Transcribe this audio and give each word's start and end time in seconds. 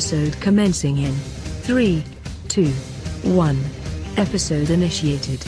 Episode 0.00 0.40
commencing 0.40 0.96
in 0.96 1.12
3, 1.12 2.02
2, 2.48 2.68
1. 2.68 3.64
Episode 4.16 4.70
initiated. 4.70 5.44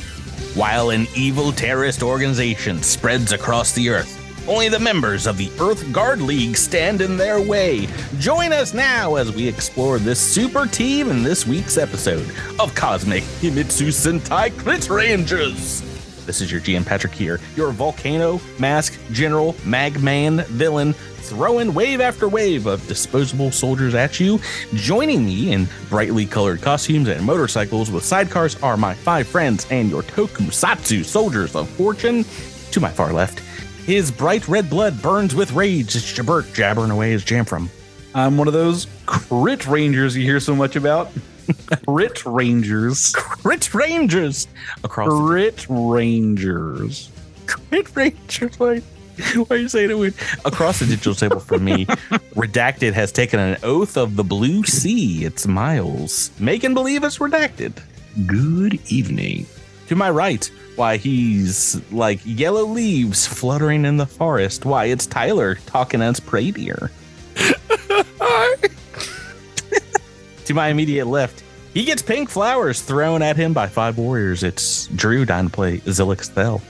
While 0.55 0.91
an 0.91 1.07
evil 1.16 1.52
terrorist 1.52 2.02
organization 2.02 2.83
spreads 2.83 3.33
across 3.33 3.73
the 3.73 3.88
earth, 3.88 4.15
only 4.46 4.69
the 4.69 4.79
members 4.79 5.27
of 5.27 5.38
the 5.38 5.51
Earth 5.59 5.91
Guard 5.91 6.20
League 6.20 6.59
stand 6.59 7.01
in 7.01 7.16
their 7.16 7.41
way. 7.41 7.88
Join 8.19 8.52
us 8.52 8.75
now 8.75 9.15
as 9.15 9.34
we 9.34 9.48
explore 9.48 9.98
this 9.98 10.20
super 10.20 10.66
team 10.66 11.09
in 11.09 11.23
this 11.23 11.47
week's 11.47 11.78
episode 11.78 12.30
of 12.61 12.75
Cosmic 12.75 13.23
Himitsu 13.41 13.89
Sentai 13.89 14.55
Crit 14.59 14.91
Rangers. 14.91 15.80
This 16.27 16.42
is 16.42 16.53
your 16.53 16.61
GM 16.61 16.84
Patrick 16.87 17.14
here, 17.14 17.41
your 17.56 17.73
volcano, 17.73 18.39
mask, 18.59 18.98
general, 19.12 19.55
magman, 19.64 20.45
villain, 20.48 20.95
throwing 21.23 21.73
wave 21.73 22.01
after 22.01 22.29
wave 22.29 22.67
of 22.67 22.87
disposable 22.89 23.51
soldiers 23.51 23.95
at 23.95 24.21
you. 24.21 24.41
Joining 24.75 25.25
me 25.25 25.53
in 25.53 25.69
brightly 25.89 26.27
colored 26.27 26.61
costumes 26.61 27.09
and 27.09 27.25
motorcycles 27.25 27.91
with 27.91 28.05
sidecars 28.05 28.62
are 28.62 28.77
my 28.77 28.95
five 28.95 29.27
friends 29.27 29.67
and 29.71 29.89
your 29.89 30.03
tokusatsu 30.03 31.05
soldiers 31.05 31.55
of 31.57 31.69
fortune. 31.71 32.25
To 32.73 32.81
my 32.81 32.91
far 32.91 33.12
left, 33.12 33.41
his 33.87 34.11
bright 34.11 34.47
red 34.48 34.69
blood 34.69 35.01
burns 35.01 35.35
with 35.35 35.53
rage 35.53 35.97
as 35.97 36.03
Jabert 36.03 36.53
jabbering 36.55 36.91
away 36.91 37.12
his 37.12 37.25
Jamfram. 37.25 37.69
I'm 38.15 38.37
one 38.37 38.48
of 38.48 38.55
those 38.55 38.87
crit 39.07 39.67
rangers 39.67 40.17
you 40.17 40.25
hear 40.25 40.41
so 40.41 40.55
much 40.55 40.77
about. 40.77 41.11
crit 41.86 42.25
rangers. 42.25 43.12
Crit 43.14 43.75
Rangers 43.75 44.48
across 44.84 45.09
the 45.09 45.20
Crit 45.20 45.67
rangers. 45.69 47.11
Crit 47.47 47.95
Rangers. 47.97 48.59
Why, 48.59 48.83
why 49.34 49.56
are 49.56 49.56
you 49.56 49.69
saying 49.69 49.91
it 49.91 49.98
weird? 49.98 50.15
Across 50.45 50.81
the 50.81 50.87
digital 50.87 51.15
table 51.15 51.41
from 51.41 51.65
me, 51.65 51.87
Redacted 52.34 52.92
has 52.92 53.12
taken 53.12 53.39
an 53.39 53.56
oath 53.62 53.97
of 53.97 54.17
the 54.17 54.25
blue 54.25 54.64
sea. 54.64 55.25
It's 55.25 55.47
Miles. 55.47 56.31
Making 56.39 56.75
believe 56.75 57.05
it's 57.05 57.19
redacted. 57.19 57.81
Good 58.27 58.81
evening. 58.91 59.47
To 59.89 59.97
my 59.97 60.11
right, 60.11 60.51
why 60.77 60.97
he's 60.97 61.81
like 61.92 62.20
yellow 62.25 62.64
leaves 62.64 63.27
fluttering 63.27 63.84
in 63.84 63.97
the 63.97 64.06
forest. 64.06 64.64
Why 64.64 64.87
it's 64.87 65.06
Tyler 65.06 65.57
talking 65.67 66.03
as 66.03 66.20
Pradier. 66.20 66.91
to 70.45 70.55
my 70.55 70.69
immediate 70.69 71.07
left, 71.07 71.42
he 71.75 71.84
gets 71.84 72.03
pink 72.03 72.29
flowers 72.29 72.83
thrown 72.83 73.23
at 73.23 73.36
him 73.36 73.53
by 73.53 73.67
five 73.67 73.98
warriors. 73.98 74.42
It's 74.42 74.86
Drew 74.89 75.25
dying 75.25 75.47
to 75.47 75.53
play 75.53 75.79
Zilix 75.79 76.29
Thel. 76.29 76.61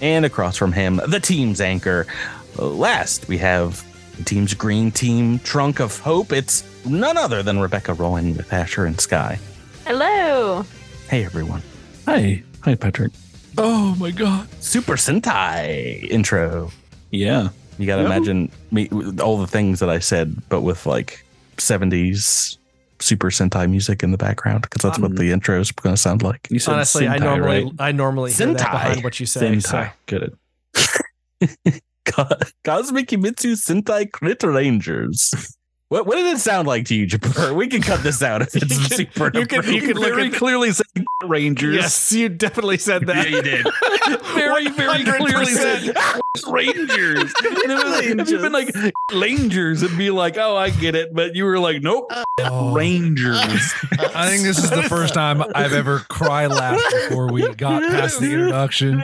And 0.00 0.24
across 0.24 0.56
from 0.56 0.72
him, 0.72 1.00
the 1.06 1.20
team's 1.20 1.60
anchor. 1.60 2.06
Last, 2.56 3.28
we 3.28 3.38
have 3.38 3.84
the 4.16 4.24
team's 4.24 4.54
green 4.54 4.90
team 4.90 5.38
trunk 5.40 5.80
of 5.80 5.98
hope. 6.00 6.32
It's 6.32 6.64
none 6.84 7.16
other 7.16 7.42
than 7.42 7.58
Rebecca 7.58 7.94
Rowan 7.94 8.36
with 8.36 8.52
Asher 8.52 8.84
and 8.84 9.00
Sky. 9.00 9.38
Hello. 9.86 10.64
Hey, 11.08 11.24
everyone. 11.24 11.62
Hi. 12.06 12.42
Hi, 12.62 12.74
Patrick. 12.74 13.12
Oh 13.56 13.94
my 13.98 14.10
god. 14.10 14.48
Super 14.62 14.94
Sentai 14.94 16.08
intro. 16.10 16.70
Yeah. 17.10 17.48
You 17.78 17.86
got 17.86 17.96
to 17.96 18.02
Yeah. 18.02 18.06
imagine 18.06 18.50
me 18.70 18.88
all 19.20 19.38
the 19.38 19.46
things 19.46 19.80
that 19.80 19.88
I 19.88 19.98
said, 20.00 20.36
but 20.48 20.62
with 20.62 20.84
like 20.86 21.24
70s 21.56 22.56
Super 23.00 23.30
Sentai 23.30 23.68
music 23.70 24.02
in 24.02 24.10
the 24.10 24.18
background 24.18 24.62
because 24.62 24.82
that's 24.82 24.98
what 24.98 25.10
Um, 25.12 25.16
the 25.16 25.30
intro 25.32 25.60
is 25.60 25.70
going 25.72 25.94
to 25.94 26.00
sound 26.00 26.22
like. 26.22 26.46
You 26.50 26.58
said 26.58 26.74
Honestly, 26.74 27.06
I 27.08 27.18
Sentai, 27.18 27.20
normally 27.20 27.64
right? 27.64 27.72
I 27.78 27.92
normally 27.92 28.32
hear 28.32 28.46
that 28.54 28.58
behind 28.72 29.04
what 29.04 29.18
you 29.20 29.26
say. 29.26 29.40
Sentai. 29.52 29.92
Get 30.06 30.22
it. 30.22 31.82
Co- 32.04 32.26
Cosmic 32.64 33.08
Himitsu 33.08 33.52
Sentai 33.54 34.10
Crit 34.10 34.42
Rangers. 34.42 35.54
What, 35.90 36.06
what 36.06 36.16
did 36.16 36.26
it 36.26 36.38
sound 36.38 36.68
like 36.68 36.84
to 36.86 36.94
you, 36.94 37.06
Jabber? 37.06 37.54
We 37.54 37.66
can 37.66 37.80
cut 37.80 38.02
this 38.02 38.22
out 38.22 38.42
if 38.42 38.54
it's 38.56 38.70
You 38.70 38.88
can- 38.88 38.96
super. 38.96 39.30
you 39.38 39.46
can- 39.46 39.72
you 39.72 39.80
can 39.80 39.96
look 39.96 40.10
very 40.14 40.26
at- 40.28 40.34
clearly 40.34 40.72
said 40.72 40.86
rangers. 41.24 41.76
Yes, 41.76 42.12
you 42.12 42.28
definitely 42.28 42.76
said 42.78 43.06
that. 43.06 43.28
Yeah, 43.30 43.36
you 43.36 43.42
did. 43.42 43.66
very, 44.34 44.68
very 44.68 45.04
clearly 45.04 45.46
said 45.46 45.96
rangers. 46.46 47.32
And 47.42 47.72
it 47.72 47.84
was, 47.84 48.00
if 48.06 48.30
you'd 48.30 48.42
been 48.42 48.52
like 48.52 48.74
rangers, 49.12 49.82
it'd 49.82 49.96
be 49.98 50.10
like, 50.10 50.36
oh, 50.38 50.56
I 50.56 50.70
get 50.70 50.94
it. 50.94 51.14
But 51.14 51.34
you 51.34 51.44
were 51.44 51.58
like, 51.58 51.82
nope, 51.82 52.10
Oh, 52.40 52.72
rangers. 52.74 53.40
I 54.14 54.28
think 54.30 54.42
this 54.44 54.58
is 54.62 54.70
the 54.70 54.84
first 54.84 55.12
time 55.14 55.42
I've 55.54 55.72
ever 55.72 56.00
cry 56.08 56.46
laughed 56.46 56.84
before 57.08 57.32
we 57.32 57.52
got 57.54 57.82
past 57.90 58.20
the 58.20 58.32
introduction. 58.32 59.02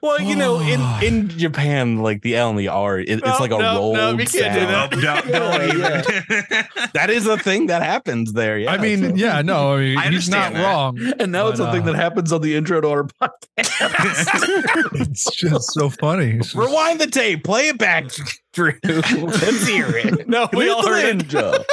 well, 0.00 0.20
you 0.20 0.34
know, 0.34 0.58
in, 0.60 0.80
in 1.04 1.28
Japan, 1.28 1.98
like 1.98 2.22
the 2.22 2.34
L 2.36 2.50
and 2.50 2.58
the 2.58 2.68
R, 2.68 2.98
it, 2.98 3.08
it's 3.08 3.24
No, 3.24 3.36
like 3.38 3.52
a 3.52 3.58
no, 3.58 3.76
rolled 3.76 3.96
no, 3.96 4.14
we 4.16 4.26
can't 4.26 4.54
do 4.54 4.60
sound. 4.60 4.92
that. 4.92 5.22
Don't, 5.24 5.32
don't 5.32 5.62
even. 5.68 6.62
That 6.94 7.08
is 7.10 7.26
a 7.26 7.38
thing 7.38 7.66
that 7.68 7.82
happens 7.82 8.32
there. 8.34 8.58
Yeah, 8.58 8.72
I 8.72 8.76
mean, 8.78 9.16
yeah, 9.16 9.40
no, 9.42 9.74
I 9.74 9.78
mean, 9.80 9.98
I 9.98 10.10
he's 10.10 10.28
not 10.28 10.52
that. 10.52 10.62
wrong. 10.62 10.98
And 11.18 11.32
now 11.32 11.48
it's 11.48 11.58
a 11.58 11.64
something 11.64 11.82
uh, 11.82 11.86
that 11.92 11.94
happens 11.94 12.32
on 12.32 12.42
the 12.42 12.54
intro 12.54 12.80
to 12.80 12.88
our 12.90 13.04
podcast. 13.22 15.00
It's 15.08 15.30
just 15.34 15.72
so 15.72 15.88
funny. 15.88 16.21
It's 16.30 16.52
just- 16.52 16.56
rewind 16.56 17.00
the 17.00 17.06
tape, 17.06 17.44
play 17.44 17.68
it 17.68 17.78
back, 17.78 18.04
Drew. 18.52 18.74
Let's 18.84 19.66
hear 19.66 19.88
it. 19.96 20.28
No, 20.32 20.48
we 20.52 20.68
all 20.70 20.86
heard 20.86 21.04
it. 21.22 21.28
Langer. 21.28 21.64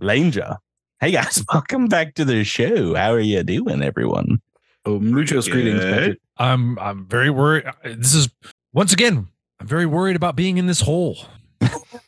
Langer. 0.00 0.56
Hey 1.00 1.12
guys, 1.12 1.42
welcome 1.52 1.86
back 1.88 2.14
to 2.14 2.24
the 2.24 2.44
show. 2.44 2.94
How 2.94 3.12
are 3.12 3.20
you 3.20 3.42
doing, 3.42 3.82
everyone? 3.82 4.40
oh, 4.84 4.98
muchos 4.98 5.48
greetings, 5.48 5.80
Patrick. 5.80 6.18
I'm 6.38 6.78
I'm 6.78 7.06
very 7.06 7.30
worried. 7.30 7.64
This 7.84 8.14
is 8.14 8.28
once 8.72 8.92
again. 8.92 9.28
I'm 9.60 9.66
very 9.66 9.86
worried 9.86 10.16
about 10.16 10.34
being 10.36 10.58
in 10.58 10.66
this 10.66 10.80
hole. 10.80 11.16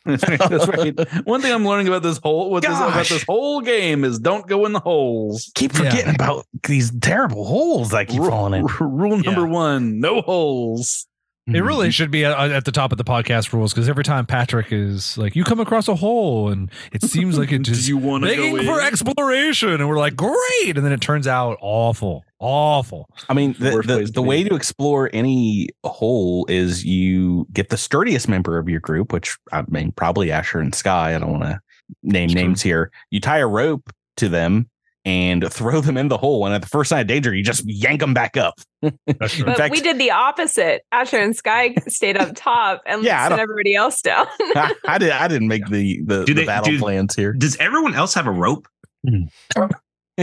That's 0.05 0.67
right. 0.67 0.93
One 1.25 1.41
thing 1.41 1.51
I'm 1.53 1.65
learning 1.65 1.87
about 1.87 2.03
this 2.03 2.17
whole 2.19 2.51
what 2.51 2.61
this, 2.63 2.71
about 2.71 3.05
this 3.07 3.23
whole 3.23 3.61
game 3.61 4.03
is 4.03 4.19
don't 4.19 4.45
go 4.47 4.65
in 4.65 4.73
the 4.73 4.79
holes. 4.79 5.51
Keep 5.55 5.73
Yeah. 5.73 5.89
forgetting 5.89 6.15
about 6.15 6.45
these 6.67 6.91
terrible 6.99 7.45
holes 7.45 7.93
I 7.93 8.05
keep 8.05 8.19
Ru- 8.21 8.29
falling 8.29 8.53
in. 8.61 8.67
r- 8.69 8.87
Rule 8.87 9.17
number 9.19 9.41
Yeah. 9.41 9.47
one: 9.53 9.99
no 9.99 10.21
holes. 10.21 11.07
It 11.47 11.51
mm-hmm. 11.51 11.67
really 11.67 11.91
should 11.91 12.09
be 12.09 12.25
at, 12.25 12.51
at 12.51 12.65
the 12.65 12.71
top 12.71 12.91
of 12.91 12.97
the 12.97 13.03
podcast 13.03 13.53
rules 13.53 13.71
because 13.71 13.87
every 13.87 14.03
time 14.03 14.25
Patrick 14.25 14.71
is 14.71 15.15
like, 15.15 15.35
you 15.35 15.43
come 15.43 15.59
across 15.59 15.87
a 15.87 15.93
hole, 15.93 16.49
and 16.49 16.71
it 16.91 17.03
seems 17.03 17.37
like 17.37 17.51
it 17.51 17.59
just 17.61 17.87
you 17.87 17.97
want 17.97 18.23
to 18.23 18.29
begging 18.31 18.55
go 18.55 18.63
for 18.63 18.81
exploration, 18.81 19.69
and 19.69 19.87
we're 19.87 19.99
like, 19.99 20.15
great, 20.15 20.75
and 20.75 20.83
then 20.83 20.91
it 20.91 21.01
turns 21.01 21.27
out 21.27 21.59
awful, 21.61 22.23
awful. 22.39 23.07
I 23.29 23.35
mean, 23.35 23.55
the, 23.59 23.73
Worst 23.73 23.87
the, 23.87 24.11
the 24.11 24.23
way 24.23 24.43
to 24.43 24.55
explore 24.55 25.11
any 25.13 25.69
hole 25.83 26.47
is 26.49 26.83
you 26.83 27.45
get 27.53 27.69
the 27.69 27.77
sturdiest 27.77 28.27
member 28.27 28.57
of 28.57 28.67
your 28.67 28.79
group, 28.79 29.13
which 29.13 29.37
I 29.51 29.65
mean, 29.67 29.91
probably 29.91 30.31
Asher 30.31 30.59
and 30.59 30.73
Sky. 30.73 31.15
I 31.15 31.19
don't 31.19 31.31
want 31.31 31.43
to 31.43 31.61
name 32.01 32.25
It's 32.25 32.33
true. 32.33 32.41
names 32.41 32.61
here. 32.63 32.91
You 33.11 33.19
tie 33.19 33.37
a 33.37 33.47
rope 33.47 33.91
to 34.17 34.29
them 34.29 34.67
and 35.05 35.51
throw 35.53 35.81
them 35.81 35.97
in 35.97 36.07
the 36.07 36.17
hole. 36.17 36.45
And 36.45 36.55
at 36.55 36.61
the 36.63 36.67
first 36.67 36.89
sign 36.89 37.01
of 37.01 37.07
danger, 37.07 37.33
you 37.33 37.43
just 37.43 37.63
yank 37.67 37.99
them 37.99 38.13
back 38.13 38.35
up. 38.37 38.55
That's 38.81 39.37
In 39.39 39.45
But 39.45 39.57
fact- 39.57 39.71
we 39.71 39.79
did 39.81 39.99
the 39.99 40.11
opposite. 40.11 40.81
Asher 40.91 41.17
and 41.17 41.35
Sky 41.35 41.75
stayed 41.87 42.17
up 42.17 42.31
top 42.35 42.81
and 42.85 43.03
Yeah, 43.03 43.27
sent 43.27 43.39
everybody 43.39 43.75
else 43.75 44.01
down. 44.01 44.25
I, 44.39 44.73
I 44.87 44.97
did. 44.97 45.11
I 45.11 45.27
didn't 45.27 45.47
make 45.47 45.67
the 45.67 46.01
the, 46.05 46.25
Do 46.25 46.33
the 46.33 46.41
they- 46.41 46.45
battle 46.45 46.71
do- 46.71 46.79
plans 46.79 47.15
here. 47.15 47.33
Does 47.33 47.55
everyone 47.57 47.93
else 47.93 48.13
have 48.15 48.27
a 48.27 48.31
rope? 48.31 48.67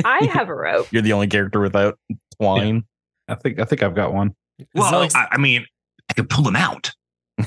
I 0.05 0.25
have 0.33 0.49
a 0.49 0.55
rope. 0.55 0.89
You're 0.91 1.03
the 1.03 1.13
only 1.13 1.27
character 1.29 1.61
without 1.61 1.99
twine. 2.41 2.85
I 3.29 3.35
think 3.37 3.61
I 3.61 3.65
think 3.65 3.83
I've 3.83 3.95
got 3.95 4.13
one. 4.13 4.35
Well, 4.75 4.91
like- 4.93 5.15
I, 5.15 5.29
I 5.33 5.39
mean, 5.39 5.67
I 6.11 6.15
could 6.15 6.29
pull 6.29 6.45
them 6.45 6.57
out. 6.57 6.93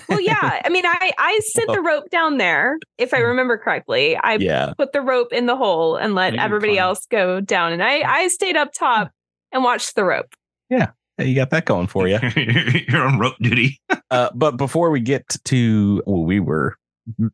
Well, 0.10 0.22
yeah. 0.22 0.62
I 0.64 0.70
mean, 0.70 0.86
I 0.86 1.12
I 1.18 1.40
sent 1.54 1.72
the 1.72 1.82
rope 1.82 2.10
down 2.10 2.38
there, 2.38 2.78
if 2.98 3.14
I 3.14 3.20
remember 3.20 3.58
correctly. 3.58 4.16
I 4.18 4.36
Yeah. 4.36 4.74
put 4.78 4.94
the 4.94 5.02
rope 5.02 5.32
in 5.34 5.46
the 5.46 5.56
hole 5.56 5.96
and 5.96 6.16
let 6.16 6.34
Yeah, 6.36 6.44
everybody 6.44 6.74
fine. 6.74 6.84
else 6.84 7.06
go 7.10 7.40
down, 7.42 7.72
and 7.74 7.84
I 7.84 8.02
I 8.02 8.28
stayed 8.28 8.58
up 8.58 8.72
top 8.74 9.12
and 9.52 9.64
watched 9.64 9.96
the 9.96 10.04
rope. 10.04 10.34
Hey, 11.18 11.28
you 11.30 11.36
got 11.36 11.50
that 11.52 11.64
going 11.66 11.88
for 11.88 12.08
you. 12.10 12.20
You're 12.90 13.04
on 13.08 13.20
rope 13.20 13.36
duty. 13.42 13.80
Uh, 14.12 14.30
but 14.36 14.56
before 14.56 14.92
we 14.92 15.00
get 15.00 15.28
to 15.46 16.02
well, 16.06 16.24
we 16.24 16.40
were 16.40 16.78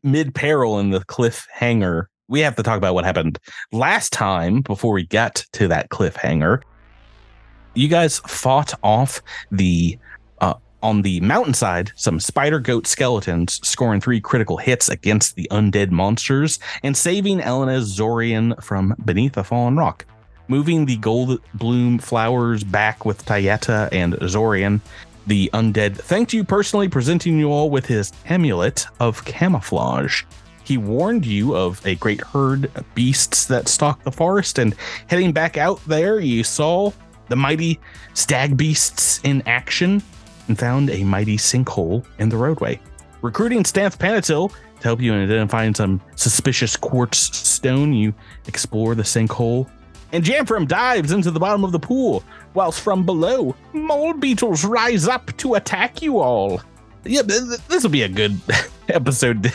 mid 0.03 0.33
peril 0.33 0.79
in 0.79 0.91
the 0.91 0.99
cliffhanger, 1.01 2.05
we 2.27 2.39
have 2.39 2.55
to 2.55 2.63
talk 2.63 2.77
about 2.77 2.93
what 2.93 3.03
happened 3.03 3.37
last 3.73 4.13
time 4.13 4.61
before 4.61 4.93
we 4.93 5.05
got 5.05 5.45
to 5.53 5.67
that 5.67 5.89
cliffhanger. 5.89 6.61
You 7.75 7.87
guys 7.89 8.19
fought 8.19 8.73
off 8.83 9.21
the 9.51 9.97
on 10.81 11.01
the 11.01 11.19
mountainside 11.21 11.91
some 11.95 12.19
spider 12.19 12.59
goat 12.59 12.87
skeletons, 12.87 13.59
scoring 13.67 14.01
three 14.01 14.19
critical 14.19 14.57
hits 14.57 14.89
against 14.89 15.35
the 15.35 15.47
undead 15.51 15.91
monsters 15.91 16.59
and 16.83 16.95
saving 16.95 17.41
Elena 17.41 17.79
Zorian 17.79 18.61
from 18.63 18.95
beneath 19.05 19.37
a 19.37 19.43
fallen 19.43 19.77
rock. 19.77 20.05
Moving 20.47 20.85
the 20.85 20.97
gold 20.97 21.41
bloom 21.53 21.97
flowers 21.97 22.63
back 22.63 23.05
with 23.05 23.25
Tayeta 23.25 23.89
and 23.91 24.15
Zorian, 24.15 24.81
the 25.27 25.49
undead 25.53 25.95
thanked 25.95 26.33
you 26.33 26.43
personally, 26.43 26.89
presenting 26.89 27.37
you 27.37 27.51
all 27.51 27.69
with 27.69 27.85
his 27.85 28.11
amulet 28.25 28.87
of 28.99 29.23
camouflage. 29.23 30.23
He 30.63 30.77
warned 30.77 31.25
you 31.25 31.55
of 31.55 31.85
a 31.85 31.95
great 31.95 32.21
herd 32.21 32.71
of 32.75 32.95
beasts 32.95 33.45
that 33.45 33.67
stalk 33.67 34.03
the 34.03 34.11
forest, 34.11 34.59
and 34.59 34.75
heading 35.07 35.31
back 35.31 35.57
out 35.57 35.83
there, 35.85 36.19
you 36.19 36.43
saw 36.43 36.91
the 37.29 37.35
mighty 37.35 37.79
stag 38.13 38.57
beasts 38.57 39.21
in 39.23 39.41
action 39.45 40.03
and 40.47 40.57
found 40.57 40.89
a 40.89 41.03
mighty 41.03 41.37
sinkhole 41.37 42.05
in 42.19 42.29
the 42.29 42.37
roadway. 42.37 42.79
Recruiting 43.21 43.65
Stamp 43.65 43.95
Panatil 43.95 44.51
to 44.51 44.83
help 44.83 44.99
you 44.99 45.13
in 45.13 45.23
identifying 45.23 45.75
some 45.75 46.01
suspicious 46.15 46.75
quartz 46.75 47.37
stone. 47.37 47.93
You 47.93 48.13
explore 48.47 48.95
the 48.95 49.03
sinkhole. 49.03 49.69
And 50.11 50.23
Jamfram 50.23 50.67
dives 50.67 51.11
into 51.11 51.31
the 51.31 51.39
bottom 51.39 51.63
of 51.63 51.71
the 51.71 51.79
pool, 51.79 52.23
whilst 52.53 52.81
from 52.81 53.05
below, 53.05 53.55
mole 53.71 54.13
beetles 54.13 54.65
rise 54.65 55.07
up 55.07 55.35
to 55.37 55.55
attack 55.55 56.01
you 56.01 56.19
all. 56.19 56.61
Yeah, 57.05 57.21
this 57.21 57.83
will 57.83 57.89
be 57.89 58.01
a 58.03 58.09
good 58.09 58.37
episode 58.89 59.53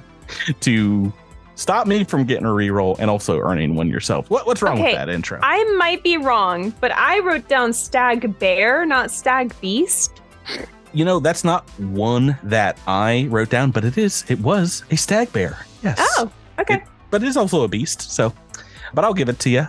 to 0.60 1.12
stop 1.54 1.86
me 1.86 2.02
from 2.02 2.24
getting 2.24 2.46
a 2.46 2.50
reroll 2.50 2.98
and 2.98 3.08
also 3.08 3.38
earning 3.38 3.76
one 3.76 3.88
yourself. 3.88 4.28
What, 4.28 4.46
what's 4.46 4.60
wrong 4.62 4.74
Okay, 4.78 4.86
with 4.86 4.94
that 4.96 5.08
intro? 5.08 5.38
I 5.42 5.62
might 5.76 6.02
be 6.02 6.16
wrong, 6.16 6.74
but 6.80 6.90
I 6.92 7.20
wrote 7.20 7.46
down 7.48 7.72
stag 7.72 8.38
bear, 8.40 8.84
not 8.84 9.10
stag 9.10 9.54
beast. 9.60 10.21
You 10.92 11.04
know, 11.04 11.20
that's 11.20 11.44
not 11.44 11.68
one 11.78 12.38
that 12.42 12.78
I 12.86 13.26
wrote 13.30 13.50
down, 13.50 13.70
but 13.70 13.84
it 13.84 13.98
is. 13.98 14.24
It 14.28 14.38
was 14.40 14.84
a 14.90 14.96
stag 14.96 15.32
bear. 15.32 15.64
Yes. 15.82 15.98
Oh, 16.18 16.30
okay. 16.58 16.82
but 17.10 17.22
it 17.22 17.28
is 17.28 17.36
also 17.36 17.62
a 17.62 17.68
beast. 17.68 18.12
So, 18.12 18.32
but 18.94 19.04
I'll 19.04 19.14
give 19.14 19.28
it 19.28 19.38
to 19.40 19.50
you. 19.50 19.66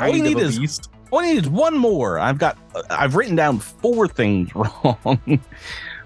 All 0.00 0.08
you 0.08 0.22
need 0.22 0.38
is 0.38 0.80
all 1.10 1.22
you 1.22 1.34
need 1.34 1.44
is 1.44 1.50
one 1.50 1.76
more. 1.76 2.18
I've 2.18 2.38
got. 2.38 2.58
I've 2.90 3.16
written 3.16 3.36
down 3.36 3.58
four 3.58 4.08
things 4.08 4.50
wrong 4.54 5.40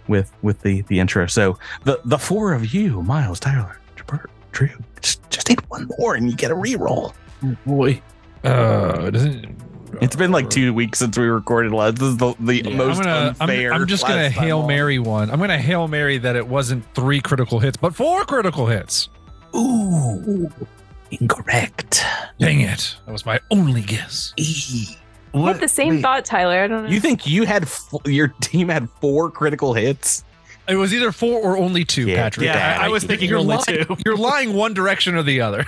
with 0.09 0.33
with 0.43 0.61
the 0.61 0.83
the 0.83 1.01
intro. 1.01 1.27
So 1.27 1.59
the 1.85 2.01
the 2.05 2.19
four 2.19 2.53
of 2.53 2.73
you, 2.73 3.03
Miles, 3.03 3.41
Tyler, 3.41 3.81
Jabert, 3.97 4.27
Drew, 4.53 4.71
just 5.01 5.29
just 5.31 5.49
need 5.49 5.61
one 5.69 5.89
more, 5.99 6.15
and 6.15 6.31
you 6.31 6.37
get 6.37 6.51
a 6.51 6.55
reroll. 6.55 7.15
Boy. 7.67 8.01
Uh, 8.45 9.11
doesn't. 9.11 9.70
It's 10.01 10.17
been 10.17 10.31
like 10.31 10.49
two 10.51 10.73
weeks 10.73 10.99
since 10.99 11.19
we 11.19 11.27
recorded 11.27 11.73
last. 11.73 11.97
This 11.97 12.09
is 12.11 12.17
the, 12.17 12.35
the 12.41 12.57
Yeah, 12.65 12.77
most 12.77 12.99
I'm 12.99 13.05
gonna, 13.05 13.11
I'm- 13.11 13.37
unfair. 13.41 13.73
I'm, 13.75 13.87
just 13.87 14.07
gonna 14.07 14.31
hail 14.31 14.61
on. 14.61 14.67
mary 14.69 14.99
one. 14.99 15.31
I'm 15.31 15.39
gonna 15.41 15.59
hail 15.59 15.89
mary 15.89 16.19
that 16.19 16.37
it 16.37 16.47
wasn't 16.47 16.85
three 16.95 17.21
critical 17.21 17.59
hits, 17.59 17.77
but 17.77 17.95
four 17.95 18.25
critical 18.25 18.67
hits. 18.67 19.09
Ooh, 19.55 20.51
incorrect. 21.11 22.05
Dang 22.39 22.61
it! 22.61 22.97
That 23.07 23.13
was 23.13 23.27
my 23.27 23.41
only 23.51 23.83
guess. 23.83 24.33
I 24.39 25.39
had 25.39 25.61
the 25.61 25.69
same 25.69 26.01
thought, 26.03 26.25
Tyler. 26.25 26.61
I 26.63 26.67
don't 26.69 26.85
know. 26.85 26.91
You 26.91 27.01
think 27.01 27.27
you 27.27 27.45
had 27.45 27.65
f- 27.65 27.89
your 28.05 28.29
team 28.41 28.69
had 28.69 28.89
four 29.01 29.31
critical 29.31 29.75
hits? 29.75 30.25
It 30.69 30.77
was 30.77 30.95
either 30.95 31.11
four 31.11 31.41
or 31.41 31.57
only 31.59 31.85
two, 31.85 32.07
Yeah, 32.09 32.17
Patrick. 32.25 32.47
Yeah, 32.47 32.79
I, 32.81 32.87
I 32.87 32.89
was 32.89 33.03
thinking 33.03 33.29
You're 33.29 33.39
only 33.39 33.57
lying, 33.57 33.85
two. 33.85 33.97
You're 34.07 34.17
lying 34.17 34.53
one 34.55 34.73
direction 34.73 35.17
or 35.17 35.23
the 35.25 35.41
other. 35.41 35.65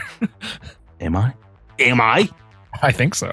Am 1.00 1.16
I? 1.16 1.34
Am 1.80 2.00
I? 2.00 2.28
I 2.82 2.92
think 2.92 3.14
so. 3.16 3.32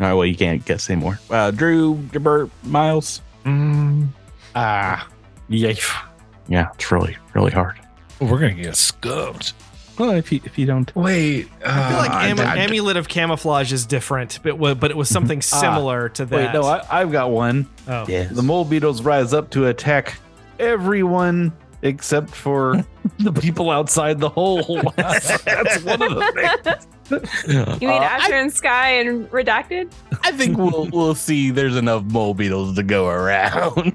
All 0.00 0.06
right. 0.06 0.14
Well, 0.14 0.26
you 0.26 0.36
can't 0.36 0.64
guess 0.64 0.88
anymore. 0.90 1.18
Uh, 1.28 1.50
Drew, 1.50 1.96
Gilbert, 2.12 2.50
Miles. 2.64 3.20
Mm, 3.44 4.08
ah. 4.54 5.06
Yeah. 5.48 5.74
Yeah, 6.48 6.68
it's 6.74 6.90
really, 6.90 7.16
really 7.34 7.50
hard. 7.52 7.78
We're 8.20 8.38
gonna 8.38 8.54
get 8.54 8.76
skunked. 8.76 9.52
Well, 9.98 10.12
if 10.12 10.32
you 10.32 10.40
if 10.44 10.58
you 10.58 10.64
don't, 10.66 10.94
Wait. 10.96 11.48
I 11.64 11.88
feel 11.88 11.98
like 11.98 12.10
uh, 12.10 12.14
am- 12.14 12.40
I- 12.40 12.54
I- 12.54 12.56
amulet 12.58 12.96
of 12.96 13.08
camouflage 13.08 13.72
is 13.72 13.84
different, 13.86 14.38
but 14.42 14.56
but 14.80 14.90
it 14.90 14.96
was 14.96 15.08
something 15.08 15.42
similar 15.42 16.08
to 16.10 16.24
that. 16.26 16.36
Wait, 16.36 16.52
no, 16.58 16.66
I, 16.66 16.84
I've 16.90 17.12
got 17.12 17.30
one. 17.30 17.68
oh. 17.86 18.06
yeah, 18.08 18.24
The 18.24 18.42
mole 18.42 18.64
beetles 18.64 19.02
rise 19.02 19.32
up 19.34 19.50
to 19.50 19.66
attack 19.66 20.18
everyone 20.58 21.52
except 21.82 22.30
for 22.30 22.84
the 23.18 23.32
people 23.32 23.70
outside 23.70 24.20
the 24.20 24.28
hole. 24.28 24.82
That's 24.96 25.82
one 25.84 26.02
of 26.02 26.14
the 26.14 26.62
things. 26.62 26.86
You 27.80 27.88
mean 27.88 27.90
Uh, 27.90 28.04
Asher 28.04 28.34
and 28.34 28.52
Sky 28.52 28.90
and 29.00 29.28
Redacted? 29.30 29.92
I 30.22 30.30
think 30.32 30.56
we'll 30.56 30.88
we'll 30.92 31.14
see. 31.16 31.50
There's 31.50 31.76
enough 31.76 32.04
mole 32.04 32.34
beetles 32.34 32.76
to 32.76 32.82
go 32.84 33.08
around. 33.08 33.92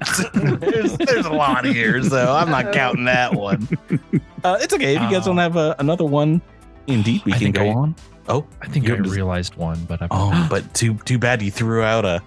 there's 0.60 0.96
there's 0.98 1.24
a 1.26 1.32
lot 1.32 1.64
here, 1.64 2.02
so 2.02 2.32
I'm 2.34 2.50
not 2.50 2.72
counting 2.72 3.04
that 3.06 3.32
one. 3.34 3.66
Uh, 4.44 4.58
it's 4.60 4.74
okay 4.74 4.96
if 4.96 5.02
you 5.02 5.10
guys 5.10 5.24
don't 5.24 5.38
have 5.38 5.56
uh, 5.56 5.74
another 5.78 6.04
one. 6.04 6.42
Indeed, 6.88 7.22
we 7.24 7.32
I 7.32 7.38
can 7.38 7.52
go 7.52 7.64
I- 7.64 7.74
on. 7.74 7.94
Oh, 8.28 8.44
I 8.60 8.66
think 8.68 8.86
I 8.90 8.96
have 8.96 9.04
to- 9.04 9.10
realized 9.10 9.54
one, 9.54 9.82
but 9.86 10.02
I. 10.02 10.08
oh, 10.10 10.46
but 10.50 10.74
too 10.74 10.94
too 11.04 11.18
bad 11.18 11.40
you 11.40 11.50
threw 11.50 11.82
out 11.82 12.04
a 12.04 12.22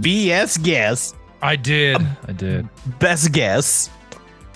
BS 0.00 0.62
guess. 0.62 1.14
I 1.42 1.56
did. 1.56 1.98
I 2.26 2.32
did. 2.32 2.68
Best 3.00 3.32
guess. 3.32 3.90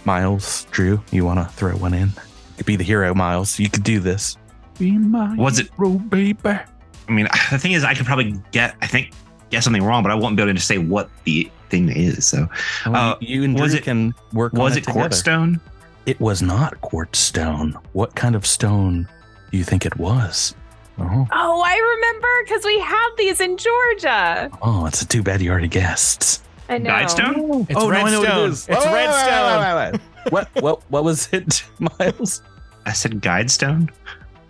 Miles, 0.06 0.66
Drew, 0.70 1.02
you 1.10 1.24
want 1.24 1.40
to 1.40 1.44
throw 1.54 1.72
one 1.76 1.92
in? 1.92 2.08
You 2.08 2.12
could 2.58 2.66
be 2.66 2.76
the 2.76 2.84
hero, 2.84 3.12
Miles. 3.14 3.58
You 3.58 3.68
could 3.68 3.82
do 3.82 3.98
this. 4.00 4.36
Be 4.78 4.92
my 4.92 5.34
Was 5.36 5.58
it- 5.58 5.68
hero, 5.76 5.90
baby? 5.98 6.38
I 6.44 7.12
mean, 7.12 7.28
the 7.50 7.58
thing 7.58 7.72
is, 7.72 7.84
I 7.84 7.94
could 7.94 8.06
probably 8.06 8.40
get, 8.52 8.76
I 8.80 8.86
think, 8.86 9.10
get 9.50 9.62
something 9.64 9.82
wrong, 9.82 10.02
but 10.02 10.12
I 10.12 10.14
won't 10.14 10.36
be 10.36 10.42
able 10.42 10.54
to 10.54 10.60
say 10.60 10.78
what 10.78 11.10
the 11.24 11.50
thing 11.70 11.88
is. 11.88 12.24
So, 12.26 12.48
Uh, 12.86 13.16
you 13.20 13.42
and 13.44 13.56
Drew 13.56 13.64
was 13.64 13.74
it- 13.74 13.82
can 13.82 14.14
work 14.32 14.54
on 14.54 14.60
was 14.60 14.76
it 14.76 14.86
it 14.88 14.92
quartz 14.92 15.18
stone? 15.18 15.60
It 16.06 16.20
was 16.20 16.40
not 16.40 16.80
quartz 16.82 17.18
stone. 17.18 17.76
What 17.92 18.14
kind 18.14 18.36
of 18.36 18.46
stone 18.46 19.08
do 19.50 19.58
you 19.58 19.64
think 19.64 19.84
it 19.84 19.96
was? 19.96 20.54
Oh, 20.98 21.26
Oh, 21.32 21.62
I 21.66 21.76
remember 21.96 22.28
because 22.44 22.64
we 22.64 22.78
have 22.78 23.10
these 23.18 23.40
in 23.40 23.56
Georgia. 23.58 24.50
oh, 24.62 24.86
it's 24.86 25.04
too 25.04 25.22
bad 25.22 25.42
you 25.42 25.50
already 25.50 25.66
guessed. 25.68 26.42
I 26.68 26.78
know. 26.78 26.90
Guidestone? 26.90 27.70
It's 27.70 27.78
Oh, 27.80 27.88
no, 27.90 27.96
I 27.96 28.10
know 28.10 28.20
what 28.20 28.28
it 28.28 28.32
redstone. 28.32 28.50
is. 28.50 28.68
It's 28.68 28.68
Wait, 28.68 28.78
wait, 28.78 28.92
wait, 28.92 29.06
redstone. 29.06 29.60
wait, 29.60 29.92
wait, 29.92 30.00
wait. 30.24 30.32
what 30.32 30.62
what 30.62 30.90
what 30.90 31.04
was 31.04 31.28
it, 31.32 31.64
Miles? 31.98 32.42
I 32.84 32.92
said 32.92 33.20
guidestone. 33.20 33.90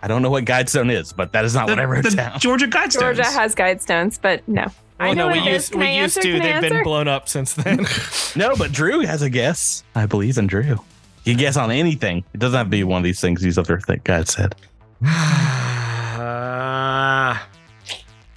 I 0.01 0.07
don't 0.07 0.21
know 0.21 0.29
what 0.29 0.45
guidestone 0.45 0.91
is, 0.91 1.11
but 1.13 1.31
that 1.33 1.43
is 1.45 1.55
not 1.55 1.67
what 1.69 1.79
I 1.79 1.85
wrote 1.85 2.03
the 2.03 2.11
down. 2.11 2.39
Georgia 2.39 2.67
guidestones. 2.67 2.99
Georgia 2.99 3.25
has 3.25 3.55
Guidestones, 3.55 4.19
but 4.21 4.47
no. 4.47 4.65
I 4.99 5.13
know 5.13 5.27
no, 5.27 5.33
we 5.33 5.39
what 5.39 5.47
it 5.47 5.53
used 5.53 5.75
we 5.75 5.85
I 5.85 6.01
used 6.01 6.21
to. 6.21 6.39
They've 6.39 6.61
been 6.61 6.83
blown 6.83 7.07
up 7.07 7.27
since 7.29 7.53
then. 7.53 7.85
No, 8.35 8.55
but 8.55 8.71
Drew 8.71 8.99
has 9.01 9.21
a 9.23 9.29
guess. 9.29 9.83
I 9.95 10.05
believe 10.05 10.37
in 10.37 10.45
Drew. 10.47 10.63
You 10.63 11.33
can 11.33 11.37
guess 11.37 11.57
on 11.57 11.71
anything. 11.71 12.23
It 12.33 12.39
doesn't 12.39 12.57
have 12.57 12.67
to 12.67 12.71
be 12.71 12.83
one 12.83 12.99
of 12.99 13.03
these 13.03 13.19
things 13.19 13.41
these 13.41 13.57
other 13.57 13.79
things 13.79 14.01
God 14.03 14.27
said. 14.27 14.55
Uh, 16.17 16.19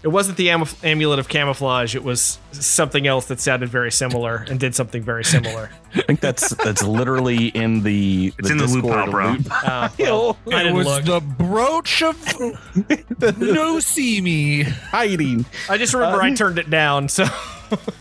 it 0.03 0.09
wasn't 0.09 0.37
the 0.39 0.51
am- 0.51 0.65
amulet 0.83 1.19
of 1.19 1.29
camouflage. 1.29 1.95
It 1.95 2.03
was 2.05 2.39
something 2.53 3.07
else 3.07 3.27
that 3.27 3.39
sounded 3.41 3.69
very 3.69 3.93
similar 3.93 4.47
and 4.49 4.59
did 4.59 4.75
something 4.75 5.03
very 5.03 5.25
similar. 5.25 5.71
I 5.95 6.03
think 6.03 6.21
that's 6.21 6.51
that's 6.57 6.83
literally 6.83 7.49
in 7.49 7.83
the 7.83 8.33
It's 8.39 8.49
in 8.51 8.57
the 8.59 8.67
loot 8.67 8.83
Discord 8.83 8.95
pile, 8.95 9.11
bro. 9.11 9.31
loot 9.33 9.47
Uh, 9.51 9.89
pile. 9.91 10.39
I 10.53 10.63
It 10.69 10.73
was 10.75 10.87
look. 10.87 11.05
the 11.05 11.21
brooch 11.21 12.03
of 12.03 13.39
no 13.39 13.81
see 13.81 14.21
me. 14.21 14.63
hiding. 14.63 15.45
I 15.69 15.77
just 15.79 15.93
remember 15.95 16.23
Uh, 16.23 16.27
I 16.27 16.35
turned 16.35 16.59
it 16.59 16.71
down. 16.71 17.09
So 17.09 17.25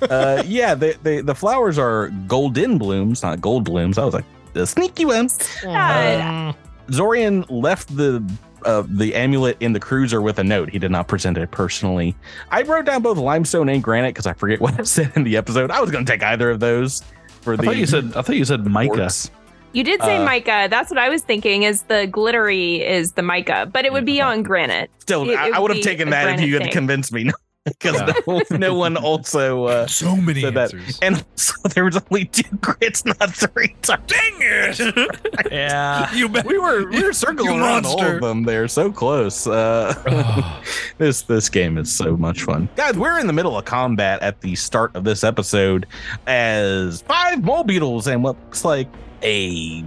Uh, 0.02 0.42
yeah, 0.48 0.74
the, 0.74 0.98
the 1.04 1.22
the 1.22 1.36
flowers 1.36 1.78
are 1.78 2.10
golden 2.28 2.80
blooms, 2.80 3.22
not 3.22 3.40
gold 3.40 3.66
blooms. 3.66 4.00
I 4.00 4.06
was 4.06 4.16
like 4.16 4.26
the 4.54 4.66
sneaky 4.66 5.06
one. 5.06 5.30
God. 5.64 6.56
Zorian 6.90 7.46
left 7.50 7.96
the 7.96 8.24
uh, 8.66 8.84
the 8.88 9.16
amulet 9.16 9.58
in 9.60 9.74
the 9.74 9.80
cruiser 9.80 10.22
with 10.22 10.40
a 10.40 10.44
note. 10.44 10.70
He 10.70 10.80
did 10.80 10.92
not 10.92 11.08
present 11.08 11.38
it 11.38 11.52
personally. 11.52 12.16
I 12.52 12.62
wrote 12.64 12.86
down 12.86 13.02
both 13.02 13.18
limestone 13.18 13.70
and 13.70 13.82
granite 13.84 14.10
because 14.10 14.28
I 14.28 14.34
forget 14.34 14.60
what 14.62 14.80
I 14.80 14.84
said 14.84 15.12
in 15.16 15.24
the 15.24 15.38
episode. 15.38 15.72
I 15.72 15.82
was 15.82 15.92
going 15.92 16.06
to 16.06 16.12
take 16.12 16.24
either 16.24 16.50
of 16.50 16.60
those 16.60 17.04
for 17.42 17.54
I 17.54 17.58
the. 17.58 17.64
thought 17.64 17.78
you 17.78 17.86
said 17.86 18.06
I 18.16 18.22
thought 18.22 18.36
you 18.36 18.46
said 18.46 18.66
mica. 18.66 18.96
quartz. 18.96 19.32
You 19.72 19.84
did 19.84 20.02
say 20.02 20.18
Uh, 20.18 20.26
mica. 20.26 20.68
That's 20.70 20.90
what 20.90 20.98
I 20.98 21.10
was 21.10 21.22
thinking. 21.22 21.64
Is 21.64 21.84
the 21.84 22.08
glittery 22.08 22.84
is 22.84 23.12
the 23.14 23.22
mica, 23.22 23.70
but 23.72 23.86
it 23.86 23.94
would 23.94 24.06
be 24.06 24.20
on 24.20 24.42
granite. 24.44 24.90
Still, 25.00 25.30
It- 25.30 25.36
I, 25.38 25.48
it 25.50 25.54
I 25.54 25.60
would 25.60 25.70
would 25.70 25.78
have 25.78 25.84
taken 25.86 26.10
that 26.10 26.40
if 26.40 26.42
you 26.46 26.54
had 26.56 26.64
thing. 26.64 26.72
convinced 26.72 27.12
me. 27.14 27.30
Because 27.70 28.02
no, 28.28 28.58
no 28.58 28.74
one 28.76 28.98
also. 28.98 29.66
Uh, 29.66 29.88
So 29.88 30.16
many 30.16 30.42
Said 30.42 30.54
that. 30.56 30.74
answers. 30.74 31.00
and 31.02 31.26
so 31.36 31.54
there 31.74 31.86
was 31.86 31.98
only 32.10 32.26
two 32.26 32.44
crits, 32.58 33.06
not 33.06 33.34
three. 33.36 33.76
Sorry. 33.84 34.00
Dang 34.08 34.34
it! 34.40 35.52
yeah, 35.52 36.14
you 36.14 36.28
bet. 36.30 36.46
We 36.46 36.58
were 36.58 36.90
we 36.90 37.04
were 37.04 37.14
circling 37.14 37.60
around 37.60 37.86
all 37.86 38.04
of 38.04 38.22
them. 38.22 38.44
They're 38.44 38.68
so 38.68 38.92
close. 38.92 39.48
Uh, 39.48 39.94
Oh, 40.08 40.62
this 40.98 41.22
this 41.24 41.50
game 41.50 41.78
is 41.78 41.92
so 41.94 42.16
much 42.18 42.44
fun, 42.44 42.70
guys. 42.76 42.96
We're 42.98 43.20
in 43.20 43.28
the 43.28 43.34
middle 43.34 43.58
of 43.58 43.66
combat 43.66 44.22
at 44.22 44.42
the 44.42 44.56
start 44.56 44.96
of 44.96 45.04
this 45.04 45.24
episode, 45.24 45.86
as 46.28 47.02
five 47.04 47.44
mole 47.44 47.64
beetles 47.64 48.08
and 48.08 48.24
what 48.24 48.36
looks 48.46 48.64
like 48.66 48.88
a. 49.24 49.84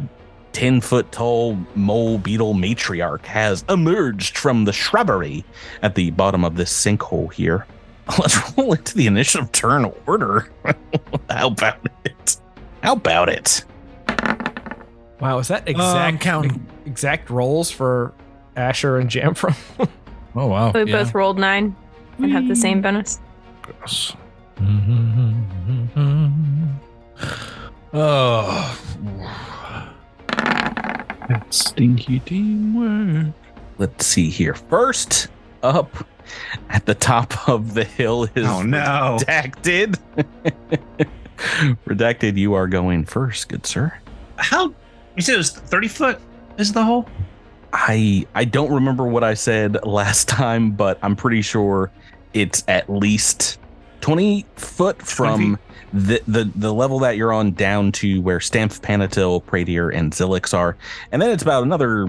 10 0.52 0.80
foot 0.80 1.11
tall 1.12 1.56
mole 1.75 2.18
beetle 2.18 2.54
matriarch 2.54 3.25
has 3.26 3.64
emerged 3.68 4.37
from 4.38 4.64
the 4.64 4.73
shrubbery 4.73 5.44
at 5.82 5.94
the 5.94 6.11
bottom 6.11 6.44
of 6.44 6.56
this 6.56 6.73
sinkhole 6.73 7.32
here. 7.32 7.66
Let's 8.18 8.56
roll 8.59 8.73
into 8.75 8.97
the 8.97 9.06
initiative 9.06 9.50
turn 9.52 9.90
order. 10.06 10.50
How 11.30 11.49
about 11.49 11.78
it? 12.04 12.37
How 12.82 12.92
about 12.94 13.28
it? 13.28 13.64
wow. 15.21 15.38
Is 15.38 15.49
that 15.49 15.62
I'm 15.62 15.68
exact 15.68 16.21
counting. 16.21 16.66
exact 16.85 17.30
rolls 17.30 17.71
for 17.71 18.12
Asher 18.56 18.99
and 18.99 19.09
Jamfram? 19.11 19.56
Oh 20.35 20.47
wow. 20.47 20.73
We 20.73 20.85
Yeah. 20.90 21.04
both 21.04 21.14
rolled 21.14 21.38
nine 21.38 21.76
and 22.16 22.32
have 22.32 22.49
the 22.49 22.56
same 22.56 22.80
bonus. 22.80 23.21
Oh. 27.92 28.78
Stinky 31.50 32.20
teamwork. 32.20 33.34
Let's 33.78 34.06
see 34.06 34.30
here. 34.30 34.54
First 34.54 35.28
up 35.62 36.06
at 36.70 36.86
the 36.86 36.94
top 36.94 37.48
of 37.48 37.74
the 37.74 37.84
hill 37.84 38.24
is 38.34 38.46
Oh 38.46 38.62
no! 38.62 39.18
redacted. 39.20 39.98
redacted, 41.86 42.36
you 42.36 42.54
are 42.54 42.66
going 42.66 43.04
first, 43.04 43.48
good 43.48 43.66
sir. 43.66 43.92
How 44.36 44.72
You 45.16 45.22
said 45.22 45.34
it 45.34 45.38
was 45.38 45.50
30 45.50 45.88
foot 45.88 46.20
is 46.58 46.72
the 46.72 46.84
hole? 46.84 47.08
I 47.72 48.26
I 48.34 48.44
don't 48.44 48.72
remember 48.72 49.04
what 49.06 49.24
I 49.24 49.34
said 49.34 49.84
last 49.84 50.28
time, 50.28 50.72
but 50.72 50.98
I'm 51.02 51.16
pretty 51.16 51.42
sure 51.42 51.90
it's 52.34 52.64
at 52.68 52.88
least 52.90 53.58
20 54.02 54.44
foot 54.56 55.00
from 55.00 55.59
the, 55.92 56.21
the 56.26 56.44
the 56.54 56.73
level 56.73 56.99
that 57.00 57.16
you're 57.16 57.32
on 57.32 57.52
down 57.52 57.92
to 57.92 58.21
where 58.23 58.38
Stamph, 58.38 58.80
Panatil, 58.80 59.42
Pradier, 59.44 59.88
and 59.94 60.12
Zilix 60.12 60.52
are. 60.52 60.76
And 61.11 61.21
then 61.23 61.30
it's 61.30 61.42
about 61.42 61.62
another 61.62 62.09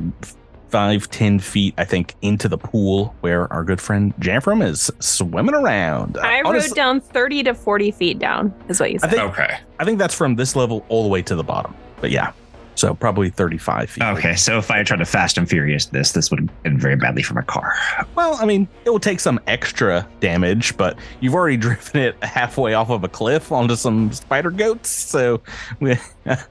five, 0.70 1.10
ten 1.12 1.38
feet, 1.40 1.76
I 1.78 1.86
think, 1.86 2.16
into 2.22 2.48
the 2.50 2.58
pool 2.58 3.14
where 3.22 3.52
our 3.54 3.64
good 3.64 3.80
friend 3.80 4.14
Jamfram 4.20 4.66
is 4.66 4.90
swimming 5.00 5.54
around. 5.54 6.18
I 6.18 6.40
Uh, 6.40 6.44
wrote 6.44 6.50
honestly, 6.50 6.76
down 6.76 7.00
30 7.00 7.44
to 7.44 7.54
40 7.54 7.92
feet 7.92 8.20
down, 8.20 8.54
is 8.70 8.80
what 8.80 8.92
you 8.92 9.00
said. 9.00 9.08
I 9.08 9.12
said. 9.12 9.20
think 9.20 9.32
Okay. 9.40 9.58
I 9.80 9.86
think 9.86 10.00
that's 10.00 10.16
from 10.16 10.36
this 10.36 10.56
level 10.56 10.84
all 10.90 11.04
the 11.04 11.10
way 11.10 11.22
to 11.22 11.36
the 11.36 11.44
bottom. 11.44 11.76
But 12.02 12.10
yeah. 12.12 12.32
So 12.76 12.94
probably 12.96 13.30
35 13.30 13.90
feet. 13.90 14.04
Okay, 14.04 14.36
so 14.36 14.58
if 14.58 14.72
I 14.72 14.78
had 14.78 14.88
tried 14.88 14.98
to 14.98 15.06
fast 15.06 15.38
and 15.38 15.48
furious 15.48 15.86
this, 15.86 16.12
this 16.12 16.32
would 16.32 16.40
have 16.40 16.64
been 16.64 16.80
very 16.80 16.96
badly 16.96 17.22
for 17.24 17.34
my 17.36 17.42
car. 17.44 17.74
Well, 18.16 18.36
I 18.42 18.46
mean, 18.46 18.68
it 18.86 18.90
will 18.90 19.00
take 19.00 19.20
some 19.20 19.40
extra 19.48 20.08
damage, 20.20 20.76
but 20.76 20.98
you've 21.20 21.36
already 21.36 21.58
driven 21.66 22.02
it 22.02 22.24
halfway 22.24 22.74
off 22.74 22.90
of 22.90 23.04
a 23.04 23.10
cliff 23.10 23.52
onto 23.52 23.76
some 23.76 24.12
spider 24.12 24.50
goats. 24.52 24.90
So 24.90 25.42
we- 25.80 25.98
that 26.26 26.46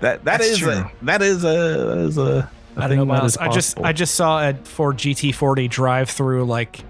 that 0.00 0.24
That's 0.24 0.46
is 0.46 0.62
a, 0.62 0.90
that 1.02 1.22
is 1.22 1.44
a 1.44 1.98
is 2.00 2.18
a, 2.18 2.22
a 2.76 2.80
I 2.80 2.88
thing 2.88 2.98
don't 2.98 3.08
know, 3.08 3.14
that 3.14 3.20
Miles. 3.20 3.36
I 3.36 3.48
just. 3.48 3.78
I 3.80 3.92
just 3.92 4.14
saw 4.14 4.48
a 4.48 4.54
Ford 4.54 4.96
GT40 4.96 5.68
drive 5.70 6.10
through 6.10 6.44
like 6.46 6.80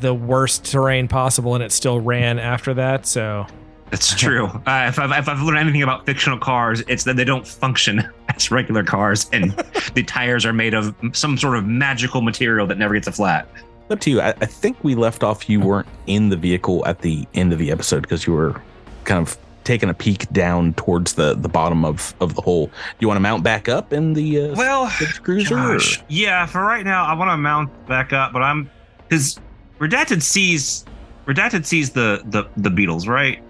the 0.00 0.12
worst 0.14 0.64
terrain 0.64 1.08
possible, 1.08 1.54
and 1.54 1.62
it 1.64 1.72
still 1.72 2.00
ran 2.00 2.38
after 2.38 2.74
that. 2.74 3.06
So 3.06 3.46
That's 3.92 4.14
true. 4.14 4.46
Uh, 4.46 4.86
if, 4.88 4.98
I've, 4.98 5.12
if 5.12 5.28
I've 5.28 5.42
learned 5.42 5.58
anything 5.58 5.82
about 5.82 6.06
fictional 6.06 6.38
cars, 6.38 6.82
it's 6.88 7.04
that 7.04 7.16
they 7.16 7.24
don't 7.24 7.46
function 7.46 8.02
as 8.34 8.50
regular 8.50 8.82
cars, 8.82 9.28
and 9.34 9.50
the 9.94 10.02
tires 10.02 10.46
are 10.46 10.52
made 10.54 10.72
of 10.72 10.94
some 11.12 11.36
sort 11.36 11.58
of 11.58 11.66
magical 11.66 12.22
material 12.22 12.66
that 12.68 12.78
never 12.78 12.94
gets 12.94 13.06
a 13.06 13.12
flat. 13.12 13.46
up 13.90 14.00
to 14.00 14.10
you. 14.10 14.20
I, 14.22 14.30
I 14.30 14.46
think 14.46 14.82
we 14.82 14.94
left 14.94 15.22
off. 15.22 15.46
You 15.48 15.60
weren't 15.60 15.86
in 16.06 16.30
the 16.30 16.36
vehicle 16.36 16.84
at 16.86 17.02
the 17.02 17.28
end 17.34 17.52
of 17.52 17.58
the 17.58 17.70
episode 17.70 18.00
because 18.00 18.26
you 18.26 18.32
were 18.32 18.60
kind 19.04 19.20
of 19.20 19.36
taking 19.64 19.90
a 19.90 19.94
peek 19.94 20.28
down 20.32 20.72
towards 20.74 21.12
the 21.12 21.34
the 21.34 21.48
bottom 21.50 21.84
of 21.84 22.14
of 22.20 22.34
the 22.34 22.40
hole. 22.40 22.68
Do 22.68 22.72
you 23.00 23.08
want 23.08 23.16
to 23.18 23.20
mount 23.22 23.42
back 23.44 23.68
up 23.68 23.92
in 23.92 24.14
the 24.14 24.40
uh, 24.40 24.54
Well, 24.56 24.90
cruiser? 25.22 25.54
Gosh, 25.54 26.02
yeah. 26.08 26.46
For 26.46 26.62
right 26.62 26.84
now, 26.84 27.04
I 27.04 27.12
want 27.12 27.30
to 27.30 27.36
mount 27.36 27.86
back 27.86 28.14
up, 28.14 28.32
but 28.32 28.40
I'm 28.42 28.70
because 29.06 29.38
redacted 29.78 30.22
sees 30.22 30.86
redacted 31.26 31.66
sees 31.66 31.90
the 31.90 32.22
the 32.24 32.48
the 32.56 32.70
beetles, 32.70 33.06
right? 33.06 33.42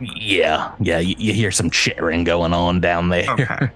Like, 0.00 0.10
Yeah, 0.16 0.72
yeah. 0.80 0.98
You, 0.98 1.14
you 1.18 1.32
hear 1.32 1.50
some 1.50 1.70
chittering 1.70 2.24
going 2.24 2.52
on 2.52 2.80
down 2.80 3.08
there. 3.10 3.28
Okay. 3.30 3.70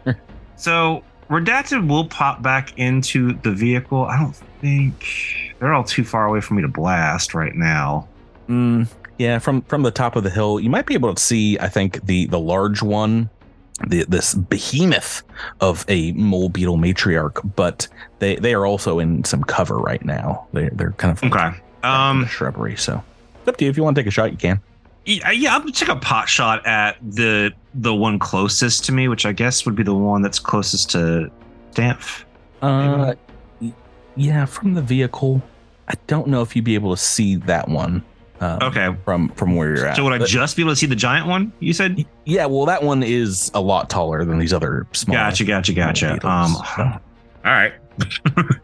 so 0.57 1.03
redacted 1.31 1.89
will 1.89 2.07
pop 2.07 2.43
back 2.43 2.77
into 2.79 3.35
the 3.43 3.51
vehicle. 3.53 4.05
I 4.05 4.19
don't 4.19 4.37
think 4.61 5.07
they're 5.59 5.75
all 5.75 5.85
too 5.85 6.05
far 6.05 6.27
away 6.27 6.41
for 6.41 6.55
me 6.55 6.63
to 6.63 6.69
blast 6.69 7.35
right 7.35 7.55
now. 7.55 8.09
Mm, 8.49 8.89
yeah, 9.19 9.39
from 9.39 9.63
from 9.63 9.83
the 9.83 9.91
top 9.91 10.17
of 10.17 10.23
the 10.25 10.31
hill, 10.31 10.61
you 10.61 10.69
might 10.71 10.87
be 10.87 10.95
able 10.95 11.15
to 11.15 11.23
see. 11.23 11.59
I 11.59 11.69
think 11.69 12.05
the 12.05 12.27
the 12.27 12.39
large 12.41 12.83
one, 12.83 13.31
the 13.87 14.05
this 14.09 14.35
behemoth 14.35 15.23
of 15.61 15.85
a 15.89 16.13
mole 16.13 16.49
beetle 16.51 16.77
matriarch, 16.77 17.55
but 17.57 17.89
they 18.19 18.37
they 18.37 18.53
are 18.55 18.67
also 18.67 18.99
in 18.99 19.25
some 19.25 19.43
cover 19.45 19.79
right 19.79 20.05
now. 20.05 20.47
They 20.53 20.69
they're 20.71 20.93
kind 20.93 21.13
of 21.13 21.23
Okay. 21.25 21.47
in 21.47 21.53
the 21.83 21.89
Um. 21.89 22.27
shrubbery. 22.27 22.77
So 22.77 23.03
it's 23.41 23.49
up 23.49 23.57
to 23.59 23.65
you. 23.65 23.71
If 23.71 23.77
you 23.79 23.83
want 23.83 23.97
to 23.97 24.03
take 24.03 24.09
a 24.09 24.11
shot, 24.11 24.31
you 24.31 24.37
can. 24.37 24.61
Yeah, 25.07 25.31
yeah, 25.33 25.55
I'm 25.55 25.61
gonna 25.61 25.73
take 25.73 25.89
a 25.91 25.97
pot 25.97 26.29
shot 26.29 26.67
at 26.67 26.97
the 27.03 27.53
the 27.75 27.95
one 27.95 28.19
closest 28.19 28.85
to 28.87 28.93
me, 28.93 29.09
which 29.09 29.27
I 29.27 29.33
guess 29.33 29.67
would 29.67 29.75
be 29.77 29.83
the 29.83 29.95
one 29.95 30.23
that's 30.23 30.39
closest 30.39 30.91
to 30.93 31.31
Stamph. 31.73 32.25
Uh, 32.63 33.15
y- 33.61 33.73
yeah, 34.17 34.47
from 34.47 34.75
the 34.75 34.81
vehicle, 34.83 35.43
I 35.89 35.95
don't 36.07 36.29
know 36.29 36.41
if 36.41 36.57
you'd 36.57 36.65
be 36.65 36.75
able 36.75 36.95
to 36.97 37.03
see 37.03 37.37
that 37.37 37.69
one. 37.69 38.03
Uh, 38.41 38.59
Okay. 38.63 38.97
From 39.05 39.29
from 39.31 39.55
where 39.57 39.77
you're 39.77 39.87
at. 39.87 39.97
So 39.97 40.05
would 40.05 40.13
I 40.15 40.19
But- 40.19 40.29
just 40.29 40.57
be 40.57 40.63
able 40.63 40.73
to 40.73 40.77
see 40.77 40.87
the 40.87 40.97
giant 40.97 41.27
one? 41.27 41.53
You 41.61 41.73
said. 41.75 42.05
Yeah, 42.25 42.47
well, 42.47 42.65
that 42.67 42.83
one 42.83 43.03
is 43.03 43.51
a 43.55 43.61
lot 43.61 43.91
taller 43.91 44.25
than 44.25 44.39
these 44.39 44.53
other 44.55 44.87
small. 44.93 45.17
Gotcha, 45.17 45.45
gotcha, 45.45 45.73
gotcha. 45.75 46.15
beetles, 46.15 46.25
Um, 46.33 46.57
so. 46.77 46.83
all 47.45 47.53
right. 47.53 47.73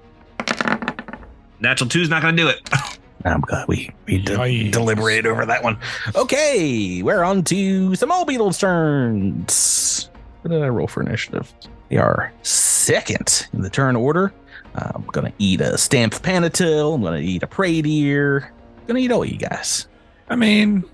Natural 1.61 1.88
two's 1.90 2.09
not 2.09 2.23
gonna 2.23 2.37
do 2.37 2.49
it. 2.49 2.61
I'm 3.25 3.41
glad 3.43 3.69
we, 3.69 3.91
we 4.07 4.19
de- 4.19 4.71
deliberated 4.71 5.27
over 5.27 5.45
that 5.47 5.62
one. 5.62 5.79
Okay, 6.15 7.03
we're 7.03 7.23
on 7.23 7.45
to 7.45 7.95
some 7.95 8.11
all 8.11 8.25
beetles 8.25 8.59
turns. 8.59 10.11
What 10.43 10.50
did 10.50 10.62
I 10.62 10.69
roll 10.69 10.87
for 10.87 11.03
initiative? 11.03 11.53
They 11.91 11.97
are 11.97 12.33
second 12.43 13.49
in 13.53 13.62
the 13.62 13.71
turn 13.71 13.97
order. 13.97 14.33
I'm 14.75 15.05
gonna 15.12 15.33
eat 15.39 15.61
a 15.61 15.77
Stamp 15.77 16.15
Panatil. 16.15 16.95
I'm 16.95 17.03
gonna 17.03 17.19
eat 17.19 17.43
a 17.43 17.47
Pradier. 17.47 18.45
I'm 18.45 18.87
gonna 18.87 19.00
eat 19.00 19.11
all 19.12 19.25
you 19.25 19.37
guys. 19.37 19.87
I 20.29 20.37
mean, 20.37 20.85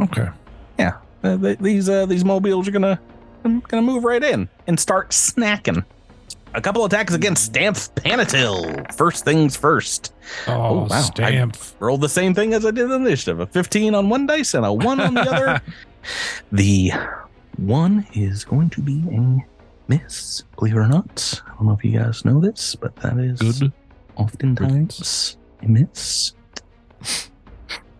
okay. 0.00 0.28
Uh, 1.24 1.36
th- 1.36 1.58
these 1.58 1.88
uh, 1.88 2.06
these 2.06 2.24
mobiles 2.24 2.66
are 2.66 2.72
gonna 2.72 3.00
I'm 3.44 3.60
gonna 3.60 3.82
move 3.82 4.04
right 4.04 4.22
in 4.22 4.48
and 4.66 4.78
start 4.78 5.10
snacking. 5.10 5.84
A 6.54 6.60
couple 6.60 6.84
attacks 6.84 7.14
against 7.14 7.44
Stamp 7.46 7.76
Panatil. 7.76 8.92
First 8.94 9.24
things 9.24 9.56
first. 9.56 10.12
Oh, 10.46 10.52
Oh, 10.52 10.86
wow. 10.90 11.00
stamp. 11.00 11.56
rolled 11.80 12.02
the 12.02 12.08
same 12.08 12.34
thing 12.34 12.52
as 12.52 12.66
I 12.66 12.70
did 12.70 12.84
in 12.84 12.88
the 12.90 12.96
initiative 12.96 13.40
a 13.40 13.46
15 13.46 13.94
on 13.94 14.08
one 14.08 14.26
dice 14.26 14.54
and 14.54 14.64
a 14.66 14.72
1 14.72 15.00
on 15.00 15.14
the 15.14 15.20
other. 15.22 15.62
the 16.52 16.92
one 17.56 18.06
is 18.14 18.44
going 18.44 18.68
to 18.70 18.82
be 18.82 19.02
a 19.10 19.44
miss, 19.88 20.42
believe 20.58 20.74
it 20.74 20.78
or 20.78 20.88
not. 20.88 21.42
I 21.46 21.50
don't 21.56 21.66
know 21.68 21.72
if 21.72 21.84
you 21.84 21.98
guys 21.98 22.24
know 22.24 22.40
this, 22.40 22.74
but 22.74 22.94
that 22.96 23.18
is 23.18 23.40
Good. 23.40 23.72
oftentimes 24.16 25.36
a 25.62 25.68
miss. 25.68 26.32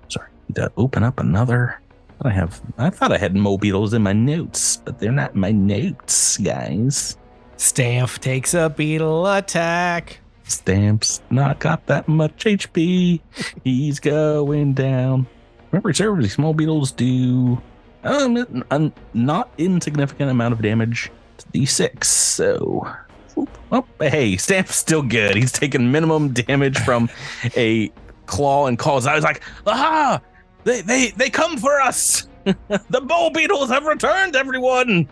Sorry, 0.08 0.28
need 0.48 0.56
to 0.56 0.70
open 0.76 1.02
up 1.02 1.18
another. 1.20 1.80
I 2.24 2.30
have. 2.30 2.60
I 2.78 2.90
thought 2.90 3.12
I 3.12 3.18
had 3.18 3.34
Mobiles 3.34 3.94
in 3.94 4.02
my 4.02 4.12
notes, 4.12 4.76
but 4.76 4.98
they're 5.00 5.10
not 5.10 5.34
in 5.34 5.40
my 5.40 5.50
notes, 5.50 6.36
guys. 6.38 7.16
Stamph 7.62 8.18
takes 8.18 8.54
a 8.54 8.68
beetle 8.68 9.24
attack. 9.24 10.18
Stamps 10.42 11.22
not 11.30 11.60
got 11.60 11.86
that 11.86 12.08
much 12.08 12.44
HP. 12.44 13.20
He's 13.62 14.00
going 14.00 14.74
down. 14.74 15.28
Remember, 15.70 15.92
these 15.92 16.32
small 16.32 16.54
beetles 16.54 16.90
do 16.90 17.62
um, 18.02 18.64
a 18.72 18.92
not 19.14 19.52
insignificant 19.58 20.28
amount 20.28 20.54
of 20.54 20.60
damage 20.60 21.12
to 21.38 21.46
D6. 21.56 22.02
So, 22.02 22.92
whoop. 23.36 23.48
oh, 23.70 23.86
hey, 24.00 24.36
Stamp's 24.38 24.74
still 24.74 25.02
good. 25.02 25.36
He's 25.36 25.52
taking 25.52 25.92
minimum 25.92 26.32
damage 26.32 26.78
from 26.78 27.08
a 27.56 27.92
claw 28.26 28.66
and 28.66 28.76
claws. 28.76 29.06
I 29.06 29.14
was 29.14 29.22
like, 29.22 29.40
aha! 29.68 30.20
They 30.64 30.80
they 30.80 31.10
they 31.10 31.30
come 31.30 31.56
for 31.56 31.80
us. 31.80 32.26
the 32.44 33.00
bowl 33.00 33.30
beetles 33.30 33.70
have 33.70 33.84
returned, 33.84 34.34
everyone. 34.34 35.08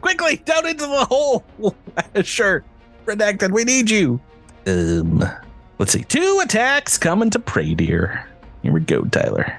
Quickly 0.00 0.36
down 0.44 0.66
into 0.66 0.86
the 0.86 1.04
hole. 1.04 1.44
sure, 2.22 2.64
redacted. 3.06 3.52
We 3.52 3.64
need 3.64 3.88
you. 3.90 4.20
Um, 4.66 5.24
let's 5.78 5.92
see. 5.92 6.02
Two 6.04 6.40
attacks 6.44 6.98
coming 6.98 7.30
to 7.30 7.38
Pradier. 7.38 8.24
Here 8.62 8.72
we 8.72 8.80
go, 8.80 9.02
Tyler. 9.04 9.58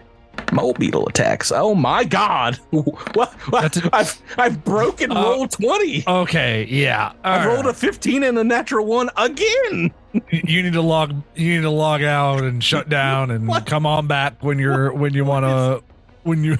Mole 0.52 0.74
beetle 0.74 1.08
attacks. 1.08 1.52
Oh 1.52 1.76
my 1.76 2.04
god! 2.04 2.56
what? 2.72 3.32
what? 3.50 3.78
A, 3.78 3.90
I've 3.94 4.22
I've 4.38 4.64
broken 4.64 5.12
Uh, 5.12 5.22
roll 5.22 5.48
twenty. 5.48 6.04
Okay, 6.08 6.66
yeah. 6.70 7.14
I've 7.24 7.46
all 7.48 7.54
rolled 7.56 7.66
a 7.68 7.74
fifteen 7.74 8.24
and 8.24 8.38
a 8.40 8.44
natural 8.44 8.86
one 8.86 9.10
again. 9.18 9.92
You 10.32 10.64
need 10.64 10.74
to 10.74 10.82
log. 10.82 11.14
You 11.36 11.56
need 11.58 11.62
to 11.62 11.70
log 11.70 12.02
out 12.04 12.44
and 12.44 12.64
shut 12.64 12.90
down 12.90 13.30
and 13.32 13.48
What? 13.48 13.66
come 13.68 13.86
on 13.86 14.08
back 14.08 14.44
when 14.44 14.58
you're 14.60 14.92
when 14.94 15.14
you 15.14 15.24
want 15.26 15.46
to. 15.46 15.84
When 16.24 16.44
you 16.44 16.58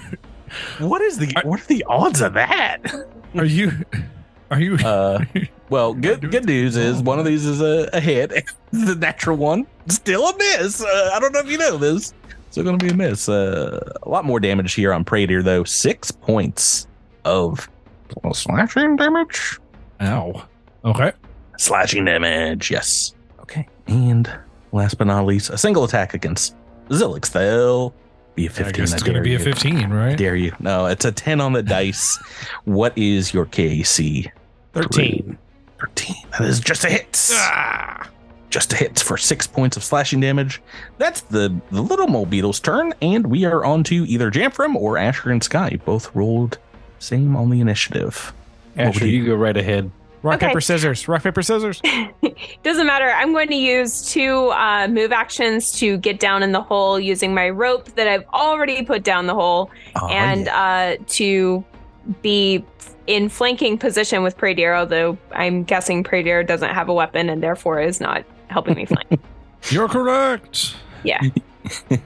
What 0.80 1.02
is 1.02 1.18
the 1.18 1.34
what 1.44 1.62
are 1.62 1.66
the 1.66 1.84
odds 1.88 2.22
of 2.22 2.34
that? 2.34 2.80
Are 3.38 3.46
you 3.46 3.72
are 4.52 4.60
you 4.60 4.76
Uh, 4.76 5.24
well, 5.70 5.94
good 5.94 6.32
good 6.32 6.46
news 6.46 6.76
is 6.76 7.02
one 7.02 7.20
of 7.20 7.26
these 7.26 7.46
is 7.46 7.62
a, 7.62 7.90
a 7.94 8.00
hit. 8.00 8.32
the 8.72 8.96
natural 8.96 9.38
one 9.38 9.68
still 9.88 10.28
a 10.28 10.38
miss. 10.38 10.84
Uh, 10.84 11.12
I 11.14 11.20
don't 11.20 11.34
know 11.34 11.40
if 11.40 11.48
you 11.48 11.58
know 11.58 11.78
this. 11.78 12.14
Still 12.52 12.64
going 12.64 12.80
to 12.80 12.86
be 12.86 12.92
a 12.92 12.96
miss. 12.96 13.30
Uh, 13.30 13.80
a 14.02 14.10
lot 14.10 14.26
more 14.26 14.40
damage 14.40 14.74
here 14.74 14.92
on 14.92 15.04
Pradier 15.06 15.44
though. 15.44 15.64
Six 15.64 16.12
points 16.12 16.88
of 17.26 17.70
slashing 18.34 18.96
damage. 18.96 19.60
ow? 20.02 20.46
Okay. 20.84 21.12
Slashing 21.58 22.06
damage. 22.06 22.72
Yes. 22.72 23.14
Okay. 23.42 23.68
And 23.88 24.32
last 24.72 24.98
but 24.98 25.08
not 25.08 25.26
least, 25.26 25.50
a 25.52 25.58
single 25.58 25.84
attack 25.84 26.14
against 26.14 26.56
Zilix. 26.90 27.32
They'll 27.32 27.94
be 28.36 28.46
a 28.48 28.50
I 28.50 28.54
fifteen. 28.54 28.68
I 28.68 28.72
guess 28.86 28.94
it's 28.94 29.04
gonna 29.04 29.14
dare 29.16 29.24
be 29.24 29.36
a 29.36 29.40
you. 29.40 29.44
15, 29.44 29.90
right? 29.90 30.18
Dare 30.18 30.36
you? 30.36 30.54
No, 30.60 30.86
it's 30.86 31.06
a 31.06 31.12
ten 31.12 31.42
on 31.42 31.54
the 31.54 31.64
dice. 31.64 32.18
What 32.66 32.98
is 32.98 33.34
your 33.34 33.46
KAC? 33.46 34.32
13. 34.74 35.38
13. 35.80 36.16
That 36.32 36.42
is 36.42 36.60
just 36.60 36.84
a 36.86 36.90
hit. 36.90 37.30
Ah. 37.34 38.10
Just 38.50 38.74
a 38.74 38.76
hit 38.78 39.00
for 39.00 39.16
six 39.18 39.46
points 39.46 39.78
of 39.78 39.84
slashing 39.84 40.20
damage. 40.20 40.62
That's 40.98 41.22
the, 41.22 41.56
the 41.72 41.82
little 41.82 42.08
mole 42.08 42.26
beetle's 42.26 42.60
turn, 42.60 42.94
and 43.02 43.28
we 43.28 43.46
are 43.46 43.64
on 43.64 43.84
to 43.86 44.06
either 44.08 44.32
Jamfram 44.32 44.76
or 44.76 44.98
Asher 44.98 45.30
and 45.30 45.44
Sky. 45.44 45.78
Both 45.86 46.14
rolled 46.16 46.58
same 46.98 47.36
on 47.36 47.50
the 47.52 47.62
initiative. 47.62 48.34
Asher, 48.76 49.06
you- 49.06 49.20
you 49.22 49.26
go 49.28 49.36
right 49.36 49.56
ahead. 49.56 49.92
Rock, 50.22 50.36
Okay. 50.36 50.48
paper, 50.48 50.60
scissors. 50.62 51.08
Rock, 51.08 51.24
paper, 51.24 51.42
scissors. 51.42 51.82
Doesn't 52.64 52.86
matter. 52.88 53.10
I'm 53.10 53.32
going 53.32 53.48
to 53.50 53.56
use 53.56 54.12
two 54.12 54.50
uh, 54.52 54.88
move 54.90 55.12
actions 55.14 55.72
to 55.80 55.98
get 55.98 56.20
down 56.20 56.44
in 56.44 56.52
the 56.52 56.62
hole 56.62 57.00
using 57.00 57.34
my 57.34 57.50
rope 57.50 57.86
that 57.96 58.08
I've 58.08 58.26
already 58.34 58.84
put 58.84 59.04
down 59.04 59.28
the 59.28 59.34
hole, 59.36 59.72
Oh, 59.96 60.08
and 60.10 60.46
yeah. 60.48 60.96
uh, 61.00 61.04
to 61.08 61.64
be 62.22 62.66
in 63.08 63.30
flanking 63.30 63.78
position 63.78 64.22
with 64.24 64.38
Pradier. 64.38 64.76
Although 64.78 65.18
I'm 65.32 65.64
guessing 65.64 66.04
Pradier 66.04 66.46
doesn't 66.46 66.74
have 66.74 66.90
a 66.90 66.94
weapon 66.94 67.30
and 67.30 67.42
therefore 67.42 67.80
is 67.82 68.02
not 68.02 68.24
helping 68.50 68.76
me 68.76 68.86
flank. 68.86 69.22
You're 69.70 69.88
correct. 69.88 70.76
yeah. 71.04 71.22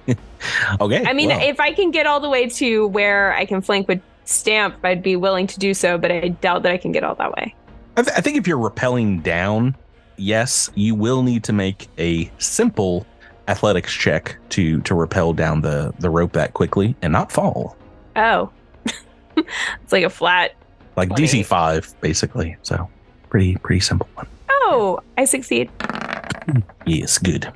okay. 0.81 1.03
I 1.05 1.13
mean, 1.13 1.29
well, 1.29 1.41
if 1.41 1.59
I 1.59 1.71
can 1.73 1.91
get 1.91 2.05
all 2.05 2.19
the 2.19 2.29
way 2.29 2.47
to 2.47 2.87
where 2.87 3.33
I 3.33 3.45
can 3.45 3.61
flank 3.61 3.87
with 3.87 4.01
Stamp, 4.25 4.75
I'd 4.83 5.03
be 5.03 5.15
willing 5.15 5.47
to 5.47 5.59
do 5.59 5.73
so. 5.73 5.97
But 5.97 6.11
I 6.11 6.29
doubt 6.29 6.63
that 6.63 6.71
I 6.71 6.77
can 6.77 6.91
get 6.91 7.03
all 7.03 7.15
that 7.15 7.31
way. 7.33 7.55
I, 7.95 8.01
th- 8.01 8.17
I 8.17 8.21
think 8.21 8.37
if 8.37 8.47
you're 8.47 8.57
rappelling 8.57 9.21
down, 9.21 9.75
yes, 10.17 10.69
you 10.75 10.95
will 10.95 11.23
need 11.23 11.43
to 11.45 11.53
make 11.53 11.89
a 11.97 12.31
simple 12.39 13.05
athletics 13.47 13.91
check 13.93 14.37
to 14.49 14.79
to 14.81 14.95
rappel 14.95 15.33
down 15.33 15.61
the 15.61 15.93
the 15.99 16.09
rope 16.09 16.31
that 16.33 16.53
quickly 16.53 16.95
and 17.01 17.11
not 17.13 17.31
fall. 17.31 17.75
Oh, 18.15 18.49
it's 19.37 19.91
like 19.91 20.03
a 20.03 20.09
flat. 20.09 20.55
Like 20.95 21.09
20. 21.09 21.23
DC 21.23 21.45
five, 21.45 21.93
basically. 22.01 22.55
So 22.63 22.89
pretty 23.29 23.57
pretty 23.57 23.79
simple 23.79 24.07
one. 24.15 24.27
Oh, 24.49 24.99
I 25.17 25.25
succeed. 25.25 25.69
Yes, 26.85 27.17
good. 27.17 27.51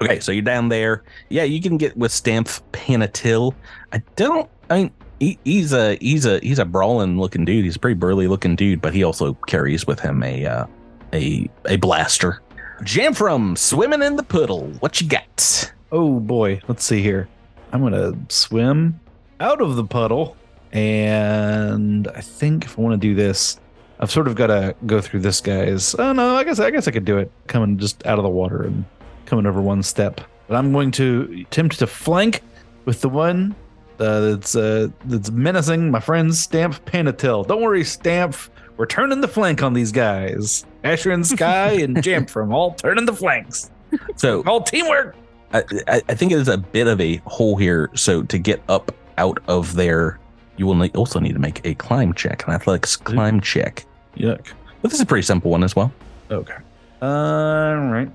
Okay, 0.00 0.20
so 0.20 0.32
you're 0.32 0.42
down 0.42 0.68
there. 0.68 1.02
Yeah, 1.28 1.44
you 1.44 1.60
can 1.60 1.76
get 1.76 1.96
with 1.96 2.12
Stamp 2.12 2.48
Panatil. 2.72 3.54
I 3.92 4.02
don't. 4.16 4.48
I 4.70 4.82
mean, 4.84 4.90
he, 5.20 5.38
he's 5.44 5.72
a 5.72 5.96
he's 5.96 6.26
a 6.26 6.38
he's 6.40 6.58
a 6.58 6.64
brawling 6.64 7.18
looking 7.18 7.44
dude. 7.44 7.64
He's 7.64 7.76
a 7.76 7.78
pretty 7.78 7.98
burly 7.98 8.28
looking 8.28 8.56
dude, 8.56 8.80
but 8.80 8.94
he 8.94 9.02
also 9.02 9.34
carries 9.46 9.86
with 9.86 10.00
him 10.00 10.22
a 10.22 10.46
uh, 10.46 10.66
a 11.12 11.50
a 11.66 11.76
blaster. 11.76 12.42
Jamfram 12.80 13.56
swimming 13.56 14.02
in 14.02 14.16
the 14.16 14.22
puddle. 14.22 14.68
What 14.80 15.00
you 15.00 15.08
got? 15.08 15.72
Oh 15.92 16.20
boy, 16.20 16.60
let's 16.68 16.84
see 16.84 17.02
here. 17.02 17.28
I'm 17.72 17.82
gonna 17.82 18.12
swim 18.28 19.00
out 19.40 19.60
of 19.60 19.76
the 19.76 19.84
puddle, 19.84 20.36
and 20.72 22.08
I 22.08 22.20
think 22.20 22.64
if 22.64 22.78
I 22.78 22.82
want 22.82 23.00
to 23.00 23.08
do 23.08 23.14
this, 23.14 23.58
I've 23.98 24.10
sort 24.10 24.28
of 24.28 24.34
got 24.34 24.48
to 24.48 24.74
go 24.84 25.00
through 25.00 25.20
this 25.20 25.40
guy's. 25.40 25.94
Oh 25.94 26.12
no, 26.12 26.36
I 26.36 26.44
guess 26.44 26.58
I 26.58 26.70
guess 26.70 26.86
I 26.86 26.90
could 26.90 27.04
do 27.04 27.18
it 27.18 27.30
coming 27.46 27.78
just 27.78 28.04
out 28.06 28.18
of 28.18 28.24
the 28.24 28.30
water 28.30 28.62
and 28.62 28.84
coming 29.24 29.46
over 29.46 29.60
one 29.60 29.82
step. 29.82 30.20
But 30.48 30.56
I'm 30.56 30.72
going 30.72 30.90
to 30.92 31.44
attempt 31.48 31.78
to 31.78 31.86
flank 31.86 32.42
with 32.84 33.00
the 33.00 33.08
one 33.08 33.54
uh, 34.00 34.20
that's 34.20 34.54
uh, 34.56 34.88
that's 35.06 35.30
menacing 35.30 35.90
my 35.90 36.00
friend's 36.00 36.40
Stamp 36.40 36.84
Panatil. 36.84 37.46
Don't 37.46 37.62
worry, 37.62 37.84
Stamp. 37.84 38.36
We're 38.76 38.86
turning 38.86 39.20
the 39.20 39.28
flank 39.28 39.62
on 39.62 39.72
these 39.72 39.90
guys. 39.92 40.66
Asher 40.84 41.10
and 41.10 41.26
Sky 41.26 41.72
and 41.72 41.96
Jamfram 42.02 42.52
all 42.52 42.74
turning 42.74 43.06
the 43.06 43.14
flanks. 43.14 43.70
So 44.16 44.42
All 44.46 44.62
teamwork. 44.62 45.16
I, 45.52 45.62
I 45.88 46.02
I 46.08 46.14
think 46.14 46.32
it 46.32 46.38
is 46.38 46.48
a 46.48 46.58
bit 46.58 46.86
of 46.86 47.00
a 47.00 47.16
hole 47.24 47.56
here. 47.56 47.90
So 47.94 48.22
to 48.24 48.38
get 48.38 48.62
up 48.68 48.94
out 49.16 49.38
of 49.48 49.74
there, 49.74 50.18
you 50.56 50.66
will 50.66 50.86
also 50.88 51.20
need 51.20 51.32
to 51.32 51.38
make 51.38 51.64
a 51.64 51.74
climb 51.74 52.12
check, 52.12 52.46
an 52.46 52.52
athletics 52.52 52.96
climb 52.96 53.40
check. 53.40 53.86
Yuck. 54.16 54.52
But 54.82 54.90
this 54.90 54.94
is 54.94 55.00
a 55.00 55.06
pretty 55.06 55.22
simple 55.22 55.50
one 55.50 55.64
as 55.64 55.74
well. 55.74 55.90
Okay. 56.30 56.56
All 57.00 57.76
right. 57.76 58.10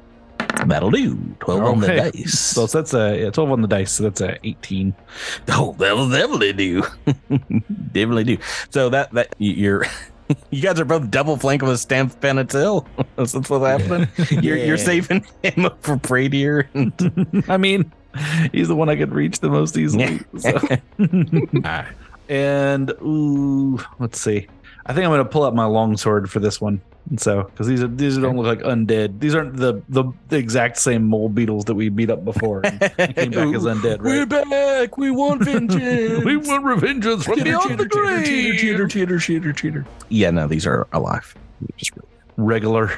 That'll 0.68 0.92
do. 0.92 1.16
Twelve 1.40 1.64
on 1.64 1.80
the 1.80 1.88
dice. 1.88 2.38
So 2.40 2.68
that's 2.68 2.94
a 2.94 3.18
yeah, 3.24 3.30
12 3.32 3.52
on 3.52 3.62
the 3.62 3.68
dice. 3.68 3.92
So 3.92 4.04
that's 4.04 4.22
a 4.22 4.38
18. 4.46 4.94
Oh, 5.50 5.76
that'll 5.80 6.10
definitely 6.10 6.54
do. 6.54 6.84
definitely 7.92 8.24
do. 8.24 8.38
So 8.70 8.90
that 8.90 9.12
that 9.14 9.36
you're 9.40 9.86
you 10.52 10.62
guys 10.62 10.80
are 10.80 10.86
both 10.86 11.10
double 11.12 11.36
flank 11.38 11.62
with 11.62 11.72
a 11.72 11.78
Stamp 11.78 12.20
Panatil. 12.22 12.86
That's 13.16 13.34
what's 13.34 13.50
happening. 13.50 14.08
You're 14.44 14.58
you're 14.58 14.78
Yeah. 14.78 14.84
saving 14.84 15.26
ammo 15.44 15.76
for 15.82 15.98
Pradier. 15.98 16.68
I 17.50 17.58
mean, 17.58 17.92
he's 18.52 18.68
the 18.68 18.76
one 18.76 18.88
I 18.90 18.96
could 18.96 19.14
reach 19.14 19.40
the 19.40 19.50
most 19.50 19.78
easily. 19.78 20.20
so. 20.38 20.60
And 22.30 22.92
ooh, 23.02 23.80
let's 24.00 24.22
see. 24.22 24.48
I 24.86 24.94
think 24.94 25.06
I'm 25.06 25.12
gonna 25.12 25.26
pull 25.26 25.44
out 25.44 25.54
my 25.56 25.66
longsword 25.66 26.30
for 26.30 26.40
this 26.40 26.62
one. 26.62 26.82
And 27.10 27.20
so, 27.20 27.44
because 27.44 27.68
these 27.68 27.84
are 27.84 27.88
these 27.88 28.18
don't 28.18 28.38
look 28.38 28.46
like 28.46 28.60
undead. 28.66 29.20
These 29.20 29.36
aren't 29.36 29.58
the, 29.58 29.82
the 29.90 30.06
the 30.30 30.38
exact 30.38 30.78
same 30.78 31.04
mole 31.08 31.30
beetles 31.30 31.66
that 31.66 31.74
we 31.76 31.90
beat 31.90 32.10
up 32.10 32.24
before. 32.24 32.62
and 32.66 32.80
came 32.98 33.32
back 33.32 33.54
as 33.56 33.64
undead, 33.64 34.00
We're 34.02 34.26
right? 34.26 34.50
back. 34.50 34.98
We 34.98 35.12
want 35.12 35.44
vengeance. 35.46 36.24
we 36.24 36.38
want 36.38 36.64
revengeance 36.64 37.24
from 37.26 37.44
beyond 37.44 37.80
the 37.80 37.86
grave. 37.88 38.26
cheater, 38.60 38.88
cheater, 38.88 39.18
cheater, 39.20 39.52
cheater. 39.52 39.86
Yeah, 40.10 40.30
no, 40.32 40.48
these 40.48 40.66
are 40.68 40.88
alive. 40.94 41.36
Just 41.78 41.92
Regular. 42.38 42.92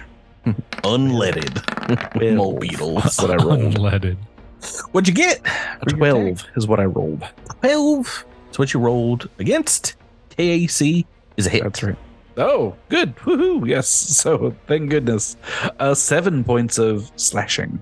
unleaded 0.83 2.35
mole 2.35 2.59
beetles. 2.59 3.03
That's 3.03 3.21
what 3.21 3.31
I 3.31 3.35
rolled. 3.43 3.75
Unleaded. 3.75 4.17
What'd 4.91 5.07
you 5.07 5.13
get? 5.13 5.41
A 5.81 5.85
12 5.85 6.43
is 6.55 6.67
what 6.67 6.79
I 6.79 6.85
rolled. 6.85 7.23
12. 7.61 8.25
So 8.51 8.57
what 8.57 8.73
you 8.73 8.79
rolled 8.79 9.29
against 9.39 9.95
KAC 10.37 11.05
is 11.37 11.47
a 11.47 11.49
hit. 11.49 11.63
That's 11.63 11.83
right. 11.83 11.95
Oh, 12.37 12.75
good. 12.89 13.15
Woohoo. 13.17 13.67
Yes. 13.67 13.87
So 14.23 14.55
thank 14.67 14.89
goodness. 14.89 15.35
Uh 15.79 15.93
seven 15.93 16.43
points 16.43 16.77
of 16.77 17.11
slashing. 17.15 17.81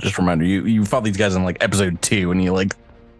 Just 0.00 0.18
a 0.18 0.22
reminder, 0.22 0.44
you 0.44 0.64
you 0.64 0.84
fought 0.84 1.04
these 1.04 1.16
guys 1.16 1.36
in 1.36 1.44
like 1.44 1.62
episode 1.62 2.00
two, 2.02 2.30
and 2.32 2.42
you 2.42 2.52
like 2.52 2.74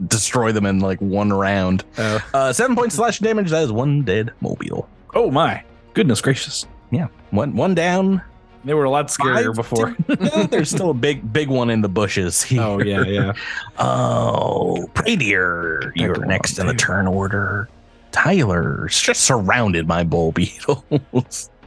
destroy 0.06 0.50
them 0.52 0.64
in 0.66 0.80
like 0.80 1.00
one 1.00 1.32
round. 1.32 1.84
Uh, 1.96 2.18
Uh, 2.34 2.52
seven 2.52 2.74
points 2.74 2.94
slash 2.96 3.18
damage. 3.18 3.50
That 3.50 3.62
is 3.64 3.72
one 3.72 4.02
dead 4.02 4.32
mobile. 4.40 4.88
oh 5.14 5.30
my. 5.30 5.62
Goodness 5.94 6.20
gracious. 6.20 6.66
Yeah. 6.90 7.08
One 7.30 7.54
one 7.54 7.74
down. 7.74 8.22
They 8.64 8.74
were 8.74 8.84
a 8.84 8.90
lot 8.90 9.06
scarier 9.08 9.46
Five 9.46 9.54
before. 9.54 10.46
There's 10.48 10.70
still 10.70 10.90
a 10.90 10.94
big 10.94 11.32
big 11.32 11.48
one 11.48 11.70
in 11.70 11.80
the 11.82 11.88
bushes. 11.88 12.42
Here. 12.42 12.60
oh 12.64 12.80
yeah, 12.80 13.02
yeah. 13.04 13.32
Oh, 13.78 14.88
Pradier, 14.94 15.92
you're 15.94 16.24
next 16.24 16.58
in 16.58 16.66
the 16.66 16.74
turn 16.74 17.06
order. 17.06 17.68
Tyler's 18.12 19.00
just 19.00 19.22
surrounded 19.22 19.86
by 19.86 20.04
bull 20.04 20.32
beetles. 20.32 21.50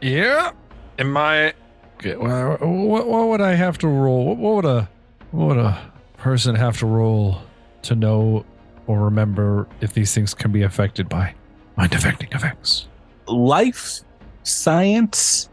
Yeah. 0.00 0.52
Am 0.98 1.16
I? 1.16 1.54
Okay, 1.96 2.16
well, 2.16 2.58
what, 2.60 3.08
what 3.08 3.28
would 3.28 3.40
I 3.40 3.54
have 3.54 3.78
to 3.78 3.88
roll? 3.88 4.26
What, 4.26 4.36
what 4.36 4.54
would 4.56 4.64
a 4.66 4.88
what 5.30 5.46
would 5.48 5.56
a 5.58 5.90
person 6.18 6.54
have 6.54 6.78
to 6.80 6.86
roll 6.86 7.40
to 7.82 7.94
know 7.94 8.44
or 8.86 9.00
remember 9.00 9.66
if 9.80 9.94
these 9.94 10.14
things 10.14 10.34
can 10.34 10.52
be 10.52 10.62
affected 10.62 11.08
by 11.08 11.34
mind 11.76 11.94
affecting 11.94 12.28
effects? 12.32 12.86
Life 13.26 14.00
science. 14.42 15.48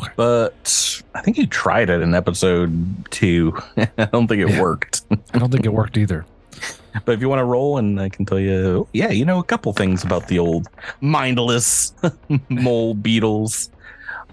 Okay. 0.00 0.10
But 0.16 1.02
I 1.14 1.20
think 1.20 1.36
you 1.36 1.46
tried 1.46 1.90
it 1.90 2.00
in 2.00 2.14
episode 2.14 3.10
two. 3.10 3.56
I 3.76 4.06
don't 4.06 4.26
think 4.26 4.40
it 4.40 4.48
Yeah. 4.48 4.60
worked. 4.62 5.02
I 5.34 5.38
don't 5.38 5.50
think 5.52 5.66
it 5.66 5.72
worked 5.72 5.98
either. 5.98 6.24
But 7.04 7.12
if 7.12 7.20
you 7.20 7.28
want 7.28 7.40
to 7.40 7.44
roll, 7.44 7.78
and 7.78 8.00
I 8.00 8.08
can 8.08 8.24
tell 8.26 8.38
you, 8.38 8.86
yeah, 8.92 9.10
you 9.10 9.24
know 9.24 9.38
a 9.38 9.44
couple 9.44 9.72
things 9.72 10.04
about 10.04 10.28
the 10.28 10.38
old 10.38 10.66
mindless 11.00 11.94
mole 12.48 12.94
beetles. 12.94 13.70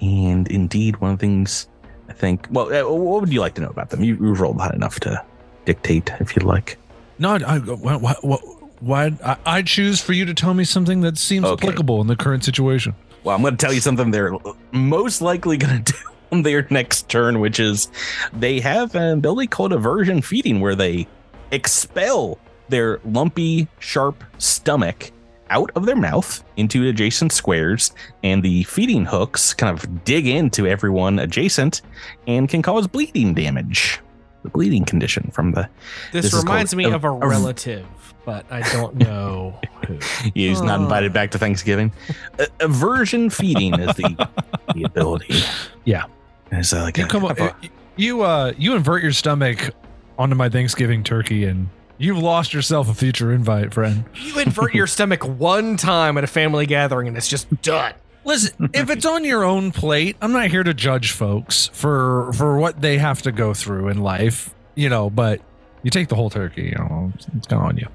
And 0.01 0.47
indeed, 0.49 0.97
one 0.97 1.11
of 1.11 1.19
the 1.19 1.25
things 1.25 1.67
I 2.09 2.13
think, 2.13 2.47
well, 2.51 2.73
uh, 2.73 2.89
what 2.91 3.21
would 3.21 3.31
you 3.33 3.39
like 3.41 3.55
to 3.55 3.61
know 3.61 3.69
about 3.69 3.89
them? 3.89 4.03
You, 4.03 4.15
you've 4.15 4.39
rolled 4.41 4.59
high 4.59 4.73
enough 4.73 4.99
to 5.01 5.23
dictate 5.65 6.11
if 6.19 6.35
you'd 6.35 6.43
like. 6.43 6.77
No, 7.17 7.35
I, 7.35 7.59
what, 7.59 8.41
why 8.79 9.11
I, 9.25 9.37
I 9.45 9.61
choose 9.61 10.01
for 10.01 10.13
you 10.13 10.25
to 10.25 10.33
tell 10.33 10.53
me 10.53 10.63
something 10.63 11.01
that 11.01 11.17
seems 11.17 11.45
Okay. 11.45 11.67
applicable 11.67 11.99
in 12.01 12.07
the 12.07 12.15
current 12.15 12.43
situation. 12.43 12.93
Well, 13.23 13.35
I'm 13.35 13.41
going 13.41 13.57
to 13.57 13.65
tell 13.65 13.73
you 13.73 13.81
something 13.81 14.11
they're 14.11 14.33
most 14.71 15.21
likely 15.21 15.57
going 15.57 15.83
to 15.83 15.91
do 15.93 15.97
on 16.31 16.43
their 16.43 16.65
next 16.69 17.09
turn, 17.09 17.39
which 17.41 17.59
is 17.59 17.89
they 18.33 18.59
have 18.61 18.95
an 18.95 19.17
ability 19.17 19.47
called 19.47 19.71
eversion 19.73 20.23
feeding, 20.23 20.61
where 20.61 20.75
they 20.75 21.07
expel 21.51 22.37
their 22.69 22.99
lumpy, 23.05 23.67
sharp 23.79 24.23
stomach 24.37 25.11
out 25.49 25.71
of 25.75 25.85
their 25.85 25.95
mouth 25.95 26.43
into 26.57 26.87
adjacent 26.87 27.31
squares, 27.31 27.91
and 28.23 28.43
the 28.43 28.63
feeding 28.65 29.05
hooks 29.05 29.53
kind 29.53 29.75
of 29.77 30.03
dig 30.05 30.27
into 30.27 30.67
everyone 30.67 31.17
adjacent 31.19 31.81
and 32.27 32.47
can 32.47 32.61
cause 32.61 32.87
bleeding 32.87 33.33
damage. 33.33 33.99
The 34.43 34.49
bleeding 34.49 34.85
condition 34.85 35.31
from 35.33 35.51
the 35.51 35.67
This, 36.13 36.31
This 36.31 36.33
reminds 36.43 36.73
me 36.75 36.85
a- 36.85 36.95
of 36.95 37.03
a 37.03 37.09
a- 37.09 37.27
relative, 37.27 37.85
but 38.25 38.45
I 38.51 38.61
don't 38.71 38.95
know 38.95 39.59
who. 39.87 39.97
he's 40.33 40.61
not 40.61 40.79
invited 40.79 41.11
back 41.11 41.31
to 41.31 41.37
Thanksgiving. 41.39 41.91
A- 42.37 42.45
eversion 42.59 43.31
feeding 43.33 43.73
is 43.79 43.95
the 43.97 44.27
the 44.75 44.83
ability. 44.83 45.41
Yeah. 45.83 46.05
It's 46.51 46.71
uh, 46.73 46.83
like 46.83 46.97
You 46.97 47.03
a- 47.05 47.07
come, 47.07 47.25
a- 47.25 47.55
you 47.97 48.21
uh, 48.21 48.53
you 48.57 48.75
invert 48.75 49.03
your 49.03 49.11
stomach 49.13 49.71
onto 50.17 50.35
my 50.35 50.47
Thanksgiving 50.47 51.03
turkey, 51.03 51.43
and 51.45 51.67
you've 51.99 52.17
lost 52.17 52.53
yourself 52.53 52.89
a 52.89 52.95
future 52.95 53.31
invite, 53.31 53.73
friend. 53.73 54.05
You 54.15 54.39
invert 54.39 54.73
your 54.73 54.87
stomach 54.87 55.23
one 55.27 55.77
time 55.77 56.17
at 56.17 56.23
a 56.23 56.27
family 56.27 56.65
gathering 56.65 57.07
and 57.07 57.15
it's 57.15 57.27
just 57.27 57.61
done. 57.61 57.93
Listen, 58.25 58.71
if 58.73 58.89
it's 58.89 59.05
on 59.05 59.23
your 59.23 59.43
own 59.43 59.71
plate, 59.71 60.17
I'm 60.21 60.31
not 60.31 60.47
here 60.47 60.63
to 60.63 60.73
judge 60.73 61.11
folks 61.11 61.67
for 61.73 62.33
for 62.33 62.57
what 62.57 62.81
they 62.81 62.97
have 62.97 63.21
to 63.21 63.31
go 63.31 63.53
through 63.53 63.89
in 63.89 64.01
life, 64.01 64.53
you 64.75 64.89
know. 64.89 65.09
But 65.09 65.41
you 65.83 65.91
take 65.91 66.07
the 66.09 66.15
whole 66.15 66.29
turkey, 66.29 66.63
you 66.63 66.75
know, 66.75 67.11
it's, 67.15 67.27
it's 67.37 67.47
kind 67.47 67.61
of 67.61 67.67
on 67.69 67.77
you. 67.77 67.87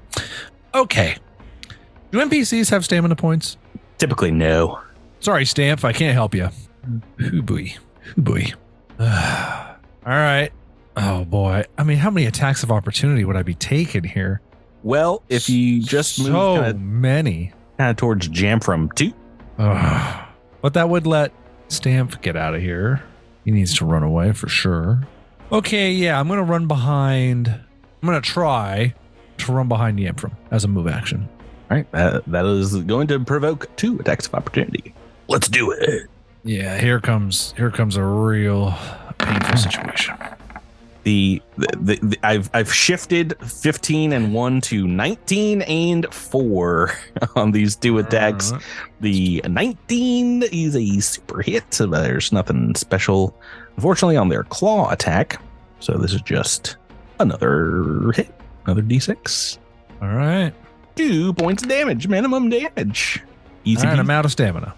Okay. 0.73 1.17
Do 2.11 2.19
NPCs 2.19 2.69
have 2.71 2.85
stamina 2.85 3.15
points? 3.15 3.57
typically 3.97 4.31
no. 4.31 4.79
Sorry, 5.19 5.45
Stamp. 5.45 5.83
I 5.83 5.93
can't 5.93 6.13
help 6.13 6.35
you. 6.35 6.49
Hoobooey. 7.17 7.77
Hoobooey. 8.15 8.53
All 8.99 10.11
right. 10.11 10.51
Oh 10.97 11.25
boy. 11.25 11.63
I 11.77 11.83
mean, 11.83 11.97
how 11.97 12.09
many 12.09 12.25
attacks 12.25 12.63
of 12.63 12.71
opportunity 12.71 13.25
would 13.25 13.35
I 13.35 13.43
be 13.43 13.53
taking 13.55 14.03
here? 14.03 14.41
Well, 14.83 15.23
if 15.29 15.49
you 15.49 15.81
just 15.81 16.19
move 16.19 16.27
so 16.27 16.61
kind 16.61 17.01
many. 17.01 17.51
of 17.79 17.95
towards 17.97 18.29
Jamfram 18.29 18.93
two, 18.95 19.13
Ugh. 19.57 20.25
But 20.61 20.73
that 20.73 20.89
would 20.89 21.05
let 21.07 21.31
Stamp 21.67 22.21
get 22.21 22.35
out 22.35 22.55
of 22.55 22.61
here. 22.61 23.03
He 23.43 23.51
needs 23.51 23.75
to 23.77 23.85
run 23.85 24.03
away 24.03 24.31
for 24.31 24.47
sure. 24.47 25.01
Okay, 25.51 25.91
yeah, 25.91 26.19
I'm 26.19 26.27
gonna 26.27 26.43
run 26.43 26.67
behind. 26.67 27.47
I'm 27.49 28.05
gonna 28.07 28.21
try 28.21 28.93
to 29.39 29.51
run 29.51 29.67
behind 29.67 29.99
Yamfram 29.99 30.33
as 30.51 30.63
a 30.63 30.67
move 30.67 30.87
action. 30.87 31.27
all 31.69 31.77
right, 31.77 31.91
that, 31.91 32.23
that 32.25 32.45
is 32.45 32.75
going 32.83 33.07
to 33.07 33.19
provoke 33.19 33.73
two 33.75 33.99
attacks 33.99 34.27
of 34.27 34.33
opportunity. 34.35 34.93
Let's 35.27 35.47
do 35.49 35.71
it. 35.71 36.03
Yeah, 36.43 36.79
here 36.79 36.99
comes 36.99 37.53
here 37.57 37.71
comes 37.71 37.97
a 37.97 38.03
real 38.03 38.73
painful 39.17 39.57
situation. 39.71 40.15
The, 41.05 41.39
the, 41.55 41.99
the, 42.01 42.17
I've 42.23 42.49
I've 42.55 42.73
shifted 42.73 43.35
15 43.39 44.11
and 44.11 44.33
1 44.33 44.61
to 44.61 44.87
19 44.87 45.61
and 45.61 46.11
4 46.11 46.91
on 47.35 47.51
these 47.51 47.75
two 47.75 47.99
attacks. 47.99 48.51
The 49.01 49.39
19 49.47 50.43
is 50.51 50.75
a 50.75 50.99
super 51.01 51.43
hit, 51.43 51.75
so 51.75 51.85
there's 51.85 52.31
nothing 52.31 52.73
special, 52.73 53.39
unfortunately, 53.75 54.17
on 54.17 54.29
their 54.29 54.45
claw 54.45 54.89
attack. 54.89 55.39
So 55.79 55.93
this 55.93 56.11
is 56.11 56.21
just 56.21 56.77
another 57.19 58.11
hit, 58.15 58.33
another 58.65 58.81
d6. 58.81 59.59
All 60.01 60.07
right. 60.07 60.53
Two 60.95 61.33
points 61.33 61.61
of 61.61 61.69
damage, 61.69 62.07
minimum 62.07 62.49
damage. 62.49 63.21
Easy. 63.63 63.85
Right, 63.85 63.99
I'm 63.99 64.09
out 64.09 64.25
of 64.25 64.31
stamina. 64.31 64.73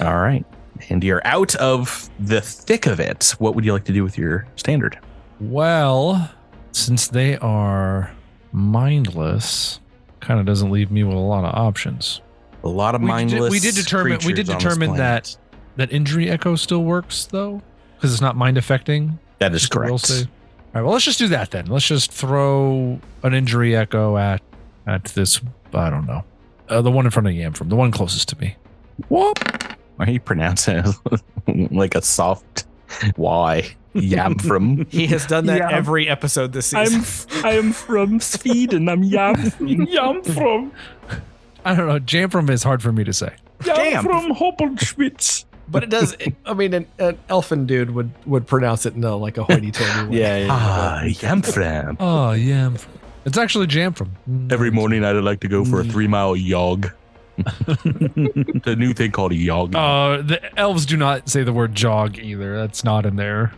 All 0.00 0.16
right. 0.18 0.46
And 0.88 1.04
you're 1.04 1.26
out 1.26 1.54
of 1.56 2.08
the 2.18 2.40
thick 2.40 2.86
of 2.86 3.00
it. 3.00 3.34
What 3.38 3.54
would 3.54 3.66
you 3.66 3.74
like 3.74 3.84
to 3.84 3.92
do 3.92 4.02
with 4.02 4.16
your 4.16 4.46
standard? 4.56 4.98
Well, 5.40 6.30
since 6.72 7.08
they 7.08 7.36
are 7.38 8.12
mindless, 8.52 9.80
kind 10.20 10.40
of 10.40 10.46
doesn't 10.46 10.70
leave 10.70 10.90
me 10.90 11.04
with 11.04 11.16
a 11.16 11.20
lot 11.20 11.44
of 11.44 11.54
options. 11.54 12.20
A 12.64 12.68
lot 12.68 12.94
of 12.94 13.00
We 13.00 13.06
did- 13.06 13.12
mindless. 13.12 13.50
we 13.50 13.60
did 13.60 13.74
determine- 13.74 14.12
we 14.24 14.32
did 14.32 14.46
creatures 14.46 14.48
on 14.50 14.54
this 14.56 14.62
determine 14.64 14.88
planet. 14.94 15.36
That 15.76 15.92
injury 15.92 16.28
echo 16.28 16.56
still 16.56 16.82
works 16.82 17.26
though, 17.26 17.62
because 17.96 18.12
it's 18.12 18.20
not 18.20 18.36
mind 18.36 18.58
affecting. 18.58 19.18
That 19.38 19.54
is 19.54 19.62
Just 19.62 19.74
a 19.74 19.78
will 19.78 19.86
correct. 19.98 20.10
All 20.10 20.26
right, 20.74 20.82
well, 20.82 20.92
let's 20.92 21.04
just 21.04 21.18
do 21.20 21.28
that 21.28 21.52
then. 21.52 21.66
Let's 21.66 21.86
just 21.86 22.10
throw 22.12 22.98
an 23.22 23.32
injury 23.34 23.76
echo 23.76 24.16
at 24.16 24.42
at 24.86 25.04
this. 25.04 25.40
I 25.72 25.88
don't 25.90 26.06
know, 26.06 26.24
uh, 26.68 26.80
the 26.82 26.90
one 26.90 27.04
in 27.04 27.10
front 27.12 27.28
of 27.28 27.34
Yamfram, 27.34 27.68
the 27.68 27.76
one 27.76 27.90
closest 27.92 28.28
to 28.30 28.38
me. 28.40 28.56
Whoop! 29.08 29.38
Why 29.96 30.06
are 30.06 30.10
you 30.10 30.20
pronouncing 30.20 30.82
it 31.46 31.70
like 31.72 31.94
a 31.94 32.02
soft 32.02 32.64
Y? 33.16 33.74
Yam 33.94 34.34
from. 34.38 34.86
He 34.90 35.06
has 35.08 35.26
done 35.26 35.46
that 35.46 35.58
Yeah. 35.58 35.70
every 35.70 36.08
episode 36.08 36.52
this 36.52 36.66
season. 36.66 37.04
I 37.44 37.52
am 37.54 37.72
from 37.72 38.20
Sweden. 38.20 38.88
I'm 38.88 39.02
Yam. 39.02 39.34
Yam 39.60 40.22
from. 40.22 40.72
I 41.64 41.74
don't 41.74 41.88
know. 41.88 41.98
Jam 41.98 42.30
from 42.30 42.48
is 42.50 42.62
hard 42.62 42.82
for 42.82 42.92
me 42.92 43.04
to 43.04 43.12
say. 43.12 43.34
Jam. 43.62 44.04
from 44.04 44.32
Hoppelschwitz. 44.34 45.44
but 45.68 45.82
it 45.82 45.90
does. 45.90 46.16
I 46.46 46.54
mean, 46.54 46.72
an, 46.74 46.86
an 46.98 47.18
elfin 47.28 47.66
dude 47.66 47.90
would 47.90 48.10
would 48.26 48.46
pronounce 48.46 48.86
it 48.86 48.94
in 48.94 49.02
a, 49.04 49.16
like 49.16 49.36
a 49.36 49.44
hoity-toity 49.44 50.08
way. 50.10 50.18
Yeah, 50.18 50.36
yeah. 50.38 50.46
Ah, 50.50 51.02
Yam 51.02 51.42
from. 51.42 51.96
Oh, 52.00 52.32
yam. 52.32 52.76
From. 52.76 52.92
It's 53.24 53.36
actually 53.36 53.66
Jamfram. 53.66 54.08
Mm. 54.30 54.50
Every 54.52 54.70
morning 54.70 55.04
I'd 55.04 55.12
like 55.16 55.40
to 55.40 55.48
go 55.48 55.62
for 55.64 55.80
a 55.80 55.84
three 55.84 56.06
mile 56.06 56.34
jog. 56.36 56.90
the 58.64 58.74
new 58.78 58.92
thing 58.92 59.10
called 59.12 59.32
a 59.32 59.36
jog. 59.36 59.74
Uh, 59.74 60.22
the 60.22 60.40
elves 60.58 60.86
do 60.86 60.96
not 60.96 61.28
say 61.28 61.42
the 61.42 61.52
word 61.52 61.74
jog 61.74 62.18
either. 62.18 62.56
That's 62.56 62.84
not 62.84 63.06
in 63.06 63.16
there. 63.16 63.52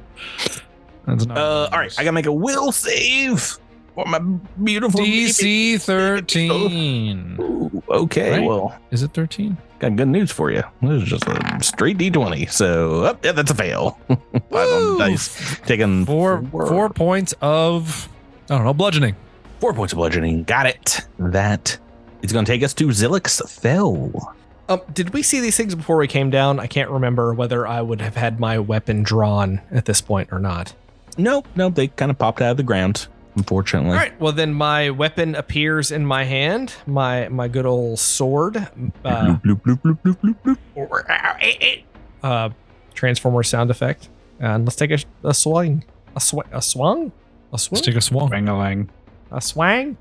That's 1.06 1.26
not. 1.26 1.38
Uh, 1.38 1.68
all 1.72 1.78
right, 1.78 1.92
I 1.98 2.04
gotta 2.04 2.12
make 2.12 2.26
a 2.26 2.32
will 2.32 2.72
save 2.72 3.58
for 3.94 4.04
my 4.06 4.18
beautiful 4.62 5.00
DC 5.00 5.80
thirteen. 5.80 7.36
Ooh, 7.40 7.82
okay, 7.88 8.38
Right? 8.38 8.46
well, 8.46 8.78
Is 8.90 9.02
it 9.02 9.12
thirteen? 9.14 9.56
got 9.78 9.96
good 9.96 10.08
news 10.08 10.30
for 10.30 10.50
you. 10.50 10.62
This 10.82 11.02
is 11.02 11.08
just 11.08 11.24
a 11.26 11.58
straight 11.62 11.96
D20. 11.96 12.50
So, 12.50 13.06
oh, 13.06 13.18
yeah, 13.24 13.32
that's 13.32 13.50
a 13.50 13.54
fail. 13.54 13.98
Five 14.08 14.18
on 14.20 14.50
the 14.50 14.88
Woo! 14.92 14.98
dice. 14.98 15.58
Taking 15.60 16.04
Four 16.04 16.42
four 16.50 16.90
points 16.90 17.34
of 17.40 18.08
I 18.50 18.56
don't 18.56 18.64
know 18.64 18.74
bludgeoning. 18.74 19.16
four 19.58 19.72
points 19.72 19.92
of 19.94 19.96
bludgeoning. 19.96 20.44
Got 20.44 20.66
it. 20.66 21.00
That 21.18 21.78
is 22.22 22.32
going 22.32 22.44
to 22.44 22.50
take 22.52 22.62
us 22.62 22.74
to 22.74 22.86
Zilix 22.88 23.40
Fell. 23.48 24.34
Um, 24.68 24.80
did 24.92 25.10
we 25.12 25.22
see 25.22 25.40
these 25.40 25.56
things 25.56 25.74
before 25.74 25.96
we 25.96 26.06
came 26.06 26.30
down? 26.30 26.60
I 26.60 26.66
can't 26.66 26.90
remember 26.90 27.34
whether 27.34 27.66
I 27.66 27.80
would 27.80 28.00
have 28.00 28.14
had 28.16 28.38
my 28.38 28.58
weapon 28.58 29.02
drawn 29.02 29.60
at 29.72 29.84
this 29.86 30.00
point 30.00 30.28
or 30.32 30.38
not. 30.38 30.74
Nope, 31.18 31.48
nope. 31.56 31.74
They 31.74 31.88
kind 31.88 32.10
of 32.10 32.18
popped 32.18 32.40
out 32.40 32.52
of 32.52 32.56
the 32.56 32.62
ground, 32.62 33.08
unfortunately. 33.34 33.90
All 33.90 33.96
right. 33.96 34.18
Well, 34.20 34.32
then 34.32 34.54
my 34.54 34.90
weapon 34.90 35.34
appears 35.34 35.90
in 35.90 36.06
my 36.06 36.22
hand. 36.24 36.72
My 36.86 37.28
my 37.28 37.48
good 37.48 37.66
old 37.66 37.98
sword. 37.98 38.56
Uh, 39.04 39.36
Bloop, 39.44 39.60
bloop, 39.62 39.80
bloop, 39.82 39.98
bloop, 40.04 40.36
bloop, 40.36 40.58
bloop. 40.76 41.82
uh, 42.22 42.50
transformer 42.94 43.42
sound 43.42 43.70
effect. 43.70 44.08
And 44.38 44.64
let's 44.64 44.76
take 44.76 44.90
a, 44.92 44.98
a 45.24 45.34
swing. 45.34 45.84
A 46.16 46.20
sw- 46.20 46.46
a 46.52 46.62
swung? 46.62 47.12
A 47.52 47.58
swing? 47.58 47.76
Let's 47.76 47.86
take 47.86 47.96
a 47.96 48.00
swung. 48.00 48.30
Wang-a-lang. 48.30 48.88
a 49.32 49.40
swang? 49.40 49.96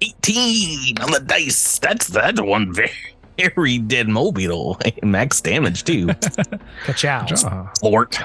18 0.00 0.98
on 1.00 1.10
the 1.12 1.20
dice. 1.20 1.78
That's 1.78 2.08
that's 2.08 2.40
one 2.40 2.72
very 2.72 3.78
dead 3.78 4.08
mobile. 4.08 4.78
Max 5.02 5.40
damage 5.40 5.84
too. 5.84 6.06
Ka-chow. 6.84 7.26
Ah, 7.44 7.72
Fort. 7.80 8.18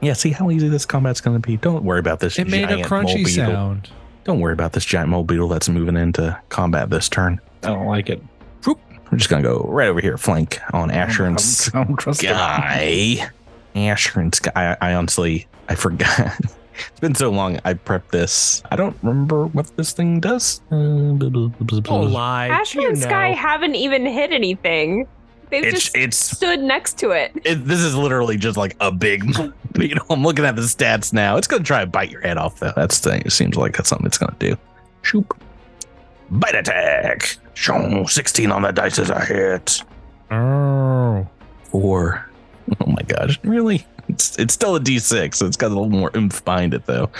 Yeah, 0.00 0.12
see 0.12 0.30
how 0.30 0.50
easy 0.50 0.68
this 0.68 0.84
combat's 0.84 1.20
going 1.20 1.40
to 1.40 1.46
be. 1.46 1.56
Don't 1.56 1.84
worry 1.84 2.00
about 2.00 2.20
this. 2.20 2.38
It 2.38 2.48
made 2.48 2.70
a 2.70 2.82
crunchy 2.82 3.06
mole 3.06 3.24
beetle. 3.24 3.32
sound. 3.32 3.90
Don't 4.24 4.40
worry 4.40 4.52
about 4.52 4.72
this 4.72 4.84
giant 4.84 5.08
mole 5.08 5.24
beetle 5.24 5.48
that's 5.48 5.68
moving 5.68 5.96
into 5.96 6.38
combat 6.48 6.90
this 6.90 7.08
turn. 7.08 7.40
I 7.62 7.68
don't 7.68 7.86
like 7.86 8.08
it. 8.10 8.22
We're 9.10 9.18
just 9.18 9.30
going 9.30 9.42
to 9.42 9.48
go 9.48 9.60
right 9.68 9.88
over 9.88 10.00
here, 10.00 10.18
flank 10.18 10.58
on 10.74 10.90
Asher 10.90 11.26
and 11.26 11.38
I 11.74 11.84
don't 11.84 11.96
trust 11.96 12.24
it. 12.24 12.28
Sky. 12.28 13.30
Asher 13.76 14.20
and 14.20 14.34
Sky. 14.34 14.50
I, 14.80 14.90
I 14.90 14.94
honestly, 14.94 15.46
I 15.68 15.76
forgot. 15.76 16.32
It's 16.90 17.00
been 17.00 17.14
so 17.14 17.30
long. 17.30 17.58
I 17.64 17.74
prepped 17.74 18.10
this. 18.10 18.62
I 18.70 18.76
don't 18.76 18.96
remember 19.02 19.46
what 19.46 19.74
this 19.76 19.92
thing 19.92 20.20
does. 20.20 20.60
Don't 20.70 22.10
lie. 22.12 22.48
Asher 22.48 22.80
You 22.82 22.88
and 22.88 22.98
Sky 22.98 23.30
know. 23.30 23.36
haven't 23.36 23.74
even 23.74 24.04
hit 24.06 24.32
anything. 24.32 25.06
They've 25.50 25.62
It's 25.64 25.84
just 25.84 25.96
it's 25.96 26.16
stood 26.16 26.60
next 26.60 26.98
to 26.98 27.10
it. 27.10 27.30
it, 27.44 27.64
this 27.66 27.78
is 27.80 27.94
literally 27.94 28.36
just 28.36 28.56
like 28.56 28.76
a 28.80 28.90
big 28.90 29.24
You 29.78 29.94
know, 29.94 30.02
I'm 30.10 30.22
looking 30.22 30.44
at 30.44 30.56
the 30.56 30.62
stats 30.62 31.12
now. 31.12 31.36
It's 31.36 31.46
gonna 31.46 31.62
try 31.62 31.80
to 31.80 31.86
bite 31.86 32.10
your 32.10 32.22
head 32.22 32.36
off 32.38 32.58
though. 32.58 32.72
That's 32.74 32.98
the 33.00 33.10
thing. 33.10 33.22
It 33.26 33.30
seems 33.32 33.56
like 33.56 33.76
that's 33.76 33.88
something 33.88 34.06
it's 34.06 34.18
gonna 34.18 34.34
do. 34.38 34.56
Shoop. 35.02 35.38
Bite 36.30 36.54
attack. 36.56 37.36
Show 37.54 38.04
16 38.06 38.50
on 38.50 38.62
the 38.62 38.72
dice 38.72 38.98
is 38.98 39.10
a 39.10 39.24
hit. 39.24 39.82
Oh, 40.30 41.26
Four. 41.70 42.28
Oh 42.80 42.86
my 42.90 43.02
gosh. 43.02 43.38
Really? 43.44 43.86
It's 44.08 44.38
it's 44.38 44.54
still 44.54 44.76
a 44.76 44.80
D6, 44.80 45.34
so 45.34 45.46
it's 45.46 45.56
got 45.56 45.68
a 45.68 45.74
little 45.74 45.88
more 45.88 46.10
oomph 46.16 46.44
behind 46.44 46.74
it 46.74 46.86
though. 46.86 47.10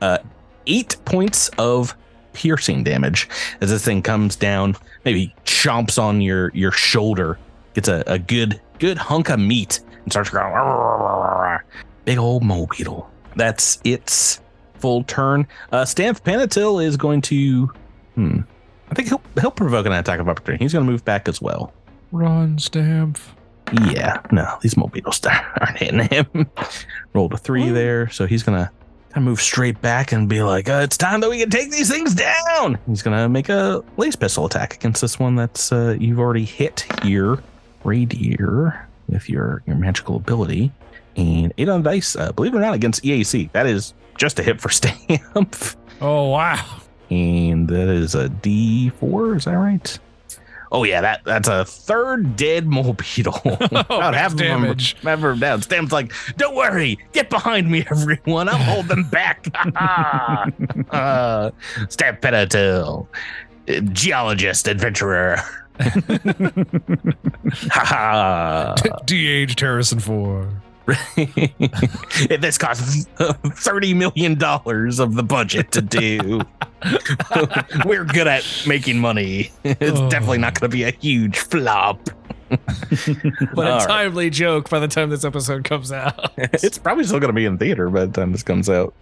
Uh 0.00 0.18
eight 0.66 0.96
points 1.04 1.48
of 1.58 1.94
piercing 2.32 2.84
damage 2.84 3.28
as 3.60 3.70
this 3.70 3.84
thing 3.84 4.02
comes 4.02 4.36
down, 4.36 4.76
maybe 5.04 5.34
chomps 5.44 6.00
on 6.00 6.20
your 6.20 6.50
your 6.54 6.72
shoulder, 6.72 7.38
gets 7.74 7.88
a, 7.88 8.02
a 8.06 8.18
good 8.18 8.60
good 8.78 8.98
hunk 8.98 9.28
of 9.30 9.40
meat 9.40 9.80
and 10.04 10.12
starts 10.12 10.30
going 10.30 11.58
big 12.04 12.18
old 12.18 12.42
mole 12.42 12.68
beetle. 12.70 13.10
That's 13.36 13.80
its 13.84 14.40
full 14.74 15.04
turn. 15.04 15.46
Uh 15.72 15.84
Stamp 15.84 16.22
Panatil 16.24 16.84
is 16.84 16.96
going 16.96 17.20
to 17.22 17.66
hmm. 18.14 18.40
I 18.90 18.94
think 18.94 19.08
he'll 19.08 19.22
he'll 19.40 19.50
provoke 19.50 19.86
an 19.86 19.92
attack 19.92 20.20
of 20.20 20.28
opportunity. 20.28 20.64
He's 20.64 20.72
gonna 20.72 20.84
move 20.84 21.04
back 21.04 21.28
as 21.28 21.40
well. 21.40 21.72
run, 22.12 22.58
Stamp. 22.58 23.18
Yeah, 23.90 24.20
no, 24.32 24.58
these 24.62 24.74
beetles 24.92 25.20
aren't 25.60 25.78
hitting 25.78 26.00
him. 26.00 26.50
Rolled 27.12 27.32
a 27.34 27.36
three 27.36 27.68
there, 27.70 28.08
so 28.10 28.26
he's 28.26 28.42
gonna 28.42 28.70
kind 29.10 29.24
of 29.24 29.28
move 29.30 29.40
straight 29.40 29.80
back 29.80 30.12
and 30.12 30.28
be 30.28 30.42
like, 30.42 30.68
uh, 30.68 30.80
"It's 30.84 30.96
time 30.96 31.20
that 31.20 31.30
we 31.30 31.38
can 31.38 31.50
take 31.50 31.70
these 31.70 31.88
things 31.90 32.14
down." 32.14 32.78
He's 32.88 33.02
gonna 33.02 33.28
make 33.28 33.48
a 33.48 33.84
lace 33.96 34.16
pistol 34.16 34.46
attack 34.46 34.74
against 34.74 35.00
this 35.00 35.18
one 35.18 35.36
that's 35.36 35.70
uh, 35.72 35.96
you've 36.00 36.18
already 36.18 36.44
hit 36.44 36.84
here, 37.02 37.38
Radier, 37.84 38.88
with 39.08 39.28
your 39.28 39.62
your 39.66 39.76
magical 39.76 40.16
ability, 40.16 40.72
and 41.16 41.52
eight 41.58 41.68
on 41.68 41.82
the 41.82 41.90
dice. 41.90 42.16
Uh, 42.16 42.32
believe 42.32 42.54
it 42.54 42.58
or 42.58 42.60
not, 42.60 42.74
against 42.74 43.02
EAC, 43.04 43.52
that 43.52 43.66
is 43.66 43.94
just 44.16 44.38
a 44.38 44.42
hit 44.42 44.60
for 44.60 44.68
Stamp, 44.70 45.56
Oh 46.00 46.30
wow. 46.30 46.64
and 47.10 47.68
that 47.68 47.88
is 47.88 48.14
a 48.14 48.28
D 48.28 48.90
four. 48.90 49.36
Is 49.36 49.44
that 49.44 49.52
right? 49.54 49.98
Oh 50.72 50.84
yeah, 50.84 51.00
that 51.00 51.24
that's 51.24 51.48
a 51.48 51.64
third 51.64 52.36
dead 52.36 52.66
mole 52.66 52.92
beetle. 52.94 53.40
About 53.60 54.14
half 54.14 54.36
damage. 54.36 54.94
of 55.04 55.20
them 55.20 55.38
down. 55.40 55.62
Stam's 55.62 55.90
like, 55.92 56.12
"Don't 56.36 56.54
worry, 56.54 56.98
get 57.12 57.28
behind 57.28 57.68
me, 57.70 57.84
everyone. 57.90 58.48
I'll 58.48 58.56
hold 58.56 58.86
them 58.86 59.02
back." 59.10 59.46
uh, 60.90 61.50
Stamp 61.88 62.20
Panatil, 62.20 63.06
geologist, 63.92 64.68
adventurer. 64.68 65.36
Ha 67.72 67.84
ha. 67.84 68.74
De-aged 69.06 69.58
Harrison 69.60 69.98
Ford. 69.98 70.50
this 72.40 72.58
costs 72.58 73.06
thirty 73.18 73.94
million 73.94 74.34
dollars 74.36 74.98
of 74.98 75.14
the 75.14 75.22
budget 75.22 75.72
to 75.72 75.82
do. 75.82 76.40
We're 77.84 78.04
good 78.04 78.26
at 78.26 78.44
making 78.66 78.98
money. 78.98 79.52
It's 79.64 79.98
Oh. 80.00 80.08
definitely 80.10 80.38
not 80.38 80.58
going 80.58 80.70
to 80.70 80.76
be 80.76 80.84
a 80.84 80.90
huge 80.92 81.38
flop. 81.38 82.00
But 82.50 82.58
All 83.56 83.60
a 83.62 83.76
right. 83.76 83.86
timely 83.88 84.28
joke 84.30 84.68
by 84.70 84.80
the 84.80 84.88
time 84.88 85.10
this 85.10 85.24
episode 85.24 85.62
comes 85.64 85.92
out. 85.92 86.32
It's 86.38 86.78
probably 86.78 87.04
still 87.04 87.20
going 87.20 87.28
to 87.28 87.34
be 87.34 87.44
in 87.44 87.58
theater 87.58 87.88
by 87.90 88.06
the 88.06 88.12
time 88.12 88.32
this 88.32 88.42
comes 88.42 88.68
out. 88.68 88.92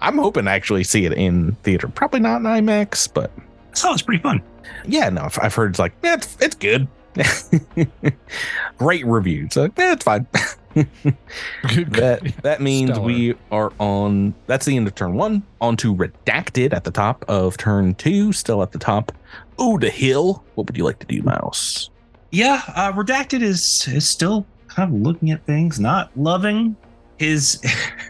I'm 0.00 0.16
hoping 0.18 0.44
to 0.46 0.50
actually 0.50 0.84
see 0.84 1.04
it 1.04 1.12
in 1.12 1.52
theater. 1.62 1.88
Probably 1.88 2.20
not 2.20 2.36
in 2.36 2.42
IMAX, 2.44 3.12
but 3.12 3.30
So 3.74 3.92
it's 3.92 4.02
pretty 4.02 4.22
fun. 4.22 4.40
yeah, 4.86 5.08
no, 5.10 5.22
I've- 5.24 5.40
I've 5.42 5.54
heard 5.54 5.70
it's 5.70 5.78
like 5.78 5.92
yeah, 6.02 6.14
it's 6.14 6.36
it's 6.40 6.54
good. 6.56 6.88
Great 8.78 9.06
reviews. 9.06 9.52
So 9.54 9.64
yeah, 9.76 9.92
it's 9.92 10.04
fine. 10.04 10.26
that 11.64 12.32
that 12.42 12.60
means 12.60 12.90
Stellar. 12.90 13.06
we 13.06 13.34
are 13.50 13.72
on 13.80 14.34
that's 14.46 14.66
the 14.66 14.76
end 14.76 14.86
of 14.86 14.94
turn 14.94 15.14
one 15.14 15.42
on 15.60 15.76
to 15.78 15.94
redacted 15.94 16.72
at 16.72 16.84
the 16.84 16.90
top 16.90 17.24
of 17.28 17.56
turn 17.56 17.94
two 17.94 18.32
still 18.32 18.62
at 18.62 18.72
the 18.72 18.78
top 18.78 19.10
oh 19.58 19.78
the 19.78 19.90
hill 19.90 20.44
what 20.54 20.66
would 20.66 20.76
you 20.76 20.84
like 20.84 20.98
to 20.98 21.06
do 21.06 21.22
mouse 21.22 21.88
Yeah, 22.30 22.60
uh, 22.74 22.92
redacted 22.92 23.40
is 23.42 23.88
is 23.88 24.06
still 24.06 24.44
kind 24.68 24.94
of 24.94 25.00
looking 25.00 25.30
at 25.30 25.44
things, 25.46 25.80
not 25.80 26.10
loving 26.16 26.76
his 27.18 27.62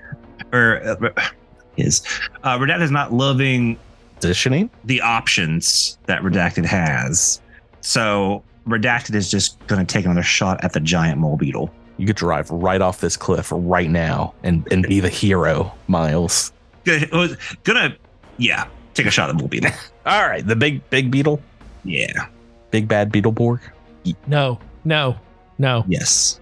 or 0.53 0.83
uh, 0.85 1.29
his 1.77 2.03
uh, 2.43 2.59
redacted 2.59 2.83
is 2.83 2.91
not 2.91 3.13
loving 3.13 3.79
positioning 4.17 4.69
the 4.85 5.01
options 5.01 5.99
that 6.07 6.23
redacted 6.23 6.65
has. 6.65 7.41
So 7.83 8.43
redacted 8.67 9.15
is 9.15 9.31
just 9.31 9.65
going 9.69 9.85
to 9.85 9.93
take 9.93 10.05
another 10.07 10.23
shot 10.25 10.65
at 10.65 10.73
the 10.73 10.81
giant 10.81 11.21
mole 11.21 11.37
beetle. 11.37 11.71
You 11.99 12.07
could 12.07 12.17
drive 12.17 12.51
right 12.51 12.81
off 12.81 13.01
this 13.01 13.17
cliff 13.17 13.49
right 13.53 13.91
now 13.91 14.35
and 14.43 14.67
and 14.71 14.87
be 14.87 15.01
the 15.01 15.09
hero 15.09 15.73
miles 15.89 16.53
Good, 16.85 17.11
was 17.13 17.37
gonna 17.65 17.97
yeah 18.39 18.67
take 18.95 19.07
a 19.07 19.11
shot 19.11 19.29
at 19.29 19.37
the 19.37 19.43
mole 19.43 19.49
beetle. 19.49 19.71
all 20.07 20.29
right 20.29 20.47
the 20.47 20.57
big 20.57 20.89
big 20.91 21.11
beetle 21.11 21.41
yeah. 21.85 22.27
big 22.71 22.89
bad 22.89 23.13
beetleborg 23.13 23.61
No, 24.27 24.59
no, 24.85 25.17
no. 25.59 25.85
Yes. 25.89 26.41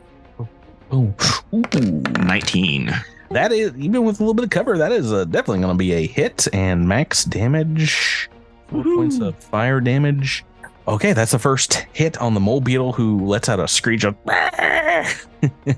19 0.90 2.90
that 3.31 3.53
is 3.53 3.75
even 3.77 4.05
with 4.05 4.21
a 4.21 4.23
little 4.23 4.35
bit 4.35 4.45
of 4.45 4.51
cover 4.51 4.79
that 4.79 4.93
is 4.93 5.12
uh, 5.12 5.25
definitely 5.25 5.61
going 5.61 5.75
to 5.75 5.79
be 5.79 5.93
a 5.93 6.07
hit 6.07 6.47
and 6.53 6.87
max 6.87 7.25
damage 7.25 8.31
four 8.69 8.85
points 8.85 9.19
of 9.19 9.35
fire 9.43 9.81
damage 9.81 10.45
okay 10.87 11.12
that's 11.12 11.33
the 11.33 11.38
first 11.38 11.87
hit 11.92 12.18
on 12.20 12.35
the 12.35 12.40
mole 12.40 12.61
beetle 12.61 12.92
who 12.92 13.25
lets 13.25 13.49
out 13.49 13.59
a 13.61 13.66
screech 13.68 14.05
of 14.05 14.16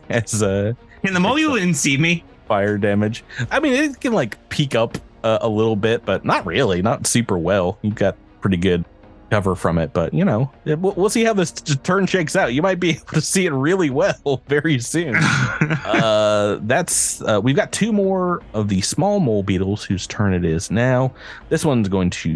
as 0.09 0.43
uh 0.43 0.73
Can 1.05 1.15
the 1.15 1.21
mole 1.21 1.37
beetle 1.37 1.55
didn't 1.57 1.75
see 1.75 1.97
me? 1.97 2.25
fire 2.49 2.79
damage. 2.79 3.25
I 3.51 3.59
mean 3.59 3.73
it 3.73 4.01
can 4.01 4.13
like 4.13 4.49
peek 4.51 4.77
up 4.77 4.99
uh, 5.25 5.39
a 5.41 5.49
little 5.49 5.75
bit 5.77 6.05
but 6.05 6.25
not 6.25 6.47
really 6.47 6.81
not 6.83 7.07
super 7.07 7.37
well. 7.37 7.77
You've 7.83 7.97
got 7.97 8.17
pretty 8.41 8.57
good 8.57 8.85
cover 9.29 9.57
from 9.57 9.77
it 9.79 9.93
but 9.93 10.15
you 10.15 10.25
know 10.25 10.53
it- 10.65 10.79
we'll, 10.79 10.93
we'll 10.93 11.11
see 11.11 11.25
how 11.25 11.33
this 11.33 11.51
t- 11.51 11.75
turn 11.77 12.07
shakes 12.07 12.37
out. 12.37 12.55
You 12.55 12.63
might 12.63 12.79
be 12.79 12.91
able 12.97 13.05
to 13.07 13.21
see 13.21 13.47
it 13.47 13.51
really 13.53 13.91
well 13.91 14.43
very 14.49 14.79
soon. 14.79 15.17
Uh 15.17 16.59
that's 16.63 17.21
uh 17.23 17.41
we've 17.43 17.57
got 17.57 17.73
two 17.73 17.93
more 17.93 18.43
of 18.55 18.69
the 18.69 18.81
small 18.83 19.19
mole 19.19 19.43
beetles 19.43 19.83
whose 19.85 20.07
turn 20.07 20.33
it 20.35 20.45
is 20.45 20.71
now. 20.71 21.13
This 21.49 21.65
one's 21.65 21.89
going 21.89 22.11
to 22.11 22.35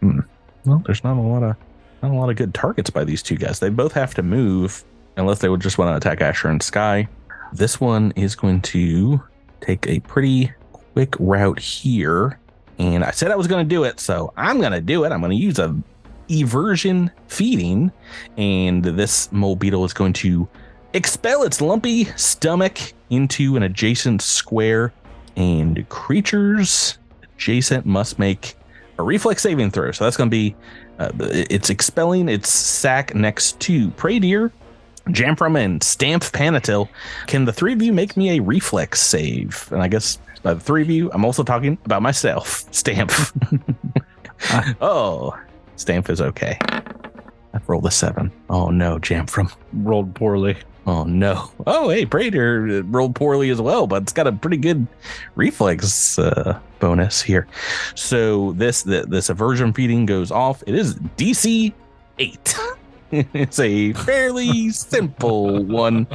hmm, 0.00 0.20
well 0.64 0.82
there's 0.86 1.04
not 1.04 1.16
a 1.16 1.20
lot 1.20 1.42
of 1.42 1.56
not 2.02 2.12
a 2.12 2.14
lot 2.14 2.30
of 2.30 2.36
good 2.36 2.54
targets 2.54 2.88
by 2.88 3.04
these 3.04 3.22
two 3.22 3.36
guys. 3.36 3.60
They 3.60 3.68
both 3.68 3.92
have 3.92 4.14
to 4.14 4.22
move 4.22 4.84
unless 5.16 5.40
they 5.40 5.50
would 5.50 5.60
just 5.60 5.76
want 5.76 5.90
to 5.90 5.96
attack 5.96 6.22
asher 6.22 6.48
and 6.48 6.62
sky. 6.62 7.08
This 7.52 7.80
one 7.80 8.12
is 8.16 8.34
going 8.34 8.62
to 8.62 9.22
take 9.60 9.86
a 9.86 10.00
pretty 10.00 10.52
quick 10.72 11.14
route 11.18 11.58
here 11.58 12.38
and 12.78 13.04
i 13.04 13.10
said 13.10 13.30
i 13.30 13.36
was 13.36 13.46
going 13.46 13.62
to 13.62 13.68
do 13.68 13.84
it 13.84 14.00
so 14.00 14.32
i'm 14.36 14.58
going 14.58 14.72
to 14.72 14.80
do 14.80 15.04
it. 15.04 15.12
I'm 15.12 15.20
going 15.20 15.30
to 15.30 15.36
use 15.36 15.58
a 15.58 15.76
eversion 16.28 17.10
feeding 17.28 17.92
and 18.38 18.82
this 18.82 19.30
mole 19.32 19.56
beetle 19.56 19.84
is 19.84 19.92
going 19.92 20.14
to 20.14 20.48
expel 20.94 21.42
its 21.42 21.60
lumpy 21.60 22.04
stomach 22.16 22.78
into 23.10 23.56
an 23.56 23.62
adjacent 23.62 24.22
square, 24.22 24.92
and 25.36 25.88
creatures 25.88 26.98
adjacent 27.22 27.86
must 27.86 28.18
make 28.18 28.54
a 29.00 29.04
reflex 29.04 29.42
saving 29.42 29.70
throw. 29.70 29.92
So 29.92 30.04
that's 30.04 30.16
going 30.16 30.30
to 30.30 30.34
be 30.34 30.54
uh, 30.98 31.10
it's 31.18 31.70
expelling 31.70 32.28
its 32.28 32.50
sack 32.50 33.14
next 33.14 33.58
to 33.60 33.90
Pradier, 33.92 34.52
Jamfram, 35.06 35.58
and 35.58 35.82
Stamp 35.82 36.22
Panatil. 36.22 36.88
Can 37.26 37.44
the 37.44 37.52
three 37.52 37.72
of 37.72 37.82
you 37.82 37.92
make 37.92 38.16
me 38.16 38.36
a 38.36 38.42
reflex 38.42 39.00
save? 39.00 39.68
And 39.72 39.82
I 39.82 39.88
guess 39.88 40.18
by 40.42 40.54
the 40.54 40.60
three 40.60 40.82
of 40.82 40.90
you, 40.90 41.10
I'm 41.12 41.24
also 41.24 41.42
talking 41.42 41.78
about 41.84 42.02
myself, 42.02 42.64
Stamp. 42.70 43.12
oh, 44.80 45.38
Stamp 45.76 46.10
is 46.10 46.20
okay. 46.20 46.58
I've 47.52 47.68
rolled 47.68 47.86
a 47.86 47.90
seven. 47.90 48.30
Oh 48.48 48.70
no, 48.70 48.98
Jamfram. 48.98 49.52
Rolled 49.72 50.14
poorly. 50.14 50.56
Oh 50.86 51.04
no! 51.04 51.50
Oh 51.66 51.90
hey, 51.90 52.06
Prater 52.06 52.82
rolled 52.84 53.14
poorly 53.14 53.50
as 53.50 53.60
well, 53.60 53.86
but 53.86 54.02
it's 54.02 54.12
got 54.12 54.26
a 54.26 54.32
pretty 54.32 54.56
good 54.56 54.86
reflex 55.34 56.18
uh, 56.18 56.58
bonus 56.78 57.20
here. 57.20 57.46
So 57.94 58.52
this 58.52 58.82
the, 58.82 59.04
this 59.06 59.28
eversion 59.28 59.74
feeding 59.74 60.06
goes 60.06 60.30
off. 60.30 60.62
It 60.66 60.74
is 60.74 60.94
DC 60.94 61.72
eight. 62.18 62.56
it's 63.10 63.58
a 63.58 63.92
fairly 63.92 64.70
simple 64.70 65.64
one, 65.64 66.06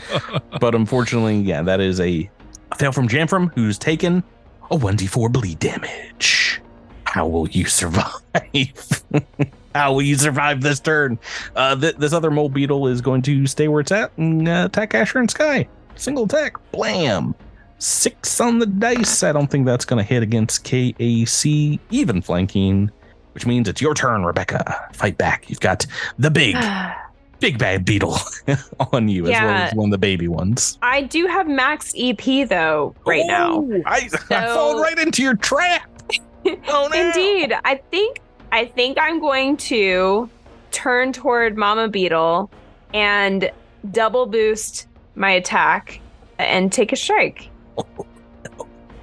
but 0.60 0.74
unfortunately, 0.74 1.38
yeah, 1.40 1.62
that 1.62 1.80
is 1.80 2.00
a, 2.00 2.30
fail 2.78 2.92
from 2.92 3.08
Jamfram, 3.08 3.54
who's 3.54 3.78
taken 3.78 4.24
a 4.72 4.76
one 4.76 4.96
d 4.96 5.06
four 5.06 5.30
bleed 5.30 5.60
damage. 5.60 6.62
How 7.04 7.28
will 7.28 7.48
you 7.50 7.66
survive? 7.66 9.04
How 9.76 9.92
will 9.92 10.04
you 10.04 10.16
survive 10.16 10.62
this 10.62 10.80
turn? 10.80 11.20
Uh, 11.54 11.76
th- 11.76 11.98
this 11.98 12.14
other 12.14 12.32
mole 12.32 12.48
beetle 12.48 12.88
is 12.88 13.02
going 13.02 13.22
to 13.24 13.46
stay 13.46 13.68
where 13.68 13.82
it's 13.82 13.92
at 13.92 14.10
and 14.18 14.48
uh, 14.48 14.68
attack 14.68 14.96
Asher 14.96 15.20
and 15.20 15.30
Sky. 15.30 15.68
Single 15.96 16.24
attack, 16.24 16.56
blam. 16.72 17.36
Six 17.78 18.40
on 18.40 18.60
the 18.60 18.68
dice. 18.68 19.22
I 19.22 19.34
don't 19.34 19.52
think 19.52 19.66
that's 19.66 19.84
going 19.84 20.02
to 20.02 20.08
hit 20.08 20.24
against 20.24 20.64
KAC, 20.64 21.78
even 21.90 22.22
flanking, 22.22 22.90
which 23.34 23.46
means 23.46 23.68
it's 23.68 23.82
your 23.82 23.94
turn, 23.94 24.24
Rebecca. 24.24 24.90
Fight 24.94 25.18
back. 25.18 25.50
You've 25.50 25.60
got 25.60 25.86
the 26.18 26.32
big, 26.32 26.56
big 27.42 27.60
bad 27.60 27.84
beetle 27.84 28.16
on 28.94 29.10
you, 29.10 29.26
as 29.26 29.32
well 29.32 29.50
as 29.50 29.74
one 29.74 29.88
of 29.88 29.92
the 29.92 29.98
baby 29.98 30.30
ones. 30.30 30.80
I 30.84 31.02
do 31.02 31.28
have 31.28 31.50
max 31.50 31.94
EP 31.98 32.48
though 32.48 32.96
right 33.06 33.26
now. 33.26 33.60
Ooh, 33.60 33.84
I, 33.86 34.10
I 34.30 34.48
fall 34.48 34.82
right 34.82 34.98
into 34.98 35.22
your 35.22 35.36
trap. 35.36 35.90
Oh, 36.68 36.88
no. 36.94 37.08
Indeed, 37.08 37.56
I 37.66 37.82
think 37.90 38.20
I 38.56 38.64
think 38.64 38.98
I'm 38.98 39.20
going 39.20 39.58
to 39.58 40.30
turn 40.72 41.12
toward 41.12 41.58
Mama 41.58 41.90
Beetle 41.90 42.50
and 42.94 43.52
double 43.92 44.28
boost 44.28 44.88
my 45.16 45.32
attack 45.32 46.00
and 46.40 46.72
take 46.72 46.94
a 46.94 46.96
strike. 46.96 47.50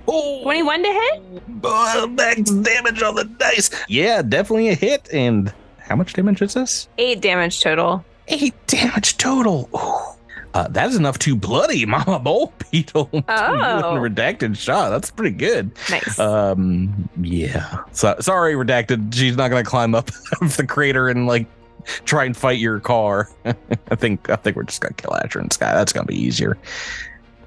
Oh. 0.08 0.42
21 0.42 0.82
to 0.82 0.88
hit? 0.92 1.42
Oh, 1.62 2.06
max 2.08 2.50
damage 2.50 3.00
on 3.02 3.14
the 3.14 3.24
dice. 3.24 3.70
Yeah, 3.88 4.20
definitely 4.20 4.68
a 4.70 4.74
hit. 4.74 5.08
And 5.12 5.54
how 5.78 5.94
much 5.94 6.14
damage 6.14 6.42
is 6.42 6.54
this? 6.54 6.88
8 6.98 7.20
damage 7.20 7.60
total. 7.60 8.04
Eight 8.26 8.54
damage 8.66 9.16
total. 9.16 9.70
Ooh. 9.74 10.18
Uh, 10.54 10.68
that 10.68 10.88
is 10.88 10.96
enough 10.96 11.18
to 11.20 11.34
bloody 11.34 11.86
Mama 11.86 12.18
Bowl 12.18 12.52
Beetle. 12.70 13.08
Oh. 13.28 13.94
redacted 13.96 14.56
shot. 14.56 14.90
That's 14.90 15.10
pretty 15.10 15.36
good. 15.36 15.70
Nice. 15.90 16.18
Um, 16.18 17.08
yeah. 17.20 17.78
So, 17.92 18.16
sorry, 18.20 18.54
redacted. 18.54 19.14
She's 19.14 19.36
not 19.36 19.48
gonna 19.48 19.64
climb 19.64 19.94
up 19.94 20.10
of 20.40 20.56
the 20.56 20.66
crater 20.66 21.08
and 21.08 21.26
like 21.26 21.46
try 22.04 22.24
and 22.24 22.36
fight 22.36 22.58
your 22.58 22.80
car. 22.80 23.28
I 23.44 23.94
think 23.94 24.28
I 24.30 24.36
think 24.36 24.56
we're 24.56 24.64
just 24.64 24.80
gonna 24.80 24.94
kill 24.94 25.14
Asher 25.16 25.38
and 25.40 25.52
Sky. 25.52 25.72
That's 25.72 25.92
gonna 25.92 26.06
be 26.06 26.16
easier. 26.20 26.58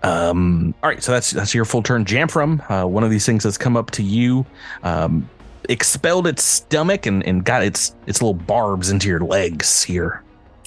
Um, 0.03 0.73
all 0.83 0.89
right, 0.89 1.01
so 1.01 1.11
that's 1.11 1.31
that's 1.31 1.53
your 1.53 1.65
full 1.65 1.81
turn. 1.83 2.05
Jamfram, 2.05 2.69
uh, 2.69 2.87
one 2.87 3.03
of 3.03 3.09
these 3.11 3.25
things 3.25 3.43
has 3.43 3.57
come 3.57 3.75
up 3.77 3.91
to 3.91 4.03
you, 4.03 4.45
um, 4.83 5.27
expelled 5.69 6.27
its 6.27 6.43
stomach 6.43 7.05
and, 7.05 7.23
and 7.25 7.43
got 7.43 7.63
its 7.63 7.95
its 8.07 8.21
little 8.21 8.33
barbs 8.35 8.89
into 8.89 9.07
your 9.07 9.19
legs 9.21 9.83
here. 9.83 10.23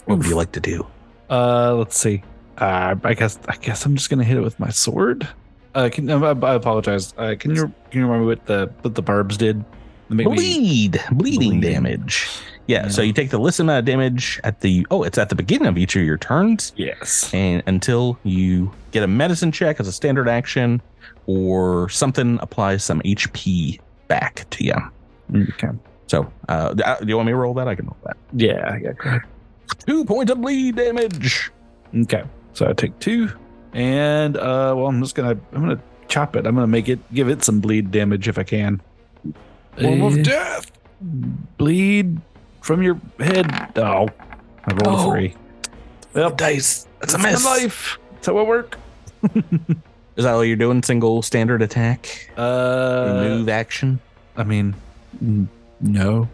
What 0.07 0.19
would 0.19 0.27
you 0.27 0.37
like 0.37 0.53
to 0.53 0.61
do? 0.61 0.87
Uh, 1.31 1.75
let's 1.77 1.99
see. 1.99 2.23
Uh, 2.57 2.97
I 3.05 3.15
guess 3.15 3.39
I 3.49 3.57
guess 3.57 3.85
I'm 3.87 3.95
just 3.97 4.11
gonna 4.11 4.25
hit 4.25 4.37
it 4.37 4.41
with 4.43 4.59
my 4.59 4.71
sword. 4.71 5.29
Uh, 5.75 5.89
can, 5.93 6.11
I, 6.11 6.17
I 6.31 6.55
apologize. 6.55 7.15
Uh, 7.17 7.35
can 7.39 7.55
you 7.55 7.73
can 7.91 8.01
you 8.01 8.07
remember 8.07 8.27
what 8.27 8.47
the 8.47 8.73
what 8.83 8.95
the 8.95 9.03
barbs 9.03 9.37
did? 9.37 9.65
They 10.09 10.17
me- 10.17 10.25
Bleed, 10.25 11.01
bleeding 11.13 11.61
Bleed. 11.61 11.73
damage. 11.73 12.29
Yeah, 12.67 12.89
so 12.89 13.01
you 13.01 13.13
take 13.15 13.31
the 13.31 13.39
list 13.39 13.61
amount 13.61 13.79
of 13.79 13.85
damage 13.87 14.41
at 14.45 14.61
the 14.61 14.87
oh, 14.91 15.03
it's 15.03 15.17
at 15.19 15.29
the 15.31 15.35
beginning 15.35 15.69
of 15.69 15.79
each 15.79 15.97
of 15.97 16.03
your 16.03 16.19
turns. 16.19 16.73
Yes. 16.77 17.33
and 17.33 17.63
until 17.67 18.19
you 18.25 18.73
get 18.91 19.03
a 19.03 19.07
medicine 19.07 19.53
check 19.53 19.81
as 19.81 19.89
a 19.89 19.93
standard 19.93 20.29
action 20.29 20.83
or 21.27 21.89
something 21.89 22.39
applies 22.43 22.85
some 22.85 23.01
HP 23.03 23.81
back 24.09 24.45
to 24.51 24.65
you. 24.65 24.75
Okay. 25.35 25.69
So, 26.09 26.31
uh, 26.49 26.75
do 26.75 27.07
you 27.07 27.17
want 27.17 27.27
me 27.27 27.33
to 27.33 27.37
roll 27.37 27.55
that? 27.55 27.69
I 27.69 27.75
can 27.75 27.87
roll 27.87 27.97
that. 28.05 28.17
Yeah, 28.35 28.77
yeah. 28.83 29.19
Go 29.69 29.75
ahead. 29.77 29.87
Two 29.87 30.05
points 30.05 30.33
of 30.33 30.41
bleed 30.41 30.77
damage. 30.77 31.51
Okay. 31.95 32.23
So 32.53 32.69
I 32.69 32.73
take 32.73 32.99
two. 32.99 33.31
And 33.75 34.37
uh 34.37 34.75
well 34.77 34.87
I'm 34.87 35.01
just 35.03 35.15
gonna 35.15 35.39
I'm 35.53 35.61
gonna 35.61 35.81
chop 36.09 36.37
it. 36.37 36.47
I'm 36.47 36.55
gonna 36.55 36.67
make 36.67 36.89
it 36.89 36.99
give 37.13 37.29
it 37.29 37.45
some 37.45 37.61
bleed 37.61 37.91
damage 37.91 38.29
if 38.29 38.39
I 38.39 38.43
can. 38.43 38.81
Form 39.81 40.03
Eh, 40.03 40.07
of 40.07 40.23
death. 40.23 40.71
bleed 41.59 42.21
from 42.63 42.83
your 42.83 43.01
head. 43.21 43.47
Oh. 43.77 44.09
I 44.65 44.73
rolled 44.73 44.87
Oh. 44.87 45.09
a 45.11 45.13
three. 45.13 45.35
Well, 46.15 46.31
Dice. 46.31 46.87
That's 47.01 47.15
a 47.15 47.19
That's 47.19 47.33
miss. 47.33 47.45
life. 47.45 47.99
That's 48.15 48.27
how 48.27 48.39
it 48.39 48.47
work. 48.47 48.77
Is 50.17 50.25
that 50.25 50.35
all 50.35 50.45
you're 50.45 50.57
doing? 50.57 50.83
Single 50.83 51.23
standard 51.23 51.63
attack? 51.63 52.31
Uh 52.37 53.21
move 53.23 53.49
action? 53.49 54.01
I 54.37 54.45
mean, 54.45 54.75
no. 55.81 56.29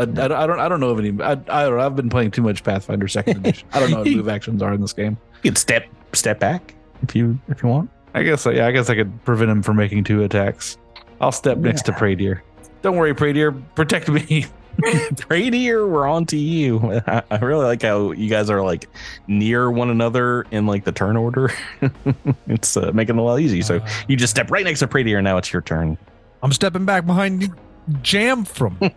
I, 0.00 0.24
I, 0.24 0.46
don't- 0.46 0.60
I 0.60 0.68
don't. 0.68 0.80
Know 0.80 0.90
of 0.90 0.98
any. 0.98 1.10
I, 1.22 1.32
I 1.32 1.34
don't. 1.34 1.76
know. 1.76 1.80
I've 1.80 1.96
been 1.96 2.10
playing 2.10 2.30
too 2.30 2.42
much 2.42 2.64
Pathfinder 2.64 3.06
Second 3.08 3.38
Edition. 3.38 3.68
I 3.72 3.80
don't 3.80 3.90
know 3.90 3.98
what 3.98 4.06
move 4.10 4.28
actions 4.28 4.62
are 4.62 4.72
in 4.72 4.80
this 4.80 4.92
game. 4.92 5.16
You 5.42 5.50
can 5.50 5.56
step 5.56 5.86
step 6.12 6.38
back 6.40 6.74
if 7.02 7.14
you 7.14 7.38
if 7.48 7.62
you 7.62 7.68
want. 7.68 7.90
I 8.14 8.22
guess. 8.22 8.46
Yeah. 8.46 8.66
I 8.66 8.72
guess 8.72 8.90
I 8.90 8.94
could 8.96 9.24
prevent 9.24 9.50
him 9.50 9.62
from 9.62 9.76
making 9.76 10.04
two 10.04 10.22
attacks. 10.24 10.78
I'll 11.20 11.32
step 11.32 11.58
next 11.58 11.82
to 11.82 11.92
Pradier. 11.92 12.40
Don't 12.82 12.96
worry, 12.96 13.14
Pradier. 13.14 13.52
Protect 13.74 14.08
me. 14.08 14.46
Pradier, 14.82 15.86
we're 15.88 16.06
on 16.06 16.24
to 16.26 16.36
you. 16.36 17.02
I, 17.06 17.22
I 17.30 17.38
really 17.38 17.64
like 17.66 17.82
how 17.82 18.12
you 18.12 18.28
guys 18.30 18.48
are 18.50 18.62
like 18.62 18.88
near 19.26 19.70
one 19.70 19.90
another 19.90 20.46
in 20.50 20.66
like 20.66 20.84
the 20.84 20.92
turn 20.92 21.16
order. 21.16 21.52
it's 22.46 22.76
uh, 22.76 22.90
making 22.94 23.16
it 23.16 23.18
a 23.18 23.22
lot 23.22 23.40
easy. 23.40 23.62
So 23.62 23.76
Uh, 23.78 23.88
you 24.08 24.16
just 24.16 24.30
step 24.30 24.50
right 24.50 24.64
next 24.64 24.80
to 24.80 24.88
Pradier, 24.88 25.16
and 25.18 25.24
now 25.24 25.36
it's 25.36 25.52
your 25.52 25.62
turn. 25.62 25.98
I'm 26.42 26.52
stepping 26.52 26.84
back 26.86 27.04
behind 27.06 27.52
Jamfram. 27.88 28.90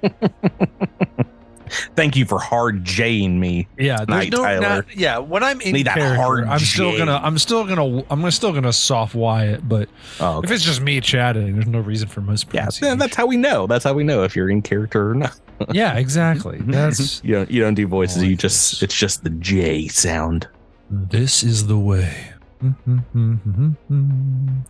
Thank 1.95 2.15
you 2.15 2.25
for 2.25 2.37
hard 2.37 2.83
Jing 2.83 3.39
me. 3.39 3.67
Yeah, 3.79 3.97
there's 3.97 4.07
Night, 4.09 4.31
no, 4.31 4.43
Tyler. 4.43 4.61
not- 4.61 4.95
yeah. 4.95 5.17
When 5.17 5.41
I'm 5.43 5.59
in 5.61 5.73
Need 5.73 5.87
that 5.87 5.95
character, 5.97 6.21
hard 6.21 6.43
I'm 6.43 6.59
still 6.59 6.91
J. 6.91 6.99
gonna, 6.99 7.19
I'm 7.23 7.37
still 7.39 7.63
gonna, 7.65 7.99
I'm 8.11 8.19
gonna 8.19 8.31
still 8.31 8.53
gonna 8.53 8.73
soft 8.73 9.15
Wyatt. 9.15 9.67
But 9.67 9.89
Oh, 10.19 10.41
if 10.43 10.51
it's 10.51 10.63
just 10.63 10.81
me 10.81 11.01
chatting, 11.01 11.53
there's 11.55 11.65
no 11.65 11.79
reason 11.79 12.07
for 12.09 12.21
most. 12.21 12.45
yeah, 12.53 12.65
mispronunciation. 12.65 12.99
yeah, 12.99 13.03
that's 13.03 13.15
how 13.15 13.25
we 13.25 13.37
know. 13.37 13.65
That's 13.65 13.85
how 13.85 13.93
we 13.93 14.03
know 14.03 14.23
if 14.23 14.35
you're 14.35 14.49
in 14.51 14.61
character 14.61 15.09
or 15.11 15.15
not. 15.15 15.39
yeah, 15.71 15.95
exactly. 15.97 16.57
That's 16.61 17.23
You 17.23 17.35
don't 17.35 17.49
you 17.51 17.61
don't 17.61 17.73
do 17.75 17.87
voices. 17.87 18.21
I 18.21 18.25
you 18.25 18.35
just 18.35 18.71
this. 18.73 18.83
it's 18.83 18.95
just 18.95 19.23
the 19.23 19.29
J 19.31 19.87
sound. 19.87 20.47
this 20.91 21.41
is 21.43 21.65
the 21.67 21.77
way. 21.79 22.13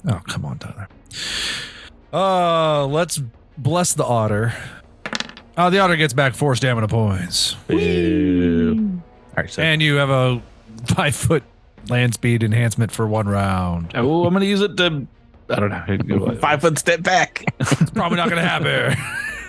Oh, 0.06 0.21
come 0.28 0.45
on, 0.45 0.60
Tyler. 0.60 0.88
Uh, 2.13 2.86
let's 2.88 3.21
bless 3.58 3.94
the 3.94 4.04
otter. 4.04 4.54
Oh, 5.58 5.70
the 5.70 5.80
otter 5.80 5.96
gets 5.96 6.13
back 6.13 6.34
four 6.34 6.56
stamina 6.56 6.88
points, 6.88 7.56
Boo. 7.68 9.02
All 9.38 9.44
right, 9.44 9.50
so 9.50 9.62
and 9.62 9.82
you 9.82 9.96
have 9.96 10.10
a 10.10 10.42
five 10.88 11.16
foot 11.16 11.44
land 11.89 12.13
speed 12.13 12.44
enhancement 12.44 12.92
for 12.92 13.08
one 13.08 13.28
round. 13.28 13.92
Oh, 13.96 14.26
I'm 14.26 14.34
gonna 14.34 14.46
use 14.46 14.62
it 14.62 14.78
to. 14.78 15.08
I 15.50 15.60
don't 15.60 15.70
know. 15.70 16.36
five 16.39 16.62
foot 16.62 16.80
step 16.80 17.04
back. 17.04 17.44
It's 17.60 17.92
probably 17.92 18.18
not 18.18 18.30
gonna 18.30 18.42
happen, 18.48 18.98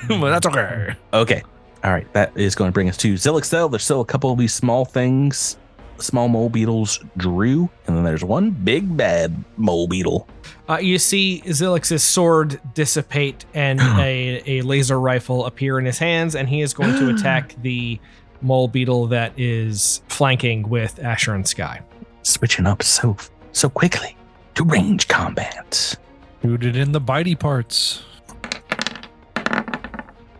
but 0.21 0.31
that's 0.31 0.47
okay. 0.47 0.95
Okay. 1.13 1.43
All 1.85 1.91
right. 1.93 2.11
That 2.15 2.33
is 2.35 2.55
going 2.55 2.69
to 2.69 2.73
bring 2.73 2.89
us 2.89 2.97
to 2.99 3.13
Zilixel. 3.15 3.71
There's 3.71 3.85
still 3.85 4.01
a 4.01 4.07
couple 4.07 4.33
of 4.33 4.39
these 4.39 4.55
small 4.55 4.87
things, 4.87 5.59
small 5.99 6.29
mole 6.29 6.49
beetles 6.49 6.99
drew, 7.19 7.69
and 7.87 7.95
then 7.95 8.05
there's 8.05 8.25
one 8.25 8.51
big 8.51 8.97
bad 8.97 9.45
mole 9.59 9.87
beetle. 9.87 10.27
Uh, 10.69 10.79
you 10.79 10.99
see 10.99 11.43
Zilix's 11.47 12.03
sword 12.03 12.61
dissipate 12.75 13.45
and 13.55 13.81
a, 13.99 14.43
a 14.47 14.63
laser 14.63 14.99
rifle 14.99 15.45
appear 15.47 15.79
in 15.79 15.85
his 15.85 15.99
hands, 15.99 16.35
and 16.35 16.49
he 16.49 16.61
is 16.63 16.73
going 16.73 16.95
to 16.99 17.11
attack 17.15 17.55
the 17.63 17.99
mole 18.41 18.69
beetle 18.69 19.07
that 19.09 19.33
is 19.39 20.03
flanking 20.09 20.69
with 20.69 20.99
Asher 21.03 21.35
and 21.35 21.47
Sky. 21.47 21.81
Switching 22.23 22.67
up 22.67 22.83
so 22.83 23.17
so 23.53 23.69
quickly 23.69 24.17
to 24.55 24.65
range 24.65 25.09
combat. 25.09 25.97
Shoot 26.43 26.65
it 26.65 26.77
in 26.77 26.93
the 26.93 27.01
bitey 27.01 27.39
parts. 27.39 28.03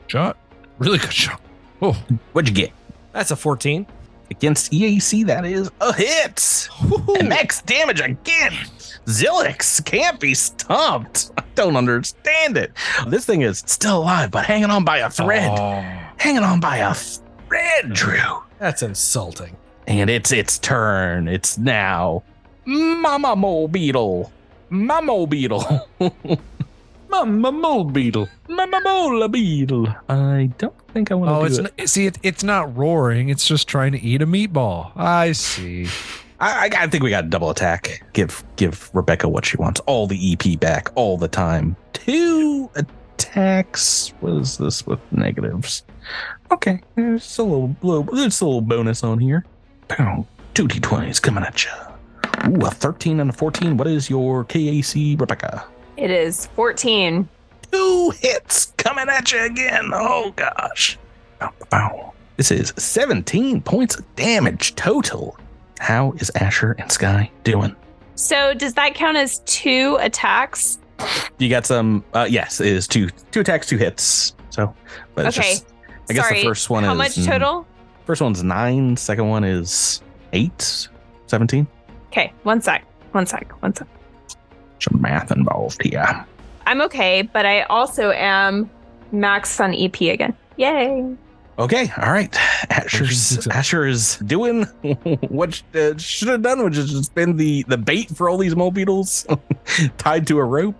Shot. 0.07 0.37
Really 0.79 0.99
good 0.99 1.13
shot. 1.13 1.41
Oh, 1.83 1.93
What'd 2.33 2.49
you 2.49 2.55
get? 2.55 2.73
That's 3.13 3.31
a 3.31 3.37
14. 3.37 3.87
Against 4.31 4.73
EAC, 4.73 5.27
that 5.27 5.45
is 5.45 5.71
a 5.81 5.93
hit. 5.95 6.69
And 7.19 7.29
max 7.29 7.63
damage 7.63 8.01
again. 8.01 8.53
Zilix 9.07 9.85
can't 9.85 10.19
be 10.19 10.35
stumped. 10.35 11.31
I 11.39 11.43
don't 11.55 11.77
understand 11.77 12.57
it. 12.57 12.73
This 13.07 13.25
thing 13.27 13.43
is 13.43 13.59
still 13.67 13.99
alive, 13.99 14.31
but 14.31 14.45
hanging 14.47 14.71
on 14.71 14.85
by 14.85 14.99
a 14.99 15.11
thread. 15.11 15.51
Oh. 15.59 15.83
Hanging 16.17 16.43
on 16.43 16.61
by 16.61 16.79
a 16.79 16.95
thread, 16.95 17.93
Drew. 17.93 18.43
That's 18.59 18.83
insulting. 18.83 19.57
And 19.87 20.09
it's 20.09 20.33
its 20.33 20.59
turn. 20.59 21.29
It's 21.29 21.59
now 21.59 22.23
Mama 22.65 23.37
Mole 23.37 23.69
Beetle. 23.69 24.33
Mama 24.71 25.27
Beetle. 25.27 25.89
Mama 27.11 27.53
mole 27.53 27.85
beetle. 27.85 28.29
Mama 28.49 28.81
Mole 28.83 29.29
Beetle. 29.29 29.87
I 30.09 30.51
don't 30.59 30.75
think 30.93 31.13
I 31.13 31.15
want 31.15 31.31
to 31.31 31.35
Oh, 31.37 31.41
do 31.43 31.47
it's 31.47 31.59
it. 31.59 31.63
not, 31.79 31.89
see, 31.89 32.07
it, 32.07 32.19
it's 32.25 32.43
not 32.43 32.77
roaring. 32.77 33.29
It's 33.29 33.47
just 33.47 33.69
trying 33.69 33.93
to 33.93 34.01
eat 34.01 34.21
a 34.21 34.27
meatball. 34.27 34.91
I 34.97 35.31
see. 35.31 35.87
I, 36.41 36.71
I, 36.77 36.87
think 36.89 37.03
we 37.03 37.11
got 37.11 37.25
a 37.25 37.29
double 37.29 37.51
attack. 37.51 38.03
Give 38.13 38.43
give 38.57 38.91
Rebecca 38.93 39.29
what 39.29 39.47
she 39.47 39.57
wants. 39.57 39.81
All 39.87 40.07
the 40.07 40.33
EP 40.33 40.59
back 40.59 40.89
all 40.95 41.17
the 41.17 41.29
time. 41.29 41.77
Two 41.93 42.69
attacks. 42.75 44.13
What 44.21 44.35
is 44.35 44.59
this 44.59 44.87
with 44.87 45.01
negatives? 45.13 45.85
Okay, 46.51 46.81
there's 46.97 47.39
a 47.39 47.43
little, 47.43 47.77
little 47.83 48.03
there's 48.03 48.41
a 48.41 48.47
little 48.47 48.61
bonus 48.61 49.05
on 49.05 49.19
here. 49.19 49.45
Pow. 49.89 50.27
Two 50.55 50.69
d20s 50.69 51.21
coming 51.23 51.45
at 51.45 51.65
you. 51.65 51.71
Ooh, 52.49 52.67
a 52.67 52.71
13 52.71 53.21
and 53.21 53.31
a 53.31 53.33
14. 53.33 53.77
What 53.77 53.87
is 53.87 54.11
your 54.11 54.45
KAC, 54.45 55.19
Rebecca? 55.19 55.65
It 55.97 56.11
is 56.11 56.47
14. 56.49 57.29
Two 57.71 58.13
hits 58.21 58.67
coming 58.77 59.09
at 59.09 59.33
you 59.33 59.45
again. 59.45 59.91
Oh 59.93 60.33
gosh. 60.37 60.99
This 62.37 62.51
is 62.51 62.73
17 62.77 63.61
points 63.63 63.97
of 63.97 64.17
damage 64.17 64.75
total. 64.75 65.37
How 65.81 66.13
is 66.13 66.31
Asher 66.37 66.73
and 66.79 66.91
Sky 66.91 67.31
doing? 67.43 67.75
So 68.15 68.55
does 68.55 68.75
that 68.75 68.95
count 68.95 69.17
as 69.17 69.41
two 69.47 69.97
attacks? 70.01 70.79
You 71.39 71.49
got 71.49 71.67
some. 71.67 72.05
Uh, 72.15 72.27
yes, 72.31 72.61
it 72.61 72.69
is 72.69 72.87
two 72.87 73.11
two 73.33 73.41
attacks, 73.41 73.67
two 73.67 73.77
hits. 73.77 74.35
So, 74.51 74.73
but 75.15 75.27
it's 75.27 75.37
Okay. 75.39 75.49
just, 75.55 75.67
I 76.09 76.13
guess 76.13 76.29
Sorry. 76.29 76.41
the 76.43 76.49
first 76.49 76.71
one 76.71 76.85
How 76.85 76.93
is 76.93 76.99
much 76.99 77.27
total? 77.27 77.67
First 78.07 78.23
one's 78.23 78.43
nine. 78.45 78.97
Second 78.97 79.29
one 79.29 79.43
is 79.45 80.01
eight. 80.33 80.89
17. 81.27 81.67
Okay, 82.13 82.33
one 82.45 82.61
sec. 82.61 82.85
One 83.13 83.27
sec. 83.27 83.51
One 83.63 83.75
sec. 83.75 83.89
Some 84.79 85.01
math 85.01 85.33
involved 85.33 85.83
here. 85.83 86.25
I'm 86.67 86.81
okay, 86.83 87.23
but 87.23 87.45
I 87.47 87.63
also 87.63 88.11
am 88.13 88.71
maxed 89.13 89.59
on 89.61 89.75
EP 89.75 90.13
again. 90.13 90.37
Yay. 90.57 91.17
Okay, 91.57 91.89
all 91.99 92.13
right. 92.13 92.35
Asher's, 92.69 93.47
is 93.47 94.17
doing 94.27 94.65
what 95.29 95.63
uh, 95.75 95.97
should 95.97 96.29
have 96.29 96.43
done, 96.43 96.65
which 96.65 96.77
is 96.77 96.91
just 96.91 97.15
been 97.15 97.37
the 97.37 97.63
the 97.69 97.79
bait 97.79 98.09
for 98.09 98.29
all 98.29 98.37
these 98.39 98.57
mole 98.57 98.73
beetles 98.73 99.25
tied 99.99 100.27
to 100.27 100.39
a 100.39 100.45
rope. 100.45 100.77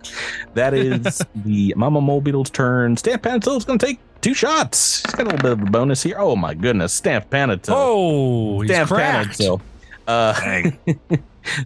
That 0.53 0.73
is 0.73 1.21
the 1.35 1.73
mama 1.77 2.01
mole 2.01 2.19
beetle's 2.19 2.49
turn. 2.49 2.97
Stamp 2.97 3.23
Panatil 3.23 3.57
is 3.57 3.63
going 3.63 3.79
to 3.79 3.85
take 3.85 3.99
two 4.19 4.33
shots. 4.33 5.01
He's 5.03 5.15
got 5.15 5.27
a 5.27 5.29
little 5.29 5.41
bit 5.41 5.51
of 5.53 5.61
a 5.61 5.71
bonus 5.71 6.03
here. 6.03 6.17
Oh 6.19 6.35
my 6.35 6.53
goodness, 6.53 6.91
Stamp 6.91 7.29
Panatil. 7.29 7.73
Oh, 7.73 8.59
he's 8.59 8.69
Stamp 8.71 8.89
cracked. 8.89 9.39
Panatil. 9.39 9.61
Uh, 10.07 10.71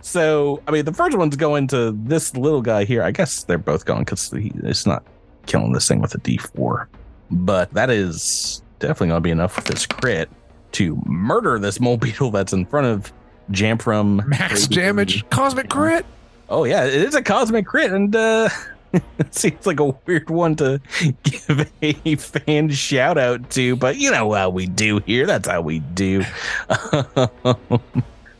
so 0.04 0.62
I 0.68 0.72
mean, 0.72 0.86
the 0.86 0.94
first 0.94 1.18
one's 1.18 1.36
going 1.36 1.68
to 1.70 1.94
this 2.04 2.36
little 2.38 2.62
guy 2.62 2.86
here. 2.86 3.02
I 3.02 3.10
guess 3.10 3.44
they're 3.44 3.58
both 3.58 3.86
going 3.86 4.02
because 4.02 4.32
it's 4.34 4.86
not 4.86 5.04
killing 5.48 5.74
this 5.74 5.88
thing 5.88 6.00
with 6.00 6.14
a 6.14 6.20
D4, 6.20 6.86
but 7.32 7.74
that 7.74 7.90
is 7.90 8.62
definitely 8.80 9.10
going 9.10 9.18
to 9.18 9.22
be 9.22 9.32
enough 9.32 9.56
with 9.56 9.66
this 9.66 9.86
crit 9.86 10.30
to 10.74 11.02
murder 11.06 11.60
this 11.60 11.80
mole 11.80 11.98
beetle 11.98 12.32
that's 12.32 12.54
in 12.54 12.66
front 12.66 12.88
of 12.88 13.12
Jamfram. 13.52 14.26
Max 14.28 14.68
damage, 14.68 15.28
cosmic 15.30 15.70
crit. 15.70 16.06
Oh 16.50 16.64
yeah, 16.64 16.86
it 16.86 16.94
is 16.94 17.16
a 17.16 17.22
cosmic 17.22 17.66
crit, 17.66 17.92
and 17.92 18.16
uh, 18.16 18.50
it 18.94 19.34
seems 19.36 19.68
like 19.68 19.80
a 19.80 19.96
weird 20.06 20.30
one 20.30 20.56
to 20.58 20.82
give 21.24 21.70
a 21.82 22.16
fan 22.16 22.70
shout 22.70 23.18
out 23.18 23.50
to, 23.52 23.76
but 23.76 23.98
you 23.98 24.12
know 24.12 24.34
how 24.34 24.50
we 24.50 24.66
do 24.66 25.00
here. 25.00 25.26
That's 25.26 25.48
how 25.48 25.62
we 25.62 25.80
do. 25.80 26.24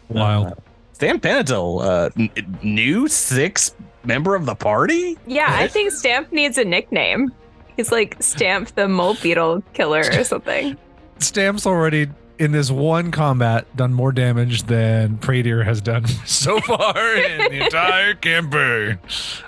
Wild. 0.10 0.54
Stamp 0.94 1.24
Panatil, 1.24 1.82
uh, 1.82 2.10
n- 2.18 2.58
new 2.62 3.08
six 3.08 3.74
member 4.04 4.36
of 4.36 4.46
the 4.46 4.56
party. 4.56 5.18
Yeah, 5.28 5.48
I 5.50 5.68
think 5.68 5.92
Stamp 5.92 6.32
needs 6.32 6.58
a 6.58 6.66
nickname. 6.66 7.32
He's 7.80 7.94
like 7.94 8.22
Stamp 8.22 8.76
the 8.76 8.90
mole 8.90 9.16
beetle 9.24 9.64
killer 9.72 10.02
or 10.02 10.26
something. 10.26 10.78
Stamp's 11.20 11.66
already 11.66 12.10
in 12.38 12.52
this 12.52 12.70
one 12.70 13.10
combat 13.10 13.74
done 13.78 13.94
more 13.94 14.12
damage 14.12 14.64
than 14.64 15.18
Pradier 15.20 15.64
has 15.64 15.80
done 15.80 16.06
so 16.26 16.60
far 16.60 17.16
in 17.16 17.38
the 17.38 17.64
entire 17.64 18.16
campaign. 18.16 19.00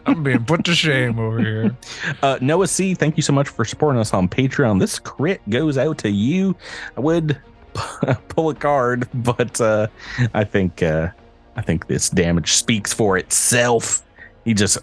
I'm 0.06 0.24
being 0.24 0.46
put 0.46 0.64
to 0.64 0.74
shame 0.74 1.20
over 1.20 1.40
here. 1.40 1.76
Uh, 2.24 2.38
Noah 2.40 2.68
C, 2.68 2.94
thank 2.94 3.18
you 3.18 3.22
so 3.22 3.34
much 3.34 3.50
for 3.50 3.66
supporting 3.66 4.00
us 4.00 4.14
on 4.14 4.30
Patreon. 4.30 4.80
This 4.80 4.98
crit 4.98 5.42
goes 5.50 5.78
out 5.78 5.98
to 5.98 6.10
you. 6.10 6.56
I 6.96 7.02
would 7.02 7.38
pull 8.30 8.50
a 8.50 8.56
card, 8.56 9.10
but 9.14 9.60
uh, 9.60 9.88
I 10.34 10.46
think 10.46 10.82
uh, 10.82 11.10
I 11.58 11.62
think 11.62 11.88
this 11.88 12.10
damage 12.10 12.54
speaks 12.54 12.94
for 12.94 13.18
itself. 13.18 14.04
He 14.44 14.54
just 14.56 14.80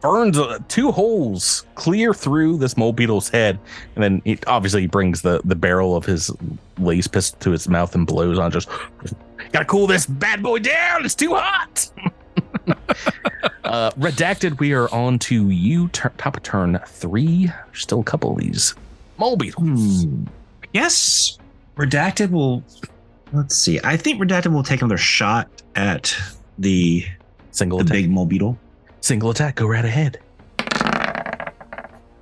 burns 0.00 0.38
uh, 0.38 0.58
two 0.68 0.90
holes 0.90 1.66
clear 1.74 2.14
through 2.14 2.56
this 2.56 2.76
mole 2.78 2.94
beetle's 2.94 3.28
head, 3.28 3.58
and 3.94 4.02
then 4.02 4.22
he 4.24 4.38
obviously 4.46 4.86
brings 4.86 5.20
the 5.22 5.40
the 5.44 5.54
barrel 5.54 5.96
of 5.96 6.04
his 6.06 6.30
lace 6.78 7.06
pistol 7.06 7.38
to 7.40 7.50
his 7.50 7.68
mouth 7.68 7.94
and 7.94 8.06
blows 8.06 8.38
on. 8.38 8.50
Just 8.50 8.68
gotta 9.52 9.66
cool 9.66 9.86
this 9.86 10.06
bad 10.06 10.42
boy 10.42 10.60
down. 10.60 11.04
It's 11.04 11.14
too 11.14 11.34
hot. 11.34 11.90
uh, 13.64 13.90
redacted. 13.92 14.58
We 14.58 14.72
are 14.72 14.88
on 14.94 15.18
to 15.20 15.50
you. 15.50 15.88
Tur- 15.88 16.12
top 16.16 16.36
of 16.38 16.42
turn 16.42 16.80
three. 16.86 17.46
There's 17.46 17.80
still 17.82 18.00
a 18.00 18.04
couple 18.04 18.32
of 18.32 18.38
these 18.38 18.74
mole 19.18 19.36
beetles. 19.36 20.06
Yes. 20.72 21.38
Redacted 21.76 22.30
will. 22.30 22.62
Let's 23.32 23.56
see. 23.56 23.80
I 23.82 23.96
think 23.96 24.20
Redacted 24.20 24.52
will 24.52 24.62
take 24.62 24.80
another 24.80 24.98
shot 24.98 25.48
at 25.74 26.14
the 26.58 27.04
Single 27.50 27.78
the 27.78 27.84
attack. 27.84 27.92
big 27.94 28.10
mole 28.10 28.26
beetle. 28.26 28.58
Single 29.02 29.30
attack. 29.30 29.56
Go 29.56 29.66
right 29.66 29.84
ahead. 29.84 30.20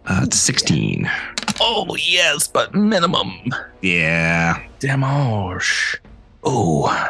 Uh, 0.06 0.22
it's 0.22 0.38
16. 0.38 1.08
Oh 1.60 1.94
yes, 1.96 2.48
but 2.48 2.74
minimum. 2.74 3.30
Yeah. 3.82 4.62
Damage. 4.78 6.00
Oh, 6.42 7.06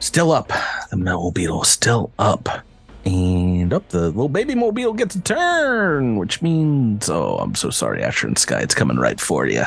still 0.00 0.32
up. 0.32 0.50
The 0.90 0.96
mole 0.96 1.30
beetle 1.30 1.62
still 1.62 2.10
up. 2.18 2.48
And 3.04 3.72
up 3.72 3.88
the 3.90 4.06
little 4.06 4.28
baby 4.28 4.56
mobile 4.56 4.92
gets 4.94 5.14
a 5.14 5.20
turn, 5.20 6.16
which 6.16 6.42
means 6.42 7.08
oh, 7.08 7.38
I'm 7.38 7.54
so 7.54 7.70
sorry, 7.70 8.02
Asher 8.02 8.26
and 8.26 8.36
Sky. 8.36 8.62
It's 8.62 8.74
coming 8.74 8.96
right 8.96 9.20
for 9.20 9.46
you. 9.46 9.62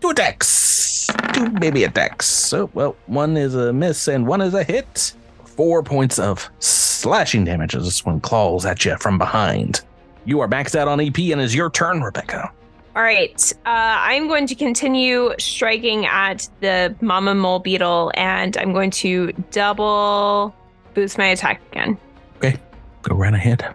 Two 0.00 0.10
attacks. 0.10 1.06
Two 1.34 1.50
baby 1.50 1.84
attacks. 1.84 2.26
So 2.26 2.68
well, 2.74 2.96
one 3.06 3.36
is 3.36 3.54
a 3.54 3.72
miss 3.72 4.08
and 4.08 4.26
one 4.26 4.40
is 4.40 4.54
a 4.54 4.64
hit. 4.64 5.12
Four 5.58 5.82
points 5.82 6.20
of 6.20 6.48
slashing 6.60 7.42
damage 7.42 7.74
as 7.74 7.82
this 7.82 8.04
one 8.06 8.20
claws 8.20 8.64
at 8.64 8.84
you 8.84 8.96
from 8.98 9.18
behind. 9.18 9.80
You 10.24 10.38
are 10.38 10.46
maxed 10.46 10.76
out 10.76 10.86
on 10.86 11.00
EP 11.00 11.18
and 11.18 11.40
it's 11.40 11.52
your 11.52 11.68
turn, 11.68 12.00
Rebecca. 12.00 12.52
All 12.94 13.02
right. 13.02 13.52
Uh, 13.66 13.98
I'm 13.98 14.28
going 14.28 14.46
to 14.46 14.54
continue 14.54 15.34
striking 15.40 16.06
at 16.06 16.48
the 16.60 16.94
mama 17.00 17.34
mole 17.34 17.58
beetle, 17.58 18.12
and 18.14 18.56
I'm 18.56 18.72
going 18.72 18.92
to 18.92 19.32
double 19.50 20.54
boost 20.94 21.18
my 21.18 21.26
attack 21.26 21.60
again. 21.72 21.98
Okay. 22.36 22.56
Go 23.02 23.16
right 23.16 23.34
ahead. 23.34 23.74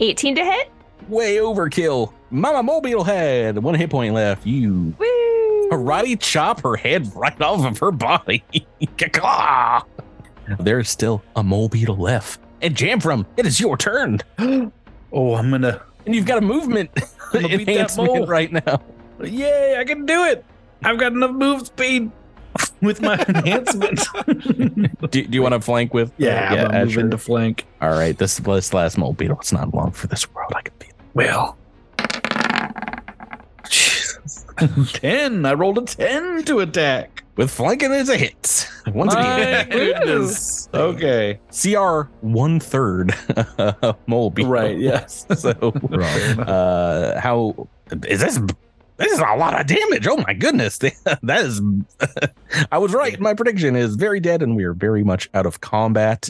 18 0.00 0.34
to 0.34 0.44
hit. 0.44 0.72
Way 1.06 1.36
overkill. 1.36 2.12
Mama 2.32 2.64
Mole 2.64 2.80
Beetle 2.80 3.04
had 3.04 3.58
One 3.58 3.76
hit 3.76 3.90
point 3.90 4.12
left. 4.14 4.44
You 4.44 4.92
Woo! 4.98 5.68
karate 5.70 6.18
chop 6.18 6.62
her 6.62 6.74
head 6.74 7.14
right 7.14 7.40
off 7.40 7.64
of 7.64 7.78
her 7.78 7.92
body. 7.92 8.42
There's 10.58 10.88
still 10.90 11.22
a 11.36 11.42
mole 11.42 11.68
beetle 11.68 11.96
left. 11.96 12.40
And 12.60 12.74
Jamfram, 12.76 13.26
it 13.36 13.46
is 13.46 13.60
your 13.60 13.76
turn. 13.76 14.20
Oh, 15.14 15.34
I'm 15.34 15.50
gonna. 15.50 15.82
And 16.06 16.14
you've 16.14 16.24
got 16.24 16.38
a 16.38 16.40
movement 16.40 16.88
I'm 17.34 17.42
gonna 17.42 17.58
beat 17.58 17.66
that 17.66 17.94
mole. 17.98 18.26
right 18.26 18.50
now. 18.50 18.80
Yay! 19.22 19.76
I 19.78 19.84
can 19.84 20.06
do 20.06 20.24
it. 20.24 20.42
I've 20.82 20.98
got 20.98 21.12
enough 21.12 21.32
move 21.32 21.66
speed 21.66 22.10
with 22.80 23.02
my 23.02 23.22
enhancement. 23.28 24.00
Do, 25.10 25.22
do 25.26 25.28
you 25.30 25.42
want 25.42 25.52
to 25.52 25.60
flank 25.60 25.92
with? 25.92 26.08
uh, 26.12 26.12
yeah, 26.16 26.66
I'm 26.72 26.86
move 26.86 26.96
into 26.96 27.18
flank. 27.18 27.66
All 27.82 27.90
right, 27.90 28.16
this 28.16 28.38
this 28.38 28.72
last 28.72 28.96
mole 28.96 29.12
beetle. 29.12 29.36
It's 29.38 29.52
not 29.52 29.74
long 29.74 29.90
for 29.90 30.06
this 30.06 30.26
world. 30.32 30.52
I 30.56 30.62
can 30.62 30.74
feel. 30.80 30.94
Well, 31.12 31.58
ten. 34.94 35.44
I 35.44 35.52
rolled 35.52 35.76
a 35.78 35.82
ten 35.82 36.42
to 36.44 36.60
attack. 36.60 37.21
With 37.36 37.50
flanking 37.50 37.92
is 37.92 38.08
a 38.08 38.16
hit. 38.16 38.68
Once 38.88 39.14
My 39.14 39.38
again, 39.38 39.68
goodness. 39.70 40.68
Okay. 40.74 41.40
CR 41.50 42.02
one 42.20 42.60
third 42.60 43.14
mole 44.06 44.30
beetle. 44.30 44.52
Right. 44.52 44.78
Yes. 44.78 45.26
So 45.38 45.50
uh 46.46 47.18
how 47.20 47.68
is 48.06 48.20
this 48.20 48.38
this 48.98 49.12
is 49.12 49.18
a 49.18 49.36
lot 49.36 49.58
of 49.58 49.66
damage 49.66 50.06
oh 50.06 50.16
my 50.18 50.32
goodness 50.32 50.78
that 50.78 51.20
is 51.24 51.60
i 52.70 52.78
was 52.78 52.92
right 52.92 53.18
my 53.18 53.34
prediction 53.34 53.74
is 53.74 53.96
very 53.96 54.20
dead 54.20 54.42
and 54.42 54.54
we 54.54 54.64
are 54.64 54.74
very 54.74 55.02
much 55.02 55.28
out 55.34 55.44
of 55.46 55.60
combat 55.60 56.28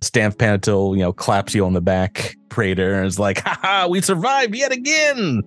Stamp 0.00 0.36
Panatil, 0.36 0.96
you 0.96 1.02
know 1.02 1.12
claps 1.12 1.54
you 1.54 1.64
on 1.66 1.74
the 1.74 1.80
back 1.80 2.36
Pradier 2.48 2.96
and 2.96 3.06
is 3.06 3.18
like 3.18 3.40
haha 3.44 3.86
we 3.88 4.00
survived 4.00 4.54
yet 4.54 4.72
again 4.72 5.42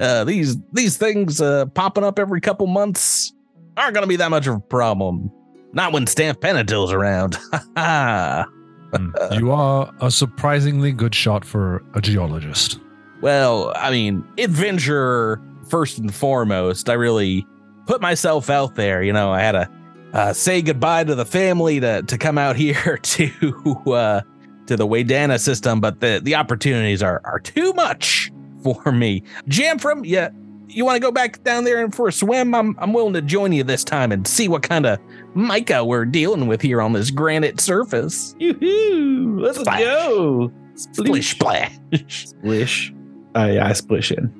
uh 0.00 0.24
these 0.24 0.56
these 0.72 0.96
things 0.96 1.40
uh 1.40 1.66
popping 1.66 2.02
up 2.04 2.18
every 2.18 2.40
couple 2.40 2.66
months 2.66 3.32
aren't 3.76 3.94
gonna 3.94 4.06
be 4.06 4.16
that 4.16 4.30
much 4.30 4.46
of 4.46 4.56
a 4.56 4.60
problem 4.60 5.30
not 5.72 5.92
when 5.92 6.06
Stamp 6.06 6.40
Panatil's 6.40 6.92
around 6.92 7.36
ha 7.76 8.46
Mm. 8.94 9.40
you 9.40 9.50
are 9.50 9.92
a 10.00 10.08
surprisingly 10.08 10.92
good 10.92 11.16
shot 11.16 11.44
for 11.44 11.82
a 11.94 12.00
geologist. 12.00 12.78
Well, 13.22 13.72
I 13.74 13.90
mean, 13.90 14.24
adventure 14.38 15.40
first 15.68 15.98
and 15.98 16.14
foremost. 16.14 16.88
I 16.88 16.92
really 16.92 17.44
put 17.88 18.00
myself 18.00 18.50
out 18.50 18.76
there. 18.76 19.02
You 19.02 19.12
know, 19.12 19.32
I 19.32 19.40
had 19.40 19.52
to 19.52 19.70
uh, 20.12 20.32
say 20.32 20.62
goodbye 20.62 21.02
to 21.02 21.16
the 21.16 21.24
family 21.24 21.80
to 21.80 22.02
to 22.04 22.16
come 22.16 22.38
out 22.38 22.54
here 22.64 22.98
to 23.02 23.82
uh, 23.92 24.20
to 24.66 24.76
the 24.76 24.86
Waydana 24.86 25.40
system, 25.40 25.80
but 25.80 25.98
the 25.98 26.20
the 26.22 26.36
opportunities 26.36 27.02
are 27.02 27.20
are 27.24 27.40
too 27.40 27.72
much 27.72 28.30
for 28.62 28.92
me. 28.92 29.24
Jamfram, 29.48 30.02
yeah, 30.04 30.28
you 30.68 30.84
want 30.84 30.96
to 30.96 31.00
go 31.00 31.10
back 31.12 31.42
down 31.44 31.64
there 31.64 31.82
and 31.82 31.94
for 31.94 32.08
a 32.08 32.12
swim? 32.12 32.54
I'm 32.54 32.76
I'm 32.78 32.92
willing 32.92 33.14
to 33.14 33.22
join 33.22 33.52
you 33.52 33.62
this 33.64 33.84
time 33.84 34.12
and 34.12 34.26
see 34.26 34.48
what 34.48 34.62
kind 34.62 34.86
of 34.86 34.98
mica 35.34 35.84
we're 35.84 36.04
dealing 36.04 36.46
with 36.46 36.60
here 36.62 36.80
on 36.80 36.92
this 36.92 37.10
granite 37.10 37.60
surface. 37.60 38.34
Yoo-hoo. 38.38 39.38
Let's 39.40 39.58
Splash. 39.60 39.80
go. 39.80 40.52
Splish 40.74 41.30
splash. 41.30 41.78
Splish. 42.08 42.92
Uh, 43.36 43.50
yeah, 43.52 43.66
I 43.68 43.72
splish 43.72 44.10
in. 44.12 44.32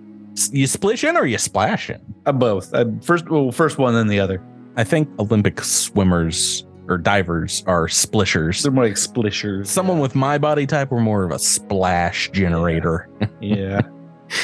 you 0.53 0.67
splish 0.67 1.05
in 1.05 1.17
or 1.17 1.27
you 1.27 1.39
splash 1.39 1.91
in? 1.91 2.01
Uh, 2.27 2.33
both. 2.33 2.73
Uh, 2.75 2.87
first, 3.03 3.29
well, 3.29 3.53
first 3.53 3.79
one, 3.79 3.95
then 3.95 4.09
the 4.09 4.19
other. 4.21 4.43
I 4.77 4.83
think 4.85 5.09
Olympic 5.21 5.61
swimmers 5.63 6.67
or 6.89 6.99
divers 6.99 7.63
are 7.67 7.89
splishers. 7.89 8.63
They're 8.63 8.73
more 8.73 8.85
like 8.87 8.97
splishers. 8.97 9.71
Someone 9.71 10.01
with 10.01 10.15
my 10.15 10.39
body 10.39 10.67
type, 10.67 10.91
we're 10.91 11.01
more 11.01 11.25
of 11.25 11.31
a 11.31 11.39
splash 11.39 12.31
generator. 12.33 13.09
yeah, 13.41 13.81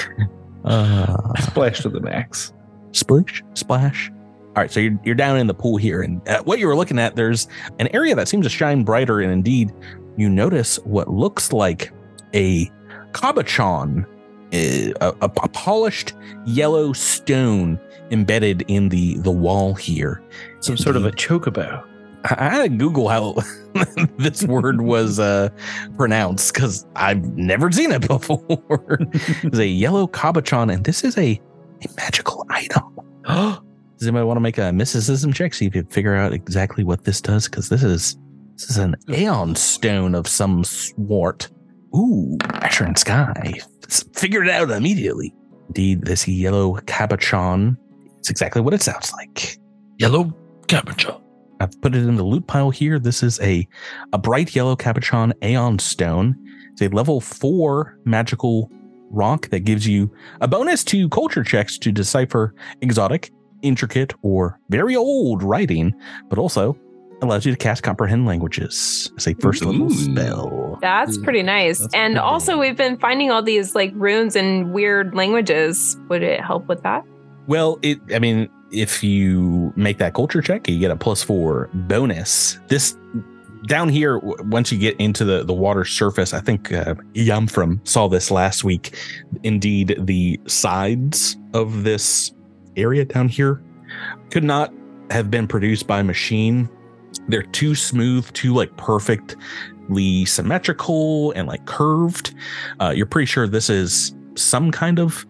Uh, 0.65 1.35
splash 1.41 1.81
to 1.81 1.89
the 1.89 2.01
max. 2.01 2.53
splish, 2.93 3.43
splash. 3.55 4.11
All 4.49 4.55
right, 4.57 4.71
so 4.71 4.81
you're, 4.81 4.99
you're 5.05 5.15
down 5.15 5.39
in 5.39 5.47
the 5.47 5.55
pool 5.55 5.77
here, 5.77 6.03
and 6.03 6.27
uh, 6.29 6.43
what 6.43 6.59
you 6.59 6.67
were 6.67 6.77
looking 6.77 6.99
at, 6.99 7.15
there's 7.15 7.47
an 7.79 7.89
area 7.89 8.15
that 8.15 8.29
seems 8.29 8.45
to 8.47 8.51
shine 8.51 8.83
brighter, 8.83 9.21
and 9.21 9.33
indeed, 9.33 9.73
you 10.17 10.29
notice 10.29 10.77
what 10.81 11.09
looks 11.09 11.53
like 11.53 11.93
a 12.35 12.71
cabochon, 13.13 14.05
uh, 14.53 14.93
a, 15.01 15.25
a, 15.25 15.25
a 15.25 15.49
polished 15.49 16.15
yellow 16.47 16.93
stone 16.93 17.79
embedded 18.11 18.65
in 18.67 18.89
the 18.89 19.19
the 19.19 19.31
wall 19.31 19.75
here. 19.75 20.21
Some 20.59 20.77
sort 20.77 20.97
of 20.97 21.07
a 21.07 21.13
chocobo. 21.13 21.85
I 22.25 22.49
had 22.51 22.62
to 22.71 22.77
Google 22.77 23.09
how 23.09 23.37
this 24.18 24.43
word 24.45 24.83
was 24.83 25.18
uh, 25.18 25.49
pronounced 25.97 26.53
because 26.53 26.87
I've 26.97 27.25
never 27.37 27.73
seen 27.73 27.93
it 27.93 28.01
before. 28.09 28.99
it's 29.01 29.59
a 29.59 29.66
yellow 29.66 30.07
cabochon, 30.07 30.73
and 30.73 30.85
this 30.85 31.05
is 31.05 31.16
a, 31.16 31.41
a 31.83 31.89
magical 31.97 32.47
item. 32.51 32.99
does 33.25 34.07
anybody 34.07 34.25
want 34.25 34.37
to 34.37 34.43
make 34.43 34.59
a 34.59 34.73
mysticism 34.73 35.33
check? 35.33 35.55
See 35.55 35.66
if 35.66 35.75
you 35.75 35.85
figure 35.85 36.14
out 36.14 36.33
exactly 36.33 36.85
what 36.85 37.05
this 37.05 37.21
does? 37.21 37.49
Because 37.49 37.68
this 37.68 37.83
is 37.83 38.16
this 38.55 38.71
is 38.71 38.77
an 38.77 38.97
aeon 39.09 39.55
stone 39.57 40.14
of 40.14 40.29
some 40.29 40.64
sort. 40.64 41.49
Ooh, 41.97 42.37
Asher 42.55 42.85
and 42.85 42.99
Sky 42.99 43.55
figured 44.14 44.47
it 44.47 44.53
out 44.53 44.71
immediately. 44.71 45.35
Indeed, 45.68 46.05
this 46.05 46.27
yellow 46.29 46.77
cabochon. 46.83 47.77
It's 48.18 48.31
exactly 48.31 48.61
what 48.61 48.75
it 48.75 48.83
sounds 48.83 49.12
like. 49.12 49.59
Yellow 49.99 50.37
cabochon. 50.66 51.21
I've 51.61 51.81
put 51.83 51.95
it 51.95 52.07
in 52.07 52.17
the 52.17 52.25
loot 52.25 52.47
pile 52.47 52.71
here. 52.71 52.99
This 52.99 53.23
is 53.23 53.39
a 53.41 53.69
a 54.13 54.19
bright 54.19 54.55
yellow 54.55 54.77
cabochon 54.77 55.33
aeon 55.43 55.79
stone. 55.79 56.37
It's 56.73 56.83
a 56.83 56.89
level 56.89 57.21
four 57.21 57.99
magical 58.05 58.71
rock 59.11 59.49
that 59.51 59.61
gives 59.61 59.87
you 59.87 60.11
a 60.41 60.49
bonus 60.49 60.83
to 60.85 61.09
culture 61.11 61.45
checks 61.45 61.77
to 61.79 61.93
decipher 61.93 62.55
exotic, 62.81 63.31
intricate, 63.63 64.15
or 64.23 64.59
very 64.71 64.97
old 64.97 65.43
writing, 65.43 65.95
but 66.29 66.39
also 66.39 66.79
allows 67.23 67.45
you 67.45 67.53
to 67.53 67.59
cast 67.59 67.83
comprehend 67.83 68.25
languages 68.25 69.13
as 69.19 69.27
a 69.27 69.35
first 69.35 69.63
level 69.63 69.93
Ooh. 69.93 69.95
spell. 69.95 70.79
That's 70.81 71.19
pretty 71.19 71.43
nice. 71.43 71.81
That's 71.81 71.95
and 71.95 72.15
pretty 72.15 72.25
also, 72.25 72.59
we've 72.59 72.77
been 72.77 72.99
finding 72.99 73.31
all 73.31 73.43
these 73.43 73.75
like 73.75 73.93
runes 73.95 74.37
and 74.37 74.73
weird 74.73 75.15
languages. 75.15 75.99
Would 76.09 76.23
it 76.23 76.41
help 76.41 76.67
with 76.67 76.83
that? 76.83 77.05
Well, 77.47 77.79
it 77.83 77.99
I 78.15 78.19
mean, 78.19 78.49
if 78.73 79.03
you 79.03 79.73
make 79.77 79.99
that 79.99 80.14
culture 80.14 80.43
check, 80.43 80.68
you 80.68 80.79
get 80.79 80.91
a 80.91 80.97
plus 80.97 81.23
four 81.23 81.68
bonus. 81.73 82.59
This 82.68 82.97
down 83.66 83.89
here, 83.89 84.18
once 84.18 84.73
you 84.73 84.79
get 84.79 84.97
into 84.99 85.25
the, 85.25 85.45
the 85.45 85.53
water 85.53 85.85
surface, 85.85 86.33
I 86.33 86.41
think 86.41 86.73
uh, 86.73 86.95
Jamfram 87.14 87.87
saw 87.87 88.09
this 88.09 88.31
last 88.31 88.64
week. 88.64 88.97
Indeed, 89.43 89.97
the 89.99 90.41
sides 90.47 91.37
of 91.53 91.85
this 91.85 92.33
area 92.77 93.05
down 93.05 93.29
here 93.29 93.62
could 94.31 94.45
not 94.45 94.73
have 95.11 95.31
been 95.31 95.47
produced 95.47 95.87
by 95.87 96.03
machine. 96.03 96.68
They're 97.29 97.43
too 97.43 97.75
smooth, 97.75 98.33
too 98.33 98.55
like 98.55 98.75
perfectly 98.77 100.25
symmetrical 100.25 101.33
and 101.33 101.47
like 101.47 101.66
curved. 101.66 102.35
Uh, 102.81 102.93
you're 102.95 103.07
pretty 103.07 103.27
sure 103.27 103.47
this 103.47 103.68
is 103.68 104.14
some 104.37 104.71
kind 104.71 104.99
of 104.99 105.27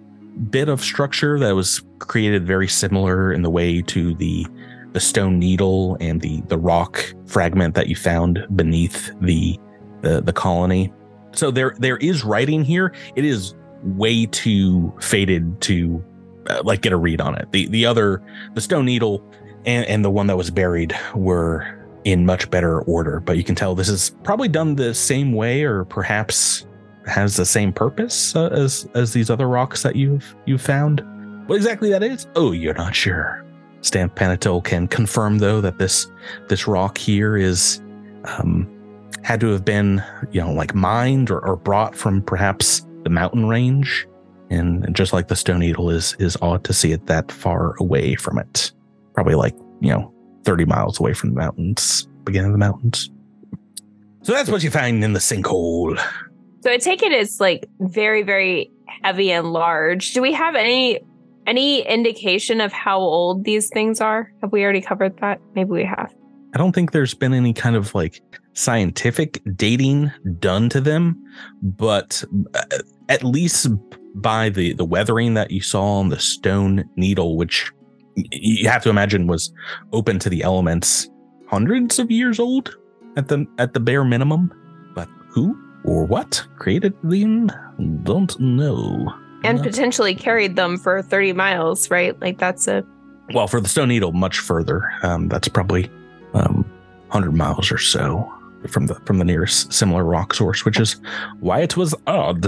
bit 0.51 0.69
of 0.69 0.81
structure 0.81 1.39
that 1.39 1.55
was 1.55 1.83
created 1.99 2.47
very 2.47 2.69
similar 2.69 3.33
in 3.33 3.43
the 3.43 3.51
way 3.51 3.83
to 3.83 4.15
the 4.15 4.47
the 4.93 5.01
stone 5.01 5.39
needle 5.39 5.97
and 6.01 6.21
the 6.21 6.41
the 6.49 6.59
rock 6.59 7.05
fragment 7.27 7.75
that 7.75 7.89
you 7.89 7.97
found 7.97 8.47
beneath 8.55 9.11
the 9.21 9.59
the, 10.03 10.21
the 10.21 10.33
colony. 10.33 10.93
So 11.33 11.51
there 11.51 11.75
there 11.79 11.99
is 11.99 12.25
writing 12.25 12.65
here. 12.65 12.93
It 13.15 13.25
is 13.25 13.55
way 13.83 14.27
too 14.27 14.93
faded 15.01 15.61
to 15.63 16.05
uh, 16.49 16.63
like 16.65 16.83
get 16.83 16.93
a 16.93 16.97
read 16.97 17.21
on 17.21 17.37
it. 17.37 17.51
The 17.53 17.69
the 17.69 17.87
other 17.87 18.23
the 18.55 18.61
stone 18.61 18.85
needle 18.85 19.25
and 19.65 19.87
and 19.87 20.05
the 20.05 20.11
one 20.11 20.27
that 20.27 20.37
was 20.37 20.51
buried 20.51 20.97
were 21.15 21.77
in 22.05 22.25
much 22.25 22.51
better 22.51 22.81
order, 22.83 23.21
but 23.21 23.37
you 23.37 23.45
can 23.45 23.55
tell 23.55 23.75
this 23.75 23.89
is 23.89 24.17
probably 24.25 24.49
done 24.49 24.77
the 24.77 24.95
same 24.95 25.33
way 25.33 25.65
or 25.65 25.85
perhaps 25.85 26.67
has 27.07 27.37
the 27.37 27.47
same 27.47 27.73
purpose 27.73 28.35
uh, 28.37 28.49
as 28.49 28.89
as 28.95 29.13
these 29.13 29.31
other 29.31 29.49
rocks 29.49 29.83
that 29.83 29.97
you've 29.97 30.35
you've 30.47 30.63
found. 30.63 31.03
What 31.47 31.57
exactly 31.57 31.91
that 31.91 32.03
is? 32.03 32.27
Oh, 32.37 32.53
you're 32.53 32.75
not 32.75 32.95
sure. 32.95 33.45
Stamp 33.83 34.15
Panatil 34.15 34.63
can 34.63 34.87
confirm 34.87 35.39
though 35.39 35.61
that 35.61 35.79
this 35.79 36.11
this 36.49 36.67
rock 36.69 36.99
here 36.99 37.37
is 37.37 37.81
um, 38.25 38.69
had 39.23 39.41
to 39.41 39.49
have 39.49 39.65
been 39.65 40.03
you 40.33 40.41
know 40.41 40.53
like 40.53 40.75
mined 40.75 41.31
or, 41.31 41.45
or 41.47 41.57
brought 41.57 41.95
from 41.95 42.23
perhaps 42.23 42.87
the 43.03 43.11
mountain 43.11 43.49
range, 43.49 44.07
and, 44.51 44.85
and 44.85 44.95
just 44.95 45.13
like 45.13 45.29
the 45.29 45.37
Stone 45.37 45.61
Needle 45.61 45.91
is 45.91 46.15
is 46.19 46.37
odd 46.43 46.65
to 46.65 46.73
see 46.73 46.93
it 46.93 47.07
that 47.07 47.33
far 47.33 47.75
away 47.79 48.15
from 48.15 48.39
it, 48.39 48.73
probably 49.15 49.35
like 49.35 49.57
you 49.81 49.91
know 49.91 50.13
thirty 50.45 50.65
miles 50.65 51.01
away 51.01 51.15
from 51.15 51.31
the 51.31 51.41
mountains, 51.41 52.07
beginning 52.25 52.51
of 52.51 52.53
the 52.53 52.59
mountains. 52.59 53.11
So 54.23 54.35
that's 54.35 54.51
what 54.51 54.63
you 54.63 54.71
find 54.71 55.03
in 55.03 55.15
the 55.15 55.19
sinkhole. 55.19 55.99
So 56.61 56.71
I 56.71 56.77
take 56.77 57.03
it 57.03 57.13
as 57.13 57.41
like 57.41 57.67
very, 57.81 58.23
very 58.23 58.71
heavy 59.03 59.33
and 59.33 59.53
large. 59.53 60.13
Do 60.13 60.23
we 60.23 60.33
have 60.33 60.55
any 60.55 61.01
any 61.47 61.81
indication 61.87 62.61
of 62.61 62.73
how 62.73 62.99
old 62.99 63.45
these 63.45 63.69
things 63.71 64.01
are? 64.01 64.31
Have 64.43 64.53
we 64.53 64.63
already 64.63 64.83
covered 64.83 65.19
that? 65.21 65.41
Maybe 65.55 65.71
we 65.71 65.85
have. 65.85 66.15
I 66.55 66.59
don't 66.59 66.73
think 66.73 66.93
there's 66.93 67.15
been 67.15 67.33
any 67.33 67.53
kind 67.53 67.77
of 67.77 67.95
like 67.95 68.21
scientific 68.53 69.41
dating 69.57 70.13
done 70.39 70.69
to 70.71 70.81
them, 70.81 71.23
but 71.63 72.23
uh, 72.55 72.79
at 73.09 73.25
least 73.25 73.69
by 74.17 74.51
the 74.51 74.75
the 74.75 74.85
weathering 74.85 75.35
that 75.35 75.51
you 75.51 75.63
saw 75.63 76.01
on 76.01 76.09
the 76.09 76.19
stone 76.19 76.85
needle, 76.97 77.37
which 77.37 77.73
you 78.17 78.69
have 78.69 78.83
to 78.83 78.91
imagine 78.91 79.27
was 79.27 79.53
open 79.93 80.19
to 80.19 80.29
the 80.29 80.43
elements, 80.43 81.09
hundreds 81.49 81.99
of 81.99 82.11
years 82.11 82.39
old 82.39 82.77
at 83.17 83.29
the 83.29 83.47
at 83.59 83.73
the 83.73 83.81
bare 83.81 84.05
minimum. 84.05 84.53
But 84.95 85.09
who 85.31 85.57
or 85.85 86.05
what 86.05 86.45
created 86.59 86.95
them? 87.03 87.51
Don't 88.03 88.39
know. 88.41 89.13
And 89.45 89.59
No. 89.59 89.65
potentially 89.65 90.15
carried 90.15 90.57
them 90.57 90.77
for 90.77 91.01
30 91.03 91.33
miles, 91.33 91.91
right? 91.91 92.19
Like 92.21 92.39
that's 92.39 92.69
a 92.69 92.85
well 93.33 93.47
for 93.47 93.61
the 93.61 93.69
stone 93.69 93.89
needle 93.89 94.13
much 94.13 94.41
further 94.41 94.91
um, 95.05 95.29
that's 95.29 95.47
probably 95.47 95.89
um, 96.35 96.65
100 97.11 97.33
miles 97.33 97.71
or 97.71 97.79
so 97.79 98.29
from 98.69 98.87
the 98.89 98.95
from 99.07 99.19
the 99.19 99.25
nearest 99.25 99.73
similar 99.73 100.05
rock 100.05 100.35
source 100.35 100.65
which 100.65 100.81
is 100.81 100.97
why 101.39 101.61
it 101.61 101.77
was 101.77 101.95
odd 102.09 102.47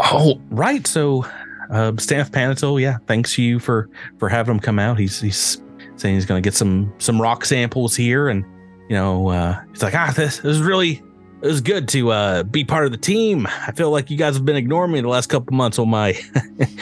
oh 0.00 0.38
right 0.50 0.86
so 0.86 1.24
uh, 1.70 1.92
Stamp 1.98 2.28
Panatil 2.30 2.80
yeah 2.80 2.98
thanks 3.06 3.38
you 3.38 3.58
for 3.58 3.88
for 4.18 4.28
having 4.28 4.54
him 4.54 4.60
come 4.60 4.78
out 4.78 4.98
he's 4.98 5.20
he's 5.20 5.62
saying 5.96 6.14
he's 6.16 6.26
going 6.26 6.42
to 6.42 6.46
get 6.46 6.54
some 6.54 6.92
some 6.98 7.20
rock 7.20 7.44
samples 7.46 7.96
here 7.96 8.28
and 8.28 8.44
you 8.90 8.96
know 8.96 9.28
uh 9.28 9.58
he's 9.70 9.82
like 9.82 9.94
ah 9.94 10.12
this, 10.14 10.36
this 10.38 10.56
is 10.56 10.60
really 10.60 11.02
it 11.42 11.46
was 11.46 11.60
good 11.60 11.88
to 11.88 12.10
uh 12.10 12.42
be 12.42 12.64
part 12.64 12.84
of 12.84 12.92
the 12.92 12.98
team 12.98 13.46
i 13.66 13.72
feel 13.72 13.90
like 13.90 14.10
you 14.10 14.16
guys 14.16 14.34
have 14.34 14.44
been 14.44 14.56
ignoring 14.56 14.92
me 14.92 15.00
the 15.00 15.08
last 15.08 15.28
couple 15.28 15.56
months 15.56 15.78
on 15.78 15.88
my 15.88 16.18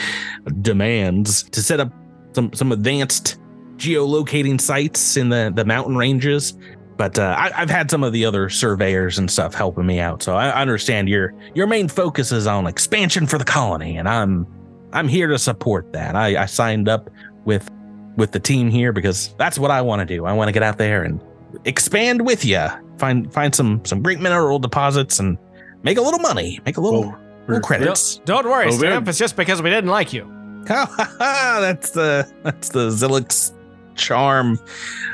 demands 0.61 1.43
to 1.43 1.61
set 1.61 1.79
up 1.79 1.91
some 2.33 2.51
some 2.53 2.71
advanced 2.71 3.39
geolocating 3.79 4.59
sites 4.61 5.17
in 5.17 5.29
the 5.29 5.51
the 5.55 5.65
mountain 5.65 5.95
ranges. 5.95 6.57
But 6.97 7.17
uh, 7.17 7.33
I, 7.37 7.51
I've 7.55 7.69
had 7.69 7.89
some 7.89 8.03
of 8.03 8.11
the 8.11 8.25
other 8.25 8.49
surveyors 8.49 9.17
and 9.17 9.31
stuff 9.31 9.53
helping 9.53 9.85
me 9.85 9.99
out, 9.99 10.21
so 10.21 10.35
I 10.35 10.61
understand 10.61 11.07
your 11.07 11.33
your 11.55 11.65
main 11.65 11.87
focus 11.87 12.31
is 12.31 12.45
on 12.45 12.67
expansion 12.67 13.25
for 13.25 13.37
the 13.37 13.45
colony, 13.45 13.97
and 13.97 14.07
I'm 14.07 14.45
I'm 14.91 15.07
here 15.07 15.27
to 15.27 15.39
support 15.39 15.93
that. 15.93 16.15
I, 16.15 16.43
I 16.43 16.45
signed 16.45 16.89
up 16.89 17.09
with 17.45 17.69
with 18.17 18.33
the 18.33 18.39
team 18.39 18.69
here 18.69 18.91
because 18.91 19.33
that's 19.37 19.57
what 19.57 19.71
I 19.71 19.81
want 19.81 20.01
to 20.01 20.05
do. 20.05 20.25
I 20.25 20.33
want 20.33 20.49
to 20.49 20.51
get 20.51 20.61
out 20.61 20.77
there 20.77 21.03
and 21.03 21.23
expand 21.63 22.25
with 22.25 22.43
you, 22.43 22.67
find 22.99 23.31
find 23.33 23.53
some 23.55 23.83
some 23.85 24.01
great 24.03 24.19
mineral 24.19 24.59
deposits, 24.59 25.19
and 25.19 25.37
make 25.83 25.97
a 25.97 26.01
little 26.01 26.19
money, 26.19 26.59
make 26.65 26.77
a 26.77 26.81
little, 26.81 27.15
little 27.47 27.61
credits. 27.61 28.17
Don't 28.25 28.45
worry, 28.45 28.67
Oh, 28.67 28.71
Stamp. 28.71 29.07
It's 29.07 29.17
just 29.17 29.35
because 29.35 29.61
we 29.61 29.69
didn't 29.69 29.89
like 29.89 30.13
you. 30.13 30.25
that's 30.67 31.91
the 31.91 32.31
that's 32.43 32.69
the 32.69 32.89
Zilix 32.89 33.53
charm. 33.95 34.59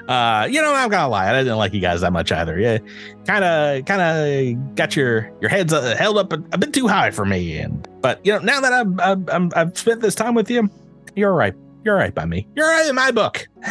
Uh, 0.08 0.48
you 0.50 0.62
know, 0.62 0.74
I'm 0.74 0.90
gonna 0.90 1.08
lie, 1.08 1.30
I 1.30 1.44
didn't 1.44 1.58
like 1.58 1.74
you 1.74 1.80
guys 1.82 2.02
that 2.02 2.12
much 2.12 2.32
either. 2.32 2.60
Yeah, 2.60 2.80
kind 3.26 3.44
of, 3.44 3.86
kind 3.86 4.02
of 4.02 4.76
got 4.76 4.96
your 4.96 5.32
your 5.42 5.50
heads 5.50 5.72
uh, 5.74 5.96
held 5.96 6.18
up 6.18 6.34
a, 6.34 6.44
a 6.52 6.58
bit 6.58 6.74
too 6.74 6.88
high 6.88 7.12
for 7.12 7.26
me. 7.26 7.58
And 7.58 7.88
but 8.02 8.20
you 8.26 8.34
know, 8.34 8.40
now 8.40 8.60
that 8.62 8.74
I've 8.74 9.00
I've, 9.00 9.30
I'm, 9.30 9.52
I've 9.56 9.78
spent 9.78 10.02
this 10.02 10.16
time 10.16 10.36
with 10.36 10.50
you, 10.50 10.70
you're 11.16 11.32
all 11.32 11.38
right. 11.38 11.54
You're 11.84 11.96
all 11.96 12.02
right 12.02 12.14
by 12.14 12.26
me. 12.26 12.48
You're 12.56 12.66
all 12.66 12.72
right 12.72 12.90
in 12.90 12.96
my 12.96 13.12
book. 13.12 13.48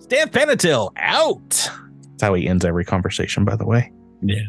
Stamp 0.00 0.32
Panatil 0.32 0.90
out. 0.96 1.70
That's 2.18 2.26
how 2.26 2.34
he 2.34 2.48
ends 2.48 2.64
every 2.64 2.84
conversation, 2.84 3.44
by 3.44 3.54
the 3.54 3.64
way. 3.64 3.92
Yeah. 4.22 4.40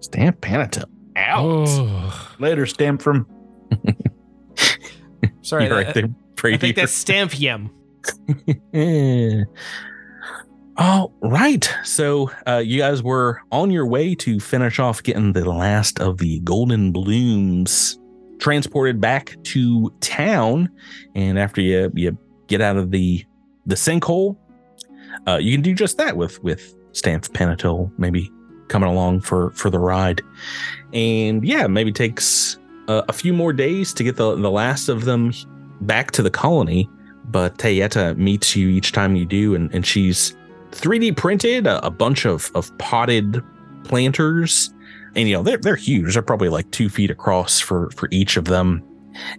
Stamp 0.00 0.40
Panatil 0.40 0.84
out. 1.14 1.44
Oh, 1.44 2.34
Later, 2.38 2.64
stamp 2.64 3.02
from. 3.02 3.26
Sorry, 5.42 5.66
You're 5.66 5.74
that- 5.76 5.84
right 5.86 5.94
there. 5.94 6.08
I 6.54 6.56
think 6.56 6.74
that's 6.76 7.04
Stampium. 7.04 7.68
All 10.78 11.12
right. 11.20 11.70
So 11.84 12.30
uh, 12.46 12.62
you 12.64 12.78
guys 12.78 13.02
were 13.02 13.42
on 13.52 13.70
your 13.70 13.84
way 13.86 14.14
to 14.14 14.40
finish 14.40 14.78
off 14.78 15.02
getting 15.02 15.34
the 15.34 15.44
last 15.44 16.00
of 16.00 16.16
the 16.18 16.40
golden 16.40 16.92
blooms 16.92 17.98
transported 18.38 19.00
back 19.02 19.36
to 19.42 19.92
town. 20.00 20.70
And 21.14 21.38
after 21.38 21.60
you 21.60 21.90
you 21.94 22.16
get 22.46 22.62
out 22.62 22.76
of 22.78 22.90
the 22.92 23.22
the 23.66 23.74
sinkhole, 23.74 24.36
uh, 25.26 25.36
you 25.36 25.52
can 25.52 25.60
do 25.62 25.74
just 25.74 25.98
that 25.98 26.16
with 26.16 26.42
with 26.44 26.74
Stamp 26.98 27.24
Panatil 27.24 27.90
maybe 27.98 28.30
coming 28.68 28.88
along 28.88 29.20
for 29.20 29.50
for 29.52 29.70
the 29.70 29.78
ride. 29.78 30.22
And 30.92 31.44
yeah, 31.44 31.66
maybe 31.66 31.92
takes 31.92 32.58
uh, 32.88 33.02
a 33.08 33.12
few 33.12 33.32
more 33.32 33.52
days 33.52 33.92
to 33.94 34.04
get 34.04 34.16
the 34.16 34.34
the 34.36 34.50
last 34.50 34.88
of 34.88 35.04
them 35.04 35.32
back 35.80 36.10
to 36.12 36.22
the 36.22 36.30
colony 36.30 36.88
but 37.30 37.58
Tayeta 37.58 38.16
meets 38.16 38.56
you 38.56 38.68
each 38.68 38.92
time 38.92 39.14
you 39.14 39.26
do, 39.26 39.54
and, 39.54 39.72
and 39.74 39.86
she's 39.86 40.36
3D 40.72 41.16
printed 41.16 41.66
a, 41.66 41.84
a 41.84 41.90
bunch 41.90 42.24
of, 42.24 42.50
of 42.54 42.76
potted 42.78 43.42
planters. 43.84 44.72
And 45.14 45.28
you 45.28 45.36
know, 45.36 45.42
they're 45.42 45.58
they're 45.58 45.76
huge. 45.76 46.14
They're 46.14 46.22
probably 46.22 46.48
like 46.48 46.70
two 46.70 46.88
feet 46.88 47.10
across 47.10 47.60
for 47.60 47.90
for 47.90 48.08
each 48.10 48.36
of 48.36 48.44
them. 48.44 48.82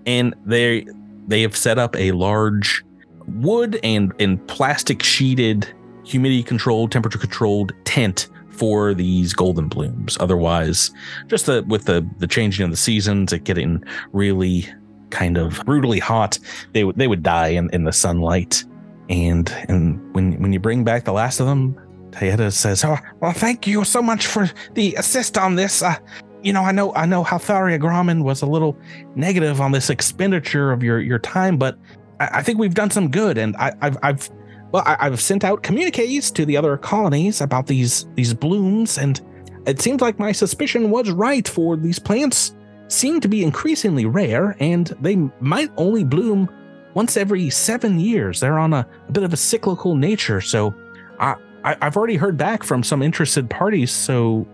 And 0.06 0.36
they 0.46 0.86
they 1.28 1.42
have 1.42 1.56
set 1.56 1.78
up 1.78 1.96
a 1.96 2.12
large 2.12 2.84
wood 3.28 3.80
and 3.84 4.14
and 4.20 4.46
plastic 4.48 5.04
sheeted, 5.04 5.68
humidity 6.10 6.44
controlled, 6.44 6.92
temperature 6.92 7.20
controlled 7.20 7.72
tent 7.86 8.30
for 8.50 8.94
these 8.94 9.34
golden 9.34 9.68
blooms. 9.68 10.18
Otherwise, 10.20 10.92
just 11.28 11.46
the 11.46 11.64
with 11.68 11.86
the 11.86 12.06
the 12.18 12.28
changing 12.28 12.66
of 12.66 12.72
the 12.72 12.78
seasons, 12.78 13.32
it 13.32 13.44
getting 13.44 13.84
really 14.12 14.68
kind 15.12 15.38
of 15.38 15.64
brutally 15.66 16.00
hot 16.00 16.38
they 16.74 16.84
would 16.84 16.96
they 16.98 17.08
would 17.08 17.24
die 17.24 17.50
in, 17.50 17.70
in 17.72 17.84
the 17.84 17.94
sunlight. 17.94 18.64
And 19.10 19.50
and 19.70 20.14
when 20.14 20.40
when 20.42 20.52
you 20.52 20.60
bring 20.60 20.84
back 20.84 21.06
the 21.06 21.14
last 21.14 21.40
of 21.40 21.46
them, 21.46 21.76
Tayeta 22.12 22.52
says, 22.52 22.84
"Oh, 22.84 22.98
well, 23.22 23.32
thank 23.32 23.68
you 23.68 23.84
so 23.84 24.02
much 24.02 24.26
for 24.28 24.50
the 24.74 24.96
assist 24.96 25.38
on 25.38 25.56
this. 25.56 25.82
Uh, 25.82 25.96
you 26.44 26.54
know, 26.54 26.64
I 26.64 26.72
know 26.72 26.94
I 26.96 27.06
know 27.06 27.24
how 27.24 27.38
Tharia 27.38 27.80
Grommen 27.80 28.24
was 28.24 28.42
a 28.42 28.46
little 28.46 28.78
negative 29.16 29.62
on 29.62 29.72
this 29.72 29.90
expenditure 29.90 30.72
of 30.72 30.84
your 30.84 31.00
your 31.00 31.20
time, 31.20 31.58
but 31.58 31.78
I, 32.20 32.40
I 32.40 32.44
think 32.44 32.60
we've 32.60 32.74
done 32.74 32.90
some 32.90 33.10
good. 33.10 33.38
And 33.38 33.56
I, 33.58 33.74
I've 33.82 33.98
I've 34.04 34.30
well, 34.72 34.84
I, 34.86 34.98
I've 35.00 35.22
sent 35.22 35.44
out 35.44 35.64
communiques 35.64 36.32
to 36.32 36.46
the 36.46 36.58
other 36.58 36.78
colonies 36.78 37.42
about 37.42 37.68
these 37.68 38.08
these 38.16 38.34
blooms, 38.34 38.98
and 38.98 39.20
it 39.66 39.82
seems 39.82 40.02
like 40.02 40.20
my 40.20 40.32
suspicion 40.32 40.92
was 40.92 41.12
right. 41.12 41.48
For 41.48 41.76
these 41.76 42.00
plants 42.00 42.56
seem 42.88 43.20
to 43.22 43.28
be 43.28 43.44
increasingly 43.44 44.06
rare, 44.06 44.56
and 44.60 44.88
they 45.02 45.16
might 45.40 45.72
only 45.78 46.04
bloom 46.04 46.50
once 46.94 47.18
every 47.18 47.50
seven 47.50 48.00
years. 48.00 48.40
They're 48.40 48.60
on 48.60 48.74
a, 48.74 48.88
a 49.08 49.12
bit 49.12 49.24
of 49.24 49.34
a 49.34 49.38
cyclical 49.38 49.96
nature. 49.96 50.42
So 50.42 50.74
I, 51.20 51.36
I, 51.64 51.78
I've 51.82 51.98
already 51.98 52.16
heard 52.16 52.38
back 52.38 52.64
from 52.64 52.84
some 52.84 53.02
interested 53.02 53.50
parties. 53.50 53.92
So 53.92 54.48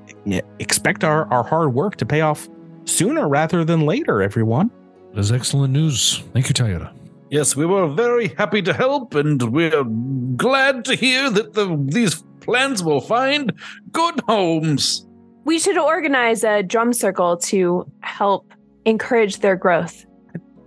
expect 0.60 1.04
our, 1.04 1.32
our 1.32 1.44
hard 1.44 1.74
work 1.74 1.96
to 1.98 2.06
pay 2.06 2.22
off 2.22 2.50
sooner 2.86 3.28
rather 3.28 3.64
than 3.64 3.82
later, 3.82 4.22
everyone. 4.22 4.72
That's 5.14 5.32
excellent 5.32 5.74
news. 5.74 6.24
Thank 6.34 6.50
you, 6.50 6.54
Tayeta. 6.54 6.94
Yes, 7.30 7.56
we 7.56 7.66
were 7.66 7.88
very 7.88 8.30
happy 8.30 8.62
to 8.62 8.74
help, 8.74 9.16
and 9.16 9.42
we're 9.52 9.84
glad 10.36 10.86
to 10.86 10.96
hear 10.96 11.30
that 11.30 11.54
the, 11.54 11.78
these 11.90 12.24
plans 12.42 12.84
will 12.84 13.02
find 13.02 13.52
good 13.92 14.20
homes. 14.28 15.08
We 15.44 15.60
should 15.60 15.78
organize 15.78 16.44
a 16.44 16.64
drum 16.64 16.94
circle 16.94 17.38
to 17.38 17.92
help 18.02 18.54
encourage 18.86 19.40
their 19.40 19.56
growth 19.56 20.06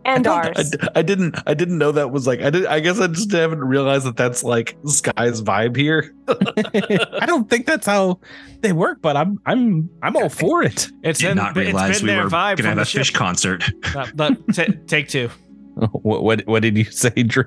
and 0.08 0.26
I, 0.26 0.48
ours. 0.48 0.74
I 0.94 1.02
didn't. 1.02 1.36
I 1.46 1.54
didn't 1.54 1.78
know 1.78 1.92
that 1.92 2.10
was 2.10 2.26
like. 2.26 2.40
I 2.40 2.50
did. 2.50 2.66
I 2.66 2.80
guess 2.80 2.98
I 2.98 3.06
just 3.08 3.30
haven't 3.30 3.60
realized 3.60 4.06
that 4.06 4.16
that's 4.16 4.42
like 4.42 4.76
Sky's 4.86 5.42
vibe 5.42 5.76
here. 5.76 6.14
I 6.28 7.26
don't 7.26 7.48
think 7.48 7.66
that's 7.66 7.86
how 7.86 8.18
they 8.60 8.72
work, 8.72 9.02
but 9.02 9.16
I'm 9.16 9.38
I'm 9.46 9.90
I'm 10.02 10.16
all 10.16 10.28
for 10.28 10.62
it. 10.62 10.88
It's 11.02 11.20
Did 11.20 11.32
in, 11.32 11.36
not 11.36 11.50
it's 11.50 11.58
realize 11.58 11.98
been 11.98 12.06
we 12.06 12.12
their 12.14 12.24
were 12.24 12.30
vibe 12.30 12.56
gonna 12.56 12.68
have 12.68 12.76
the 12.76 12.82
a 12.82 12.86
fish 12.86 13.10
concert. 13.10 13.64
Uh, 13.94 14.06
but 14.14 14.36
ta- 14.54 14.72
take 14.86 15.08
two. 15.08 15.30
What 16.02 16.22
what, 16.24 16.40
what 16.46 16.62
did 16.62 16.76
you 16.76 16.84
say, 16.90 17.10
Drew? 17.10 17.44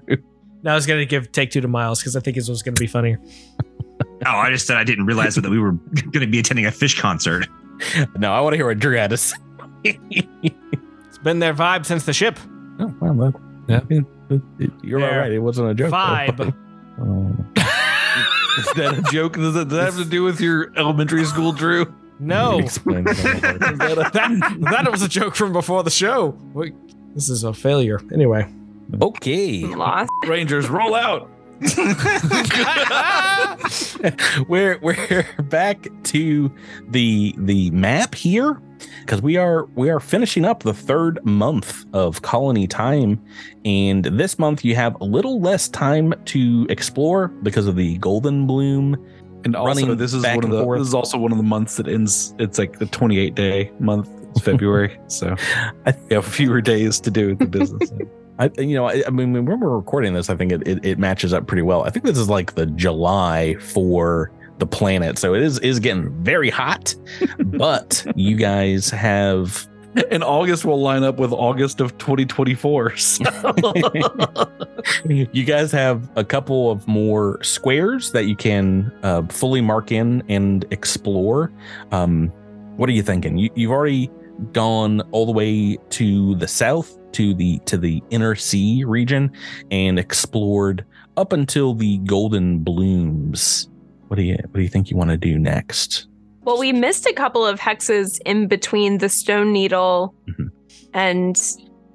No, 0.63 0.71
I 0.71 0.75
was 0.75 0.86
gonna 0.86 1.05
give 1.05 1.32
take 1.32 1.51
two 1.51 1.61
to 1.61 1.67
Miles 1.67 1.99
because 1.99 2.15
I 2.15 2.19
think 2.19 2.36
his 2.36 2.49
was 2.49 2.61
gonna 2.63 2.75
be 2.75 2.88
funnier. 2.88 3.19
Oh, 4.23 4.29
I 4.38 4.51
just 4.51 4.67
said 4.67 4.77
I 4.77 4.84
didn't 4.84 5.05
realize 5.07 5.34
that 5.34 5.49
we 5.49 5.57
were 5.57 5.71
going 5.71 6.11
to 6.19 6.27
be 6.27 6.38
attending 6.38 6.67
a 6.67 6.71
fish 6.71 6.99
concert. 6.99 7.47
No, 8.19 8.32
I 8.32 8.39
want 8.41 8.53
to 8.53 8.57
hear 8.57 8.67
what 8.67 8.77
Drew 8.77 8.95
had 8.95 9.09
to 9.09 9.17
say. 9.17 9.36
It's 9.84 11.17
been 11.23 11.39
their 11.39 11.55
vibe 11.55 11.88
since 11.88 12.05
the 12.05 12.13
ship. 12.13 12.38
Oh, 12.79 12.93
well, 12.99 13.13
look. 13.15 13.41
Yeah. 13.67 13.82
You're 14.84 15.03
all 15.03 15.17
right. 15.17 15.32
It 15.32 15.39
wasn't 15.39 15.69
a 15.69 15.73
joke. 15.73 15.89
though. 15.89 15.97
Vibe. 15.97 16.55
Oh. 16.99 17.36
Is 18.59 18.65
that 18.75 18.99
a 18.99 19.11
joke? 19.11 19.34
Does 19.38 19.55
that, 19.55 19.69
does 19.69 19.77
that 19.77 19.86
have 19.86 19.97
to 19.97 20.05
do 20.05 20.21
with 20.23 20.39
your 20.39 20.71
elementary 20.77 21.25
school, 21.25 21.51
Drew? 21.51 21.91
No, 22.19 22.59
Explain 22.59 23.07
it 23.07 23.17
a 23.17 23.23
little 23.23 23.41
bit. 23.41 23.71
Is 23.71 23.77
that 23.79 23.97
a- 23.97 24.11
that 24.13 24.57
that 24.84 24.91
was 24.91 25.01
a 25.01 25.09
joke 25.09 25.36
from 25.36 25.51
before 25.53 25.84
the 25.84 25.89
show. 25.89 26.38
Wait, 27.12 27.16
this 27.16 27.30
is 27.30 27.43
a 27.43 27.53
failure. 27.53 27.99
Anyway, 28.14 28.47
Okay. 29.01 29.64
Lost. 29.66 30.09
Rangers, 30.28 30.70
roll 30.70 30.95
out. 30.95 31.30
we're 34.47 34.80
we're 34.82 35.26
back 35.43 35.88
to 36.03 36.51
the 36.89 37.36
the 37.38 37.70
map 37.72 38.16
here 38.16 38.59
because 39.01 39.22
we 39.22 39.38
are 39.38 39.66
we 39.76 39.89
are 39.91 39.99
finishing 39.99 40.43
up 40.43 40.64
the 40.64 40.74
third 40.74 41.24
month 41.24 41.86
of 41.93 42.24
colony 42.24 42.66
time 42.66 43.22
and 43.64 44.05
this 44.05 44.39
month 44.39 44.66
you 44.66 44.74
have 44.76 44.99
a 45.01 45.03
little 45.03 45.39
less 45.39 45.70
time 45.70 46.14
to 46.26 46.66
explore 46.70 47.28
because 47.43 47.68
of 47.68 47.76
the 47.76 47.95
golden 47.99 48.47
bloom 48.47 48.95
And 49.43 49.55
also, 49.55 49.93
this 49.93 50.14
is 50.16 50.24
one 50.24 50.43
of 50.43 50.49
the. 50.49 50.64
forth. 50.64 50.80
This 50.80 50.88
is 50.88 50.93
also 50.95 51.18
one 51.20 51.32
of 51.32 51.38
the 51.38 51.43
months 51.43 51.78
that 51.78 51.88
ends. 51.88 52.34
It's 52.39 52.57
like 52.57 52.80
the 52.80 52.86
28 52.88 53.36
day 53.36 53.72
month. 53.80 54.09
It's 54.32 54.41
February, 54.41 54.99
so 55.07 55.36
I- 55.86 55.95
you 56.09 56.15
have 56.17 56.25
fewer 56.25 56.61
days 56.61 56.99
to 57.01 57.11
do 57.11 57.36
the 57.36 57.45
business. 57.45 57.91
I, 58.39 58.49
you 58.57 58.75
know, 58.75 58.88
I, 58.88 59.03
I 59.05 59.09
mean, 59.11 59.34
when 59.34 59.45
we're 59.45 59.69
recording 59.69 60.13
this, 60.13 60.29
I 60.29 60.36
think 60.36 60.51
it, 60.51 60.67
it, 60.67 60.84
it 60.84 60.97
matches 60.97 61.32
up 61.32 61.45
pretty 61.45 61.61
well. 61.61 61.84
I 61.84 61.91
think 61.91 62.05
this 62.05 62.17
is 62.17 62.27
like 62.27 62.55
the 62.55 62.65
July 62.65 63.55
for 63.55 64.32
the 64.57 64.65
planet, 64.65 65.19
so 65.19 65.36
it 65.36 65.43
is 65.43 65.59
is 65.59 65.79
getting 65.79 66.11
very 66.23 66.49
hot. 66.49 66.95
but 67.39 68.05
you 68.15 68.36
guys 68.36 68.89
have 68.89 69.67
and 70.09 70.23
August 70.23 70.65
will 70.65 70.79
line 70.82 71.03
up 71.03 71.17
with 71.17 71.34
August 71.34 71.82
of 71.82 71.97
2024. 71.97 72.95
So. 72.95 73.53
you 75.09 75.43
guys 75.43 75.71
have 75.71 76.09
a 76.15 76.23
couple 76.23 76.71
of 76.71 76.88
more 76.88 77.43
squares 77.43 78.11
that 78.13 78.25
you 78.25 78.36
can 78.36 78.91
uh, 79.03 79.23
fully 79.27 79.61
mark 79.61 79.91
in 79.91 80.23
and 80.29 80.65
explore. 80.71 81.51
Um, 81.91 82.27
what 82.77 82.88
are 82.89 82.93
you 82.93 83.03
thinking? 83.03 83.38
You, 83.38 83.49
you've 83.55 83.71
already 83.71 84.09
gone 84.53 85.01
all 85.11 85.25
the 85.25 85.31
way 85.31 85.77
to 85.91 86.35
the 86.35 86.47
south 86.47 86.97
to 87.13 87.33
the 87.33 87.59
to 87.65 87.77
the 87.77 88.01
inner 88.09 88.35
sea 88.35 88.83
region 88.85 89.31
and 89.69 89.99
explored 89.99 90.85
up 91.17 91.33
until 91.33 91.73
the 91.73 91.97
golden 91.99 92.59
blooms. 92.59 93.69
What 94.07 94.17
do 94.17 94.23
you 94.23 94.35
what 94.41 94.53
do 94.55 94.61
you 94.61 94.69
think 94.69 94.89
you 94.89 94.97
want 94.97 95.09
to 95.09 95.17
do 95.17 95.37
next? 95.37 96.07
Well, 96.43 96.57
we 96.57 96.73
missed 96.73 97.05
a 97.05 97.13
couple 97.13 97.45
of 97.45 97.59
hexes 97.59 98.19
in 98.25 98.47
between 98.47 98.97
the 98.97 99.09
Stone 99.09 99.53
Needle 99.53 100.15
Mhm. 100.27 100.49
and 100.93 101.39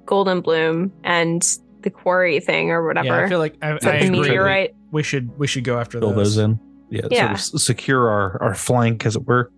Golden 0.05 0.39
Bloom 0.41 0.91
and 1.03 1.45
the 1.81 1.89
quarry 1.89 2.39
thing 2.39 2.71
or 2.71 2.85
whatever. 2.87 3.07
yeah, 3.07 3.23
I 3.25 3.27
feel 3.29 3.39
like 3.39 3.55
I, 3.61 3.75
Is 3.75 3.81
that 3.81 3.95
I 3.95 3.99
the 3.99 4.05
agree. 4.07 4.19
meteorite? 4.21 4.75
We 4.91 5.03
should 5.03 5.37
we 5.37 5.47
should 5.47 5.63
go 5.63 5.79
after 5.79 5.99
Fill 5.99 6.13
those. 6.13 6.35
those 6.35 6.45
in. 6.45 6.59
yeah, 6.89 7.01
Yeah. 7.11 7.35
sort 7.35 7.55
of 7.55 7.61
secure 7.61 8.07
our 8.09 8.41
our 8.41 8.55
flank, 8.55 9.05
as 9.05 9.15
it 9.15 9.25
were. 9.27 9.51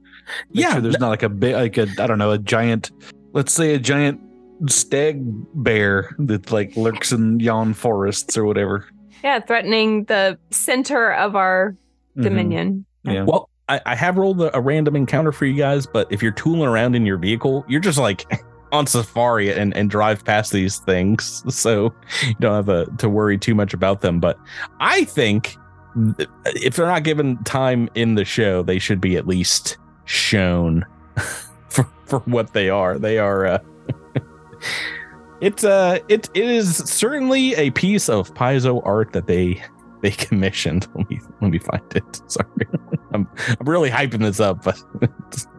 Make 0.53 0.63
Yeah, 0.63 0.73
sure 0.73 0.81
there's 0.81 0.99
not 0.99 1.09
like 1.09 1.23
a 1.23 1.29
big, 1.29 1.55
like 1.55 1.77
a 1.77 1.87
I 1.99 2.07
don't 2.07 2.17
know, 2.17 2.31
a 2.31 2.37
giant. 2.37 2.91
Let's 3.33 3.53
say 3.53 3.73
a 3.75 3.79
giant 3.79 4.19
stag 4.67 5.21
bear 5.63 6.15
that 6.19 6.51
like 6.51 6.75
lurks 6.75 7.11
in 7.11 7.39
yon 7.39 7.73
forests 7.73 8.37
or 8.37 8.45
whatever. 8.45 8.85
Yeah, 9.23 9.39
threatening 9.39 10.05
the 10.05 10.37
center 10.51 11.13
of 11.13 11.35
our 11.35 11.75
Mhm. 12.17 12.23
dominion. 12.23 12.85
Yeah. 13.03 13.23
Well, 13.23 13.49
I, 13.69 13.79
I 13.85 13.95
have 13.95 14.17
rolled 14.17 14.41
a, 14.41 14.55
a 14.57 14.59
random 14.61 14.95
encounter 14.95 15.31
for 15.31 15.45
you 15.45 15.53
guys, 15.53 15.85
but 15.85 16.11
if 16.11 16.21
you're 16.23 16.31
tooling 16.31 16.63
around 16.63 16.95
in 16.95 17.05
your 17.05 17.17
vehicle, 17.17 17.63
you're 17.67 17.79
just 17.79 17.97
like 17.99 18.25
on 18.71 18.85
safari 18.87 19.51
and, 19.53 19.75
and 19.75 19.89
drive 19.89 20.23
past 20.25 20.51
these 20.51 20.79
things. 20.79 21.43
So 21.53 21.93
you 22.27 22.35
don't 22.39 22.55
have 22.55 22.69
a, 22.69 22.85
to 22.97 23.07
worry 23.09 23.37
too 23.37 23.55
much 23.55 23.73
about 23.73 24.01
them. 24.01 24.19
But 24.19 24.37
I 24.79 25.03
think 25.05 25.55
if 26.47 26.75
they're 26.75 26.85
not 26.87 27.03
given 27.03 27.41
time 27.43 27.89
in 27.95 28.15
the 28.15 28.25
show, 28.25 28.63
they 28.63 28.79
should 28.79 28.99
be 29.01 29.15
at 29.17 29.27
least 29.27 29.77
shown 30.09 30.85
for, 31.69 31.87
for 32.05 32.19
what 32.21 32.53
they 32.53 32.69
are. 32.69 32.97
They 32.97 33.19
are, 33.19 33.45
uh, 33.45 33.59
it's 35.41 35.63
uh 35.63 35.99
it 36.09 36.29
it 36.33 36.45
is 36.45 36.77
certainly 36.77 37.55
a 37.55 37.69
piece 37.71 38.09
of 38.09 38.33
Paizo 38.33 38.81
art 38.85 39.13
that 39.13 39.27
they 39.27 39.63
they 40.01 40.11
commissioned. 40.27 40.87
Let 40.95 41.09
me 41.09 41.21
let 41.41 41.51
me 41.51 41.59
find 41.59 41.95
it. 41.95 42.21
Sorry, 42.27 42.47
I'm 43.13 43.27
I'm 43.59 43.69
really 43.69 43.89
hyping 43.89 44.19
this 44.19 44.39
up, 44.39 44.63
but 44.63 44.81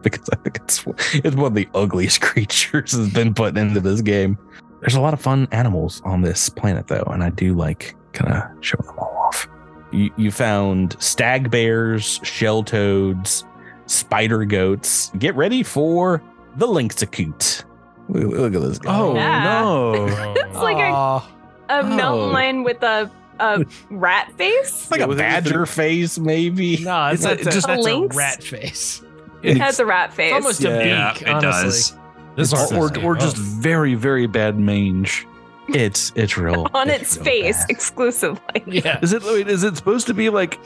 because 0.01 0.29
I 0.29 0.35
think 0.37 0.57
it's 0.57 0.83
it's 1.13 1.35
one 1.35 1.47
of 1.47 1.55
the 1.55 1.69
ugliest 1.73 2.21
creatures 2.21 2.91
has 2.91 3.11
been 3.13 3.33
put 3.33 3.57
into 3.57 3.79
this 3.79 4.01
game. 4.01 4.37
There's 4.81 4.95
a 4.95 5.01
lot 5.01 5.13
of 5.13 5.21
fun 5.21 5.47
animals 5.51 6.01
on 6.03 6.21
this 6.21 6.49
planet 6.49 6.87
though, 6.87 7.07
and 7.07 7.23
I 7.23 7.29
do 7.29 7.55
like 7.55 7.95
kind 8.13 8.33
of 8.33 8.43
showing 8.63 8.85
them 8.85 8.99
all 8.99 9.15
off. 9.27 9.47
You 9.91 10.11
you 10.17 10.31
found 10.31 10.97
stag 10.99 11.49
bears, 11.49 12.19
shell 12.23 12.63
toads, 12.63 13.45
spider 13.91 14.45
goats. 14.45 15.11
Get 15.17 15.35
ready 15.35 15.63
for 15.63 16.21
the 16.55 16.67
lynxacoot. 16.67 17.63
Look, 18.09 18.23
look 18.25 18.55
at 18.55 18.61
this 18.61 18.79
guy. 18.79 18.97
Oh 18.99 19.13
Yeah. 19.15 19.61
no! 19.61 20.33
It's 20.37 20.57
like 20.57 20.77
a, 20.77 20.89
Aw. 20.91 21.27
a 21.69 21.83
mountain 21.83 22.01
Oh. 22.03 22.27
lion 22.27 22.63
with 22.63 22.81
a, 22.83 23.09
a 23.39 23.65
rat 23.89 24.31
face. 24.37 24.67
It's 24.69 24.91
like 24.91 24.99
Yeah, 24.99 25.05
a 25.05 25.09
with 25.09 25.19
it- 25.19 25.23
with 25.23 25.31
badger 25.43 25.59
the- 25.61 25.65
face, 25.65 26.19
maybe. 26.19 26.77
no, 26.83 27.07
it's, 27.07 27.23
It's 27.25 27.45
a- 27.45 27.49
a, 27.49 27.51
just- 27.51 27.67
that's 27.67 27.79
A 27.79 27.83
lynx? 27.83 28.15
a 28.15 28.17
rat 28.17 28.43
face. 28.43 29.01
It 29.43 29.57
has 29.57 29.79
a 29.79 29.85
rat 29.85 30.13
face. 30.13 30.33
It's 30.33 30.43
almost 30.45 30.61
Yeah. 30.61 30.69
a 30.69 30.77
beak. 31.13 31.21
Yeah, 31.21 31.29
it 31.29 31.45
honestly. 31.45 31.63
does. 31.63 31.97
This 32.35 32.53
Or, 32.53 32.83
art 32.83 32.97
or, 32.97 33.03
or 33.03 33.15
just 33.15 33.37
oh. 33.37 33.41
very 33.41 33.93
very 33.95 34.27
bad 34.27 34.57
mange. 34.59 35.25
It's 35.69 36.11
it's 36.15 36.37
real 36.37 36.67
on 36.73 36.89
it's 36.89 37.01
its 37.01 37.17
real 37.17 37.25
face 37.25 37.57
bad. 37.61 37.69
exclusively. 37.69 38.63
Yeah. 38.67 38.99
Is 39.01 39.13
it 39.13 39.23
wait, 39.23 39.47
is 39.47 39.63
it 39.63 39.75
supposed 39.77 40.07
to 40.07 40.13
be 40.13 40.29
like 40.29 40.59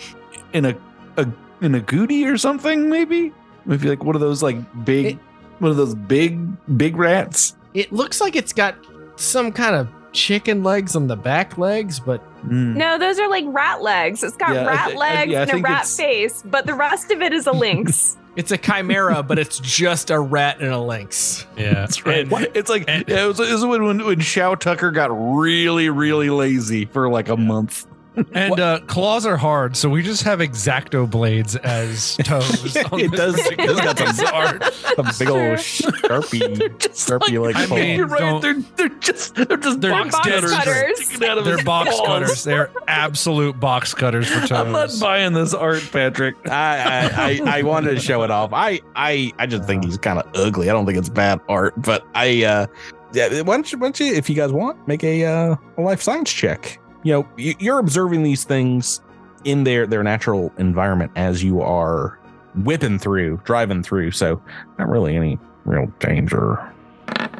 in 0.54 0.66
a, 0.66 0.76
a 1.18 1.26
in 1.66 1.76
a 1.76 1.80
goody 1.82 2.26
or 2.26 2.38
something? 2.38 2.90
Maybe 2.90 3.34
maybe 3.66 3.90
like 3.90 4.04
one 4.04 4.16
of 4.16 4.22
those 4.22 4.42
like 4.44 4.58
big 4.86 5.06
It- 5.06 5.20
one 5.60 5.72
of 5.72 5.78
those 5.78 5.96
big 5.96 6.40
big 6.78 6.96
rats. 6.98 7.56
It 7.74 7.92
looks 7.92 8.22
like 8.22 8.36
it's 8.36 8.54
got 8.54 8.76
some 9.18 9.52
kind 9.52 9.76
of 9.76 9.88
chicken 10.14 10.64
legs 10.64 10.96
on 10.96 11.08
the 11.08 11.16
back 11.18 11.58
legs, 11.58 12.00
but 12.00 12.22
Mm. 12.46 12.76
No, 12.76 13.00
those 13.00 13.18
are 13.18 13.28
like 13.28 13.44
rat 13.48 13.82
legs. 13.82 14.24
It's 14.24 14.38
got 14.38 14.54
Yeah, 14.54 14.66
rat 14.68 14.90
thi- 14.92 14.94
I- 14.96 14.98
legs 15.00 15.32
yeah, 15.32 15.42
and 15.42 15.52
a 15.52 15.58
rat 15.58 15.72
it's- 15.72 15.98
face, 15.98 16.44
but 16.46 16.68
the 16.68 16.76
rest 16.76 17.10
of 17.10 17.20
it 17.24 17.34
is 17.34 17.48
a 17.48 17.52
lynx. 17.52 18.18
it's 18.36 18.52
a 18.52 18.58
chimera, 18.58 19.24
but 19.24 19.40
it's 19.40 19.58
just 19.58 20.12
a 20.12 20.20
rat 20.20 20.60
and 20.60 20.72
a 20.72 20.80
lynx. 20.80 21.48
Yeah. 21.58 21.74
That's 21.74 22.06
right. 22.06 22.32
And- 22.32 22.48
it's 22.54 22.70
like 22.70 22.86
and- 22.88 23.04
yeah, 23.08 23.24
it 23.26 23.28
was, 23.30 23.40
it 23.40 23.52
was 23.52 23.66
when, 23.66 23.84
when 23.84 24.06
when 24.06 24.20
Shou 24.20 24.56
Tucker 24.58 24.92
got 24.92 25.10
really 25.12 25.90
really 25.90 26.30
lazy 26.30 26.86
for 26.86 27.10
like 27.10 27.30
a 27.30 27.36
month. 27.38 27.88
And 28.34 28.60
uh, 28.60 28.80
claws 28.88 29.26
are 29.26 29.38
hard, 29.38 29.76
so 29.78 29.90
we 29.90 30.02
just 30.02 30.24
have 30.24 30.40
exacto 30.40 31.10
blades 31.10 31.56
as 31.58 32.16
toes. 32.24 32.76
on 32.92 33.00
It 33.00 33.12
does- 33.12 33.36
particular 33.42 33.72
it's 33.72 33.82
got 33.82 33.98
some- 33.98 34.08
piece 34.08 34.20
of 34.22 34.34
art. 34.34 34.62
a 34.98 35.04
big 35.20 35.30
old 35.30 35.58
sharpie, 35.60 36.70
sharpie 36.80 37.42
like. 37.42 37.56
I 37.56 37.66
mean, 37.76 37.98
You're 37.98 38.08
right. 38.08 38.42
They're 38.42 38.54
they're 38.76 38.90
just 38.90 39.36
they're 39.36 39.58
just 39.58 39.82
They're 39.82 39.92
box, 39.92 40.12
box 40.16 40.28
cutters, 40.30 40.52
cutters. 40.54 41.22
out 41.22 41.38
of 41.38 41.46
They're 41.46 41.64
box 41.64 41.90
claws. 41.90 42.08
cutters. 42.08 42.44
They're 42.44 42.72
absolute 42.88 43.60
box 43.60 43.94
cutters 43.94 44.28
for 44.30 44.40
toes. 44.42 44.52
I'm 44.52 44.72
not 44.72 44.92
buying 45.00 45.34
this 45.34 45.54
art, 45.54 45.88
Patrick. 45.92 46.36
I, 46.48 46.80
I, 46.80 47.42
I 47.46 47.58
I 47.60 47.62
wanted 47.64 47.92
to 47.96 48.00
show 48.00 48.24
it 48.24 48.32
off. 48.32 48.52
I 48.54 48.82
I 48.96 49.32
I 49.40 49.46
just 49.46 49.66
think 49.66 49.84
he's 49.86 49.98
kind 49.98 50.20
of 50.20 50.28
ugly. 50.36 50.70
I 50.70 50.74
don't 50.74 50.86
think 50.86 50.98
it's 50.98 51.10
bad 51.10 51.40
art, 51.50 51.74
but 51.82 52.06
I 52.16 52.44
uh 52.44 52.68
yeah, 53.14 53.42
why 53.42 53.56
don't 53.56 53.72
you, 53.72 53.78
why 53.78 53.88
don't 53.88 54.00
you, 54.00 54.14
if 54.14 54.30
you 54.30 54.36
guys 54.36 54.52
want, 54.52 54.86
make 54.90 55.02
a, 55.02 55.24
uh, 55.24 55.56
a 55.78 55.82
life 55.82 56.02
science 56.02 56.34
check. 56.34 56.80
You 57.06 57.14
know, 57.14 57.28
you- 57.38 57.54
you're 57.60 57.78
observing 57.80 58.24
these 58.24 58.44
things 58.44 59.00
in 59.44 59.64
their 59.64 59.86
their 59.86 60.02
natural 60.04 60.52
environment 60.58 61.12
as 61.16 61.44
you 61.44 61.62
are 61.62 62.18
whipping 62.64 62.98
through, 62.98 63.40
driving 63.44 63.84
through. 63.84 64.10
So 64.12 64.42
not 64.80 64.90
really 64.90 65.16
any 65.16 65.38
real 65.66 65.86
danger. 66.00 66.60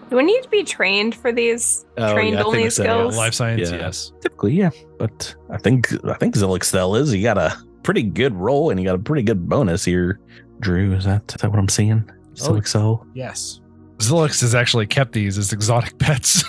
Do 0.10 0.18
we 0.18 0.24
need 0.24 0.44
to 0.44 0.50
be 0.50 0.64
trained 0.64 1.16
for 1.16 1.32
these 1.32 1.84
Oh, 1.98 2.14
trained 2.14 2.36
yeah, 2.36 2.42
I 2.42 2.44
only 2.44 2.60
think 2.60 2.72
so, 2.74 2.84
yeah. 2.84 2.90
skills? 2.90 3.18
Life 3.18 3.34
science, 3.34 3.72
Yeah. 3.72 3.78
yes. 3.78 4.12
Typically, 4.22 4.54
yeah, 4.54 4.70
but 5.00 5.34
I 5.50 5.58
think 5.58 5.92
I 6.08 6.14
think 6.14 6.36
Zilixtel 6.36 7.00
is. 7.00 7.12
You 7.14 7.24
got 7.24 7.40
a 7.40 7.56
pretty 7.82 8.04
good 8.04 8.36
roll 8.36 8.70
and 8.70 8.80
you 8.80 8.86
got 8.86 8.96
a 8.96 9.00
pretty 9.00 9.24
good 9.24 9.50
bonus 9.50 9.84
here. 9.84 10.20
Drew, 10.60 10.94
is 10.94 11.06
that 11.06 11.24
is 11.36 11.42
that 11.42 11.50
what 11.50 11.58
I'm 11.60 11.70
seeing? 11.70 12.08
Oh. 12.44 13.04
Yes. 13.16 13.62
Zilix 13.98 14.42
has 14.42 14.54
actually 14.54 14.88
kept 14.88 15.14
these 15.14 15.38
as 15.38 15.54
exotic 15.54 15.98
pets. 16.00 16.44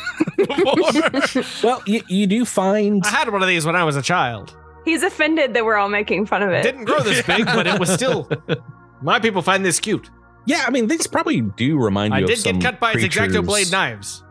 Well, 1.62 1.82
you, 1.86 2.02
you 2.08 2.26
do 2.26 2.44
find 2.44 3.02
I 3.04 3.08
had 3.10 3.30
one 3.32 3.42
of 3.42 3.48
these 3.48 3.64
when 3.66 3.76
I 3.76 3.84
was 3.84 3.96
a 3.96 4.02
child. 4.02 4.56
He's 4.84 5.02
offended 5.02 5.54
that 5.54 5.64
we're 5.64 5.76
all 5.76 5.88
making 5.88 6.26
fun 6.26 6.42
of 6.42 6.50
it. 6.50 6.62
Didn't 6.62 6.84
grow 6.84 7.00
this 7.00 7.24
big, 7.26 7.44
but 7.46 7.66
it 7.66 7.78
was 7.80 7.90
still. 7.92 8.28
My 9.02 9.18
people 9.18 9.42
find 9.42 9.64
this 9.64 9.80
cute. 9.80 10.10
Yeah, 10.46 10.64
I 10.66 10.70
mean, 10.70 10.86
these 10.86 11.06
probably 11.06 11.40
do 11.40 11.76
remind 11.78 12.12
you 12.14 12.18
I 12.18 12.20
of 12.22 12.28
did 12.28 12.38
some 12.38 12.58
get 12.58 12.72
cut 12.72 12.80
by 12.80 12.92
its 12.92 13.02
exacto 13.02 13.26
creatures- 13.26 13.46
blade 13.46 13.72
knives. 13.72 14.22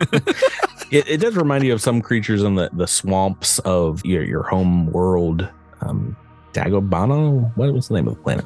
It, 0.90 1.08
it 1.08 1.16
does 1.16 1.34
remind 1.34 1.64
you 1.64 1.72
of 1.72 1.80
some 1.80 2.00
creatures 2.00 2.42
in 2.44 2.54
the, 2.54 2.70
the 2.72 2.86
swamps 2.86 3.58
of 3.60 4.04
your, 4.04 4.22
your 4.22 4.44
home 4.44 4.86
world. 4.92 5.48
Um, 5.80 6.16
Dagobano? 6.52 7.50
What 7.56 7.72
was 7.72 7.88
the 7.88 7.94
name 7.94 8.06
of 8.06 8.14
the 8.14 8.22
planet? 8.22 8.44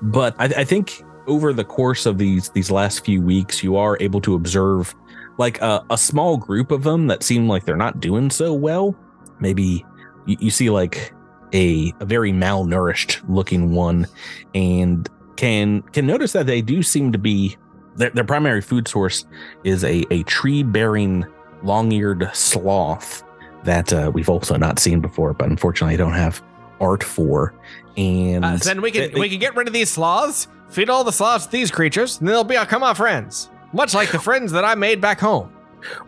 But 0.00 0.34
I, 0.38 0.44
I 0.44 0.64
think 0.64 1.02
over 1.28 1.52
the 1.52 1.64
course 1.64 2.06
of 2.06 2.18
these 2.18 2.48
these 2.50 2.70
last 2.70 3.04
few 3.04 3.22
weeks, 3.22 3.62
you 3.62 3.76
are 3.76 3.96
able 4.00 4.20
to 4.22 4.34
observe 4.34 4.94
like 5.38 5.60
a, 5.60 5.84
a 5.90 5.96
small 5.98 6.36
group 6.36 6.70
of 6.72 6.82
them 6.82 7.06
that 7.06 7.22
seem 7.22 7.46
like 7.48 7.64
they're 7.64 7.76
not 7.76 8.00
doing 8.00 8.30
so 8.30 8.52
well. 8.52 8.96
Maybe 9.38 9.84
you, 10.26 10.36
you 10.40 10.50
see 10.50 10.68
like 10.70 11.12
a, 11.54 11.92
a 12.00 12.04
very 12.04 12.32
malnourished 12.32 13.20
looking 13.28 13.72
one 13.72 14.06
and 14.54 15.08
can 15.36 15.82
can 15.92 16.06
notice 16.06 16.32
that 16.32 16.46
they 16.46 16.60
do 16.60 16.82
seem 16.82 17.12
to 17.12 17.18
be 17.18 17.56
their, 17.96 18.10
their 18.10 18.24
primary 18.24 18.60
food 18.60 18.88
source 18.88 19.24
is 19.64 19.84
a, 19.84 20.04
a 20.12 20.22
tree 20.24 20.62
bearing 20.62 21.24
long 21.62 21.90
eared 21.92 22.28
sloth 22.32 23.22
that 23.64 23.92
uh, 23.92 24.10
we've 24.14 24.28
also 24.28 24.56
not 24.56 24.78
seen 24.78 25.00
before, 25.00 25.34
but 25.34 25.48
unfortunately 25.48 25.94
I 25.94 25.96
don't 25.96 26.12
have 26.12 26.42
art 26.80 27.02
for. 27.02 27.54
And 27.96 28.44
Uh, 28.44 28.56
then 28.56 28.80
we 28.82 28.90
can 28.92 29.02
they- 29.02 29.08
they- 29.08 29.20
we 29.20 29.28
can 29.28 29.38
get 29.40 29.56
rid 29.56 29.66
of 29.66 29.72
these 29.72 29.90
sloths, 29.90 30.46
feed 30.68 30.90
all 30.90 31.04
the 31.04 31.12
sloths 31.12 31.46
to 31.46 31.52
these 31.52 31.70
creatures, 31.70 32.20
and 32.20 32.28
they'll 32.28 32.44
be 32.44 32.56
our 32.56 32.94
friends. 32.94 33.50
Much 33.72 33.94
like 33.94 34.10
the 34.10 34.18
friends 34.18 34.52
that 34.52 34.64
I 34.64 34.74
made 34.74 35.00
back 35.00 35.20
home. 35.20 35.52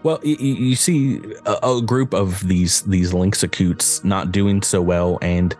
Well, 0.02 0.18
you, 0.22 0.36
you 0.36 0.76
see 0.76 1.20
a, 1.46 1.58
a 1.62 1.82
group 1.82 2.12
of 2.14 2.46
these 2.48 2.82
these 2.82 3.12
Lynxacutes 3.12 4.04
not 4.04 4.32
doing 4.32 4.62
so 4.62 4.82
well, 4.82 5.18
and 5.22 5.56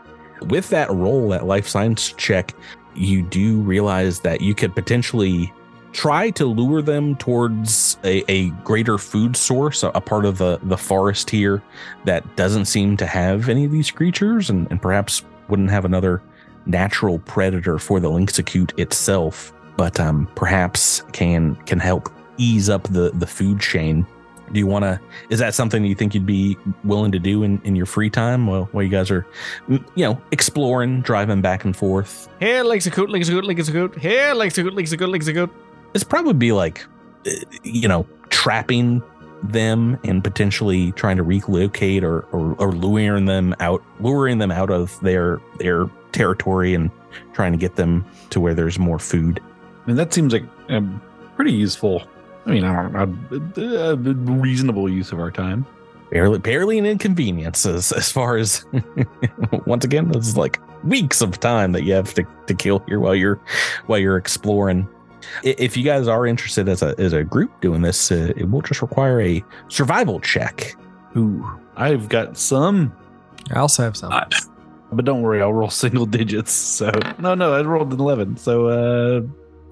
with 0.49 0.69
that 0.71 0.91
roll, 0.91 1.29
that 1.31 1.47
life 1.47 1.69
science 1.69 2.13
check, 2.17 2.55
you 2.95 3.23
do 3.23 3.61
realize 3.61 4.21
that 4.21 4.41
you 4.41 4.55
could 4.55 4.75
potentially 4.75 5.53
try 5.93 6.31
to 6.31 6.47
lure 6.47 6.83
them 6.83 7.17
towards 7.17 7.99
a, 8.05 8.25
a 8.31 8.51
greater 8.65 8.97
food 8.97 9.37
source, 9.37 9.83
a, 9.83 9.89
a 9.89 10.01
part 10.01 10.25
of 10.25 10.39
the 10.39 10.59
the 10.65 10.79
forest 10.79 11.31
here 11.31 11.63
that 12.05 12.25
doesn't 12.37 12.65
seem 12.65 12.97
to 12.97 13.07
have 13.07 13.49
any 13.49 13.65
of 13.65 13.71
these 13.71 13.91
creatures, 13.91 14.51
and, 14.51 14.67
and 14.71 14.83
perhaps 14.83 15.23
wouldn't 15.49 15.71
have 15.71 15.85
another 15.85 16.23
natural 16.71 17.19
predator 17.21 17.79
for 17.79 18.01
the 18.01 18.09
Lynxacute 18.09 18.79
itself, 18.79 19.53
but 19.77 19.99
um, 20.01 20.29
perhaps 20.35 21.03
can 21.13 21.57
can 21.67 21.79
help 21.79 22.09
ease 22.39 22.69
up 22.71 22.85
the 22.85 23.11
the 23.15 23.27
food 23.27 23.61
chain. 23.61 24.07
Do 24.53 24.59
you 24.59 24.67
want 24.67 24.85
to? 24.85 25.01
Is 25.29 25.39
that 25.39 25.55
something 25.55 25.85
you 25.85 25.95
think 25.95 26.13
you'd 26.13 26.27
be 26.27 26.57
willing 26.83 27.13
to 27.13 27.21
do 27.21 27.45
in, 27.45 27.61
in 27.63 27.77
your 27.77 27.87
free 27.87 28.11
time 28.11 28.47
while 28.49 28.65
while 28.73 28.83
you 28.83 28.91
guys 28.91 29.11
are, 29.11 29.25
you 29.69 29.81
know, 29.97 30.21
exploring, 30.33 31.03
driving 31.03 31.41
back 31.41 31.65
and 31.65 31.77
forth? 31.77 32.29
Here, 32.41 32.65
Lynxacoot, 32.65 33.09
Lynxacoot, 33.09 33.45
Lynxacoot. 33.45 33.99
Here, 33.99 34.35
Lynxacoot, 34.35 34.73
Lynxacoot, 34.73 35.09
Lynxacoot. 35.09 35.51
It's 35.95 36.03
probably 36.03 36.33
be 36.33 36.51
like, 36.51 36.85
uh, 37.27 37.31
you 37.63 37.87
know, 37.87 38.07
trapping 38.31 39.03
them 39.45 39.99
and 40.05 40.23
potentially 40.23 40.93
trying 40.93 41.17
to 41.17 41.23
relocate 41.23 42.03
or, 42.03 42.23
or 42.33 42.55
or 42.59 42.73
luring 42.73 43.27
them 43.27 43.55
out, 43.61 43.83
luring 44.01 44.39
them 44.39 44.51
out 44.51 44.71
of 44.71 44.99
their 45.01 45.41
their 45.59 45.89
territory 46.21 46.75
and 46.75 46.91
trying 47.33 47.53
to 47.53 47.59
get 47.59 47.77
them 47.77 48.05
to 48.29 48.41
where 48.41 48.55
there's 48.55 48.79
more 48.79 48.99
food. 48.99 49.41
I 49.83 49.87
mean, 49.87 49.97
that 49.97 50.13
seems 50.13 50.33
like 50.33 50.45
a 50.69 50.83
pretty 51.37 51.53
useful. 51.53 52.03
I 52.45 52.51
mean, 52.51 52.65
I 52.65 52.83
don't 52.83 52.93
know, 52.93 53.63
a, 53.63 53.93
a 53.93 53.97
reasonable 53.97 54.89
use 54.89 55.13
of 55.13 55.19
our 55.19 55.31
time. 55.31 55.65
barely 56.11 56.39
barely 56.39 56.79
an 56.79 56.87
inconvenience 56.87 57.65
as, 57.65 57.93
as 57.93 58.11
far 58.13 58.37
as 58.37 58.67
once 59.67 59.85
again 59.85 60.11
this 60.11 60.27
is 60.27 60.37
like 60.37 60.59
weeks 60.85 61.23
of 61.23 61.39
time 61.39 61.73
that 61.73 61.85
you 61.85 61.93
have 61.93 62.13
to, 62.15 62.25
to 62.47 62.55
kill 62.55 62.81
here 62.89 62.99
while 62.99 63.15
you're 63.15 63.39
while 63.87 63.99
you're 63.99 64.17
exploring 64.17 64.89
if 65.45 65.77
you 65.77 65.85
guys 65.85 66.09
are 66.09 66.27
interested 66.27 66.69
as 66.69 66.83
a 66.83 66.95
as 66.99 67.13
a 67.13 67.23
group 67.23 67.51
doing 67.61 67.83
this 67.83 68.11
uh, 68.11 68.33
it 68.37 68.51
will 68.51 68.63
just 68.63 68.83
require 68.83 69.21
a 69.21 69.45
survival 69.69 70.19
check 70.21 70.75
Ooh, 71.17 71.45
I've 71.77 72.09
got 72.09 72.37
some, 72.37 72.93
I 73.53 73.59
also 73.59 73.83
have 73.83 73.97
some. 73.97 74.13
But 74.93 75.05
don't 75.05 75.23
worry, 75.23 75.41
I'll 75.43 75.53
roll 75.53 75.71
single 75.85 76.07
digits. 76.07 76.53
So 76.53 76.91
no, 77.19 77.35
no, 77.35 77.55
I 77.55 77.63
rolled 77.63 77.93
an 77.93 78.01
eleven. 78.01 78.37
So 78.37 78.69
uh, 78.69 79.23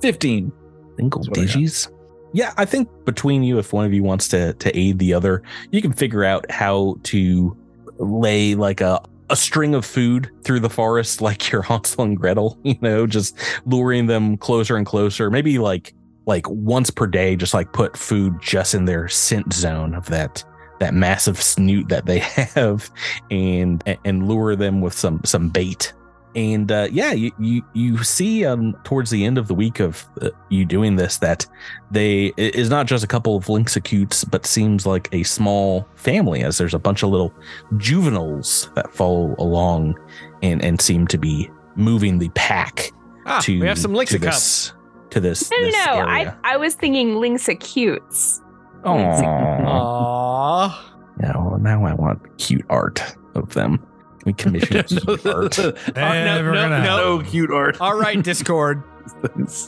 fifteen. 0.00 0.52
single 0.96 1.24
I 1.28 1.32
digits 1.32 1.88
yeah 2.34 2.52
i 2.58 2.64
think 2.66 2.86
between 3.06 3.42
you 3.42 3.58
if 3.58 3.72
one 3.72 3.86
of 3.86 3.94
you 3.94 4.02
wants 4.02 4.28
to 4.28 4.52
to 4.52 4.78
aid 4.78 4.98
the 4.98 5.14
other 5.14 5.42
you 5.70 5.80
can 5.80 5.94
figure 5.94 6.24
out 6.24 6.44
how 6.50 6.94
to 7.02 7.56
lay 7.98 8.54
like 8.54 8.82
a 8.82 9.00
a 9.30 9.36
string 9.36 9.74
of 9.74 9.84
food 9.84 10.30
through 10.42 10.60
the 10.60 10.70
forest 10.70 11.20
like 11.20 11.50
your 11.50 11.62
Hansel 11.62 12.04
and 12.04 12.16
Gretel, 12.16 12.58
you 12.62 12.76
know, 12.80 13.06
just 13.06 13.38
luring 13.66 14.06
them 14.06 14.36
closer 14.36 14.76
and 14.76 14.86
closer. 14.86 15.30
Maybe 15.30 15.58
like 15.58 15.94
like 16.26 16.48
once 16.48 16.90
per 16.90 17.06
day, 17.06 17.36
just 17.36 17.54
like 17.54 17.72
put 17.72 17.96
food 17.96 18.36
just 18.40 18.74
in 18.74 18.84
their 18.84 19.08
scent 19.08 19.52
zone 19.52 19.94
of 19.94 20.06
that 20.06 20.44
that 20.80 20.94
massive 20.94 21.40
snoot 21.40 21.88
that 21.88 22.06
they 22.06 22.18
have, 22.54 22.90
and 23.30 23.82
and 24.04 24.28
lure 24.28 24.56
them 24.56 24.80
with 24.80 24.94
some 24.94 25.20
some 25.24 25.48
bait. 25.48 25.92
And 26.34 26.70
uh, 26.70 26.88
yeah, 26.92 27.12
you 27.12 27.32
you 27.38 27.62
you 27.72 28.04
see 28.04 28.44
um, 28.44 28.74
towards 28.84 29.10
the 29.10 29.24
end 29.24 29.38
of 29.38 29.48
the 29.48 29.54
week 29.54 29.80
of 29.80 30.06
uh, 30.20 30.28
you 30.50 30.64
doing 30.66 30.94
this 30.96 31.16
that 31.18 31.46
they 31.90 32.26
it 32.36 32.54
is 32.54 32.68
not 32.70 32.86
just 32.86 33.02
a 33.02 33.06
couple 33.08 33.34
of 33.34 33.46
Lynxacutes, 33.46 34.30
but 34.30 34.44
seems 34.46 34.86
like 34.86 35.08
a 35.12 35.22
small 35.22 35.88
family 35.96 36.42
as 36.42 36.58
there's 36.58 36.74
a 36.74 36.78
bunch 36.78 37.02
of 37.02 37.08
little 37.08 37.32
juveniles 37.78 38.70
that 38.74 38.92
follow 38.94 39.34
along 39.38 39.98
and 40.42 40.62
and 40.62 40.80
seem 40.80 41.06
to 41.08 41.18
be 41.18 41.50
moving 41.76 42.18
the 42.18 42.28
pack 42.30 42.92
Ah, 43.26 43.40
to 43.40 43.58
we 43.60 43.66
have 43.66 43.78
some 43.78 43.92
to 43.94 43.98
Lynxacuts. 43.98 44.20
this 44.20 44.72
to 45.10 45.20
this, 45.20 45.50
No, 45.50 45.56
no, 45.56 45.64
this 45.64 45.74
no. 45.86 45.92
I, 45.92 46.18
area. 46.20 46.38
I 46.44 46.56
was 46.58 46.74
thinking 46.74 47.14
Lynxacutes. 47.14 48.40
Aw. 48.40 48.47
Aww. 48.84 50.74
No, 51.20 51.56
now 51.60 51.84
I 51.84 51.94
want 51.94 52.38
cute 52.38 52.64
art 52.70 53.02
of 53.34 53.52
them. 53.54 53.84
We 54.24 54.32
commission 54.32 54.82
cute 54.86 55.26
art. 55.26 55.58
Never 55.58 55.74
oh, 55.96 56.50
oh, 56.50 56.52
no, 56.52 56.52
gonna 56.52 56.68
no. 56.82 57.16
happen. 57.18 57.30
cute 57.30 57.50
art. 57.50 57.80
All 57.80 57.96
right, 57.98 58.22
Discord. 58.22 58.82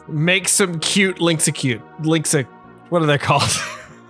Make 0.08 0.48
some 0.48 0.78
cute 0.80 1.16
Lynxacute. 1.16 1.82
Lynxa. 2.02 2.44
What 2.90 3.02
are 3.02 3.06
they 3.06 3.18
called? 3.18 3.42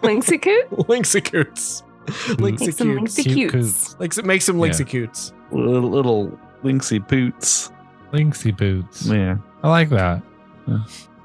Lynxacoot? 0.03 0.69
Lynxacutes. 0.89 1.83
Hmm. 2.11 2.43
Make 2.43 2.59
some 2.59 2.89
Lynxacutes. 2.89 3.23
Cute 3.23 3.53
Lynxacutes. 3.53 4.01
Lynx- 4.01 4.23
make 4.25 4.43
some 4.43 4.59
Yeah. 4.59 4.67
Lynxacutes. 4.67 5.33
little, 5.53 5.89
little 5.89 6.39
Lynxy 6.65 7.07
poots. 7.07 7.71
Lynxy 8.13 8.57
boots. 8.57 9.07
Yeah. 9.07 9.37
I 9.63 9.69
like 9.69 9.91
that. 9.91 10.21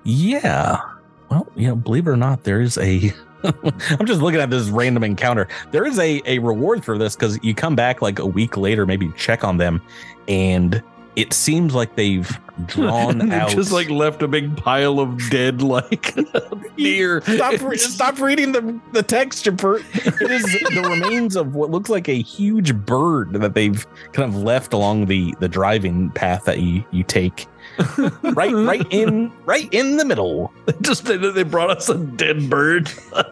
Yeah. 0.03 0.79
Well, 1.31 1.47
you 1.55 1.69
know, 1.69 1.75
believe 1.75 2.05
it 2.05 2.11
or 2.11 2.17
not, 2.17 2.43
there 2.43 2.61
is 2.61 2.77
a. 2.77 3.11
I'm 3.99 4.05
just 4.05 4.21
looking 4.21 4.39
at 4.39 4.49
this 4.49 4.69
random 4.69 5.03
encounter. 5.03 5.47
There 5.71 5.85
is 5.85 5.99
a, 5.99 6.21
a 6.25 6.39
reward 6.39 6.83
for 6.83 6.97
this 6.97 7.15
because 7.15 7.39
you 7.43 7.53
come 7.53 7.75
back 7.75 8.01
like 8.01 8.19
a 8.19 8.25
week 8.25 8.57
later, 8.57 8.85
maybe 8.85 9.11
check 9.17 9.43
on 9.43 9.57
them, 9.57 9.81
and 10.27 10.81
it 11.15 11.33
seems 11.33 11.73
like 11.73 11.95
they've 11.95 12.39
drawn 12.65 13.31
out. 13.33 13.49
just 13.49 13.71
like 13.71 13.89
left 13.89 14.21
a 14.21 14.27
big 14.27 14.55
pile 14.57 14.99
of 14.99 15.29
dead 15.29 15.61
like 15.61 16.13
deer. 16.77 17.21
Stop, 17.21 17.61
re- 17.61 17.77
stop 17.77 18.19
reading 18.19 18.51
the, 18.51 18.79
the 18.91 19.03
text, 19.03 19.53
Bert. 19.55 19.83
It 19.93 20.31
is 20.31 20.43
the 20.43 20.81
remains 20.89 21.35
of 21.35 21.55
what 21.55 21.71
looks 21.71 21.89
like 21.89 22.09
a 22.09 22.21
huge 22.21 22.75
bird 22.75 23.33
that 23.33 23.53
they've 23.53 23.85
kind 24.11 24.27
of 24.27 24.41
left 24.41 24.73
along 24.73 25.05
the, 25.05 25.33
the 25.39 25.47
driving 25.47 26.09
path 26.11 26.45
that 26.45 26.59
you, 26.59 26.83
you 26.91 27.03
take. 27.03 27.47
Right, 28.23 28.53
right 28.53 28.85
in, 28.89 29.31
right 29.45 29.67
in 29.73 29.97
the 29.97 30.05
middle. 30.05 30.53
just 30.81 31.05
they, 31.05 31.17
they 31.17 31.43
brought 31.43 31.69
us 31.71 31.89
a 31.89 31.97
dead 31.97 32.49
bird. 32.49 32.91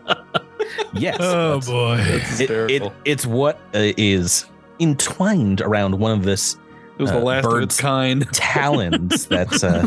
Yes. 0.93 1.17
Oh 1.19 1.59
boy. 1.59 1.97
That's 1.97 2.39
It, 2.39 2.49
it, 2.49 2.93
it's 3.05 3.25
what 3.25 3.57
uh, 3.75 3.91
is 3.97 4.45
entwined 4.79 5.61
around 5.61 5.99
one 5.99 6.11
of 6.11 6.23
this 6.23 6.57
It 6.97 7.01
was 7.01 7.11
the 7.11 7.17
uh, 7.17 7.21
last 7.21 7.45
of 7.45 7.51
birds. 7.51 7.65
its 7.75 7.81
kind. 7.81 8.31
talons 8.33 9.27
that 9.27 9.63
uh, 9.63 9.85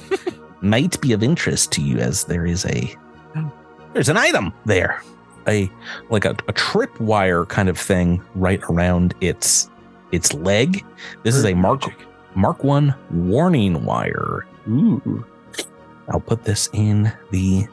might 0.61 1.00
be 1.00 1.12
of 1.12 1.22
interest 1.22 1.72
to 1.72 1.82
you, 1.82 1.98
as 1.98 2.24
there 2.24 2.44
is 2.46 2.66
a 2.66 2.94
there's 3.94 4.09
an 4.09 4.16
item 4.16 4.52
there. 4.64 5.02
a 5.48 5.70
like 6.11 6.24
a, 6.24 6.36
a 6.46 6.52
trip 6.52 7.00
wire 7.00 7.46
kind 7.46 7.68
of 7.68 7.78
thing 7.78 8.22
right 8.34 8.62
around 8.70 9.14
its 9.20 9.70
its 10.12 10.34
leg. 10.34 10.84
This 11.22 11.34
is 11.34 11.44
a 11.44 11.54
Mark 11.54 11.82
Mark 12.37 12.62
One 12.62 12.95
warning 13.11 13.84
wire. 13.84 14.47
Ooh. 14.68 15.24
I'll 16.09 16.20
put 16.20 16.45
this 16.45 16.68
in 16.72 17.12
the 17.30 17.66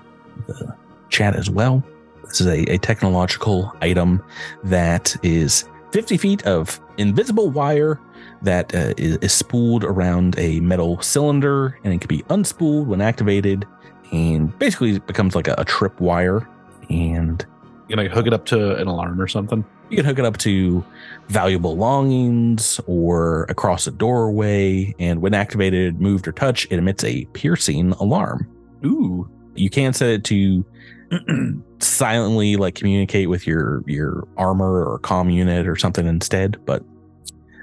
the 0.48 0.76
chat 1.10 1.36
as 1.36 1.50
well. 1.50 1.84
This 2.24 2.42
is 2.42 2.48
a, 2.48 2.74
a 2.74 2.78
technological 2.80 3.72
item 3.82 4.24
that 4.64 5.16
is 5.22 5.66
50 5.92 6.18
feet 6.18 6.44
of 6.48 6.82
invisible 6.98 7.52
wire 7.52 8.00
that 8.42 8.74
uh, 8.74 8.94
is, 8.98 9.18
is 9.18 9.34
spooled 9.34 9.84
around 9.84 10.40
a 10.40 10.60
metal 10.62 11.00
cylinder 11.02 11.78
and 11.84 11.94
it 11.94 12.02
can 12.02 12.08
be 12.08 12.24
unspooled 12.24 12.88
when 12.88 13.02
activated 13.02 13.68
and 14.12 14.58
basically 14.58 14.96
it 14.96 15.06
becomes 15.06 15.36
like 15.36 15.48
a, 15.48 15.56
a 15.58 15.66
trip 15.66 16.00
wire 16.00 16.48
and 16.90 17.46
You 17.94 17.98
gonna 17.98 18.10
hook 18.10 18.28
it 18.28 18.34
up 18.34 18.46
to 18.48 18.76
an 18.76 18.88
alarm 18.88 19.22
or 19.22 19.28
something? 19.28 19.64
you 19.94 19.98
can 19.98 20.06
hook 20.06 20.18
it 20.18 20.26
up 20.26 20.38
to 20.38 20.84
valuable 21.28 21.76
belongings 21.76 22.80
or 22.88 23.44
across 23.44 23.86
a 23.86 23.92
doorway 23.92 24.96
and 24.98 25.22
when 25.22 25.36
activated 25.36 26.02
moved 26.02 26.28
or 26.28 26.32
touched 26.32 26.72
it 26.72 26.80
emits 26.80 27.04
a 27.04 27.26
piercing 27.34 27.92
alarm. 27.94 28.48
Ooh. 28.84 29.30
You 29.54 29.70
can 29.70 29.94
set 29.94 30.10
it 30.10 30.24
to 30.26 30.66
silently 31.80 32.56
like 32.56 32.74
communicate 32.74 33.30
with 33.30 33.46
your 33.46 33.84
your 33.86 34.28
armor 34.36 34.84
or 34.84 34.98
comm 35.00 35.32
unit 35.32 35.68
or 35.68 35.76
something 35.76 36.08
instead 36.08 36.58
but 36.66 36.84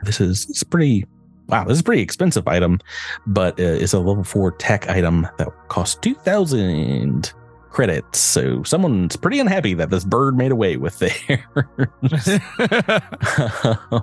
this 0.04 0.20
is 0.20 0.48
it's 0.48 0.62
pretty 0.62 1.04
wow 1.48 1.64
this 1.64 1.74
is 1.74 1.80
a 1.80 1.84
pretty 1.84 2.02
expensive 2.02 2.46
item 2.46 2.78
but 3.26 3.58
uh, 3.58 3.64
it's 3.64 3.92
a 3.92 3.98
level 3.98 4.22
4 4.22 4.52
tech 4.52 4.88
item 4.88 5.26
that 5.38 5.48
costs 5.66 5.96
2000 5.96 7.32
credits 7.70 8.18
so 8.18 8.62
someone's 8.64 9.14
pretty 9.16 9.38
unhappy 9.38 9.74
that 9.74 9.90
this 9.90 10.04
bird 10.04 10.36
made 10.36 10.50
away 10.52 10.76
with 10.76 10.98
theirs 11.00 11.14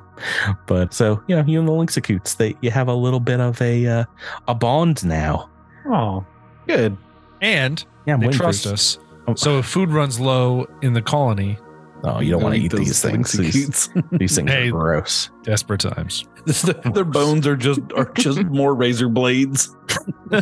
but 0.68 0.94
so 0.94 1.22
you 1.28 1.36
know 1.36 1.44
you 1.46 1.60
and 1.60 1.68
the 1.68 1.72
Lynxicutes, 1.72 2.38
they 2.38 2.56
you 2.62 2.72
have 2.72 2.88
a 2.88 2.94
little 2.94 3.20
bit 3.20 3.40
of 3.40 3.62
a 3.62 3.86
uh, 3.86 4.06
a 4.48 4.56
bond 4.56 5.06
now 5.06 5.50
Oh, 5.86 6.26
good. 6.68 6.98
and 7.42 7.84
yeah 8.06 8.16
I'm 8.16 8.20
they 8.22 8.30
trust 8.30 8.66
us. 8.68 9.00
Oh. 9.28 9.36
So 9.36 9.60
if 9.60 9.66
food 9.66 9.90
runs 9.90 10.20
low 10.20 10.66
in 10.82 10.94
the 10.94 11.02
colony, 11.02 11.58
oh 12.04 12.20
you 12.20 12.32
don't 12.32 12.44
want 12.44 12.56
to 12.56 12.62
eat 12.62 12.72
these 12.72 13.02
things 13.02 13.32
these, 13.34 13.90
these 14.12 14.36
things 14.36 14.52
Hey. 14.52 14.68
are 14.68 14.72
gross 14.72 15.30
desperate 15.44 15.82
times. 15.82 16.26
Their 16.94 17.06
bones 17.06 17.48
are 17.48 17.56
just 17.56 17.80
are 17.96 18.12
just 18.14 18.44
more 18.46 18.76
razor 18.76 19.10
blades. 19.10 19.76
the 20.30 20.42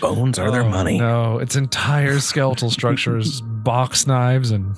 bones 0.00 0.38
are 0.38 0.50
their 0.50 0.62
Oh, 0.62 0.68
money 0.68 0.98
No, 0.98 1.38
its 1.38 1.56
entire 1.56 2.18
skeletal 2.20 2.70
structure 2.70 3.16
is 3.18 3.40
box 3.40 4.06
knives 4.06 4.50
and 4.50 4.76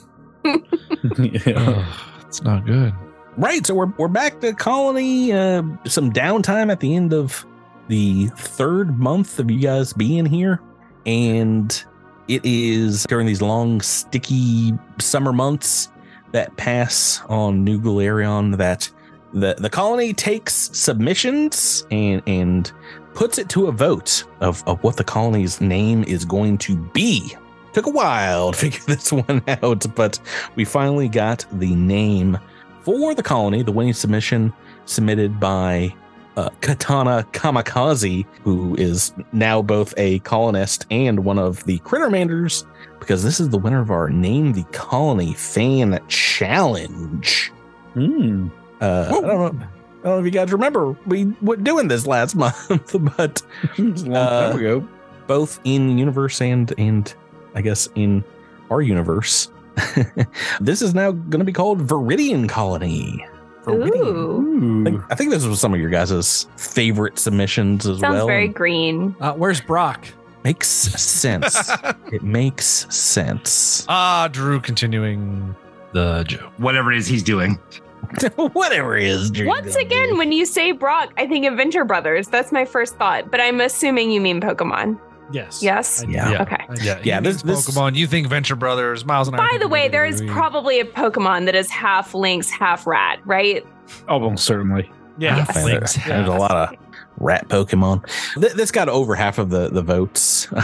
yeah. 1.19 1.53
Ugh, 1.57 1.85
it's 2.27 2.43
not 2.43 2.65
good. 2.65 2.93
Right. 3.37 3.67
So 3.67 3.75
we're 3.75 3.93
we're 3.99 4.09
back 4.09 4.41
to 4.41 4.53
colony. 4.55 5.33
Uh, 5.33 5.63
some 5.87 6.13
downtime 6.13 6.71
at 6.73 6.81
the 6.81 6.95
end 6.97 7.13
of 7.13 7.45
the 7.89 8.29
third 8.37 8.99
month 8.99 9.39
of 9.39 9.51
you 9.51 9.61
guys 9.61 9.93
being 9.93 10.27
here, 10.27 10.61
and 11.07 11.85
it 12.29 12.45
is 12.45 13.05
during 13.05 13.26
these 13.26 13.43
long, 13.43 13.81
sticky 13.81 14.72
summer 15.01 15.33
months 15.33 15.91
that 16.33 16.57
pass 16.57 17.22
on 17.29 17.64
New 17.64 17.81
Golarion 17.81 18.57
that 18.59 18.91
the 19.33 19.55
the 19.59 19.70
colony 19.70 20.12
takes 20.12 20.70
submissions 20.72 21.87
and 21.91 22.22
and 22.26 22.72
puts 23.14 23.39
it 23.39 23.49
to 23.49 23.66
a 23.66 23.72
vote 23.72 24.24
of, 24.41 24.62
of 24.68 24.83
what 24.85 24.97
the 24.97 25.05
colony's 25.05 25.61
name 25.61 26.05
is 26.05 26.24
going 26.24 26.57
to 26.59 26.76
be. 26.76 27.35
Took 27.72 27.87
a 27.87 27.91
while 27.91 28.53
to 28.53 28.59
figure 28.70 28.81
this 28.87 29.12
one 29.12 29.43
out, 29.62 29.87
but 29.97 30.20
we 30.55 30.64
finally 30.64 31.09
got 31.09 31.45
the 31.53 31.74
name 31.74 32.39
for 32.83 33.14
the 33.14 33.22
colony, 33.22 33.62
the 33.62 33.72
winning 33.72 33.93
submission 33.93 34.53
submitted 34.85 35.41
by 35.41 35.93
uh, 36.39 36.51
Katana 36.61 37.26
Kamikaze, 37.32 38.24
who 38.43 38.74
is 38.76 39.12
now 39.32 39.61
both 39.61 39.93
a 39.97 40.20
colonist 40.20 40.86
and 40.91 41.24
one 41.24 41.39
of 41.39 41.64
the 41.64 41.78
Crittermanders, 41.80 42.64
because 43.01 43.22
this 43.24 43.41
is 43.41 43.49
the 43.49 43.59
winner 43.59 43.80
of 43.80 43.91
our 43.91 44.09
Name 44.09 44.53
the 44.53 44.62
Colony 44.72 45.34
Fan 45.34 45.99
Challenge. 46.09 47.51
Hmm. 47.95 48.49
Uh, 48.80 49.07
I 49.09 49.11
don't 49.11 49.22
know. 49.26 49.47
I 49.47 49.49
don't 49.49 49.61
know 50.05 50.18
if 50.20 50.24
you 50.24 50.30
guys 50.30 50.53
remember 50.53 50.97
we 51.07 51.24
were 51.43 51.57
doing 51.57 51.89
this 51.89 52.07
last 52.07 52.34
month, 52.45 52.95
but 53.16 53.43
It's 53.76 54.03
a 54.05 54.07
long 54.07 54.16
Uh, 54.16 54.53
ago. 54.57 54.89
both 55.26 55.59
in 55.64 55.99
universe 55.99 56.41
and 56.41 56.72
and 56.78 57.12
I 57.57 57.62
guess 57.62 57.89
in 57.97 58.22
our 58.70 58.80
universe, 58.80 59.51
this 60.61 60.82
is 60.82 60.95
now 60.95 61.11
going 61.12 61.41
to 61.41 61.45
be 61.45 61.53
called 61.53 61.80
Viridian 61.84 62.49
Colony. 62.49 63.26
Viridian. 63.69 64.07
Ooh. 64.07 64.81
I 64.83 64.85
think, 64.91 65.03
I 65.11 65.14
think 65.14 65.31
this 65.31 65.45
was 65.47 65.61
some 65.61 65.75
of 65.75 65.81
your 65.81 65.91
guys' 65.91 66.47
favorite 66.57 67.19
submissions 67.19 67.87
as 67.87 68.01
well. 68.01 68.11
Sounds 68.11 68.14
well. 68.14 68.27
very 68.27 68.47
and 68.47 68.55
green. 68.55 69.16
Uh, 69.21 69.33
where's 69.35 69.61
Brock? 69.61 70.07
makes 70.45 70.69
sense. 70.69 71.71
it 72.12 72.23
makes 72.23 72.87
sense. 72.95 73.85
ah, 73.89 74.29
Drew 74.33 74.61
continuing 74.61 75.55
the 75.93 76.25
joke. 76.25 76.53
Whatever 76.59 76.93
it 76.93 76.99
is 76.99 77.07
he's 77.07 77.23
doing. 77.23 77.59
Whatever 78.37 78.97
it 78.97 79.05
is. 79.05 79.31
Drew 79.31 79.47
Once 79.47 79.75
gonna 79.75 79.85
again, 79.85 80.11
do. 80.11 80.16
when 80.16 80.33
you 80.33 80.47
say 80.47 80.73
Brock, 80.73 81.12
I 81.19 81.27
think 81.27 81.45
Adventure 81.45 81.85
Brothers. 81.85 82.29
That's 82.29 82.53
my 82.53 82.64
first 82.64 82.97
thought, 82.97 83.31
but 83.31 83.41
I'm 83.41 83.61
assuming 83.61 84.11
you 84.11 84.21
mean 84.21 84.41
Pokemon. 84.41 84.99
Yes. 85.31 85.62
Yes? 85.62 86.03
I 86.03 86.07
do. 86.07 86.12
Yeah. 86.12 86.43
Okay. 86.43 86.57
Yeah, 86.83 87.01
Yeah, 87.05 87.16
he 87.20 87.24
this- 87.24 87.43
this- 87.43 87.68
Pokemon. 87.68 87.97
You 87.97 88.07
think 88.07 88.29
Venture 88.29 88.57
Brothers, 88.57 89.05
Miles 89.05 89.29
and 89.29 89.37
I. 89.37 89.41
By 89.41 89.49
think 89.51 89.62
the 89.62 89.68
way, 89.68 89.89
there 89.89 90.07
is 90.07 90.22
probably 90.29 90.81
a 90.81 90.85
Pokemon 90.85 91.45
that 91.47 91.55
is 91.55 91.70
half 91.70 92.14
lynx, 92.14 92.49
half 92.51 92.87
rat, 92.87 93.20
right? 93.26 93.64
Almost 94.09 94.45
certainly. 94.45 94.91
Yeah. 95.18 95.39
Yeah, 95.39 95.45
there's, 95.64 95.95
there's 95.95 96.29
a 96.29 96.33
lot 96.33 96.53
of 96.53 96.74
rat 97.18 97.49
Pokemon. 97.49 98.09
Th- 98.41 98.53
this 98.53 98.70
got 98.70 98.89
over 98.89 99.14
half 99.16 99.39
of 99.39 99.51
the 99.51 99.68
the 99.68 99.83
votes 99.83 100.45
for 100.47 100.62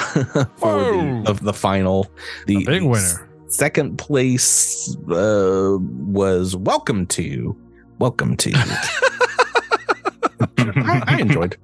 the, 0.81 1.25
of 1.27 1.43
the 1.43 1.53
final. 1.53 2.07
The 2.47 2.63
A 2.63 2.65
big 2.65 2.83
winner. 2.85 3.29
Second 3.49 3.99
place 3.99 4.97
uh, 5.11 5.77
was 5.81 6.57
welcome 6.57 7.07
to. 7.09 7.57
Welcome 7.99 8.37
to. 8.39 8.53
I, 10.59 11.03
I 11.07 11.19
enjoyed. 11.21 11.57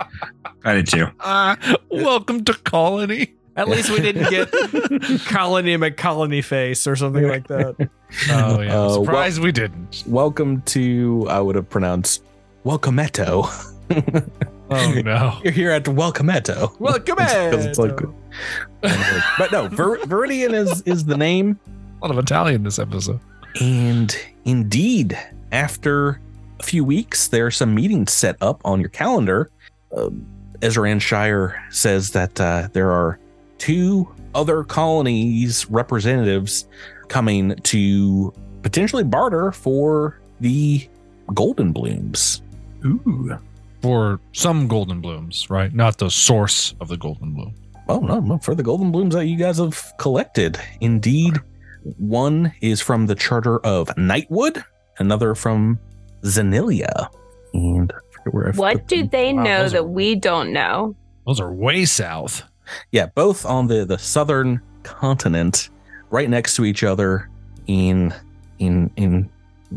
I 0.64 0.74
did 0.74 0.86
too. 0.88 1.06
Ah, 1.20 1.56
welcome 1.90 2.44
to 2.44 2.54
Colony. 2.54 3.34
At 3.56 3.68
least 3.68 3.90
we 3.90 4.00
didn't 4.00 4.30
get 4.30 4.50
Colony 5.26 5.76
McColony 5.76 6.42
face 6.42 6.86
or 6.86 6.96
something 6.96 7.26
like 7.26 7.46
that. 7.48 7.88
Oh 8.28 8.60
yeah, 8.60 8.76
Uh, 8.76 8.94
surprised 8.94 9.40
we 9.40 9.52
didn't. 9.52 10.02
Welcome 10.04 10.62
to. 10.62 11.26
I 11.30 11.38
would 11.40 11.54
have 11.54 11.70
pronounced 11.70 12.24
Welcometo. 12.66 13.46
Oh 14.68 14.92
no. 15.04 15.38
You're 15.44 15.52
here 15.52 15.70
at 15.70 15.84
Welcometo. 15.84 16.78
Welcome 16.80 17.14
Because 17.16 17.64
it's 17.66 17.78
like- 17.78 18.00
but 19.38 19.52
no, 19.52 19.68
Vir- 19.68 19.98
Viridian 19.98 20.54
is 20.54 20.82
is 20.82 21.04
the 21.04 21.16
name. 21.16 21.56
A 22.02 22.06
lot 22.06 22.10
of 22.10 22.18
Italian 22.18 22.64
this 22.64 22.80
episode. 22.80 23.20
And 23.60 24.16
indeed, 24.44 25.16
after 25.52 26.20
a 26.58 26.62
few 26.64 26.84
weeks, 26.84 27.28
there 27.28 27.46
are 27.46 27.50
some 27.52 27.74
meetings 27.76 28.12
set 28.12 28.36
up 28.40 28.60
on 28.64 28.80
your 28.80 28.88
calendar. 28.90 29.50
Uh, 29.96 30.10
Ezran 30.60 31.00
Shire 31.00 31.62
says 31.70 32.10
that 32.12 32.40
uh, 32.40 32.68
there 32.72 32.90
are 32.90 33.18
two 33.58 34.08
other 34.34 34.64
colonies 34.64 35.68
representatives 35.70 36.66
coming 37.08 37.56
to 37.56 38.32
potentially 38.62 39.04
barter 39.04 39.52
for 39.52 40.20
the 40.40 40.88
golden 41.34 41.72
blooms. 41.72 42.42
Ooh. 42.84 43.38
For 43.82 44.20
some 44.32 44.68
golden 44.68 45.00
blooms, 45.00 45.48
right? 45.48 45.72
Not 45.72 45.98
the 45.98 46.10
source 46.10 46.74
of 46.80 46.88
the 46.88 46.96
golden 46.96 47.32
bloom. 47.32 47.54
Oh 47.88 47.98
no, 47.98 48.38
for 48.38 48.54
the 48.54 48.62
golden 48.62 48.92
blooms 48.92 49.14
that 49.14 49.26
you 49.26 49.36
guys 49.36 49.58
have 49.58 49.92
collected. 49.98 50.58
Indeed, 50.80 51.38
one 51.98 52.52
is 52.60 52.80
from 52.80 53.06
the 53.06 53.14
charter 53.14 53.58
of 53.60 53.88
Nightwood, 53.96 54.62
another 54.98 55.34
from 55.34 55.78
Zennilia. 56.22 57.08
And 57.54 57.92
where 58.30 58.48
I 58.48 58.50
What 58.52 58.86
do 58.86 58.98
them. 58.98 59.08
they 59.12 59.32
Wow, 59.32 59.42
know 59.42 59.68
that 59.68 59.78
are- 59.80 59.82
we 59.84 60.14
don't 60.14 60.52
know? 60.52 60.94
Those 61.26 61.40
are 61.40 61.52
way 61.52 61.84
south. 61.84 62.42
Yeah, 62.92 63.06
both 63.14 63.44
on 63.46 63.66
the 63.68 63.84
the 63.84 63.98
southern 63.98 64.60
continent, 64.82 65.68
right 66.10 66.28
next 66.30 66.56
to 66.56 66.64
each 66.64 66.82
other 66.84 67.28
in 67.66 68.14
in 68.58 68.90
in 68.96 69.28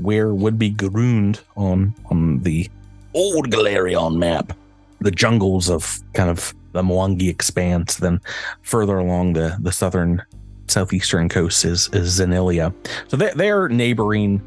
where 0.01 0.33
would 0.33 0.57
be 0.57 0.71
Garund 0.71 1.39
on 1.55 1.93
on 2.09 2.39
the 2.39 2.69
old 3.13 3.49
Golarion 3.51 4.17
map. 4.17 4.53
The 5.01 5.11
jungles 5.11 5.69
of 5.69 5.99
kind 6.13 6.29
of 6.29 6.53
the 6.71 6.81
Mwangi 6.81 7.29
expanse, 7.29 7.97
then 7.97 8.19
further 8.61 8.97
along 8.97 9.33
the 9.33 9.57
the 9.59 9.71
southern 9.71 10.21
southeastern 10.67 11.29
coast 11.29 11.65
is 11.65 11.89
is 11.93 12.19
Zennilia. 12.19 12.73
So 13.07 13.17
they 13.17 13.31
they're 13.35 13.69
neighboring 13.69 14.41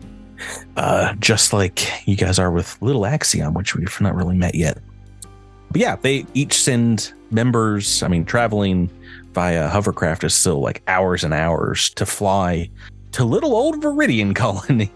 uh 0.76 1.14
just 1.14 1.52
like 1.52 2.06
you 2.06 2.16
guys 2.16 2.38
are 2.38 2.50
with 2.50 2.80
Little 2.80 3.06
Axiom, 3.06 3.54
which 3.54 3.74
we've 3.74 4.00
not 4.00 4.14
really 4.14 4.36
met 4.36 4.54
yet. 4.54 4.78
But 5.70 5.80
yeah, 5.80 5.96
they 5.96 6.26
each 6.34 6.54
send 6.54 7.12
members. 7.30 8.02
I 8.02 8.08
mean, 8.08 8.24
traveling 8.24 8.90
via 9.32 9.68
hovercraft 9.68 10.24
is 10.24 10.34
still 10.34 10.60
like 10.60 10.82
hours 10.86 11.24
and 11.24 11.34
hours 11.34 11.90
to 11.90 12.06
fly 12.06 12.70
to 13.12 13.24
little 13.24 13.54
old 13.54 13.82
Viridian 13.82 14.34
colony 14.34 14.90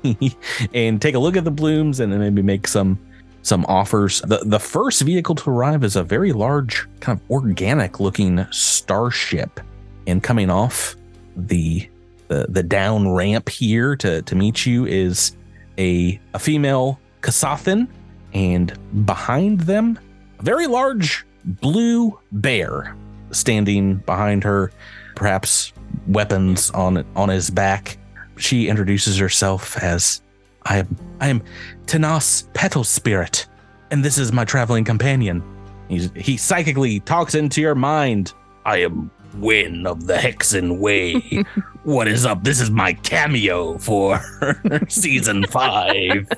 and 0.74 1.02
take 1.02 1.14
a 1.14 1.18
look 1.18 1.36
at 1.36 1.44
the 1.44 1.50
blooms 1.50 2.00
and 2.00 2.12
then 2.12 2.20
maybe 2.20 2.42
make 2.42 2.66
some 2.66 2.98
some 3.42 3.64
offers. 3.66 4.20
The 4.22 4.38
the 4.44 4.60
first 4.60 5.02
vehicle 5.02 5.34
to 5.34 5.50
arrive 5.50 5.84
is 5.84 5.96
a 5.96 6.04
very 6.04 6.32
large, 6.32 6.88
kind 7.00 7.20
of 7.20 7.30
organic 7.30 8.00
looking 8.00 8.46
starship. 8.50 9.60
And 10.06 10.22
coming 10.22 10.50
off 10.50 10.96
the 11.36 11.88
the, 12.30 12.46
the 12.48 12.62
down 12.62 13.08
ramp 13.10 13.48
here 13.48 13.96
to, 13.96 14.22
to 14.22 14.36
meet 14.36 14.64
you 14.64 14.86
is 14.86 15.36
a 15.78 16.18
a 16.32 16.38
female 16.38 16.98
Kasathan, 17.22 17.88
and 18.32 18.78
behind 19.04 19.60
them, 19.62 19.98
a 20.38 20.42
very 20.42 20.68
large 20.68 21.26
blue 21.44 22.18
bear 22.30 22.96
standing 23.32 23.96
behind 23.96 24.44
her, 24.44 24.70
perhaps 25.16 25.72
weapons 26.06 26.70
on 26.70 27.04
on 27.16 27.28
his 27.28 27.50
back. 27.50 27.98
She 28.36 28.68
introduces 28.68 29.18
herself 29.18 29.76
as 29.82 30.22
I 30.62 30.78
am 30.78 30.96
I 31.20 31.28
am 31.28 31.42
Tanas 31.86 32.46
Petal 32.54 32.84
Spirit, 32.84 33.46
and 33.90 34.04
this 34.04 34.18
is 34.18 34.32
my 34.32 34.44
traveling 34.44 34.84
companion. 34.84 35.42
He's, 35.88 36.12
he 36.14 36.36
psychically 36.36 37.00
talks 37.00 37.34
into 37.34 37.60
your 37.60 37.74
mind. 37.74 38.32
I 38.64 38.76
am 38.82 39.10
Win 39.34 39.86
of 39.86 40.06
the 40.06 40.14
Hexen 40.14 40.78
Way. 40.78 41.44
what 41.84 42.08
is 42.08 42.26
up? 42.26 42.44
This 42.44 42.60
is 42.60 42.70
my 42.70 42.92
cameo 42.92 43.78
for 43.78 44.20
season 44.88 45.44
five. 45.46 46.28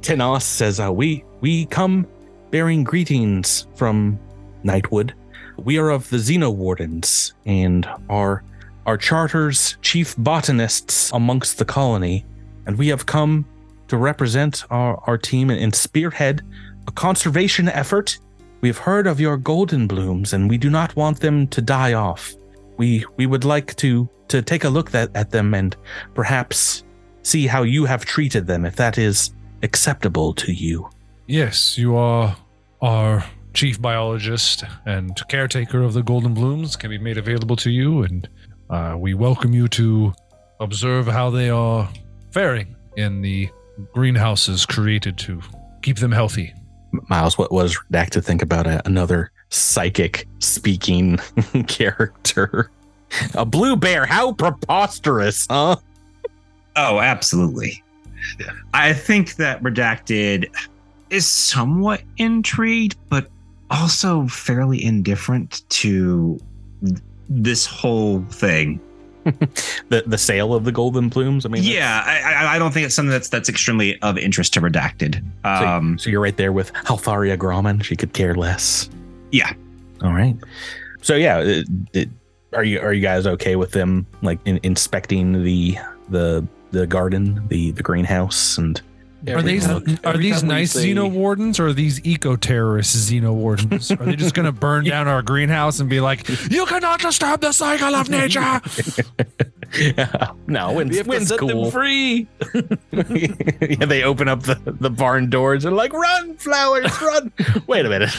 Tenos 0.00 0.42
says, 0.42 0.80
uh, 0.80 0.92
"We 0.92 1.24
we 1.40 1.66
come 1.66 2.06
bearing 2.50 2.84
greetings 2.84 3.66
from 3.74 4.18
Nightwood. 4.64 5.12
We 5.56 5.78
are 5.78 5.90
of 5.90 6.08
the 6.10 6.18
Xeno 6.18 6.54
Wardens 6.54 7.32
and 7.46 7.88
are 8.08 8.44
our 8.86 8.96
charter's 8.98 9.76
chief 9.82 10.14
botanists 10.18 11.10
amongst 11.12 11.58
the 11.58 11.64
colony, 11.64 12.26
and 12.66 12.76
we 12.76 12.88
have 12.88 13.06
come 13.06 13.46
to 13.88 13.96
represent 13.96 14.64
our, 14.70 15.02
our 15.06 15.16
team 15.16 15.50
and, 15.50 15.60
and 15.60 15.74
spearhead 15.74 16.42
a 16.86 16.92
conservation 16.92 17.68
effort. 17.68 18.18
We 18.64 18.68
have 18.68 18.78
heard 18.78 19.06
of 19.06 19.20
your 19.20 19.36
golden 19.36 19.86
blooms, 19.86 20.32
and 20.32 20.48
we 20.48 20.56
do 20.56 20.70
not 20.70 20.96
want 20.96 21.20
them 21.20 21.46
to 21.48 21.60
die 21.60 21.92
off. 21.92 22.34
We 22.78 23.04
we 23.18 23.26
would 23.26 23.44
like 23.44 23.76
to 23.76 24.08
to 24.28 24.40
take 24.40 24.64
a 24.64 24.70
look 24.70 24.94
at, 24.94 25.14
at 25.14 25.32
them 25.32 25.52
and 25.52 25.76
perhaps 26.14 26.82
see 27.22 27.46
how 27.46 27.64
you 27.64 27.84
have 27.84 28.06
treated 28.06 28.46
them, 28.46 28.64
if 28.64 28.76
that 28.76 28.96
is 28.96 29.34
acceptable 29.62 30.32
to 30.36 30.50
you. 30.50 30.88
Yes, 31.26 31.76
you 31.76 31.94
are 31.94 32.34
our 32.80 33.22
chief 33.52 33.82
biologist 33.82 34.64
and 34.86 35.14
caretaker 35.28 35.82
of 35.82 35.92
the 35.92 36.02
golden 36.02 36.32
blooms 36.32 36.74
can 36.74 36.88
be 36.88 36.96
made 36.96 37.18
available 37.18 37.56
to 37.56 37.70
you, 37.70 38.02
and 38.04 38.26
uh, 38.70 38.96
we 38.98 39.12
welcome 39.12 39.52
you 39.52 39.68
to 39.68 40.14
observe 40.60 41.06
how 41.06 41.28
they 41.28 41.50
are 41.50 41.86
faring 42.30 42.74
in 42.96 43.20
the 43.20 43.50
greenhouses 43.92 44.64
created 44.64 45.18
to 45.18 45.42
keep 45.82 45.98
them 45.98 46.12
healthy. 46.12 46.54
Miles, 47.08 47.38
what 47.38 47.52
was 47.52 47.78
Dak 47.90 48.10
to 48.10 48.22
think 48.22 48.42
about 48.42 48.66
a, 48.66 48.86
another 48.86 49.30
psychic 49.50 50.26
speaking 50.38 51.18
character? 51.66 52.70
A 53.34 53.44
blue 53.44 53.76
bear, 53.76 54.06
how 54.06 54.32
preposterous, 54.32 55.46
huh? 55.48 55.76
Oh, 56.76 56.98
absolutely. 56.98 57.82
I 58.72 58.92
think 58.92 59.36
that 59.36 59.62
Redacted 59.62 60.50
is 61.10 61.28
somewhat 61.28 62.02
intrigued, 62.16 62.96
but 63.08 63.28
also 63.70 64.26
fairly 64.26 64.82
indifferent 64.82 65.68
to 65.70 66.40
this 67.28 67.66
whole 67.66 68.22
thing. 68.30 68.80
The 69.88 70.02
the 70.06 70.18
sale 70.18 70.54
of 70.54 70.64
the 70.64 70.72
golden 70.72 71.10
plumes. 71.10 71.44
I 71.44 71.48
mean, 71.50 71.62
yeah, 71.62 72.02
I, 72.06 72.56
I, 72.56 72.58
don't 72.58 72.72
think 72.72 72.86
it's 72.86 72.94
something 72.94 73.10
that's 73.10 73.28
that's 73.28 73.48
extremely 73.48 74.00
of 74.00 74.16
interest 74.16 74.54
to 74.54 74.60
Redacted. 74.60 75.22
So, 75.44 75.50
Um, 75.50 75.98
so 75.98 76.08
you're 76.08 76.22
right 76.22 76.36
there 76.36 76.52
with 76.52 76.72
Haltharia 76.72 77.36
Grauman. 77.36 77.82
She 77.82 77.94
could 77.94 78.14
care 78.14 78.34
less. 78.34 78.88
Yeah. 79.30 79.52
All 80.02 80.12
right. 80.12 80.36
So 81.02 81.16
yeah, 81.16 81.40
it, 81.40 81.66
it, 81.92 82.08
are 82.54 82.64
you 82.64 82.80
are 82.80 82.92
you 82.92 83.02
guys 83.02 83.26
okay 83.26 83.56
with 83.56 83.72
them 83.72 84.06
like 84.22 84.38
in, 84.46 84.58
inspecting 84.62 85.44
the 85.44 85.76
the 86.08 86.46
the 86.70 86.86
garden, 86.86 87.46
the 87.48 87.72
the 87.72 87.82
greenhouse, 87.82 88.58
and 88.58 88.80
Are 89.28 89.42
these 89.42 89.66
time- 89.66 89.98
are 90.04 90.16
these 90.16 90.42
nice 90.42 90.72
say- 90.72 90.92
xeno 90.92 91.10
wardens 91.10 91.58
or 91.60 91.68
are 91.68 91.72
these 91.72 92.04
eco 92.04 92.36
terrorist 92.36 92.96
xeno 92.96 93.32
wardens? 93.34 93.90
are 93.90 93.96
they 93.96 94.16
just 94.16 94.34
going 94.34 94.46
to 94.46 94.52
burn 94.52 94.84
down 94.94 95.08
our 95.08 95.22
greenhouse 95.22 95.80
and 95.80 95.88
be 95.88 96.00
like, 96.00 96.28
"You 96.50 96.66
cannot 96.66 97.00
disturb 97.00 97.40
the 97.40 97.52
cycle 97.52 97.94
of 97.94 98.08
nature"? 98.10 98.40
no, 100.46 100.70
We 100.70 100.76
wind's, 100.76 100.96
have 100.96 101.06
to 101.06 101.10
wind's 101.10 101.28
set 101.28 101.40
them 101.40 101.70
free. 101.70 102.26
yeah, 102.92 103.86
they 103.86 104.02
open 104.04 104.28
up 104.28 104.42
the, 104.42 104.60
the 104.80 104.90
barn 104.90 105.30
doors 105.30 105.64
and 105.64 105.74
like, 105.76 105.92
run, 105.92 106.36
flowers, 106.36 107.00
run. 107.02 107.32
Wait 107.66 107.86
a 107.86 107.88
minute. 107.88 108.14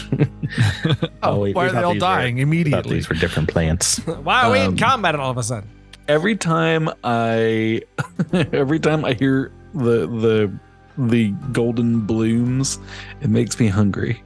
Oh, 1.23 1.39
we- 1.41 1.53
why 1.53 1.63
we 1.65 1.69
are 1.69 1.71
they 1.73 1.81
all 1.83 1.93
these 1.93 2.01
were- 2.01 2.07
dying 2.07 2.37
immediately? 2.39 2.95
these 2.95 3.09
were 3.09 3.15
different 3.15 3.49
plants. 3.49 3.97
Why 4.05 4.43
are 4.43 4.51
we 4.51 4.59
in 4.59 4.65
Um, 4.67 4.77
combat 4.77 5.15
all 5.15 5.31
of 5.31 5.37
a 5.37 5.43
sudden? 5.43 5.69
every 6.07 6.35
time 6.35 6.87
I 7.03 7.81
every 8.53 8.79
time 8.79 9.03
I 9.05 9.13
hear 9.13 9.51
the 9.73 10.05
the 10.07 10.51
the 10.97 11.31
golden 11.51 12.01
blooms, 12.01 12.79
it 13.21 13.29
makes 13.29 13.59
me 13.59 13.67
hungry. 13.67 14.21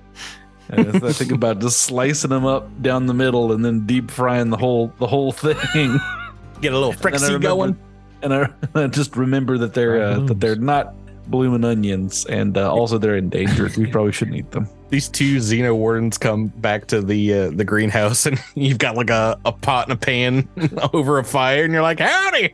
And 0.72 1.04
I 1.04 1.12
think 1.14 1.32
about 1.32 1.60
just 1.62 1.80
slicing 1.82 2.30
them 2.30 2.46
up 2.46 2.70
down 2.84 3.08
the 3.08 3.14
middle 3.14 3.52
and 3.54 3.66
then 3.66 3.88
deep 3.88 4.12
frying 4.12 4.52
the 4.52 4.58
whole 4.58 4.94
the 5.00 5.08
whole 5.08 5.32
thing. 5.32 5.56
Get 6.62 6.74
a 6.74 6.78
little 6.78 6.92
And 6.92 7.00
then 7.02 7.14
I 7.14 7.18
frixie 7.18 7.22
remember- 7.28 7.48
going. 7.48 7.80
And 8.22 8.34
I, 8.34 8.50
I 8.76 8.88
just 8.88 9.16
remember 9.16 9.58
that 9.58 9.74
they're 9.74 10.02
uh, 10.04 10.20
that 10.22 10.40
they're 10.40 10.56
not 10.58 10.94
blooming 11.28 11.64
onions, 11.64 12.26
and 12.26 12.58
uh, 12.58 12.72
also 12.72 12.98
they're 12.98 13.16
endangered. 13.16 13.78
we 13.78 13.86
probably 13.92 14.12
shouldn't 14.12 14.36
eat 14.38 14.52
them. 14.52 14.68
These 14.90 15.08
two 15.10 15.38
Xeno 15.38 15.76
wardens 15.76 16.18
come 16.18 16.48
back 16.48 16.88
to 16.88 17.02
the 17.02 17.34
uh, 17.34 17.50
the 17.52 17.64
greenhouse, 17.64 18.26
and 18.26 18.38
you've 18.56 18.78
got 18.80 18.96
like 18.98 19.10
a, 19.10 19.40
a 19.46 19.52
pot 19.54 19.86
and 19.90 19.94
a 19.94 19.96
pan 19.96 20.48
over 20.94 21.18
a 21.20 21.24
fire, 21.24 21.64
and 21.64 21.72
you're 21.72 21.82
like, 21.82 22.00
"Howdy! 22.00 22.54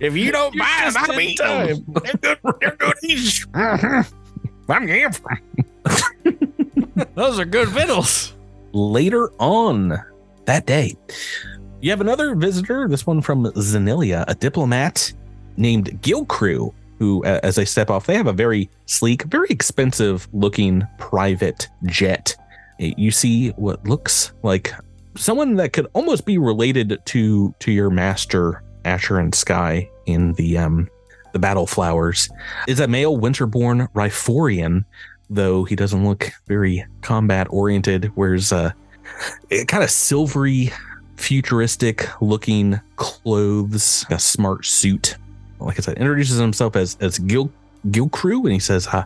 If 0.00 0.16
you 0.16 0.32
don't 0.32 0.54
You're 0.54 0.64
buy 0.64 0.90
them, 0.92 1.02
I'll 1.04 1.10
in 1.12 1.18
be 1.18 1.34
time." 1.34 1.66
them. 1.68 1.84
They're 2.02 2.14
good. 2.36 2.38
They're 2.60 2.76
good. 2.76 2.94
eats. 3.02 3.46
Mhm. 3.46 4.12
I'm 4.68 4.86
here. 4.88 5.10
Those 7.14 7.38
are 7.38 7.44
good 7.44 7.68
vittles. 7.68 8.34
later 8.72 9.30
on 9.38 9.98
that 10.46 10.66
day, 10.66 10.94
you 11.80 11.90
have 11.90 12.00
another 12.00 12.34
visitor, 12.34 12.88
this 12.88 13.06
one 13.06 13.20
from 13.20 13.44
Zennilia, 13.52 14.24
a 14.26 14.34
diplomat 14.34 15.12
named 15.56 16.00
Gilcrew, 16.02 16.72
who, 16.98 17.24
uh, 17.24 17.40
as 17.42 17.56
they 17.56 17.64
step 17.64 17.90
off, 17.90 18.06
they 18.06 18.16
have 18.16 18.26
a 18.26 18.32
very 18.32 18.68
sleek, 18.86 19.22
very 19.24 19.48
expensive 19.50 20.26
looking 20.32 20.82
private 20.98 21.68
jet. 21.86 22.34
Uh, 22.80 22.86
You 22.96 23.10
see 23.10 23.50
what 23.50 23.84
looks 23.86 24.32
like 24.42 24.72
someone 25.16 25.54
that 25.56 25.72
could 25.72 25.86
almost 25.92 26.24
be 26.26 26.38
related 26.38 26.98
to 27.04 27.54
to 27.60 27.70
your 27.70 27.90
master 27.90 28.62
Asher 28.84 29.18
and 29.18 29.34
Sky 29.34 29.88
in 30.06 30.32
the 30.34 30.58
um 30.58 30.88
the 31.32 31.38
battle 31.38 31.66
flowers. 31.66 32.28
Is 32.68 32.80
a 32.80 32.86
male 32.86 33.18
winterborn 33.18 33.88
Riforian 33.92 34.84
though 35.30 35.64
he 35.64 35.76
doesn't 35.76 36.06
look 36.06 36.32
very 36.46 36.84
combat 37.02 37.46
oriented 37.50 38.14
wears 38.16 38.52
a, 38.52 38.74
kind 39.66 39.82
of 39.82 39.90
silvery 39.90 40.72
futuristic 41.16 42.08
looking 42.20 42.80
clothes 42.96 44.04
a 44.10 44.18
smart 44.18 44.66
suit. 44.66 45.16
Like 45.60 45.78
i 45.78 45.82
said 45.82 45.96
introduces 45.96 46.38
himself 46.38 46.76
as 46.76 46.96
as 47.00 47.18
gil 47.18 47.50
gil 47.90 48.08
crew 48.08 48.42
and 48.42 48.52
he 48.52 48.58
says 48.58 48.86
uh, 48.88 49.04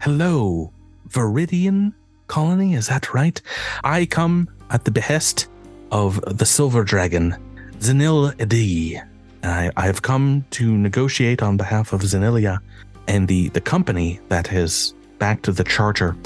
hello 0.00 0.72
viridian 1.08 1.92
colony 2.26 2.74
is 2.74 2.88
that 2.88 3.14
right? 3.14 3.40
I 3.84 4.06
come 4.06 4.48
at 4.70 4.84
the 4.84 4.90
behest 4.90 5.48
of 5.90 6.20
the 6.38 6.46
silver 6.46 6.84
dragon 6.84 7.36
zanil 7.78 8.34
edi 8.40 9.00
I, 9.44 9.70
I 9.76 9.86
have 9.86 10.02
come 10.02 10.44
to 10.52 10.76
negotiate 10.76 11.42
on 11.42 11.56
behalf 11.56 11.92
of 11.92 12.02
Zennilia 12.02 12.60
and 13.06 13.28
the, 13.28 13.48
the 13.50 13.60
company 13.60 14.20
that 14.28 14.46
has 14.48 14.94
backed 15.18 15.54
the 15.54 15.64
charter. 15.64 16.16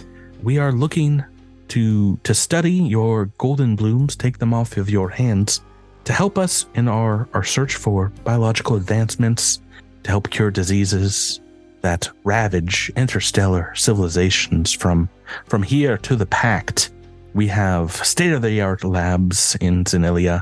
We 0.43 0.59
are 0.59 0.73
looking 0.73 1.25
to 1.69 2.17
to 2.23 2.35
study 2.35 2.73
your 2.73 3.27
golden 3.39 3.77
blooms, 3.77 4.17
take 4.17 4.39
them 4.39 4.55
off 4.55 4.77
of 4.77 4.89
your 4.89 5.11
hands, 5.11 5.61
to 6.05 6.13
help 6.13 6.39
us 6.39 6.67
in 6.75 6.89
our, 6.89 7.29
our 7.35 7.45
search 7.45 7.77
for 7.77 8.11
biological 8.25 8.77
advancements, 8.77 9.61
to 10.05 10.11
help 10.11 10.31
cure 10.31 10.51
diseases 10.51 11.41
that 11.83 12.11
ravage 12.25 12.91
interstellar 12.97 13.75
civilizations 13.75 14.73
from 14.73 15.09
from 15.47 15.63
here 15.63 15.99
to 15.99 16.17
the 16.17 16.27
Pact. 16.27 16.91
We 17.35 17.47
have 17.49 17.93
state-of-the-art 17.93 18.85
labs 18.85 19.57
in 19.61 19.85
Zennilia, 19.85 20.41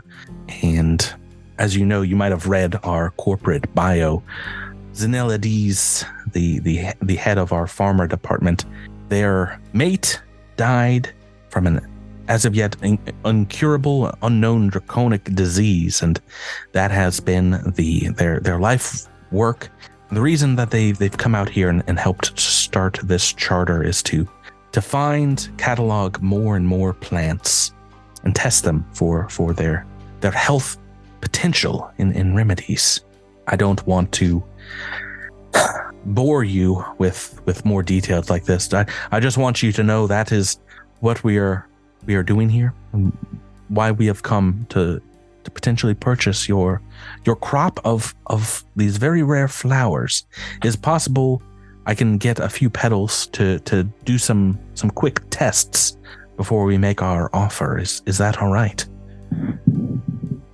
and 0.63 1.13
as 1.59 1.77
you 1.77 1.85
know, 1.85 2.03
you 2.03 2.17
might 2.17 2.33
have 2.33 2.47
read 2.47 2.79
our 2.83 3.11
corporate 3.11 3.73
bio. 3.75 4.23
Zanellides, 4.93 6.05
the 6.33 6.59
the 6.61 6.93
the 7.03 7.17
head 7.17 7.39
of 7.39 7.53
our 7.53 7.67
pharma 7.67 8.09
department, 8.09 8.65
their 9.09 9.61
mate 9.73 10.21
died 10.57 11.13
from 11.51 11.67
an 11.67 11.87
as 12.29 12.45
of 12.45 12.55
yet 12.55 12.77
in- 12.83 12.99
incurable 13.25 14.13
unknown 14.23 14.69
draconic 14.69 15.25
disease 15.35 16.03
and 16.03 16.21
that 16.73 16.91
has 16.91 17.21
been 17.21 17.73
the 17.77 18.09
their 18.11 18.41
their 18.41 18.59
life 18.59 19.07
work 19.31 19.71
the 20.11 20.21
reason 20.21 20.57
that 20.57 20.71
they 20.71 20.93
they've 20.93 21.17
come 21.17 21.35
out 21.35 21.49
here 21.49 21.69
and, 21.69 21.83
and 21.87 21.99
helped 21.99 22.39
start 22.39 22.99
this 23.05 23.33
charter 23.33 23.83
is 23.83 24.03
to 24.03 24.29
to 24.73 24.81
find 24.81 25.49
catalog 25.57 26.21
more 26.21 26.57
and 26.57 26.67
more 26.67 26.93
plants 26.93 27.73
and 28.25 28.35
test 28.35 28.65
them 28.65 28.85
for 28.93 29.29
for 29.29 29.53
their 29.53 29.87
their 30.21 30.33
health 30.33 30.79
potential 31.27 31.91
in 31.99 32.13
in 32.13 32.37
remedies. 32.37 32.85
I 33.53 33.57
don't 33.57 33.83
want 33.87 34.13
to 34.21 34.29
bore 36.21 36.45
you 36.45 36.85
with 36.99 37.21
with 37.47 37.65
more 37.65 37.83
details 37.83 38.31
like 38.31 38.45
this. 38.45 38.73
I 38.73 38.87
i 39.11 39.19
just 39.27 39.39
want 39.39 39.63
you 39.63 39.73
to 39.73 39.83
know 39.83 40.07
that 40.07 40.31
is 40.31 40.47
what 41.01 41.25
we 41.25 41.35
are 41.39 41.67
we 42.07 42.15
are 42.15 42.23
doing 42.23 42.49
here. 42.49 42.73
And 42.93 43.13
why 43.69 43.91
we 43.91 44.07
have 44.07 44.23
come 44.23 44.67
to 44.69 45.01
to 45.45 45.51
potentially 45.51 45.95
purchase 45.95 46.49
your 46.49 46.81
your 47.27 47.37
crop 47.49 47.81
of 47.85 48.15
of 48.27 48.65
these 48.77 48.97
very 49.07 49.25
rare 49.25 49.49
flowers. 49.49 50.25
Is 50.65 50.77
possible 50.77 51.43
i 51.91 51.95
can 51.95 52.19
get 52.19 52.39
a 52.39 52.49
few 52.49 52.71
petals 52.71 53.27
to 53.37 53.59
to 53.71 53.77
do 54.05 54.17
some 54.19 54.59
some 54.75 54.91
quick 54.91 55.17
tests 55.31 55.99
before 56.37 56.65
we 56.71 56.79
make 56.79 57.03
our 57.03 57.31
offer. 57.33 57.79
Is 57.85 58.03
is 58.07 58.19
that 58.19 58.35
all 58.41 58.53
right 58.53 58.81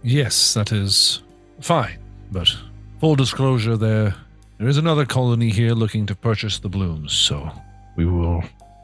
Yes, 0.02 0.54
that 0.54 0.72
is 0.72 1.22
fine. 1.60 1.98
But 2.30 2.48
full 3.00 3.14
disclosure, 3.16 3.76
there 3.76 4.14
there 4.58 4.68
is 4.68 4.76
another 4.78 5.04
colony 5.06 5.50
here 5.50 5.72
looking 5.72 6.06
to 6.06 6.14
purchase 6.14 6.58
the 6.58 6.68
blooms. 6.68 7.12
So 7.12 7.50
we 7.96 8.06
will 8.06 8.42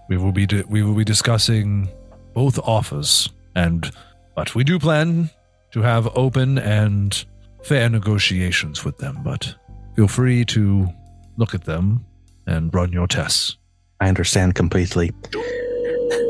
we 0.09 0.17
will 0.17 0.33
be 0.33 0.47
di- 0.47 0.65
we 0.69 0.83
will 0.83 0.95
be 0.95 1.05
discussing 1.05 1.89
both 2.35 2.59
offers. 2.61 3.29
And 3.55 3.91
but 4.35 4.55
we 4.55 4.65
do 4.65 4.79
plan 4.79 5.31
to 5.73 5.83
have 5.83 6.09
open 6.17 6.59
and 6.59 7.25
fair 7.65 7.89
negotiations 7.89 8.85
with 8.85 8.99
them. 8.99 9.19
But 9.25 9.55
feel 9.97 10.09
free 10.09 10.45
to 10.47 10.89
look 11.37 11.55
at 11.55 11.65
them 11.65 12.05
and 12.47 12.73
run 12.75 12.93
your 12.93 13.07
tests. 13.07 13.57
i 14.01 14.09
understand 14.09 14.55
completely 14.55 15.11
Do 15.31 15.41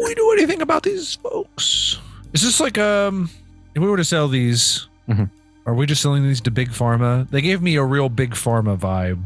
we 0.05 0.15
know 0.15 0.33
anything 0.33 0.63
about 0.63 0.83
these 0.83 1.15
folks? 1.17 1.99
Is 2.33 2.43
this 2.43 2.61
like 2.61 2.79
um 2.79 3.31
if 3.79 3.83
we 3.85 3.89
were 3.89 3.97
to 3.97 4.05
sell 4.05 4.27
these 4.29 4.89
Mhm. 5.09 5.31
are 5.67 5.75
we 5.75 5.87
just 5.87 6.03
selling 6.03 6.23
these 6.25 6.41
to 6.43 6.51
big 6.51 6.71
pharma? 6.71 7.29
They 7.31 7.41
gave 7.41 7.63
me 7.63 7.77
a 7.77 7.85
real 7.85 8.09
big 8.09 8.33
pharma 8.33 8.77
vibe. 8.79 9.21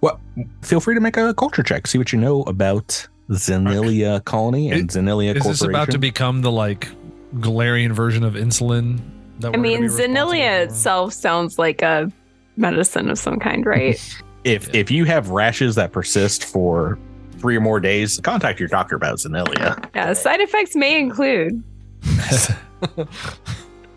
well 0.00 0.20
feel 0.62 0.80
free 0.80 0.94
to 0.94 1.00
make 1.00 1.16
a 1.16 1.32
culture 1.34 1.62
check 1.62 1.86
see 1.86 1.98
what 1.98 2.12
you 2.12 2.18
know 2.18 2.42
about 2.42 3.06
Zennilia 3.30 4.24
colony 4.24 4.70
and 4.70 4.88
Is- 4.90 4.96
Zennilia 4.96 5.34
Is 5.36 5.42
corporation 5.42 5.50
this 5.50 5.62
about 5.62 5.90
to 5.90 5.98
become 5.98 6.42
the 6.42 6.50
like 6.50 6.88
Golarion 7.36 7.92
version 7.92 8.24
of 8.24 8.34
insulin? 8.34 9.00
that 9.40 9.48
I 9.48 9.56
we're 9.56 9.62
mean, 9.62 9.80
be 9.80 9.84
responsible 9.88 10.14
Zennilia 10.14 10.56
for? 10.58 10.62
itself 10.64 11.12
sounds 11.12 11.58
like 11.58 11.82
a 11.82 12.10
medicine 12.56 13.10
of 13.10 13.18
some 13.18 13.38
kind, 13.40 13.64
right? 13.66 13.98
if 14.44 14.72
if 14.74 14.90
you 14.90 15.04
have 15.06 15.30
rashes 15.30 15.74
that 15.76 15.90
persist 15.92 16.44
for 16.44 16.98
three 17.38 17.56
or 17.56 17.60
more 17.60 17.80
days 17.80 18.20
contact 18.22 18.60
your 18.60 18.68
doctor 18.68 18.94
about 18.96 19.18
Zennilia 19.18 19.84
yeah, 19.94 20.12
side 20.12 20.40
effects 20.40 20.74
may 20.76 20.98
include. 21.00 21.62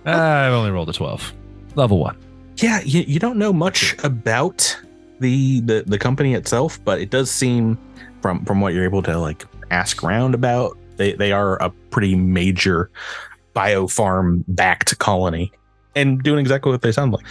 I've 0.05 0.53
only 0.53 0.71
rolled 0.71 0.89
a 0.89 0.93
12. 0.93 1.33
Level 1.75 1.99
one. 1.99 2.17
Yeah, 2.57 2.81
you, 2.81 3.01
you 3.01 3.19
don't 3.19 3.37
know 3.37 3.51
much 3.51 3.95
about 4.03 4.77
the, 5.19 5.61
the 5.61 5.83
the 5.85 5.97
company 5.97 6.33
itself, 6.33 6.79
but 6.83 7.01
it 7.01 7.09
does 7.09 7.29
seem 7.29 7.77
from 8.21 8.45
from 8.45 8.61
what 8.61 8.73
you're 8.73 8.85
able 8.85 9.03
to 9.03 9.17
like 9.17 9.45
ask 9.71 10.03
around 10.03 10.33
about, 10.33 10.77
they 10.97 11.13
they 11.13 11.31
are 11.31 11.61
a 11.61 11.69
pretty 11.89 12.15
major 12.15 12.89
biofarm 13.55 14.43
backed 14.47 14.97
colony 14.99 15.51
and 15.95 16.21
doing 16.23 16.39
exactly 16.39 16.71
what 16.71 16.81
they 16.81 16.91
sound 16.91 17.13
like. 17.13 17.25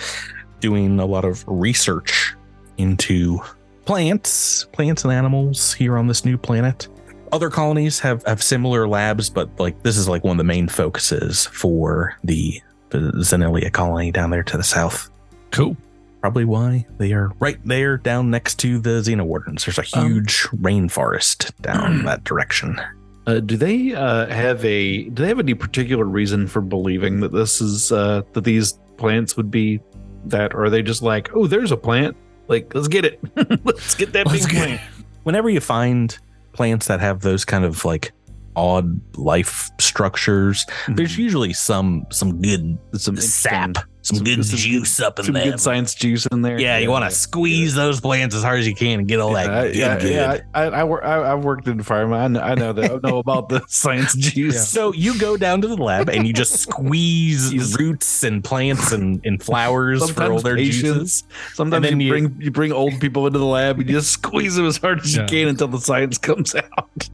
Doing 0.61 0.99
a 0.99 1.07
lot 1.07 1.25
of 1.25 1.45
research 1.47 2.35
into 2.79 3.41
plants, 3.85 4.65
plants 4.73 5.05
and 5.05 5.13
animals 5.13 5.75
here 5.75 5.99
on 5.99 6.07
this 6.07 6.25
new 6.25 6.39
planet. 6.39 6.89
Other 7.35 7.51
colonies 7.51 7.99
have 7.99 8.23
have 8.27 8.41
similar 8.41 8.87
labs, 8.87 9.29
but 9.29 9.51
like 9.59 9.83
this 9.83 9.97
is 9.97 10.09
like 10.09 10.23
one 10.23 10.35
of 10.35 10.39
the 10.39 10.45
main 10.45 10.69
focuses 10.69 11.47
for 11.47 12.17
the 12.23 12.63
the 12.91 12.99
Zennilia 13.17 13.73
colony 13.73 14.13
down 14.13 14.31
there 14.31 14.45
to 14.45 14.57
the 14.57 14.63
south 14.63 15.11
Cool. 15.51 15.77
probably 16.21 16.45
why 16.45 16.87
they 16.99 17.13
are 17.13 17.33
right 17.41 17.59
there 17.65 17.97
down 17.97 18.31
next 18.31 18.61
to 18.61 18.79
the 18.79 19.01
Xenowardens. 19.01 19.65
There's 19.65 19.81
a 19.81 19.99
Um, 19.99 20.07
huge 20.13 20.43
rainforest 20.63 21.51
down 21.61 22.05
that 22.05 22.23
direction. 22.23 22.81
Uh, 23.27 23.41
do 23.41 23.57
they 23.57 23.93
uh, 23.95 24.27
have 24.27 24.65
a? 24.65 25.03
Do 25.09 25.23
they 25.23 25.29
have 25.29 25.41
any 25.41 25.55
particular 25.55 26.05
reason 26.05 26.47
for 26.47 26.61
believing 26.61 27.19
that 27.19 27.33
this 27.33 27.61
is 27.61 27.91
uh, 27.91 28.23
that 28.35 28.45
these 28.45 28.79
plants 28.97 29.37
would 29.37 29.51
be 29.51 29.81
that, 30.27 30.55
or 30.55 30.67
are 30.67 30.71
they 30.71 30.83
just 30.83 31.03
like, 31.03 31.35
oh, 31.35 31.49
there's 31.49 31.73
a 31.73 31.77
plant, 31.77 32.17
like 32.47 32.73
let's 32.77 32.87
get 32.87 33.05
it, 33.05 33.19
let's 33.65 33.97
get 33.97 34.13
that 34.13 34.27
Let's 34.29 34.47
big 34.47 34.53
get 34.55 34.67
plant. 34.67 34.81
Whenever 35.25 35.51
you 35.51 35.61
find 35.61 36.17
plants 36.55 36.87
that 36.87 37.01
have 37.01 37.21
those 37.21 37.45
kind 37.45 37.65
of 37.65 37.85
like 37.85 38.13
odd 38.57 39.01
life 39.19 39.71
structures, 39.81 40.65
mm-hmm. 40.65 40.95
there's 40.95 41.19
usually 41.19 41.53
some 41.53 42.07
some 42.11 42.41
good 42.41 42.79
some 42.95 43.17
sap, 43.17 43.77
some, 44.05 44.17
some- 44.19 44.25
good 44.25 44.45
some- 44.45 44.57
juice 44.59 45.01
up 45.01 45.19
in 45.19 45.25
some 45.25 45.35
there. 45.35 45.45
good 45.45 45.61
science 45.61 45.95
juice 45.95 46.27
in 46.27 46.43
there. 46.43 46.61
yeah, 46.61 46.79
you 46.79 46.91
want 46.91 47.05
to 47.05 47.11
squeeze 47.11 47.75
those 47.75 48.01
plants 48.01 48.35
as 48.35 48.43
hard 48.43 48.61
as 48.61 48.67
you 48.69 48.75
can 48.75 49.01
and 49.01 49.09
get 49.09 49.19
all 49.19 49.33
Yeah, 49.33 49.43
that 49.45 49.51
I- 49.53 49.63
good, 49.69 49.77
yeah, 49.77 49.99
good. 49.99 50.13
yeah. 50.13 50.39
I, 50.55 50.63
I, 50.67 50.83
I, 50.85 51.33
I've 51.33 51.43
worked 51.45 51.67
in 51.67 51.79
pharma. 51.79 52.19
I 52.21 52.29
know, 52.29 52.41
I 52.41 52.55
know 52.55 52.73
that. 52.73 52.91
I 52.93 53.09
know 53.09 53.19
about 53.19 53.49
the 53.49 53.63
science 53.69 54.15
juice. 54.17 54.69
So 54.69 54.93
you 54.93 55.19
go 55.19 55.37
down 55.37 55.61
to 55.63 55.69
the 55.69 55.77
lab 55.77 56.09
and 56.09 56.27
you 56.27 56.33
just 56.33 56.53
squeeze 56.61 57.77
roots 57.79 58.23
and 58.23 58.45
plants 58.45 58.93
and, 58.93 59.21
and 59.25 59.43
flowers 59.43 60.01
for 60.11 60.23
all 60.23 60.27
Sometimes 60.39 60.43
their 60.45 60.57
patients. 60.57 61.23
juices. 61.23 61.25
Sometimes 61.55 61.91
you, 61.91 61.97
you- 61.99 62.11
bring 62.11 62.37
you 62.41 62.51
bring 62.51 62.73
old 62.73 63.01
people 63.01 63.27
into 63.27 63.39
the 63.39 63.45
lab 63.47 63.79
and 63.81 63.89
you 63.89 63.95
just 63.97 64.11
squeeze 64.13 64.55
them 64.55 64.67
as 64.67 64.77
hard 64.77 65.01
as 65.01 65.15
Yeah. 65.17 65.23
you 65.23 65.29
can 65.29 65.49
until 65.49 65.69
the 65.69 65.79
science 65.81 66.19
comes 66.19 66.55
out. 66.55 67.09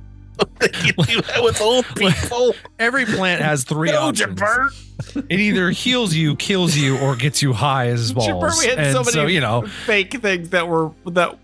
You 0.84 0.92
do 0.92 1.20
that 1.22 1.42
with 1.42 1.60
old 1.60 1.84
people. 1.96 2.54
Every 2.78 3.04
plant 3.04 3.42
has 3.42 3.64
three 3.64 3.90
No, 3.90 4.08
options. 4.08 4.40
Jabert. 4.40 4.86
It 5.28 5.40
either 5.40 5.70
heals 5.70 6.14
you, 6.14 6.36
kills 6.36 6.76
you, 6.76 6.98
or 6.98 7.16
gets 7.16 7.42
you 7.42 7.52
high 7.52 7.88
as 7.88 8.12
balls. 8.12 8.26
Jabber, 8.26 8.50
we 8.58 8.66
had 8.66 8.78
and 8.78 8.96
so 8.96 9.02
so, 9.02 9.22
many 9.22 9.34
you 9.34 9.40
know, 9.40 9.62
fake 9.86 10.20
things 10.20 10.50
that 10.50 10.68
were 10.68 10.90
that 11.06 11.38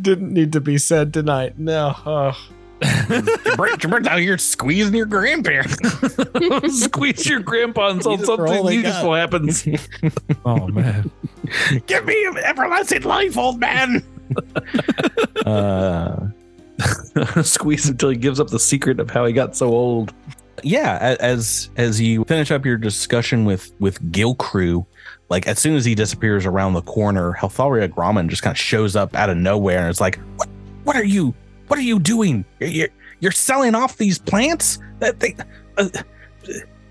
didn't 0.00 0.32
need 0.32 0.52
to 0.52 0.60
be 0.60 0.78
said 0.78 1.12
tonight. 1.14 1.58
No. 1.58 1.94
Oh. 2.04 2.48
Jabert, 2.80 3.78
Jabert's 3.78 4.06
out 4.06 4.18
here 4.18 4.36
squeezing 4.36 4.94
your 4.94 5.06
grandparents. 5.06 5.78
squeeze 6.84 7.26
your 7.26 7.40
grandpa 7.40 7.90
until 7.90 8.12
Use 8.12 8.22
it 8.22 8.26
for 8.26 8.46
all 8.46 8.54
something 8.54 8.82
they 8.82 8.88
useful 8.88 9.14
happens. 9.14 9.66
oh 10.44 10.68
man. 10.68 11.10
Give 11.86 12.04
me 12.04 12.26
everlasting 12.44 13.02
life, 13.02 13.38
old 13.38 13.60
man. 13.60 14.04
uh, 15.46 16.26
squeeze 17.42 17.88
until 17.88 18.10
he 18.10 18.16
gives 18.16 18.40
up 18.40 18.48
the 18.48 18.58
secret 18.60 19.00
of 19.00 19.10
how 19.10 19.24
he 19.24 19.32
got 19.32 19.56
so 19.56 19.68
old. 19.68 20.12
yeah, 20.62 21.16
as 21.20 21.70
as 21.76 22.00
you 22.00 22.24
finish 22.24 22.50
up 22.50 22.64
your 22.64 22.76
discussion 22.76 23.44
with 23.44 23.72
with 23.78 24.12
Gil 24.12 24.34
Crew, 24.34 24.86
like 25.28 25.46
as 25.46 25.58
soon 25.58 25.74
as 25.76 25.84
he 25.84 25.94
disappears 25.94 26.46
around 26.46 26.74
the 26.74 26.82
corner, 26.82 27.32
Heltharia 27.32 27.88
Gromman 27.88 28.28
just 28.28 28.42
kind 28.42 28.54
of 28.54 28.58
shows 28.58 28.96
up 28.96 29.14
out 29.14 29.30
of 29.30 29.36
nowhere 29.36 29.80
and 29.80 29.88
it's 29.90 30.00
like, 30.00 30.18
"What? 30.36 30.48
What 30.84 30.96
are 30.96 31.04
you? 31.04 31.34
What 31.68 31.78
are 31.78 31.82
you 31.82 31.98
doing? 31.98 32.44
You're 32.60 32.68
you're, 32.70 32.88
you're 33.20 33.32
selling 33.32 33.74
off 33.74 33.96
these 33.96 34.18
plants? 34.18 34.78
That 35.00 35.20
they? 35.20 35.34
Uh, 35.76 35.88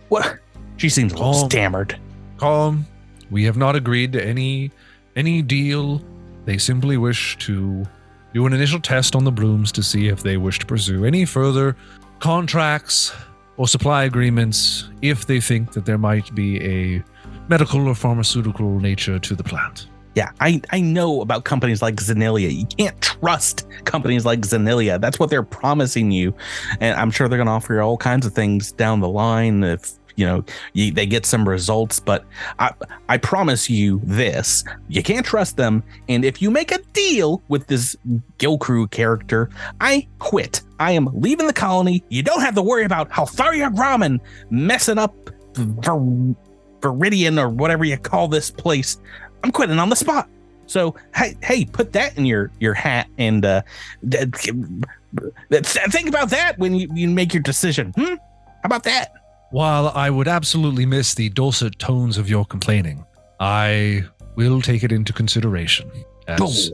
what?" 0.10 0.40
She 0.78 0.90
seems 0.90 1.14
a 1.14 1.16
little 1.16 1.34
Calm. 1.34 1.50
stammered. 1.50 2.00
Calm. 2.38 2.86
We 3.32 3.46
have 3.46 3.56
not 3.58 3.76
agreed 3.76 4.12
to 4.14 4.24
any 4.24 4.72
any 5.16 5.42
deal. 5.42 6.02
They 6.46 6.58
simply 6.58 6.98
wish 6.98 7.38
to 7.40 7.86
do 8.36 8.46
an 8.46 8.52
initial 8.52 8.82
test 8.82 9.16
on 9.16 9.24
the 9.24 9.32
blooms 9.32 9.72
to 9.72 9.82
see 9.82 10.10
if 10.10 10.22
they 10.22 10.36
wish 10.36 10.60
to 10.60 10.66
pursue 10.66 11.06
any 11.06 11.24
further 11.24 11.74
contracts 12.20 13.14
or 13.56 13.66
supply 13.66 14.04
agreements 14.04 14.90
if 15.02 15.26
they 15.26 15.40
think 15.40 15.72
that 15.72 15.86
there 15.86 15.98
might 15.98 16.36
be 16.36 16.62
a 16.62 17.02
medical 17.48 17.88
or 17.88 17.96
pharmaceutical 17.96 18.78
nature 18.82 19.18
to 19.18 19.36
the 19.36 19.44
plant. 19.44 19.88
Yeah, 20.16 20.32
I, 20.42 20.62
I 20.72 20.82
know 20.82 21.22
about 21.22 21.46
companies 21.46 21.82
like 21.82 21.96
Zennilia. 21.96 22.54
You 22.54 22.66
can't 22.66 23.02
trust 23.02 23.66
companies 23.86 24.26
like 24.26 24.42
Zennilia. 24.42 25.00
That's 25.00 25.18
what 25.18 25.30
they're 25.30 25.42
promising 25.42 26.12
you. 26.12 26.36
And 26.82 27.00
I'm 27.00 27.12
sure 27.12 27.30
they're 27.30 27.38
going 27.38 27.48
to 27.48 27.54
offer 27.54 27.76
you 27.76 27.80
all 27.80 27.96
kinds 27.96 28.26
of 28.26 28.34
things 28.34 28.74
down 28.74 29.00
the 29.00 29.08
line 29.08 29.64
if, 29.64 29.94
you 30.16 30.26
know, 30.26 30.44
you, 30.74 30.92
they 30.92 31.06
get 31.06 31.26
some 31.26 31.48
results. 31.48 32.00
But 32.00 32.26
I, 32.60 32.72
I 33.10 33.18
promise 33.18 33.70
you 33.70 34.02
this 34.04 34.64
you 34.88 35.04
can't 35.04 35.26
trust 35.26 35.58
them. 35.58 35.84
And 36.10 36.26
if 36.26 36.42
you 36.42 36.52
make 36.52 36.72
a 36.72 36.80
deal 36.94 37.42
with 37.48 37.68
this 37.68 37.96
Gil 38.38 38.58
Crew 38.58 38.88
character, 38.88 39.50
I 39.82 40.08
quit. 40.20 40.62
I 40.80 40.92
am 40.92 41.10
leaving 41.14 41.48
the 41.48 41.54
colony. 41.54 42.04
You 42.10 42.24
don't 42.24 42.42
have 42.42 42.56
to 42.56 42.62
worry 42.62 42.86
about 42.86 43.10
Haltharia 43.10 43.74
Grommen 43.74 44.20
messing 44.50 44.98
up 44.98 45.16
Ver- 45.56 46.36
Viridian 46.82 47.42
or 47.42 47.50
whatever 47.50 47.86
you 47.86 47.98
call 47.98 48.28
this 48.28 48.52
place. 48.52 49.00
I'm 49.44 49.52
quitting 49.52 49.80
on 49.80 49.90
the 49.90 49.96
spot. 49.96 50.30
So 50.68 50.96
hey, 51.16 51.36
hey, 51.44 51.66
put 51.66 51.94
that 51.94 52.18
in 52.18 52.26
your 52.26 52.52
your 52.60 52.74
hat 52.74 53.08
and 53.18 53.46
uh, 53.46 53.62
d- 54.08 54.26
th- 55.52 55.66
think 55.66 56.10
about 56.10 56.30
that 56.32 56.58
when 56.58 56.74
you, 56.76 56.90
you 56.94 57.10
make 57.10 57.34
your 57.34 57.44
decision. 57.44 57.94
Hmm? 57.96 58.16
How 58.16 58.66
about 58.66 58.84
that? 58.84 59.14
While 59.52 59.90
I 59.90 60.10
would 60.10 60.28
absolutely 60.28 60.86
miss 60.86 61.14
the 61.14 61.30
dulcet 61.30 61.80
tones 61.80 62.18
of 62.18 62.30
your 62.30 62.46
complaining, 62.46 63.06
I 63.40 64.04
will 64.36 64.62
take 64.62 64.84
it 64.84 64.92
into 64.92 65.14
consideration. 65.14 65.90
As 66.28 66.72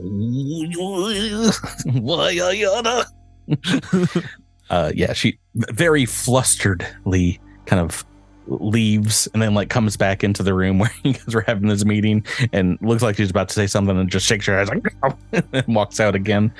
Why 1.84 2.38
I 2.42 2.64
oughta? 2.64 3.06
uh, 4.70 4.92
yeah, 4.94 5.12
she 5.12 5.38
very 5.54 6.04
flusteredly 6.04 7.38
kind 7.66 7.80
of 7.80 8.04
leaves 8.46 9.28
and 9.32 9.42
then 9.42 9.54
like 9.54 9.68
comes 9.68 9.96
back 9.96 10.24
into 10.24 10.42
the 10.42 10.54
room 10.54 10.78
where 10.80 10.92
you 11.04 11.12
guys 11.12 11.34
were 11.34 11.44
having 11.46 11.68
this 11.68 11.84
meeting 11.84 12.24
and 12.52 12.78
looks 12.80 13.02
like 13.02 13.16
she's 13.16 13.30
about 13.30 13.48
to 13.48 13.54
say 13.54 13.66
something 13.66 13.96
and 13.96 14.10
just 14.10 14.26
shakes 14.26 14.46
her 14.46 14.56
head 14.56 14.68
like 14.68 15.46
and 15.52 15.74
walks 15.74 16.00
out 16.00 16.14
again. 16.14 16.52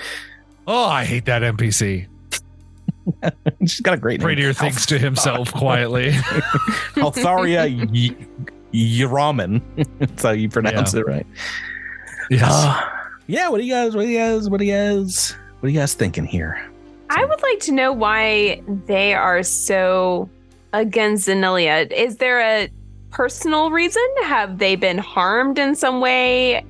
Oh, 0.67 0.85
I 0.85 1.05
hate 1.05 1.25
that 1.25 1.43
NPC. 1.43 2.07
She's 3.61 3.81
got 3.81 3.95
a 3.95 3.97
great 3.97 4.21
name. 4.21 4.27
Pradier 4.29 4.53
thinks 4.55 4.87
to 4.87 4.99
himself 4.99 5.53
quietly. 5.53 6.11
Altharia 6.97 7.67
y- 7.91 8.17
Yaraman. 8.73 9.61
That's 9.99 10.23
how 10.23 10.31
you 10.31 10.49
pronounce 10.49 10.95
Yeah. 10.95 11.01
it, 11.01 11.07
right? 11.07 11.27
yes. 12.31 12.43
Uh, 12.45 12.89
yeah. 13.27 13.49
What 13.49 13.59
do 13.59 13.65
you 13.65 13.73
guys? 13.73 13.95
What 13.95 14.03
do 14.03 14.09
you 14.09 14.19
guys? 14.19 14.49
What 14.49 14.59
do 14.59 14.65
you 14.65 14.73
guys? 14.73 15.35
What 15.61 15.67
are 15.69 15.71
you 15.71 15.79
guys 15.79 15.95
thinking 15.95 16.25
here? 16.25 16.61
I 17.11 17.25
would 17.25 17.43
like 17.43 17.61
to 17.61 17.73
know 17.73 17.93
why 17.93 18.63
they 18.87 19.13
are 19.15 19.43
so 19.43 20.29
against 20.73 21.29
Zennilia. 21.29 21.91
Is 21.93 22.17
there 22.17 22.41
a 22.41 22.71
personal 23.11 23.71
reason? 23.71 24.03
Have 24.25 24.59
they 24.59 24.77
been 24.77 24.97
harmed 24.99 25.59
in 25.59 25.75
some 25.75 26.01
way? 26.01 26.65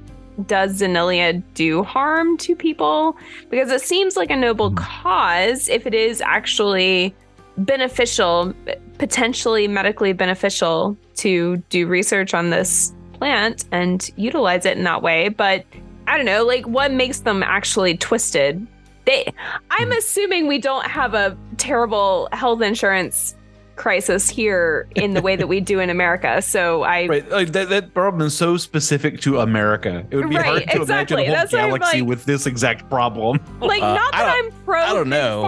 Does 0.46 0.80
Zennilia 0.80 1.42
do 1.54 1.82
harm 1.82 2.36
to 2.38 2.56
people? 2.56 3.16
Because 3.50 3.70
it 3.70 3.80
seems 3.82 4.16
like 4.16 4.30
a 4.30 4.36
noble 4.36 4.70
Hmm. 4.70 4.76
cause 4.76 5.68
if 5.68 5.86
it 5.86 5.94
is 5.94 6.20
actually 6.20 7.14
beneficial, 7.58 8.54
potentially 8.98 9.68
medically 9.68 10.12
beneficial 10.12 10.96
to 11.16 11.56
do 11.68 11.86
research 11.86 12.34
on 12.34 12.50
this 12.50 12.94
plant 13.12 13.64
and 13.72 14.10
utilize 14.16 14.64
it 14.66 14.76
in 14.76 14.84
that 14.84 15.02
way. 15.02 15.28
But 15.28 15.64
I 16.06 16.16
don't 16.16 16.26
know, 16.26 16.44
like 16.44 16.66
what 16.66 16.92
makes 16.92 17.20
them 17.20 17.42
actually 17.42 17.96
twisted? 17.96 18.66
They 19.04 19.32
I'm 19.70 19.88
Hmm. 19.88 19.98
assuming 19.98 20.46
we 20.46 20.58
don't 20.58 20.86
have 20.86 21.14
a 21.14 21.36
terrible 21.56 22.28
health 22.32 22.62
insurance 22.62 23.34
crisis 23.76 24.28
here 24.28 24.86
in 24.96 25.14
the 25.14 25.22
way 25.22 25.34
that 25.36 25.46
we 25.48 25.60
do 25.60 25.80
in 25.80 25.90
America. 25.90 26.40
So 26.42 26.82
I 26.82 27.06
Right, 27.12 27.28
like 27.30 27.52
that, 27.52 27.68
that 27.70 27.94
problem 27.94 28.26
is 28.26 28.36
so 28.36 28.56
specific 28.56 29.20
to 29.22 29.40
America. 29.40 30.04
It 30.10 30.16
would 30.16 30.28
be 30.28 30.36
Right, 30.36 30.44
hard 30.44 30.62
to 30.68 30.80
exactly. 30.80 30.86
imagine 30.86 31.18
a 31.18 31.24
whole 31.24 31.34
That's 31.40 31.52
galaxy 31.52 32.00
like- 32.00 32.08
with 32.08 32.24
this 32.24 32.46
exact 32.46 32.88
problem. 32.90 33.38
like 33.60 33.82
Uh, 33.82 33.94
not 33.94 34.12
that 34.12 34.28
I'm 34.38 34.50
pro 34.64 34.80
I 34.82 34.88
don't 34.92 35.08
know, 35.08 35.44
uh, 35.44 35.46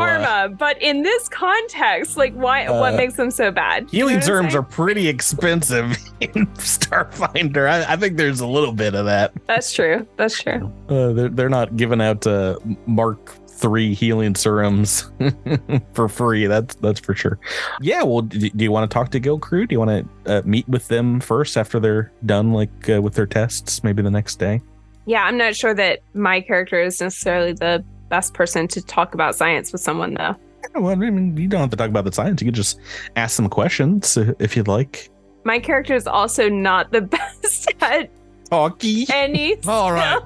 pharma, 0.49 0.59
but 0.59 0.81
in 0.83 1.03
this 1.03 1.29
context, 1.29 2.17
like 2.17 2.33
why 2.35 2.69
what 2.71 2.95
Uh, 2.95 2.97
makes 2.97 3.15
them 3.15 3.31
so 3.31 3.51
bad? 3.51 3.83
You 3.93 4.01
know 4.01 4.07
Healing 4.09 4.15
what 4.17 4.25
serums 4.25 4.53
saying? 4.53 4.59
are 4.65 4.67
pretty 4.67 5.09
expensive 5.09 5.97
in 6.21 6.47
Starfinder. 6.59 7.69
I, 7.69 7.93
I 7.93 7.97
think 7.97 8.17
there's 8.17 8.41
a 8.41 8.47
little 8.47 8.73
bit 8.73 8.95
of 8.95 9.05
that. 9.07 9.33
That's 9.47 9.73
true. 9.73 10.07
That's 10.17 10.41
true. 10.41 10.73
Uh, 10.89 11.13
they're, 11.13 11.29
they're 11.29 11.49
not 11.49 11.77
giving 11.77 12.01
out 12.01 12.27
uh, 12.27 12.59
Mark 12.87 13.35
three 13.65 13.95
healing 13.95 14.35
serums 14.35 15.11
for 15.95 16.07
free. 16.07 16.47
That's 16.47 16.75
that's 16.75 17.01
for 17.01 17.15
sure. 17.15 17.39
Yeah. 17.81 18.03
Well, 18.03 18.21
do, 18.21 18.51
do 18.51 18.63
you 18.63 18.71
want 18.71 18.91
to 18.91 18.93
talk 18.93 19.11
to 19.13 19.19
Guild 19.19 19.41
Crew? 19.41 19.67
Do 19.67 19.75
you 19.75 19.79
want 19.79 20.07
to 20.27 20.39
uh, 20.39 20.43
meet 20.45 20.69
with 20.69 20.87
them 20.89 21.19
first 21.19 21.57
after 21.57 21.81
they're 21.81 22.13
done, 22.27 22.53
like 22.53 22.91
uh, 22.91 23.01
with 23.01 23.15
their 23.15 23.25
tests, 23.27 23.83
maybe 23.83 24.03
the 24.03 24.11
next 24.11 24.37
day? 24.37 24.61
Yeah, 25.07 25.25
I'm 25.25 25.39
not 25.39 25.57
sure 25.57 25.73
that 25.73 26.01
my 26.13 26.43
character 26.43 26.83
is 26.83 27.01
necessarily 27.01 27.55
the 27.55 27.83
best 28.11 28.35
person 28.35 28.69
to 28.69 28.83
talk 28.83 29.15
about 29.15 29.35
science 29.35 29.73
with 29.73 29.81
someone 29.81 30.13
though. 30.13 30.37
Yeah, 30.63 30.81
well, 30.81 30.93
I 30.93 30.95
mean, 30.97 31.35
you 31.35 31.49
don't 31.49 31.63
have 31.63 31.71
to 31.71 31.77
talk 31.77 31.89
about 31.89 32.05
the 32.05 32.13
science. 32.13 32.43
You 32.43 32.49
could 32.49 32.55
just 32.55 32.79
ask 33.17 33.35
some 33.35 33.49
questions 33.49 34.19
uh, 34.19 34.35
if 34.39 34.59
you'd 34.59 34.69
like. 34.69 35.09
My 35.45 35.59
character 35.59 35.95
is 35.95 36.07
also 36.07 36.51
not 36.51 36.93
the 36.93 37.01
best 37.41 37.73
at 37.81 38.11
Talkie. 38.51 39.07
any 39.11 39.57
All 39.67 39.91
right. 39.91 40.21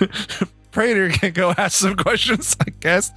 skill. 0.70 0.82
Pradier 0.82 1.10
can 1.20 1.32
go 1.32 1.52
ask 1.56 1.78
some 1.78 1.96
questions, 1.96 2.56
I 2.60 2.70
guess. 2.80 3.12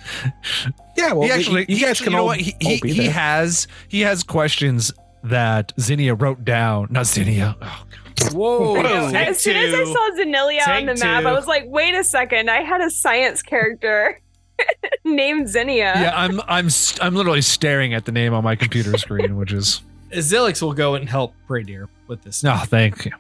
Yeah. 0.98 1.14
Well, 1.14 1.24
he 1.28 1.32
actually, 1.32 1.62
you 1.70 1.76
he 1.76 1.82
guys 1.82 1.92
actually- 1.92 2.04
can 2.06 2.12
you 2.14 2.18
know 2.18 2.22
all, 2.22 2.28
what? 2.28 2.40
He, 2.40 2.56
he, 2.60 2.78
he 2.94 3.06
has 3.08 3.68
he 3.88 4.02
has 4.02 4.24
questions 4.24 4.92
that 5.24 5.72
Zinnia 5.80 6.16
wrote 6.16 6.44
down. 6.44 6.88
Not 6.92 7.06
Zinnia. 7.08 7.56
Oh, 7.62 7.86
Whoa. 8.32 8.76
I 8.78 8.82
know, 8.84 9.06
as 9.18 9.40
soon 9.42 9.56
as 9.58 9.74
I 9.74 9.84
saw 9.86 10.10
Zennilia 10.18 10.68
on 10.68 10.86
the 10.86 10.96
map, 10.96 11.26
I 11.26 11.32
was 11.34 11.48
like, 11.48 11.64
wait 11.68 11.96
a 11.96 12.04
second, 12.04 12.50
I 12.50 12.62
had 12.62 12.80
a 12.82 12.90
science 12.90 13.42
character 13.42 14.22
named 15.04 15.50
Zinnia. 15.50 15.94
yeah, 15.96 16.14
I'm 16.16 16.40
I'm 16.48 16.70
st- 16.70 17.04
I'm 17.04 17.16
literally 17.16 17.42
staring 17.42 17.94
at 17.94 18.06
the 18.06 18.12
name 18.12 18.34
on 18.34 18.44
my 18.44 18.56
computer 18.56 18.98
screen, 18.98 19.36
which 19.38 19.52
is 19.52 19.82
Zilix 20.12 20.62
will 20.62 20.74
go 20.74 20.94
and 20.96 21.10
help 21.10 21.34
Pradier 21.48 21.88
with 22.08 22.22
this. 22.22 22.44
no, 22.44 22.56
thank 22.58 23.06
you. 23.06 23.12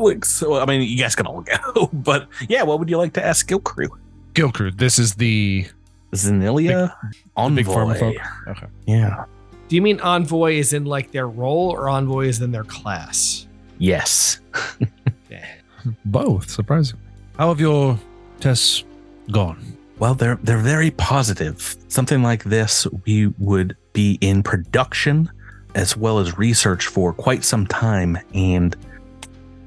Like, 0.00 0.24
So, 0.24 0.58
I 0.58 0.66
mean, 0.66 0.82
you 0.82 0.96
guys 0.98 1.14
can 1.14 1.26
all 1.26 1.42
go, 1.42 1.88
but 1.92 2.28
yeah, 2.48 2.62
what 2.62 2.78
would 2.78 2.88
you 2.88 2.98
like 2.98 3.12
to 3.14 3.24
ask 3.24 3.40
Skill 3.40 3.60
Crew? 3.60 3.88
Guild 4.34 4.54
crew. 4.54 4.70
This 4.70 4.98
is 4.98 5.14
the 5.14 5.66
Zennilia 6.12 6.94
Envoy. 7.36 7.56
big 7.56 7.66
farmer 7.66 7.94
folk. 7.96 8.16
Okay. 8.48 8.66
Yeah. 8.86 9.24
Do 9.68 9.76
you 9.76 9.82
mean 9.82 10.00
envoy 10.00 10.54
is 10.54 10.72
in 10.72 10.84
like 10.84 11.12
their 11.12 11.28
role 11.28 11.70
or 11.70 11.88
envoy 11.88 12.26
is 12.26 12.40
in 12.40 12.50
their 12.52 12.64
class? 12.64 13.46
Yes. 13.78 14.40
Both, 16.04 16.50
surprisingly. 16.50 17.02
How 17.38 17.48
have 17.48 17.60
your 17.60 17.98
tests 18.40 18.84
gone? 19.30 19.76
Well, 19.98 20.14
they're 20.14 20.38
they're 20.42 20.58
very 20.58 20.90
positive. 20.92 21.76
Something 21.88 22.22
like 22.22 22.44
this, 22.44 22.86
we 23.06 23.28
would 23.38 23.76
be 23.92 24.18
in 24.20 24.42
production 24.42 25.30
as 25.74 25.96
well 25.96 26.18
as 26.18 26.36
research 26.36 26.86
for 26.86 27.12
quite 27.12 27.44
some 27.44 27.66
time, 27.66 28.18
and 28.34 28.76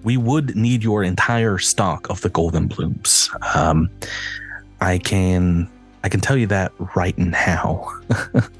we 0.03 0.17
would 0.17 0.55
need 0.55 0.83
your 0.83 1.03
entire 1.03 1.57
stock 1.57 2.09
of 2.09 2.21
the 2.21 2.29
golden 2.29 2.67
blooms. 2.67 3.29
Um, 3.55 3.89
I 4.81 4.97
can 4.97 5.69
I 6.03 6.09
can 6.09 6.19
tell 6.19 6.35
you 6.35 6.47
that 6.47 6.71
right 6.95 7.17
now, 7.17 7.89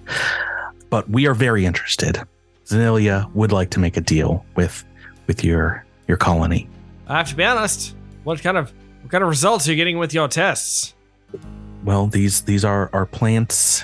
but 0.90 1.10
we 1.10 1.28
are 1.28 1.34
very 1.34 1.66
interested. 1.66 2.22
Zennilia 2.66 3.32
would 3.34 3.52
like 3.52 3.70
to 3.72 3.80
make 3.80 3.98
a 3.98 4.02
deal 4.02 4.46
with 4.56 4.84
with 5.28 5.44
your 5.44 5.86
your 6.08 6.18
colony. 6.18 6.70
I 7.08 7.18
have 7.18 7.30
to 7.30 7.36
be 7.36 7.44
honest. 7.44 7.96
What 8.24 8.42
kind 8.42 8.58
of 8.58 8.72
what 9.02 9.12
kind 9.12 9.24
of 9.24 9.30
results 9.30 9.68
are 9.68 9.72
you 9.72 9.78
getting 9.78 9.98
with 9.98 10.14
your 10.14 10.28
tests? 10.28 10.94
well 11.84 12.08
these 12.08 12.42
these 12.42 12.64
are 12.64 12.90
are 12.94 13.06
plants 13.06 13.84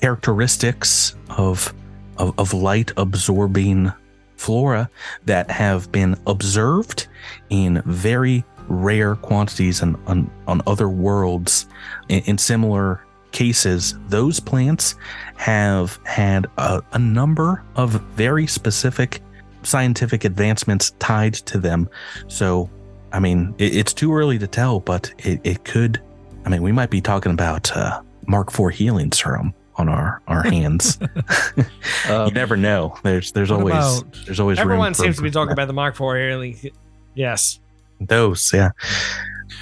characteristics 0.00 1.16
of 1.30 1.74
of, 2.18 2.38
of 2.38 2.52
light 2.52 2.92
absorbing 2.96 3.92
flora 4.40 4.90
that 5.26 5.50
have 5.50 5.92
been 5.92 6.16
observed 6.26 7.06
in 7.50 7.82
very 7.84 8.44
rare 8.68 9.16
quantities 9.16 9.82
and 9.82 9.96
on, 10.06 10.30
on 10.46 10.62
other 10.66 10.88
worlds. 10.88 11.66
In, 12.08 12.22
in 12.24 12.38
similar 12.38 13.04
cases 13.32 13.94
those 14.08 14.40
plants 14.40 14.96
have 15.36 16.00
had 16.04 16.46
a, 16.58 16.82
a 16.92 16.98
number 16.98 17.62
of 17.76 17.92
very 18.16 18.44
specific 18.44 19.22
scientific 19.62 20.24
advancements 20.24 20.90
tied 20.98 21.34
to 21.34 21.58
them. 21.58 21.88
So 22.28 22.68
i 23.12 23.18
mean 23.18 23.54
it, 23.58 23.74
it's 23.74 23.92
too 23.92 24.14
early 24.14 24.38
to 24.38 24.46
tell 24.46 24.78
but 24.78 25.12
it, 25.18 25.40
it 25.42 25.64
could 25.64 26.00
I 26.44 26.48
mean, 26.48 26.62
we 26.62 26.72
might 26.72 26.90
be 26.90 27.00
talking 27.00 27.32
about 27.32 27.74
uh, 27.76 28.00
Mark 28.26 28.58
IV 28.58 28.74
healing 28.74 29.12
serum 29.12 29.54
on 29.80 29.88
our 29.88 30.20
our 30.28 30.42
hands. 30.42 30.98
Um, 32.08 32.28
you 32.28 32.32
never 32.34 32.56
know. 32.56 32.96
There's 33.02 33.32
there's 33.32 33.50
always 33.50 33.74
about- 33.74 34.24
there's 34.26 34.40
always 34.40 34.58
room 34.58 34.66
Everyone 34.68 34.94
for 34.94 35.02
seems 35.02 35.16
to 35.16 35.22
be 35.22 35.30
talking 35.30 35.50
improvement. 35.50 35.58
about 35.58 35.66
the 35.66 35.72
Mark 35.72 35.94
IV 35.94 36.16
here. 36.16 36.36
like, 36.36 36.72
Yes. 37.14 37.60
those. 38.00 38.50
Yeah. 38.52 38.70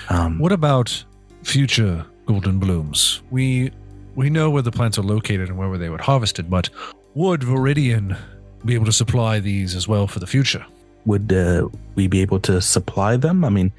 Um, 0.08 0.38
What 0.38 0.52
about 0.52 1.04
future 1.42 2.04
golden 2.26 2.58
blooms? 2.58 3.22
We 3.30 3.70
we 4.14 4.30
know 4.30 4.50
where 4.50 4.62
the 4.62 4.70
plants 4.70 4.98
are 4.98 5.02
located 5.02 5.48
and 5.48 5.58
where 5.58 5.76
they 5.78 5.88
were 5.90 5.98
harvested, 6.02 6.48
but 6.50 6.70
would 7.14 7.40
Viridian 7.42 8.16
be 8.64 8.74
able 8.74 8.86
to 8.86 8.92
supply 8.92 9.40
these 9.40 9.74
as 9.74 9.86
well 9.88 10.06
for 10.06 10.18
the 10.20 10.26
future? 10.26 10.64
would 11.04 11.32
uh, 11.32 11.66
we 11.94 12.06
be 12.06 12.20
able 12.20 12.38
to 12.38 12.60
supply 12.60 13.16
them? 13.16 13.42
I 13.42 13.48
mean, 13.48 13.72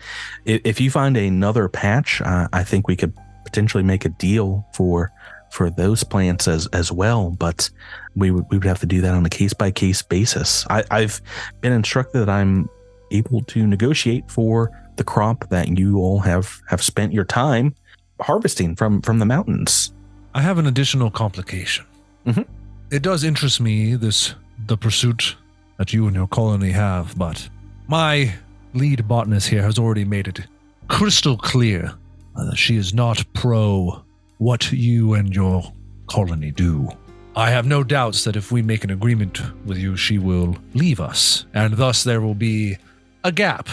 if, 0.46 0.62
if 0.64 0.82
you 0.82 0.90
find 0.90 1.16
another 1.16 1.68
patch, 1.70 2.22
uh, 2.22 2.48
I 2.54 2.64
think 2.64 2.88
we 2.88 2.96
could 2.96 3.14
potentially 3.46 3.84
make 3.84 4.04
a 4.04 4.10
deal 4.10 4.66
for 4.74 5.12
for 5.52 5.70
those 5.70 6.04
plants 6.04 6.48
as 6.48 6.68
as 6.68 6.92
well. 6.92 7.32
But 7.32 7.70
we 8.16 8.32
would 8.32 8.46
we 8.50 8.58
would 8.58 8.68
have 8.68 8.80
to 8.80 8.86
do 8.86 9.02
that 9.02 9.14
on 9.14 9.26
a 9.26 9.30
case 9.30 9.54
by 9.54 9.72
case 9.72 10.02
basis. 10.02 10.66
I, 10.70 10.84
I've 10.92 11.22
been 11.62 11.74
instructed 11.74 12.20
that 12.20 12.30
I'm 12.30 12.70
able 13.12 13.42
to 13.42 13.66
negotiate 13.66 14.30
for 14.30 14.72
the 14.98 15.04
crop 15.04 15.50
that 15.50 15.68
you 15.78 15.98
all 15.98 16.20
have 16.20 16.62
have 16.68 16.82
spent 16.84 17.14
your 17.14 17.26
time 17.26 17.74
harvesting 18.22 18.76
from 18.76 19.02
from 19.02 19.20
the 19.20 19.26
mountains. 19.26 19.94
I 20.34 20.42
have 20.42 20.58
an 20.58 20.68
additional 20.68 21.10
complication. 21.10 21.86
Mhm. 22.26 22.46
It 22.92 23.02
does 23.02 23.24
interest 23.24 23.60
me 23.62 23.96
this 23.96 24.36
the 24.68 24.78
pursuit 24.78 25.36
that 25.78 25.94
you 25.94 26.06
and 26.08 26.16
your 26.16 26.28
colony 26.28 26.72
have, 26.72 27.18
but 27.18 27.50
my 27.88 28.34
lead 28.74 29.08
botanist 29.08 29.48
here 29.48 29.64
has 29.64 29.80
already 29.80 30.06
made 30.06 30.28
it 30.28 30.42
crystal 30.88 31.38
clear 31.38 31.94
uh, 32.36 32.44
that 32.46 32.58
she 32.58 32.76
is 32.76 32.94
not 32.94 33.24
pro 33.34 34.04
what 34.40 34.72
you 34.72 35.14
and 35.14 35.36
your 35.36 35.62
colony 36.08 36.52
do. 36.52 36.90
I 37.36 37.52
have 37.52 37.66
no 37.68 37.84
doubts 37.84 38.24
that 38.24 38.36
if 38.36 38.52
we 38.52 38.62
make 38.62 38.84
an 38.84 38.90
agreement 38.90 39.40
with 39.66 39.78
you, 39.78 39.96
she 39.96 40.18
will 40.18 40.58
leave 40.74 41.00
us, 41.00 41.46
and 41.54 41.76
thus 41.76 42.04
there 42.04 42.22
will 42.22 42.34
be 42.36 42.78
a 43.24 43.32
gap 43.32 43.70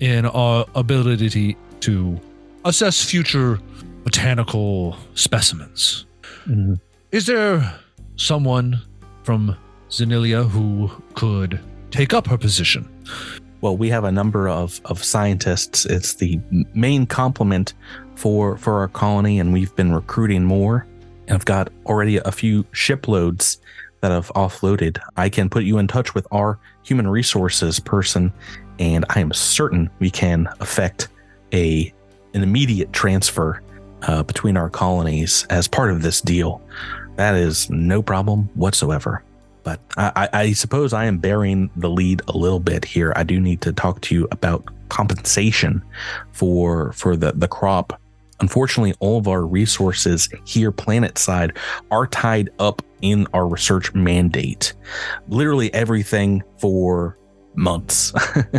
in 0.00 0.26
our 0.26 0.66
ability 0.74 1.56
to 1.80 2.20
assess 2.64 3.02
future 3.02 3.60
botanical 4.04 4.96
specimens. 5.14 6.06
Mhm. 6.46 6.80
Is 7.12 7.26
there 7.26 7.74
someone 8.16 8.80
from 9.22 9.54
Zennilia 9.90 10.48
who 10.48 10.90
could 11.14 11.60
take 11.90 12.12
up 12.12 12.26
her 12.26 12.38
position? 12.38 12.88
Well, 13.60 13.76
we 13.76 13.88
have 13.90 14.04
a 14.04 14.12
number 14.12 14.48
of, 14.48 14.80
of 14.84 15.02
scientists. 15.02 15.86
It's 15.86 16.14
the 16.14 16.40
main 16.74 17.06
complement 17.06 17.74
for 18.14 18.56
for 18.56 18.80
our 18.80 18.88
colony, 18.88 19.38
and 19.40 19.52
we've 19.52 19.74
been 19.76 19.92
recruiting 19.92 20.44
more. 20.44 20.86
And 21.26 21.34
I've 21.34 21.44
got 21.44 21.72
already 21.86 22.18
a 22.18 22.32
few 22.32 22.64
shiploads 22.72 23.60
that 24.00 24.10
have 24.10 24.28
offloaded. 24.34 24.98
I 25.16 25.28
can 25.28 25.48
put 25.48 25.64
you 25.64 25.78
in 25.78 25.88
touch 25.88 26.14
with 26.14 26.26
our 26.30 26.58
human 26.82 27.08
resources 27.08 27.80
person, 27.80 28.32
and 28.78 29.04
I 29.10 29.20
am 29.20 29.32
certain 29.32 29.90
we 29.98 30.10
can 30.10 30.48
effect 30.60 31.08
a 31.52 31.92
an 32.34 32.42
immediate 32.42 32.92
transfer 32.92 33.62
uh, 34.02 34.22
between 34.22 34.56
our 34.56 34.68
colonies 34.68 35.46
as 35.50 35.66
part 35.66 35.90
of 35.90 36.02
this 36.02 36.20
deal. 36.20 36.60
That 37.16 37.34
is 37.34 37.70
no 37.70 38.02
problem 38.02 38.50
whatsoever. 38.54 39.22
But 39.66 39.80
I, 39.96 40.28
I, 40.32 40.52
suppose 40.52 40.92
I 40.92 41.06
am 41.06 41.18
bearing 41.18 41.70
the 41.74 41.90
lead 41.90 42.22
a 42.28 42.38
little 42.38 42.60
bit 42.60 42.84
here. 42.84 43.12
I 43.16 43.24
do 43.24 43.40
need 43.40 43.62
to 43.62 43.72
talk 43.72 44.00
to 44.02 44.14
you 44.14 44.28
about 44.30 44.64
compensation 44.90 45.82
for 46.30 46.92
for 46.92 47.16
the 47.16 47.32
the 47.32 47.48
crop. 47.48 48.00
Unfortunately, 48.38 48.94
all 49.00 49.18
of 49.18 49.26
our 49.26 49.44
resources 49.44 50.28
here, 50.44 50.70
planet 50.70 51.18
side, 51.18 51.58
are 51.90 52.06
tied 52.06 52.48
up 52.60 52.80
in 53.02 53.26
our 53.34 53.48
research 53.48 53.92
mandate. 53.92 54.72
Literally 55.26 55.74
everything 55.74 56.44
for 56.58 57.18
months. 57.56 58.12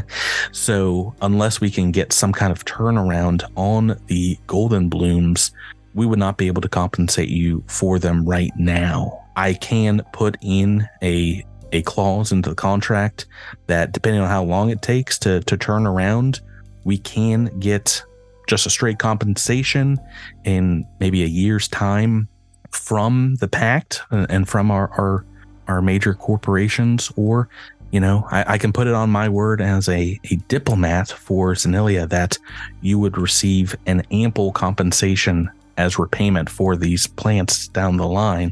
so 0.52 1.16
unless 1.22 1.62
we 1.62 1.70
can 1.70 1.94
get 1.94 2.12
some 2.12 2.34
kind 2.34 2.52
of 2.52 2.66
turnaround 2.66 3.44
on 3.56 3.98
the 4.08 4.38
golden 4.46 4.90
blooms, 4.90 5.52
we 5.94 6.06
would 6.06 6.20
not 6.20 6.38
be 6.38 6.48
able 6.48 6.62
to 6.64 6.70
compensate 6.70 7.30
you 7.30 7.64
for 7.68 7.98
them 7.98 8.26
right 8.26 8.52
now. 8.58 9.24
I 9.38 9.54
can 9.54 10.02
put 10.12 10.36
in 10.42 10.90
a 11.02 11.46
a 11.72 11.82
clause 11.84 12.32
into 12.32 12.50
the 12.50 12.56
contract 12.56 13.28
that 13.68 13.92
depending 13.92 14.22
on 14.22 14.30
how 14.30 14.44
long 14.44 14.70
it 14.70 14.82
takes 14.82 15.18
to 15.20 15.42
to 15.42 15.56
turn 15.56 15.86
around, 15.86 16.42
we 16.84 16.98
can 16.98 17.46
get 17.60 18.04
just 18.48 18.66
a 18.66 18.70
straight 18.70 18.98
compensation 18.98 20.00
in 20.44 20.86
maybe 21.00 21.24
a 21.24 21.28
year's 21.28 21.68
time 21.68 22.28
from 22.72 23.36
the 23.36 23.48
pact 23.48 24.02
and 24.10 24.50
from 24.50 24.72
our 24.72 24.90
our, 25.00 25.26
our 25.68 25.82
major 25.82 26.16
corporations. 26.16 27.12
Or 27.16 27.48
you 27.92 28.00
know 28.00 28.28
I, 28.32 28.54
I 28.54 28.58
can 28.58 28.74
put 28.74 28.88
it 28.88 28.96
on 28.96 29.12
my 29.12 29.30
word 29.30 29.62
as 29.62 29.88
a, 29.88 30.20
a 30.32 30.36
diplomat 30.48 31.10
for 31.10 31.54
Zennilia 31.54 32.10
that 32.10 32.40
you 32.82 32.98
would 32.98 33.20
receive 33.20 33.76
an 33.86 34.02
ample 34.10 34.52
compensation 34.52 35.52
as 35.78 36.00
repayment 36.00 36.50
for 36.50 36.76
these 36.76 37.06
plants 37.06 37.68
down 37.68 37.98
the 37.98 38.08
line 38.08 38.52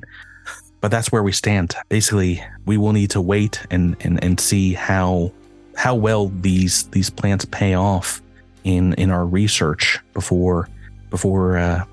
but 0.85 0.91
that's 0.91 1.11
where 1.11 1.23
we 1.23 1.31
stand. 1.31 1.73
Basically, 1.89 2.43
we 2.67 2.77
will 2.77 2.93
need 2.93 3.09
to 3.09 3.19
wait 3.19 3.59
and 3.71 3.95
and, 4.01 4.23
and 4.23 4.39
see 4.39 4.73
how 4.73 5.31
how 5.75 5.95
well 5.95 6.27
these 6.41 6.83
these 6.89 7.09
plants 7.09 7.43
pay 7.43 7.73
off 7.73 8.21
in 8.65 8.93
in 8.93 9.09
our 9.09 9.25
research 9.25 9.99
before 10.13 10.69
before 11.09 11.57
uh, 11.57 11.83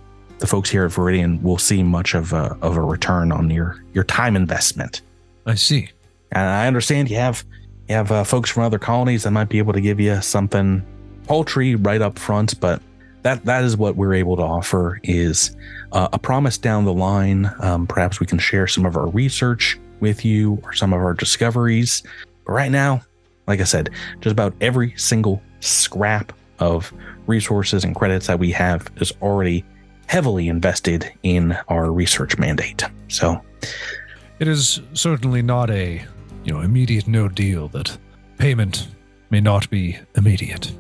the 0.41 0.47
folks 0.47 0.69
here 0.69 0.85
at 0.85 0.91
Viridian 0.91 1.41
will 1.41 1.57
see 1.57 1.83
much 1.83 2.13
of 2.13 2.35
a 2.35 2.55
of 2.61 2.77
a 2.77 2.83
return 2.83 3.33
on 3.33 3.49
your 3.49 3.83
your 3.95 4.05
time 4.05 4.37
investment. 4.37 5.01
I 5.47 5.55
see. 5.55 5.89
And 6.31 6.47
I 6.47 6.67
understand 6.67 7.09
you 7.09 7.17
have 7.17 7.47
you 7.89 7.95
have 7.95 8.13
uh, 8.13 8.25
folks 8.25 8.51
from 8.51 8.63
other 8.63 8.79
colonies 8.79 9.23
that 9.23 9.31
might 9.31 9.49
be 9.49 9.57
able 9.57 9.73
to 9.73 9.81
give 9.81 10.01
you 10.01 10.21
something 10.21 10.85
paltry 11.27 11.77
right 11.77 12.03
up 12.03 12.19
front, 12.19 12.61
but 12.61 12.83
that 13.23 13.45
that 13.45 13.65
is 13.65 13.77
what 13.77 13.97
we're 13.97 14.15
able 14.15 14.37
to 14.37 14.43
offer 14.43 15.01
is 15.03 15.57
uh, 15.93 16.09
a 16.13 16.19
promise 16.19 16.59
down 16.59 16.85
the 16.85 16.93
line. 16.93 17.51
Um, 17.61 17.87
perhaps 17.87 18.21
we 18.21 18.27
can 18.27 18.39
share 18.39 18.67
some 18.67 18.85
of 18.85 18.97
our 18.97 19.09
research 19.09 19.79
with 20.01 20.25
you 20.25 20.61
or 20.65 20.73
some 20.73 20.93
of 20.93 21.01
our 21.01 21.15
discoveries. 21.15 22.03
But 22.45 22.53
right 22.53 22.71
now, 22.71 23.03
like 23.47 23.61
I 23.61 23.65
said, 23.65 23.91
just 24.21 24.33
about 24.33 24.55
every 24.61 24.95
single 24.97 25.43
scrap 25.61 26.33
of 26.59 26.93
resources 27.27 27.85
and 27.85 27.95
credits 27.95 28.27
that 28.27 28.39
we 28.39 28.51
have 28.53 28.91
is 28.97 29.13
already 29.23 29.65
heavily 30.07 30.49
invested 30.49 31.13
in 31.23 31.57
our 31.69 31.93
research 31.93 32.39
mandate. 32.39 32.83
So 33.09 33.41
It 34.39 34.49
is 34.49 34.81
certainly 34.93 35.41
not 35.41 35.71
a, 35.71 36.05
you 36.45 36.53
know, 36.53 36.61
immediate 36.61 37.07
no 37.07 37.29
deal 37.29 37.69
that 37.69 37.97
payment 38.39 38.89
may 39.31 39.41
not 39.41 39.71
be 39.71 39.97
immediate. 40.17 40.73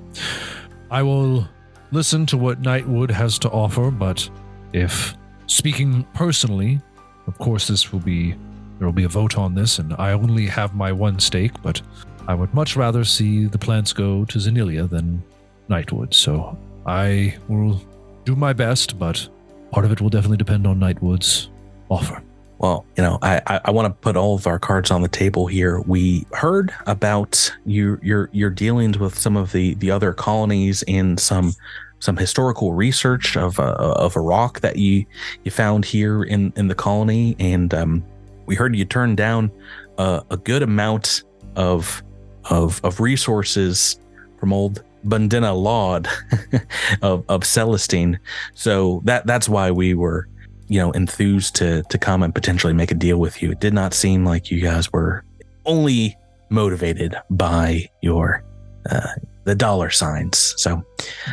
I 0.91 1.03
will 1.03 1.47
listen 1.93 2.27
to 2.27 2.37
what 2.37 2.63
Nightwood 2.63 3.11
has 3.11 3.39
to 3.41 3.51
offer, 3.51 3.91
but 3.91 4.29
if 4.73 5.15
speaking 5.47 6.05
personally, 6.15 6.81
of 7.27 7.39
course 7.39 7.69
this 7.69 7.93
will 7.93 8.01
be 8.01 8.35
there 8.79 8.89
will 8.89 8.93
be 8.93 9.05
a 9.05 9.09
vote 9.09 9.39
on 9.39 9.55
this 9.55 9.79
and 9.79 9.95
I 9.99 10.13
only 10.13 10.47
have 10.47 10.75
my 10.75 10.91
one 10.91 11.21
stake, 11.21 11.53
but 11.63 11.81
I 12.27 12.35
would 12.35 12.53
much 12.53 12.75
rather 12.75 13.05
see 13.05 13.45
the 13.45 13.59
plants 13.59 13.93
go 13.93 14.25
to 14.25 14.39
Zennilia 14.39 14.89
than 14.89 15.23
Nightwood. 15.69 16.15
So 16.15 16.59
I 16.87 17.37
will 17.49 17.81
do 18.25 18.35
my 18.35 18.53
best, 18.53 18.99
but 18.99 19.29
part 19.71 19.85
of 19.85 19.93
it 19.93 20.01
will 20.01 20.09
definitely 20.09 20.39
depend 20.39 20.67
on 20.67 20.81
Nightwood's 20.81 21.51
offer. 21.91 22.23
Well, 22.63 22.87
you 22.97 23.03
know, 23.03 23.19
I 23.23 23.43
I, 23.49 23.61
I 23.67 23.71
want 23.73 23.87
to 23.87 24.01
put 24.01 24.17
all 24.17 24.37
of 24.37 24.47
our 24.47 24.59
cards 24.59 24.93
on 24.93 25.03
the 25.03 25.09
table 25.09 25.49
here. 25.49 25.81
We 25.81 26.25
heard 26.33 26.73
about 26.87 27.53
your 27.67 27.99
your 28.03 28.31
your 28.33 28.51
dealings 28.51 28.99
with 28.99 29.19
some 29.19 29.37
of 29.37 29.51
the 29.51 29.75
the 29.75 29.91
other 29.91 30.13
colonies 30.13 30.83
in 30.85 31.19
some 31.19 31.53
some 31.99 32.17
historical 32.17 32.73
research 32.73 33.37
of 33.37 33.59
a, 33.59 33.63
of 33.65 34.17
a 34.17 34.21
rock 34.21 34.61
that 34.61 34.77
you 34.77 35.05
you 35.45 35.51
found 35.51 35.85
here 35.85 36.23
in 36.23 36.53
in 36.57 36.69
the 36.69 36.75
colony, 36.75 37.35
and 37.41 37.75
um, 37.75 38.05
we 38.47 38.55
heard 38.55 38.77
you 38.77 38.85
turned 38.85 39.17
down 39.17 39.51
a, 39.99 40.23
a 40.31 40.37
good 40.37 40.63
amount 40.63 41.25
of 41.57 42.01
of 42.45 42.81
of 42.85 43.01
resources 43.01 43.99
from 44.39 44.53
old 44.53 44.85
Bundina 45.05 45.61
Laud 45.61 46.07
of 47.03 47.25
of 47.29 47.45
Celestine. 47.45 48.21
So 48.55 49.03
that 49.05 49.27
that's 49.27 49.49
why 49.49 49.73
we 49.73 49.95
were 49.95 50.29
you 50.73 50.79
know 50.79 50.91
enthused 50.93 51.55
to 51.57 51.83
to 51.85 51.99
come 51.99 52.23
and 52.23 52.35
potentially 52.35 52.73
make 52.73 52.91
a 52.91 52.95
deal 52.95 53.19
with 53.19 53.43
you 53.43 53.53
it 53.53 53.61
did 53.61 53.75
not 53.75 53.93
seem 53.95 54.25
like 54.25 54.51
you 54.51 54.61
guys 54.61 54.93
were 54.93 55.25
only 55.65 56.17
motivated 56.51 57.15
by 57.31 57.89
your 58.01 58.45
uh, 58.91 59.09
the 59.45 59.55
dollar 59.55 59.91
signs 59.91 60.55
so 60.57 60.83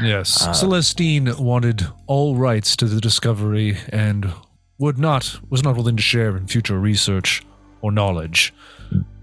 Yes. 0.01 0.45
Uh, 0.45 0.53
Celestine 0.53 1.37
wanted 1.39 1.85
all 2.07 2.35
rights 2.35 2.75
to 2.77 2.85
the 2.85 3.01
discovery 3.01 3.77
and 3.89 4.31
would 4.77 4.97
not 4.97 5.39
was 5.49 5.63
not 5.63 5.75
willing 5.75 5.97
to 5.97 6.01
share 6.03 6.35
in 6.37 6.47
future 6.47 6.79
research 6.79 7.43
or 7.81 7.91
knowledge, 7.91 8.53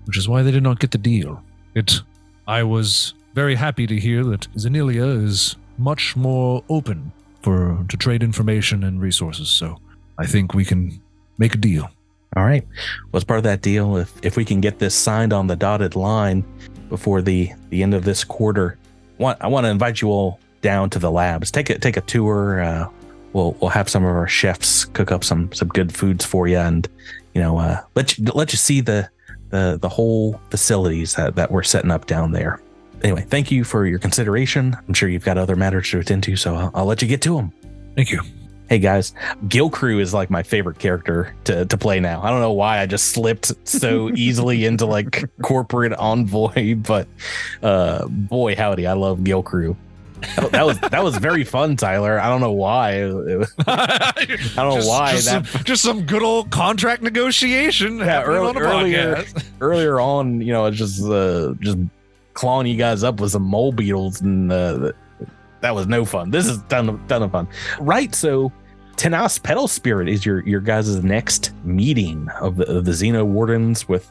which 0.04 0.16
is 0.16 0.28
why 0.28 0.42
they 0.42 0.50
did 0.50 0.62
not 0.62 0.78
get 0.78 0.90
the 0.90 0.98
deal. 0.98 1.42
It 1.74 2.00
I 2.46 2.62
was 2.62 3.14
very 3.34 3.54
happy 3.54 3.86
to 3.86 3.98
hear 3.98 4.24
that 4.24 4.48
Zennilia 4.54 5.24
is 5.24 5.56
much 5.78 6.16
more 6.16 6.62
open 6.68 7.12
for 7.42 7.84
to 7.88 7.96
trade 7.96 8.22
information 8.22 8.84
and 8.84 9.00
resources, 9.00 9.48
so 9.48 9.78
I 10.18 10.26
think 10.26 10.54
we 10.54 10.64
can 10.64 11.00
make 11.38 11.54
a 11.54 11.58
deal. 11.58 11.88
all 12.36 12.44
right. 12.44 12.66
Well 13.12 13.18
as 13.18 13.24
part 13.24 13.38
of 13.38 13.44
that 13.44 13.62
deal? 13.62 13.96
If 13.96 14.12
if 14.22 14.36
we 14.36 14.44
can 14.44 14.60
get 14.60 14.78
this 14.78 14.94
signed 14.94 15.32
on 15.32 15.46
the 15.46 15.56
dotted 15.56 15.96
line 15.96 16.44
before 16.88 17.22
the 17.22 17.50
the 17.70 17.82
end 17.82 17.94
of 17.94 18.04
this 18.04 18.22
quarter 18.24 18.78
want 19.18 19.38
i 19.40 19.46
want 19.48 19.64
to 19.64 19.70
invite 19.70 20.00
you 20.00 20.08
all 20.08 20.38
down 20.62 20.90
to 20.90 20.98
the 20.98 21.10
labs. 21.10 21.50
Take 21.50 21.70
a 21.70 21.78
take 21.78 21.96
a 21.96 22.00
tour 22.02 22.62
uh 22.62 22.88
we'll 23.32 23.56
we'll 23.60 23.70
have 23.70 23.88
some 23.88 24.04
of 24.04 24.10
our 24.10 24.28
chefs 24.28 24.84
cook 24.86 25.10
up 25.12 25.24
some 25.24 25.52
some 25.52 25.68
good 25.68 25.94
foods 25.94 26.24
for 26.24 26.48
you 26.48 26.58
and 26.58 26.88
you 27.34 27.40
know 27.40 27.58
uh 27.58 27.80
let 27.94 28.16
you 28.18 28.24
let 28.34 28.52
you 28.52 28.58
see 28.58 28.80
the 28.80 29.08
the 29.50 29.78
the 29.80 29.88
whole 29.88 30.40
facilities 30.50 31.14
that, 31.14 31.36
that 31.36 31.50
we're 31.52 31.62
setting 31.62 31.90
up 31.90 32.06
down 32.06 32.32
there. 32.32 32.60
Anyway 33.02 33.24
thank 33.28 33.50
you 33.50 33.64
for 33.64 33.86
your 33.86 33.98
consideration. 33.98 34.76
I'm 34.88 34.94
sure 34.94 35.08
you've 35.08 35.24
got 35.24 35.38
other 35.38 35.56
matters 35.56 35.90
to 35.90 36.00
attend 36.00 36.22
to 36.24 36.36
so 36.36 36.54
i'll, 36.54 36.70
I'll 36.74 36.86
let 36.86 37.02
you 37.02 37.08
get 37.08 37.22
to 37.22 37.36
them 37.36 37.52
Thank 37.94 38.10
you. 38.10 38.20
Hey 38.68 38.80
guys, 38.80 39.14
Gil 39.48 39.70
Crew 39.70 40.00
is 40.00 40.12
like 40.12 40.28
my 40.28 40.42
favorite 40.42 40.80
character 40.80 41.34
to, 41.44 41.64
to 41.66 41.78
play 41.78 42.00
now. 42.00 42.20
I 42.22 42.30
don't 42.30 42.40
know 42.40 42.52
why 42.52 42.80
I 42.80 42.86
just 42.86 43.06
slipped 43.12 43.52
so 43.66 44.10
easily 44.14 44.64
into 44.64 44.86
like 44.86 45.24
corporate 45.42 45.92
envoy, 45.92 46.74
but 46.76 47.06
uh 47.62 48.06
boy 48.08 48.56
howdy, 48.56 48.86
I 48.88 48.94
love 48.94 49.22
Gil 49.22 49.42
Crew. 49.44 49.76
That, 50.36 50.50
that 50.52 50.66
was 50.66 50.80
that 50.80 51.04
was 51.04 51.16
very 51.18 51.44
fun, 51.44 51.76
Tyler. 51.76 52.18
I 52.18 52.28
don't 52.28 52.40
know 52.40 52.50
why. 52.52 53.04
Was- 53.06 53.54
I 53.68 54.24
don't 54.56 54.80
know 54.80 54.86
why 54.88 55.12
Just, 55.12 55.26
that- 55.26 55.46
some, 55.46 55.62
just 55.64 55.82
some 55.82 56.02
good 56.04 56.22
old 56.24 56.50
contract 56.50 57.02
negotiation 57.02 57.98
Yeah, 57.98 58.22
early- 58.22 58.48
on 58.48 58.58
earlier- 58.58 59.24
earlier 59.60 60.00
on, 60.00 60.40
you 60.40 60.52
know, 60.52 60.64
it's 60.66 60.78
just 60.78 61.04
uh, 61.04 61.54
just 61.60 61.78
clawing 62.34 62.66
you 62.66 62.76
guys 62.76 63.04
up 63.04 63.20
with 63.20 63.30
some 63.30 63.42
mole 63.44 63.70
beetles, 63.72 64.20
and 64.22 64.50
uh, 64.50 64.90
that 65.66 65.74
was 65.74 65.88
no 65.88 66.04
fun. 66.04 66.30
This 66.30 66.46
is 66.46 66.62
ton 66.68 66.88
of 66.88 67.08
ton 67.08 67.24
of 67.24 67.32
fun, 67.32 67.48
right? 67.80 68.14
So, 68.14 68.52
Tenas 68.94 69.42
Petal 69.42 69.66
Spirit 69.66 70.08
is 70.08 70.24
your 70.24 70.46
your 70.46 70.60
guys' 70.60 71.02
next 71.02 71.52
meeting 71.64 72.28
of 72.40 72.56
the 72.56 72.70
of 72.70 72.84
the 72.84 72.92
Xeno 72.92 73.26
Wardens 73.26 73.88
with 73.88 74.08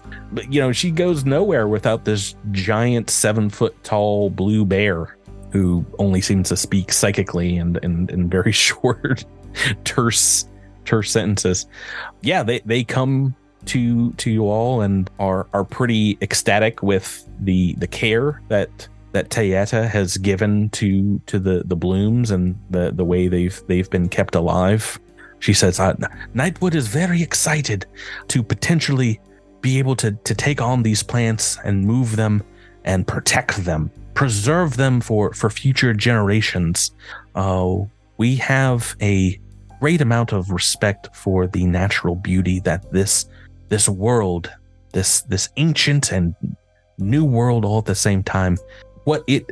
you 0.49 0.59
know, 0.59 0.73
she 0.73 0.91
goes 0.91 1.23
nowhere 1.23 1.69
without 1.69 2.03
this 2.03 2.35
giant 2.51 3.09
seven 3.09 3.49
foot 3.49 3.81
tall 3.85 4.29
blue 4.29 4.65
bear 4.65 5.15
who 5.51 5.85
only 5.97 6.19
seems 6.19 6.49
to 6.49 6.57
speak 6.57 6.91
psychically 6.91 7.57
and 7.57 7.79
and 7.83 8.11
in 8.11 8.29
very 8.29 8.51
short, 8.67 9.23
terse 9.85 10.49
terse 10.83 11.09
sentences. 11.09 11.67
Yeah, 12.21 12.43
they, 12.43 12.59
they 12.65 12.83
come 12.83 13.33
to 13.67 14.11
to 14.11 14.29
you 14.29 14.49
all 14.49 14.81
and 14.81 15.09
are 15.19 15.47
are 15.53 15.63
pretty 15.63 16.17
ecstatic 16.21 16.83
with 16.83 17.25
the 17.39 17.75
the 17.75 17.87
care 17.87 18.41
that 18.49 18.89
that 19.15 19.29
Tayeta 19.29 19.87
has 19.87 20.17
given 20.17 20.69
to 20.71 21.21
to 21.27 21.39
the 21.39 21.63
the 21.65 21.75
blooms 21.77 22.31
and 22.31 22.59
the 22.69 22.91
the 22.91 23.05
way 23.05 23.29
they've 23.29 23.57
they've 23.67 23.89
been 23.89 24.09
kept 24.09 24.35
alive. 24.35 24.99
She 25.39 25.53
says, 25.53 25.79
uh, 25.79 25.95
"Nightwood 26.35 26.75
is 26.75 26.89
very 26.89 27.21
excited 27.21 27.85
to 28.27 28.43
potentially 28.43 29.21
be 29.61 29.79
able 29.79 29.95
to 29.95 30.11
to 30.11 30.35
take 30.35 30.61
on 30.61 30.83
these 30.83 31.01
plants 31.01 31.57
and 31.63 31.85
move 31.85 32.17
them 32.17 32.43
and 32.83 33.07
protect 33.07 33.63
them, 33.63 33.89
preserve 34.15 34.75
them 34.75 34.99
for 34.99 35.33
for 35.33 35.49
future 35.49 35.93
generations. 35.93 36.91
Uh, 37.35 37.77
we 38.17 38.35
have 38.35 38.97
a 39.01 39.39
great 39.79 40.01
amount 40.01 40.33
of 40.33 40.51
respect 40.51 41.15
for 41.15 41.47
the 41.47 41.65
natural 41.65 42.15
beauty 42.15 42.59
that 42.59 42.91
this 42.91 43.29
this 43.69 43.87
world, 43.87 44.51
this 44.91 45.21
this 45.21 45.47
ancient 45.55 46.11
and 46.11 46.35
new 46.97 47.23
world 47.23 47.63
all 47.63 47.79
at 47.79 47.85
the 47.85 47.95
same 47.95 48.23
time 48.23 48.57
what 49.05 49.23
it 49.27 49.49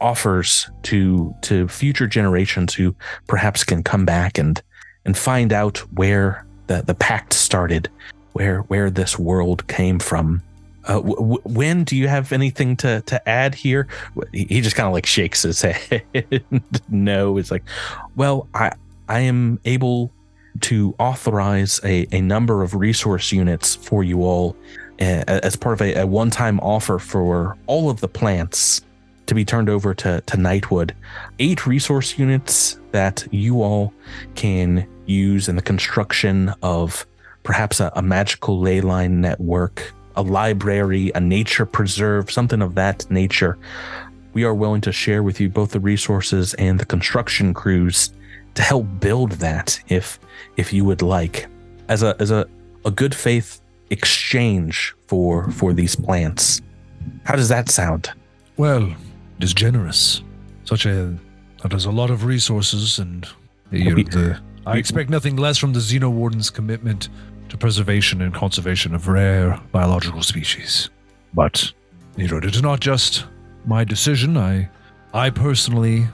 offers 0.00 0.68
to 0.82 1.34
to 1.40 1.66
future 1.68 2.06
generations 2.06 2.74
who 2.74 2.94
perhaps 3.26 3.64
can 3.64 3.82
come 3.82 4.04
back 4.04 4.38
and 4.38 4.62
and 5.04 5.16
find 5.16 5.52
out 5.52 5.78
where 5.94 6.44
the 6.66 6.82
the 6.82 6.94
pact 6.94 7.32
started, 7.32 7.88
where 8.32 8.60
where 8.62 8.90
this 8.90 9.18
world 9.18 9.66
came 9.68 9.98
from. 9.98 10.42
Uh, 10.84 11.00
w- 11.00 11.40
when 11.44 11.82
do 11.82 11.96
you 11.96 12.06
have 12.06 12.32
anything 12.32 12.76
to 12.76 13.00
to 13.02 13.28
add 13.28 13.54
here? 13.54 13.88
He, 14.32 14.44
he 14.44 14.60
just 14.60 14.76
kind 14.76 14.86
of 14.86 14.92
like 14.92 15.06
shakes 15.06 15.42
his 15.42 15.60
head. 15.62 16.44
no, 16.88 17.38
it's 17.38 17.50
like, 17.50 17.64
well, 18.16 18.48
I 18.54 18.72
I 19.08 19.20
am 19.20 19.60
able 19.64 20.12
to 20.62 20.94
authorize 20.98 21.80
a, 21.84 22.06
a 22.12 22.20
number 22.20 22.62
of 22.62 22.74
resource 22.74 23.30
units 23.30 23.74
for 23.74 24.02
you 24.02 24.22
all 24.22 24.56
uh, 25.00 25.24
as 25.26 25.54
part 25.54 25.74
of 25.74 25.82
a, 25.82 26.00
a 26.00 26.06
one 26.06 26.30
time 26.30 26.58
offer 26.60 26.98
for 26.98 27.56
all 27.66 27.90
of 27.90 28.00
the 28.00 28.08
plants 28.08 28.80
to 29.26 29.34
be 29.34 29.44
turned 29.44 29.68
over 29.68 29.94
to, 29.94 30.20
to 30.20 30.36
Nightwood. 30.36 30.92
Eight 31.38 31.66
resource 31.66 32.18
units 32.18 32.78
that 32.92 33.26
you 33.30 33.62
all 33.62 33.92
can 34.34 34.86
use 35.06 35.48
in 35.48 35.56
the 35.56 35.62
construction 35.62 36.52
of 36.62 37.06
perhaps 37.42 37.80
a, 37.80 37.92
a 37.94 38.02
magical 38.02 38.58
ley 38.58 38.80
line 38.80 39.20
network, 39.20 39.92
a 40.16 40.22
library, 40.22 41.12
a 41.14 41.20
nature 41.20 41.66
preserve, 41.66 42.30
something 42.30 42.62
of 42.62 42.74
that 42.74 43.08
nature. 43.10 43.58
We 44.32 44.44
are 44.44 44.54
willing 44.54 44.80
to 44.82 44.92
share 44.92 45.22
with 45.22 45.40
you 45.40 45.48
both 45.48 45.70
the 45.70 45.80
resources 45.80 46.54
and 46.54 46.78
the 46.78 46.84
construction 46.84 47.54
crews 47.54 48.12
to 48.54 48.62
help 48.62 48.86
build 49.00 49.32
that 49.32 49.80
if 49.88 50.18
if 50.56 50.72
you 50.72 50.84
would 50.84 51.02
like 51.02 51.46
as 51.88 52.02
a 52.02 52.16
as 52.18 52.30
a, 52.30 52.46
a 52.84 52.90
good 52.90 53.14
faith 53.14 53.60
exchange 53.90 54.94
for 55.06 55.50
for 55.50 55.72
these 55.72 55.94
plants. 55.94 56.60
How 57.24 57.36
does 57.36 57.48
that 57.48 57.68
sound? 57.68 58.12
Well, 58.56 58.94
it 59.38 59.44
is 59.44 59.54
generous. 59.54 60.22
Such 60.64 60.86
a 60.86 61.16
that 61.62 61.72
is 61.72 61.84
a 61.84 61.90
lot 61.90 62.10
of 62.10 62.24
resources, 62.24 62.98
and 62.98 63.26
you 63.70 63.94
know, 63.94 64.02
the, 64.02 64.40
I 64.66 64.76
expect 64.76 65.10
nothing 65.10 65.36
less 65.36 65.58
from 65.58 65.72
the 65.72 65.80
Xeno 65.80 66.10
Warden's 66.10 66.50
commitment 66.50 67.08
to 67.48 67.56
preservation 67.56 68.22
and 68.22 68.34
conservation 68.34 68.94
of 68.94 69.08
rare 69.08 69.60
biological 69.72 70.22
species. 70.22 70.90
But 71.34 71.72
you 72.16 72.28
know, 72.28 72.38
it 72.38 72.44
is 72.44 72.62
not 72.62 72.80
just 72.80 73.26
my 73.64 73.84
decision. 73.84 74.36
I, 74.36 74.68
I 75.12 75.30
personally, 75.30 76.06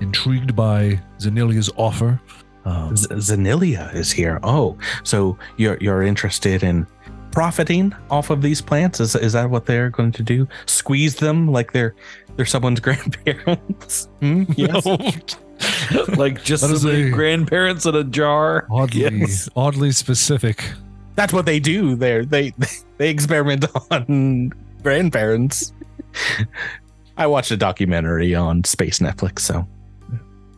intrigued 0.00 0.56
by 0.56 1.00
Zennilia's 1.18 1.70
offer. 1.76 2.20
Um, 2.64 2.96
Z- 2.96 3.08
Zennilia 3.08 3.94
is 3.94 4.10
here. 4.10 4.38
Oh, 4.42 4.76
so 5.02 5.38
you're 5.56 5.78
you're 5.80 6.02
interested 6.02 6.62
in 6.62 6.86
profiting 7.30 7.94
off 8.10 8.30
of 8.30 8.42
these 8.42 8.60
plants? 8.60 9.00
Is 9.00 9.14
is 9.14 9.32
that 9.32 9.50
what 9.50 9.66
they're 9.66 9.90
going 9.90 10.12
to 10.12 10.22
do? 10.22 10.48
Squeeze 10.66 11.16
them 11.16 11.48
like 11.48 11.72
they're 11.72 11.94
they're 12.40 12.46
someone's 12.46 12.80
grandparents? 12.88 14.08
Hmm? 14.20 14.44
Yes. 14.56 14.86
like 16.16 16.42
just 16.42 16.62
That 16.62 16.70
is 16.70 16.86
a- 16.86 17.10
grandparents 17.10 17.84
in 17.84 17.94
a 17.94 18.02
jar. 18.02 18.66
oddly, 18.70 19.02
Yes. 19.02 19.50
oddly 19.54 19.92
specific. 19.92 20.64
That's 21.16 21.34
what 21.34 21.44
they 21.44 21.60
do. 21.60 21.96
There, 21.96 22.24
they 22.24 22.54
they 22.96 23.10
experiment 23.10 23.66
on 23.90 24.54
grandparents. 24.82 25.74
I 27.18 27.26
watched 27.26 27.50
a 27.50 27.58
documentary 27.58 28.34
on 28.34 28.64
Space 28.64 29.00
Netflix, 29.00 29.40
so 29.40 29.66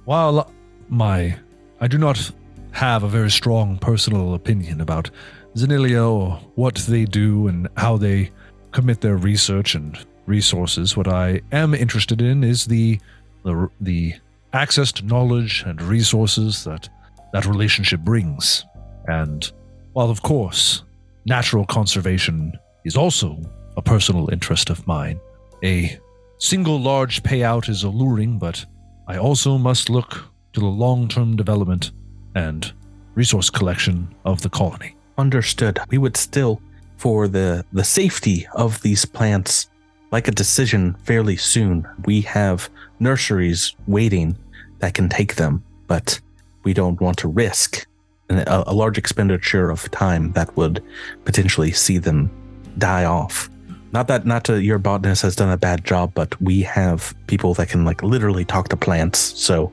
While 0.04 0.52
my, 0.88 1.34
I 1.80 1.88
do 1.88 1.98
not 1.98 2.30
have 2.70 3.02
a 3.02 3.08
very 3.08 3.30
strong 3.30 3.76
personal 3.78 4.34
opinion 4.34 4.80
about 4.80 5.10
Zennilia 5.56 6.08
or 6.08 6.36
what 6.54 6.76
they 6.76 7.06
do 7.06 7.48
and 7.48 7.66
how 7.76 7.96
they 7.96 8.30
commit 8.70 9.00
their 9.00 9.16
research 9.16 9.74
and 9.74 9.98
resources. 10.26 10.96
What 10.96 11.08
I 11.08 11.40
am 11.52 11.74
interested 11.74 12.22
in 12.22 12.44
is 12.44 12.66
the 12.66 13.00
the, 13.44 13.68
the 13.80 14.14
access 14.52 14.92
to 14.92 15.04
knowledge 15.04 15.64
and 15.66 15.80
resources 15.82 16.64
that 16.64 16.88
that 17.32 17.46
relationship 17.46 18.00
brings. 18.00 18.64
And 19.08 19.50
while 19.94 20.10
of 20.10 20.22
course 20.22 20.84
natural 21.24 21.64
conservation 21.66 22.52
is 22.84 22.96
also 22.96 23.38
a 23.76 23.82
personal 23.82 24.30
interest 24.30 24.70
of 24.70 24.86
mine, 24.86 25.18
a 25.64 25.98
single 26.38 26.80
large 26.80 27.22
payout 27.22 27.68
is 27.68 27.84
alluring, 27.84 28.38
but 28.38 28.64
I 29.06 29.16
also 29.16 29.58
must 29.58 29.90
look 29.90 30.24
to 30.52 30.60
the 30.60 30.66
long 30.66 31.08
term 31.08 31.36
development 31.36 31.92
and 32.34 32.72
resource 33.14 33.50
collection 33.50 34.14
of 34.24 34.42
the 34.42 34.48
colony. 34.50 34.96
understood. 35.18 35.78
We 35.90 35.98
would 35.98 36.16
still, 36.16 36.60
for 36.96 37.28
the 37.28 37.64
the 37.72 37.84
safety 37.84 38.46
of 38.54 38.80
these 38.82 39.04
plants, 39.04 39.68
like 40.12 40.28
a 40.28 40.30
decision 40.30 40.94
fairly 41.04 41.36
soon. 41.36 41.86
We 42.04 42.20
have 42.22 42.68
nurseries 43.00 43.74
waiting 43.86 44.36
that 44.78 44.94
can 44.94 45.08
take 45.08 45.34
them, 45.36 45.64
but 45.88 46.20
we 46.64 46.74
don't 46.74 47.00
want 47.00 47.18
to 47.18 47.28
risk 47.28 47.86
a, 48.28 48.64
a 48.66 48.74
large 48.74 48.98
expenditure 48.98 49.70
of 49.70 49.90
time 49.90 50.32
that 50.32 50.54
would 50.56 50.82
potentially 51.24 51.72
see 51.72 51.98
them 51.98 52.30
die 52.78 53.04
off. 53.04 53.48
Not 53.92 54.08
that 54.08 54.24
not 54.24 54.44
to 54.44 54.62
your 54.62 54.78
botanist 54.78 55.20
has 55.22 55.36
done 55.36 55.50
a 55.50 55.56
bad 55.58 55.84
job, 55.84 56.12
but 56.14 56.40
we 56.40 56.62
have 56.62 57.14
people 57.26 57.52
that 57.54 57.68
can 57.68 57.84
like 57.84 58.02
literally 58.02 58.44
talk 58.44 58.68
to 58.68 58.76
plants. 58.76 59.18
So, 59.18 59.72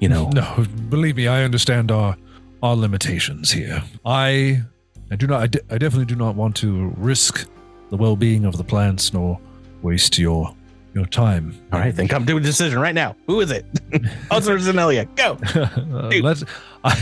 you 0.00 0.08
know, 0.08 0.28
No, 0.30 0.66
believe 0.88 1.16
me, 1.16 1.28
I 1.28 1.44
understand 1.44 1.92
our 1.92 2.16
our 2.62 2.74
limitations 2.74 3.52
here. 3.52 3.82
I 4.04 4.62
I 5.10 5.16
do 5.16 5.26
not 5.28 5.42
I, 5.42 5.46
de- 5.46 5.74
I 5.74 5.78
definitely 5.78 6.06
do 6.06 6.16
not 6.16 6.34
want 6.34 6.56
to 6.56 6.92
risk 6.96 7.48
the 7.90 7.96
well-being 7.96 8.44
of 8.44 8.56
the 8.56 8.64
plants 8.64 9.12
nor 9.12 9.38
waste 9.82 10.18
your 10.18 10.54
your 10.92 11.06
time. 11.06 11.54
all 11.72 11.78
right, 11.78 11.94
then 11.94 12.08
come 12.08 12.26
to 12.26 12.36
a 12.36 12.40
decision 12.40 12.80
right 12.80 12.94
now. 12.96 13.14
Who 13.28 13.40
is 13.40 13.52
it? 13.52 13.64
Other 14.32 14.58
Zennilia, 14.58 15.06
go. 15.14 15.38
Uh, 16.00 16.10
let 16.22 16.42
I, 16.82 16.98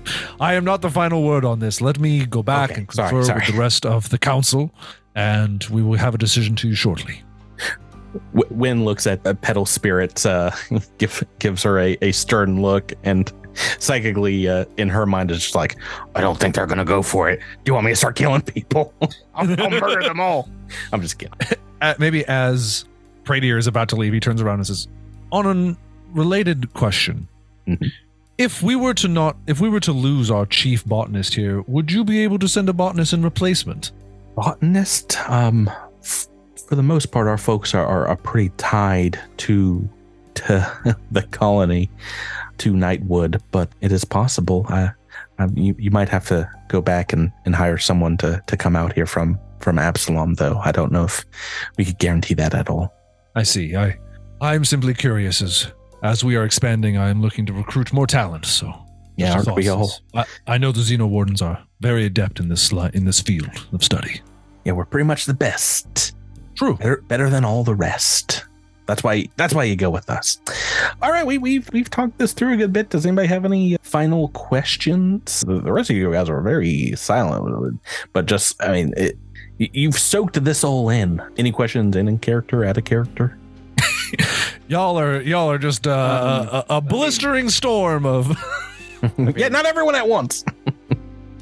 I 0.40 0.54
am 0.54 0.64
not 0.64 0.82
the 0.82 0.90
final 0.90 1.22
word 1.22 1.44
on 1.44 1.60
this. 1.60 1.80
Let 1.80 2.00
me 2.00 2.26
go 2.26 2.42
back 2.42 2.70
Okay, 2.70 2.80
and 2.80 2.88
confer 2.88 3.22
sorry. 3.22 3.40
with 3.46 3.54
the 3.54 3.60
rest 3.60 3.86
of 3.86 4.08
the 4.10 4.18
council, 4.18 4.72
and 5.14 5.62
we 5.70 5.82
will 5.82 5.96
have 5.98 6.14
a 6.14 6.18
decision 6.18 6.56
to 6.56 6.68
you 6.68 6.74
shortly. 6.74 7.22
W- 8.34 8.48
Win 8.50 8.84
looks 8.84 9.06
at, 9.06 9.24
at 9.26 9.40
Petal 9.42 9.66
Spirit, 9.66 10.24
uh, 10.26 10.50
give, 10.98 11.22
gives 11.38 11.62
her 11.62 11.78
a, 11.78 11.96
a 12.02 12.10
stern 12.12 12.60
look, 12.62 12.92
and 13.04 13.32
psychically, 13.78 14.48
uh, 14.48 14.64
in 14.78 14.88
her 14.88 15.06
mind, 15.06 15.30
is 15.30 15.42
just 15.42 15.54
like, 15.54 15.76
I 16.16 16.20
don't 16.22 16.40
think 16.40 16.54
they're 16.56 16.66
going 16.66 16.78
to 16.78 16.84
go 16.84 17.02
for 17.02 17.28
it. 17.30 17.38
Do 17.38 17.44
you 17.66 17.74
want 17.74 17.84
me 17.86 17.92
to 17.92 17.96
start 17.96 18.16
killing 18.16 18.42
people? 18.42 18.92
I'll, 19.34 19.60
I'll 19.60 19.70
murder 19.70 20.02
them 20.02 20.18
all. 20.20 20.48
I'm 20.92 21.02
just 21.02 21.18
kidding. 21.18 21.34
Uh, 21.80 21.94
maybe 21.98 22.24
as 22.26 22.84
Pradier 23.24 23.56
is 23.58 23.66
about 23.66 23.88
to 23.90 23.96
leave, 23.96 24.12
he 24.12 24.20
turns 24.20 24.40
around 24.40 24.56
and 24.60 24.66
says, 24.66 24.88
"On 25.32 25.46
a 25.46 25.76
related 26.16 26.72
question, 26.74 27.28
Mhm. 27.66 27.90
if 28.38 28.62
we 28.62 28.74
were 28.76 28.94
to 28.94 29.08
not, 29.08 29.36
if 29.46 29.60
we 29.60 29.68
were 29.68 29.80
to 29.80 29.92
lose 29.92 30.30
our 30.30 30.46
chief 30.46 30.84
botanist 30.84 31.34
here, 31.34 31.62
would 31.66 31.92
you 31.92 32.04
be 32.04 32.20
able 32.20 32.38
to 32.38 32.48
send 32.48 32.68
a 32.68 32.72
botanist 32.72 33.12
in 33.12 33.22
replacement?" 33.22 33.90
Botanist, 34.36 35.18
um, 35.28 35.70
f- 36.02 36.28
for 36.68 36.74
the 36.76 36.82
most 36.82 37.06
part, 37.10 37.26
our 37.26 37.36
folks 37.38 37.74
are, 37.74 37.84
are, 37.84 38.06
are 38.06 38.16
pretty 38.16 38.50
tied 38.56 39.18
to 39.38 39.88
to 40.34 40.96
the 41.10 41.22
colony, 41.24 41.90
to 42.58 42.72
Nightwood, 42.72 43.40
but 43.50 43.68
it 43.80 43.90
is 43.90 44.04
possible. 44.04 44.64
Uh, 44.68 44.90
um, 45.40 45.52
you, 45.56 45.74
you 45.78 45.90
might 45.90 46.08
have 46.08 46.26
to 46.28 46.48
go 46.68 46.80
back 46.80 47.12
and, 47.12 47.32
and 47.44 47.54
hire 47.56 47.76
someone 47.78 48.16
to, 48.18 48.40
to 48.46 48.56
come 48.56 48.76
out 48.76 48.92
here 48.92 49.06
from, 49.06 49.36
from 49.60 49.78
Absalom, 49.78 50.34
though. 50.34 50.58
I 50.64 50.72
don't 50.72 50.92
know 50.92 51.04
if 51.04 51.24
we 51.76 51.84
could 51.84 51.98
guarantee 51.98 52.34
that 52.34 52.54
at 52.54 52.68
all. 52.68 52.92
I 53.34 53.42
see. 53.42 53.76
I, 53.76 53.98
I 54.40 54.54
am 54.54 54.64
simply 54.64 54.94
curious 54.94 55.42
as 55.42 55.72
as 56.02 56.22
we 56.22 56.36
are 56.36 56.44
expanding. 56.44 56.96
I 56.96 57.08
am 57.08 57.20
looking 57.20 57.44
to 57.46 57.52
recruit 57.52 57.92
more 57.92 58.06
talent. 58.06 58.46
So 58.46 58.72
Yeah, 59.16 59.34
aren't 59.34 59.54
we 59.56 59.68
all? 59.68 59.90
I, 60.14 60.24
I 60.46 60.58
know 60.58 60.70
the 60.72 60.80
Xeno 60.80 61.08
Wardens 61.08 61.42
are 61.42 61.62
very 61.80 62.04
adept 62.04 62.38
in 62.40 62.48
this 62.48 62.72
li- 62.72 62.90
in 62.94 63.04
this 63.04 63.20
field 63.20 63.66
of 63.72 63.82
study. 63.82 64.20
Yeah, 64.64 64.72
we're 64.72 64.84
pretty 64.84 65.06
much 65.06 65.26
the 65.26 65.34
best. 65.34 66.14
True. 66.54 66.76
Better, 66.76 67.02
better 67.08 67.30
than 67.30 67.44
all 67.44 67.64
the 67.64 67.74
rest. 67.74 68.44
That's 68.86 69.04
why. 69.04 69.26
That's 69.36 69.52
why 69.54 69.64
you 69.64 69.76
go 69.76 69.90
with 69.90 70.08
us. 70.08 70.40
All 71.02 71.10
right, 71.10 71.26
we, 71.26 71.36
we've 71.36 71.70
we've 71.72 71.90
talked 71.90 72.18
this 72.18 72.32
through 72.32 72.54
a 72.54 72.56
good 72.56 72.72
bit. 72.72 72.88
Does 72.90 73.04
anybody 73.04 73.28
have 73.28 73.44
any 73.44 73.76
final 73.82 74.28
questions? 74.28 75.42
The, 75.46 75.60
the 75.60 75.72
rest 75.72 75.90
of 75.90 75.96
you 75.96 76.10
guys 76.10 76.30
are 76.30 76.40
very 76.40 76.94
silent, 76.96 77.80
but 78.12 78.26
just 78.26 78.62
I 78.62 78.72
mean, 78.72 78.94
it, 78.96 79.18
you've 79.58 79.98
soaked 79.98 80.42
this 80.44 80.64
all 80.64 80.88
in. 80.88 81.22
Any 81.36 81.52
questions 81.52 81.96
in, 81.96 82.08
in 82.08 82.18
character, 82.18 82.64
out 82.64 82.78
of 82.78 82.84
character? 82.84 83.36
Y'all 84.68 84.98
are 84.98 85.22
y'all 85.22 85.50
are 85.50 85.56
just 85.56 85.86
uh, 85.86 86.64
a, 86.68 86.76
a 86.76 86.80
blistering 86.82 87.48
storm 87.48 88.04
of. 88.04 88.36
yeah, 89.34 89.48
not 89.48 89.64
everyone 89.64 89.94
at 89.94 90.06
once. 90.06 90.44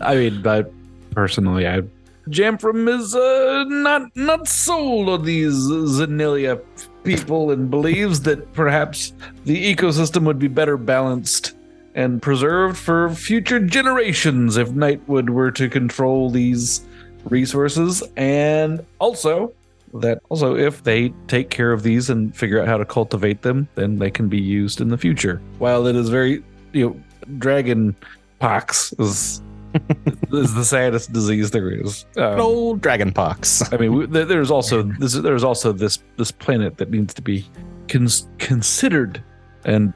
I 0.01 0.14
mean, 0.14 0.43
but 0.43 0.72
personally, 1.10 1.66
I 1.66 1.82
Jamfram 2.28 2.88
is 2.88 3.16
uh, 3.16 3.64
not 3.66 4.14
not 4.14 4.47
sold 4.47 5.09
on 5.09 5.24
these 5.24 5.55
Zennilia 5.55 6.62
people 7.02 7.51
and 7.51 7.68
believes 7.68 8.20
that 8.22 8.52
perhaps 8.52 9.12
the 9.44 9.74
ecosystem 9.74 10.22
would 10.22 10.38
be 10.38 10.48
better 10.48 10.76
balanced 10.76 11.56
and 11.97 12.22
preserved 12.22 12.76
for 12.76 13.10
future 13.10 13.59
generations 13.59 14.56
if 14.56 14.68
Nightwood 14.68 15.30
were 15.30 15.51
to 15.51 15.68
control 15.68 16.30
these 16.30 16.86
resources, 17.31 18.03
and 18.16 18.85
also 18.98 19.53
that 19.94 20.20
also 20.28 20.57
if 20.57 20.82
they 20.85 21.11
take 21.28 21.51
care 21.51 21.73
of 21.73 21.82
these 21.82 22.11
and 22.11 22.35
figure 22.36 22.61
out 22.61 22.69
how 22.69 22.77
to 22.77 22.85
cultivate 22.85 23.43
them, 23.43 23.69
then 23.74 23.98
they 23.98 24.11
can 24.11 24.28
be 24.28 24.40
used 24.40 24.81
in 24.81 24.89
the 24.89 24.98
future. 24.98 25.40
While 25.59 25.86
it 25.86 25.97
is 25.97 26.09
very, 26.09 26.43
you 26.73 26.86
know, 26.86 27.01
dragon 27.39 27.97
pox 28.39 28.93
is 28.98 29.43
is 30.32 30.55
the 30.55 30.65
saddest 30.65 31.12
disease 31.12 31.51
there 31.51 31.70
is. 31.70 32.07
Um, 32.16 32.40
Old 32.40 32.81
dragon 32.81 33.12
pox. 33.12 33.62
I 33.73 33.77
mean, 33.77 33.94
we, 33.94 34.07
there's 34.07 34.51
also 34.51 34.82
this. 34.98 35.15
There's 35.15 35.44
also 35.44 35.73
this 35.73 35.98
this 36.16 36.31
planet 36.31 36.78
that 36.78 36.90
needs 36.90 37.15
to 37.15 37.23
be 37.23 37.44
cons- 37.89 38.28
considered, 38.39 39.23
and 39.65 39.93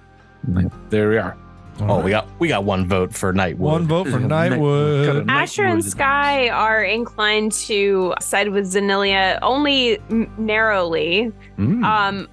there 0.90 1.08
we 1.08 1.18
are. 1.18 1.36
Oh, 1.82 2.00
we 2.00 2.10
got 2.10 2.28
we 2.38 2.48
got 2.48 2.64
one 2.64 2.86
vote 2.86 3.14
for 3.14 3.32
Nightwood. 3.32 3.56
One 3.56 3.86
vote 3.86 4.08
for 4.08 4.18
Nightwood. 4.18 5.24
Nightwood. 5.24 5.28
Asher 5.30 5.64
and 5.64 5.84
Sky 5.84 6.48
are 6.48 6.82
inclined 6.84 7.52
to 7.52 8.14
side 8.20 8.48
with 8.50 8.66
Zennilia 8.72 9.38
only 9.42 9.98
narrowly, 10.38 11.32
Mm. 11.58 11.84
um, 11.84 12.28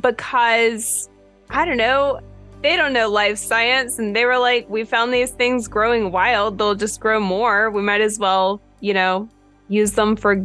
because 0.00 1.08
I 1.50 1.64
don't 1.64 1.76
know. 1.76 2.20
They 2.62 2.76
don't 2.76 2.92
know 2.92 3.08
life 3.08 3.38
science, 3.38 3.98
and 3.98 4.14
they 4.14 4.26
were 4.26 4.38
like, 4.38 4.68
"We 4.68 4.84
found 4.84 5.14
these 5.14 5.30
things 5.30 5.66
growing 5.66 6.12
wild. 6.12 6.58
They'll 6.58 6.74
just 6.74 7.00
grow 7.00 7.18
more. 7.18 7.70
We 7.70 7.80
might 7.80 8.02
as 8.02 8.18
well, 8.18 8.60
you 8.80 8.92
know, 8.92 9.28
use 9.68 9.92
them 9.92 10.14
for 10.16 10.36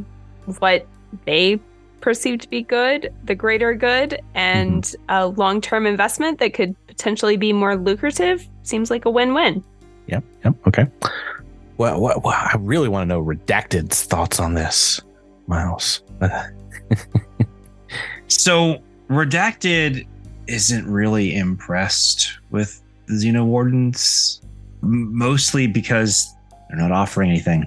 what 0.60 0.86
they 1.26 1.60
perceive 2.00 2.40
to 2.40 2.50
be 2.50 2.62
good, 2.62 3.12
the 3.26 3.36
greater 3.36 3.74
good, 3.74 4.22
and 4.34 4.96
a 5.10 5.28
long-term 5.28 5.86
investment 5.88 6.40
that 6.40 6.54
could 6.54 6.76
potentially 6.96 7.38
be 7.38 7.54
more 7.54 7.76
lucrative. 7.76 8.48
Seems 8.64 8.90
like 8.90 9.06
a 9.06 9.10
win-win." 9.10 9.64
Yep. 10.08 10.24
Yep. 10.44 10.56
Okay. 10.68 10.88
Well, 11.78 12.00
well, 12.00 12.22
well, 12.24 12.34
I 12.34 12.56
really 12.60 12.88
want 12.88 13.04
to 13.04 13.08
know 13.08 13.24
Redacted's 13.24 14.04
thoughts 14.04 14.40
on 14.40 14.54
this, 14.54 15.02
Miles. 15.48 16.04
So 18.28 18.78
Redacted 19.10 20.08
isn't 20.48 20.88
really 20.88 21.36
impressed 21.36 22.40
with 22.52 22.82
the 23.08 23.14
Xeno 23.14 23.46
Wardens, 23.46 24.42
mostly 24.82 25.68
because 25.68 26.28
they're 26.70 26.78
not 26.78 26.92
offering 26.92 27.30
anything. 27.30 27.66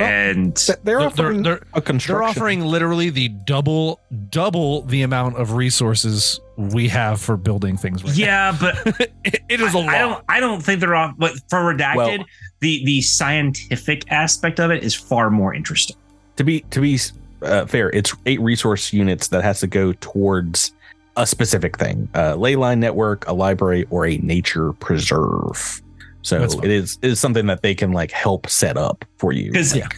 Well, 0.00 0.08
and 0.10 0.56
They're 0.56 0.76
They're, 0.84 1.00
offering 1.00 1.42
they're, 1.42 1.62
a 1.74 1.80
construction. 1.80 2.14
they're 2.14 2.22
offering 2.22 2.60
literally 2.62 3.10
the 3.10 3.28
double 3.28 4.00
double 4.30 4.82
the 4.82 5.02
amount 5.02 5.36
of 5.36 5.52
resources 5.52 6.40
we 6.56 6.88
have 6.88 7.20
for 7.20 7.36
building 7.36 7.76
things. 7.76 8.02
Right 8.04 8.16
yeah, 8.16 8.56
but 8.58 8.76
it, 9.00 9.12
it 9.48 9.60
is 9.60 9.74
a 9.74 9.78
I, 9.78 9.82
lot. 9.82 9.88
I 9.94 9.98
don't 9.98 10.24
I 10.28 10.40
don't 10.40 10.60
think 10.62 10.80
they're 10.80 10.94
off 10.94 11.14
but 11.18 11.32
for 11.48 11.58
Redacted, 11.74 11.96
Well- 11.96 12.24
the 12.60 12.84
the 12.84 13.00
scientific 13.02 14.10
aspect 14.10 14.58
of 14.60 14.70
it 14.70 14.82
is 14.84 14.94
far 14.94 15.30
more 15.30 15.54
interesting. 15.54 15.96
to 16.36 16.44
be 16.44 16.60
to 16.70 16.80
be 16.80 16.98
uh, 17.42 17.64
fair, 17.66 17.90
it's 17.90 18.14
eight 18.26 18.40
resource 18.40 18.92
units 18.92 19.28
that 19.28 19.42
has 19.42 19.60
to 19.60 19.66
go 19.66 19.92
towards 19.94 20.74
a 21.16 21.26
specific 21.26 21.78
thing: 21.78 22.08
a 22.14 22.36
ley 22.36 22.54
line 22.56 22.80
network, 22.80 23.26
a 23.28 23.32
library, 23.32 23.86
or 23.90 24.06
a 24.06 24.18
nature 24.18 24.72
preserve. 24.74 25.80
So 26.22 26.42
it 26.42 26.70
is 26.70 26.98
it 27.02 27.10
is 27.12 27.20
something 27.20 27.46
that 27.46 27.62
they 27.62 27.74
can 27.74 27.92
like 27.92 28.10
help 28.10 28.48
set 28.48 28.76
up 28.76 29.04
for 29.18 29.32
you. 29.32 29.50
Because 29.52 29.74
Yeah. 29.74 29.88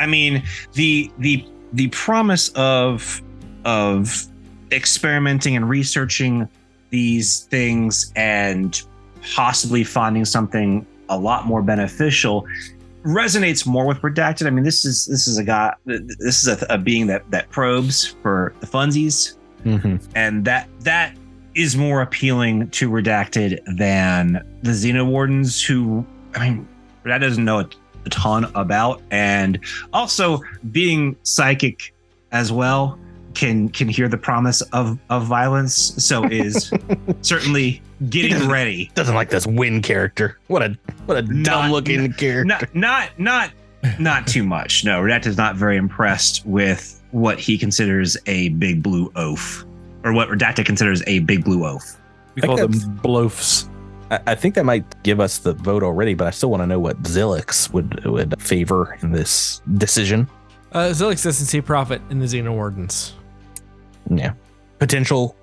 I 0.00 0.06
mean 0.06 0.42
the 0.74 1.10
the 1.18 1.44
the 1.72 1.88
promise 1.88 2.48
of 2.50 3.22
of 3.64 4.26
experimenting 4.72 5.56
and 5.56 5.68
researching 5.68 6.48
these 6.90 7.40
things 7.44 8.12
and 8.16 8.80
possibly 9.34 9.84
finding 9.84 10.24
something 10.24 10.86
a 11.08 11.18
lot 11.18 11.46
more 11.46 11.62
beneficial 11.62 12.46
resonates 13.04 13.66
more 13.66 13.86
with 13.86 13.98
redacted 13.98 14.46
i 14.46 14.50
mean 14.50 14.64
this 14.64 14.84
is 14.84 15.06
this 15.06 15.26
is 15.26 15.38
a 15.38 15.44
guy 15.44 15.72
this 15.86 16.42
is 16.42 16.48
a, 16.48 16.66
a 16.68 16.76
being 16.78 17.06
that 17.06 17.28
that 17.30 17.48
probes 17.50 18.06
for 18.22 18.52
the 18.60 18.66
funsies 18.66 19.36
Mhm. 19.64 20.00
and 20.14 20.44
that 20.44 20.68
that 20.80 21.16
is 21.58 21.76
more 21.76 22.00
appealing 22.02 22.68
to 22.70 22.88
redacted 22.90 23.58
than 23.76 24.42
the 24.62 24.70
xeno 24.70 25.04
wardens 25.06 25.62
who 25.62 26.06
i 26.34 26.48
mean 26.50 26.66
that 27.04 27.18
doesn't 27.18 27.44
know 27.44 27.58
a, 27.60 27.68
a 28.06 28.10
ton 28.10 28.44
about 28.54 29.02
and 29.10 29.58
also 29.92 30.40
being 30.72 31.16
psychic 31.24 31.92
as 32.32 32.52
well 32.52 32.98
can 33.34 33.68
can 33.68 33.88
hear 33.88 34.08
the 34.08 34.16
promise 34.18 34.60
of 34.72 34.98
of 35.10 35.24
violence 35.26 35.74
so 36.02 36.24
is 36.24 36.72
certainly 37.22 37.80
getting 38.08 38.32
doesn't- 38.32 38.50
ready 38.50 38.90
Doesn't 38.94 39.14
like 39.14 39.30
this 39.30 39.46
win 39.46 39.82
character. 39.82 40.38
What 40.48 40.62
a 40.62 40.76
what 41.06 41.18
a 41.18 41.22
Not- 41.22 41.44
dumb 41.44 41.70
looking 41.72 42.12
character. 42.12 42.44
not 42.44 42.74
not 42.74 43.10
not 43.18 43.50
not 43.98 44.26
too 44.26 44.42
much 44.42 44.84
no 44.84 45.00
redacted 45.00 45.26
is 45.26 45.36
not 45.36 45.56
very 45.56 45.76
impressed 45.76 46.44
with 46.46 47.00
what 47.12 47.38
he 47.38 47.56
considers 47.58 48.16
a 48.26 48.48
big 48.50 48.82
blue 48.82 49.10
oaf 49.16 49.64
or 50.08 50.12
what 50.12 50.28
redacted 50.28 50.64
considers 50.64 51.02
a 51.06 51.18
big 51.20 51.44
blue 51.44 51.66
oaf 51.66 51.96
We 52.34 52.42
call 52.42 52.56
them 52.56 52.72
think 52.72 52.84
bloafs. 53.02 53.68
I, 54.10 54.20
I 54.28 54.34
think 54.34 54.54
that 54.54 54.64
might 54.64 55.02
give 55.02 55.20
us 55.20 55.38
the 55.38 55.52
vote 55.52 55.82
already, 55.82 56.14
but 56.14 56.26
I 56.26 56.30
still 56.30 56.50
want 56.50 56.62
to 56.62 56.66
know 56.66 56.80
what 56.80 57.02
Zilix 57.02 57.72
would 57.72 58.04
would 58.04 58.40
favor 58.40 58.96
in 59.02 59.12
this 59.12 59.60
decision. 59.76 60.28
Uh, 60.72 60.88
Zilix 60.88 61.22
doesn't 61.22 61.46
see 61.46 61.60
profit 61.60 62.00
in 62.10 62.18
the 62.18 62.26
Xeno 62.26 62.52
Wardens. 62.52 63.14
Yeah, 64.10 64.32
potential 64.78 65.36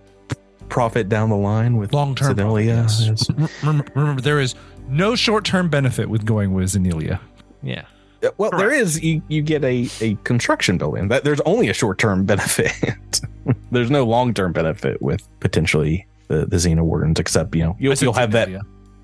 profit 0.69 1.09
down 1.09 1.29
the 1.29 1.35
line 1.35 1.77
with 1.77 1.93
Long-term 1.93 2.35
profit, 2.35 2.65
yes. 2.65 3.29
Remember, 3.61 3.85
remember, 3.93 4.21
there 4.21 4.39
is 4.39 4.55
no 4.87 5.15
short 5.15 5.45
term 5.45 5.69
benefit 5.69 6.09
with 6.09 6.25
going 6.25 6.53
with 6.53 6.69
Zennilia. 6.69 7.19
Yeah. 7.61 7.85
Uh, 8.25 8.31
Well, 8.37 8.51
there 8.51 8.71
is. 8.73 9.01
You, 9.01 9.21
you 9.27 9.41
get 9.41 9.63
a, 9.63 9.89
a 10.01 10.15
construction 10.23 10.77
building. 10.77 11.07
That 11.09 11.23
there's 11.23 11.41
only 11.41 11.69
a 11.69 11.73
short 11.73 11.97
term 11.99 12.25
benefit. 12.31 12.71
there's 13.71 13.91
no 13.91 14.05
long 14.05 14.33
term 14.33 14.51
benefit 14.53 15.01
with 15.01 15.27
potentially 15.39 16.05
the, 16.27 16.45
the 16.45 16.57
Xeno 16.57 16.83
Wardens, 16.83 17.19
except 17.19 17.55
you 17.55 17.63
know 17.63 17.75
you'll, 17.79 17.93
you'll 17.95 18.13
have 18.13 18.31
that. 18.31 18.49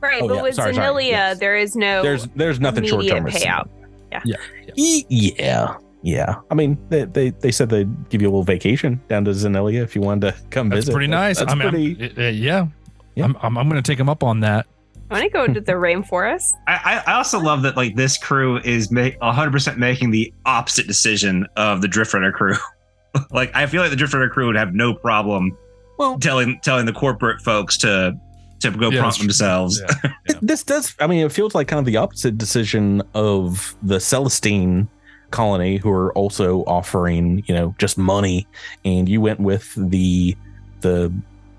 Right, 0.02 0.22
Oh, 0.24 0.28
but 0.28 0.36
yeah, 0.38 0.42
with 0.42 0.56
sorry, 0.56 0.74
sorry, 0.74 1.04
Zennilia, 1.04 1.10
yes. 1.12 1.40
there 1.40 1.56
is 1.56 1.76
no 1.76 2.02
There's 2.02 2.28
there's 2.36 2.60
nothing 2.60 2.84
short 2.86 3.06
term 3.08 3.26
payout. 3.26 3.70
Yeah, 4.12 4.22
yeah. 4.26 5.04
Yeah. 5.10 5.76
Yeah. 6.04 6.36
I 6.50 6.56
mean, 6.56 6.76
they, 6.90 7.04
they 7.06 7.30
they 7.30 7.52
said 7.52 7.70
they'd 7.70 8.10
give 8.10 8.22
you 8.22 8.28
a 8.28 8.32
little 8.32 8.44
vacation 8.44 9.00
down 9.08 9.26
to 9.26 9.32
Zennilia 9.32 9.84
if 9.84 9.96
you 9.96 10.02
wanted 10.02 10.34
to 10.34 10.42
come 10.50 10.70
That's 10.70 10.86
visit. 10.86 10.94
pretty 10.94 11.08
nice. 11.08 11.38
That's 11.38 11.52
I 11.52 11.56
mean, 11.56 11.62
I'm- 11.68 11.96
pretty. 11.96 12.28
uh, 12.28 12.30
yeah. 12.30 12.68
Yeah. 13.14 13.26
I'm, 13.26 13.38
I'm, 13.42 13.58
I'm 13.60 13.70
going 13.70 13.82
to 13.82 13.88
take 13.92 14.00
him 14.00 14.10
up 14.10 14.24
on 14.24 14.40
that. 14.40 14.66
I 15.12 15.20
want 15.20 15.24
to 15.26 15.30
go 15.30 15.48
to 15.54 15.62
the 15.62 15.72
rainforest. 15.74 16.54
I, 16.68 17.02
I 17.06 17.12
I 17.12 17.16
also 17.18 17.40
love 17.40 17.62
that 17.64 17.76
like 17.78 17.96
this 17.96 18.18
crew 18.18 18.58
is 18.60 18.92
make 18.92 19.20
100% 19.20 19.78
making 19.78 20.12
the 20.12 20.34
opposite 20.46 20.88
decision 20.88 21.46
of 21.56 21.82
the 21.82 21.88
Drift 21.88 22.14
Runner 22.14 22.32
crew. 22.32 22.56
like 23.32 23.54
I 23.56 23.66
feel 23.68 23.82
like 23.82 23.90
the 23.92 23.96
Drift 23.98 24.14
Runner 24.14 24.30
crew 24.30 24.48
would 24.48 24.56
have 24.56 24.74
no 24.74 24.94
problem 24.94 25.58
Well, 26.00 26.18
telling 26.18 26.60
telling 26.62 26.86
the 26.86 26.94
corporate 26.94 27.42
folks 27.42 27.78
to 27.80 28.14
to 28.62 28.72
go 28.72 28.90
Yeah, 28.90 29.02
prompt 29.02 29.20
themselves. 29.20 29.82
Yeah. 29.82 30.12
It- 30.26 30.38
this 30.42 30.64
does 30.64 30.96
i 31.00 31.08
mean 31.08 31.26
it 31.26 31.32
feels 31.32 31.54
like 31.56 31.68
kind 31.68 31.80
of 31.80 31.86
the 31.86 31.98
opposite 31.98 32.38
decision 32.38 33.02
of 33.16 33.76
the 33.84 34.00
celestine 34.00 34.88
colony 35.32 35.78
who 35.78 35.90
are 35.90 36.14
also 36.14 36.60
offering 36.66 37.44
you 37.48 37.56
know 37.56 37.74
just 37.80 37.98
money 37.98 38.46
and 38.86 39.10
you 39.10 39.20
went 39.20 39.40
with 39.40 39.74
the 39.76 40.36
the 40.82 41.12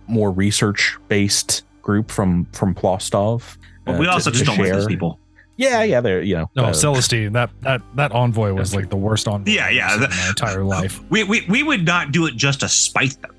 more 0.06 0.30
research 0.30 0.96
based 1.08 1.64
group 1.82 2.10
from 2.10 2.46
from 2.52 2.74
plostov 2.74 3.58
But 3.84 3.96
uh, 3.96 3.98
we 3.98 4.04
to- 4.06 4.12
also 4.12 4.30
just 4.30 4.44
to 4.44 4.50
don't 4.50 4.58
like 4.58 4.72
those 4.72 4.86
people. 4.86 5.18
yeah 5.56 5.82
yeah 5.82 6.00
they're 6.00 6.22
you 6.22 6.36
know 6.36 6.50
No, 6.56 6.64
uh, 6.66 6.72
Celestine, 6.72 7.32
that, 7.32 7.50
that, 7.60 7.82
that 7.96 8.12
envoy 8.12 8.52
was 8.52 8.74
like 8.74 8.88
the 8.90 8.96
worst 8.96 9.26
envoy 9.28 9.50
Yeah, 9.50 9.68
yeah, 9.70 9.96
the- 9.96 10.04
in 10.04 10.10
my 10.10 10.28
entire 10.28 10.64
life. 10.64 11.00
We, 11.10 11.24
we 11.24 11.44
we 11.48 11.62
would 11.62 11.84
not 11.84 12.12
do 12.12 12.26
it 12.26 12.36
just 12.36 12.60
to 12.60 12.68
spite 12.68 13.20
them. 13.20 13.34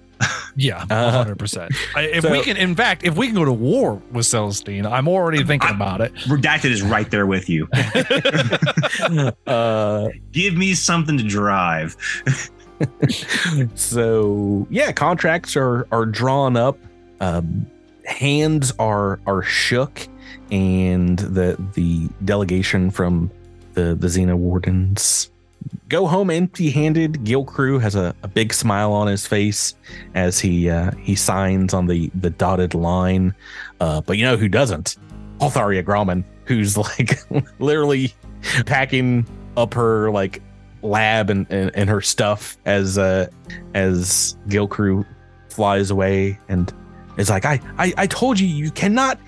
Yeah, 0.55 0.85
Uh, 0.89 1.11
hundred 1.11 1.37
percent. 1.39 1.71
If 1.97 2.23
so- 2.23 2.31
we 2.31 2.41
can, 2.43 2.55
in 2.55 2.75
fact, 2.75 3.03
if 3.03 3.17
we 3.17 3.25
can 3.27 3.35
go 3.35 3.43
to 3.43 3.51
war 3.51 4.01
with 4.13 4.25
Celestine, 4.25 4.85
I'm 4.85 5.07
already 5.07 5.43
thinking 5.43 5.71
I- 5.71 5.75
about 5.75 5.99
it. 6.01 6.13
Redacted 6.29 6.69
is 6.71 6.81
right 6.81 7.09
there 7.11 7.25
with 7.25 7.49
you. 7.49 7.67
uh, 9.47 10.09
Give 10.31 10.55
me 10.55 10.75
something 10.75 11.17
to 11.17 11.23
drive. 11.23 11.97
so 13.75 14.67
yeah, 14.69 14.91
contracts 14.91 15.55
are 15.55 15.87
are 15.91 16.05
drawn 16.05 16.55
up. 16.57 16.77
Um, 17.19 17.65
hands 18.05 18.73
are 18.79 19.19
are 19.25 19.43
shook, 19.43 20.07
and 20.51 21.19
the 21.19 21.57
the 21.73 22.09
delegation 22.25 22.91
from 22.91 23.31
the 23.73 23.95
the 23.95 24.07
Xeno 24.07 24.35
Wardens 24.35 25.29
go 25.89 26.07
home 26.07 26.29
empty 26.29 26.69
handed. 26.71 27.23
Gil 27.23 27.45
Crew 27.45 27.79
has 27.79 27.95
a, 27.95 28.15
a 28.23 28.27
big 28.27 28.53
smile 28.53 28.91
on 28.91 29.07
his 29.07 29.27
face 29.27 29.75
as 30.15 30.39
he 30.39 30.69
uh, 30.69 30.91
he 30.99 31.15
signs 31.15 31.73
on 31.73 31.87
the 31.87 32.09
the 32.15 32.29
dotted 32.29 32.73
line. 32.73 33.33
Uh, 33.79 34.01
but 34.01 34.17
you 34.17 34.25
know 34.25 34.37
who 34.37 34.47
doesn't? 34.47 34.97
Altharia 35.39 35.83
Grauman, 35.83 36.23
who's 36.45 36.77
like 36.99 37.19
literally 37.59 38.13
packing 38.65 39.25
up 39.55 39.73
her 39.73 40.11
like 40.11 40.41
lab 40.81 41.29
and, 41.29 41.47
and, 41.49 41.71
and 41.75 41.89
her 41.89 42.01
stuff 42.01 42.57
as 42.65 42.97
uh 42.97 43.27
as 43.73 44.37
Gil 44.49 44.67
Crew 44.67 45.05
flies 45.49 45.91
away 45.91 46.39
and 46.49 46.73
is 47.17 47.29
like, 47.29 47.45
I, 47.45 47.59
I 47.77 47.93
I 47.97 48.07
told 48.07 48.39
you 48.39 48.47
you 48.47 48.71
cannot 48.71 49.19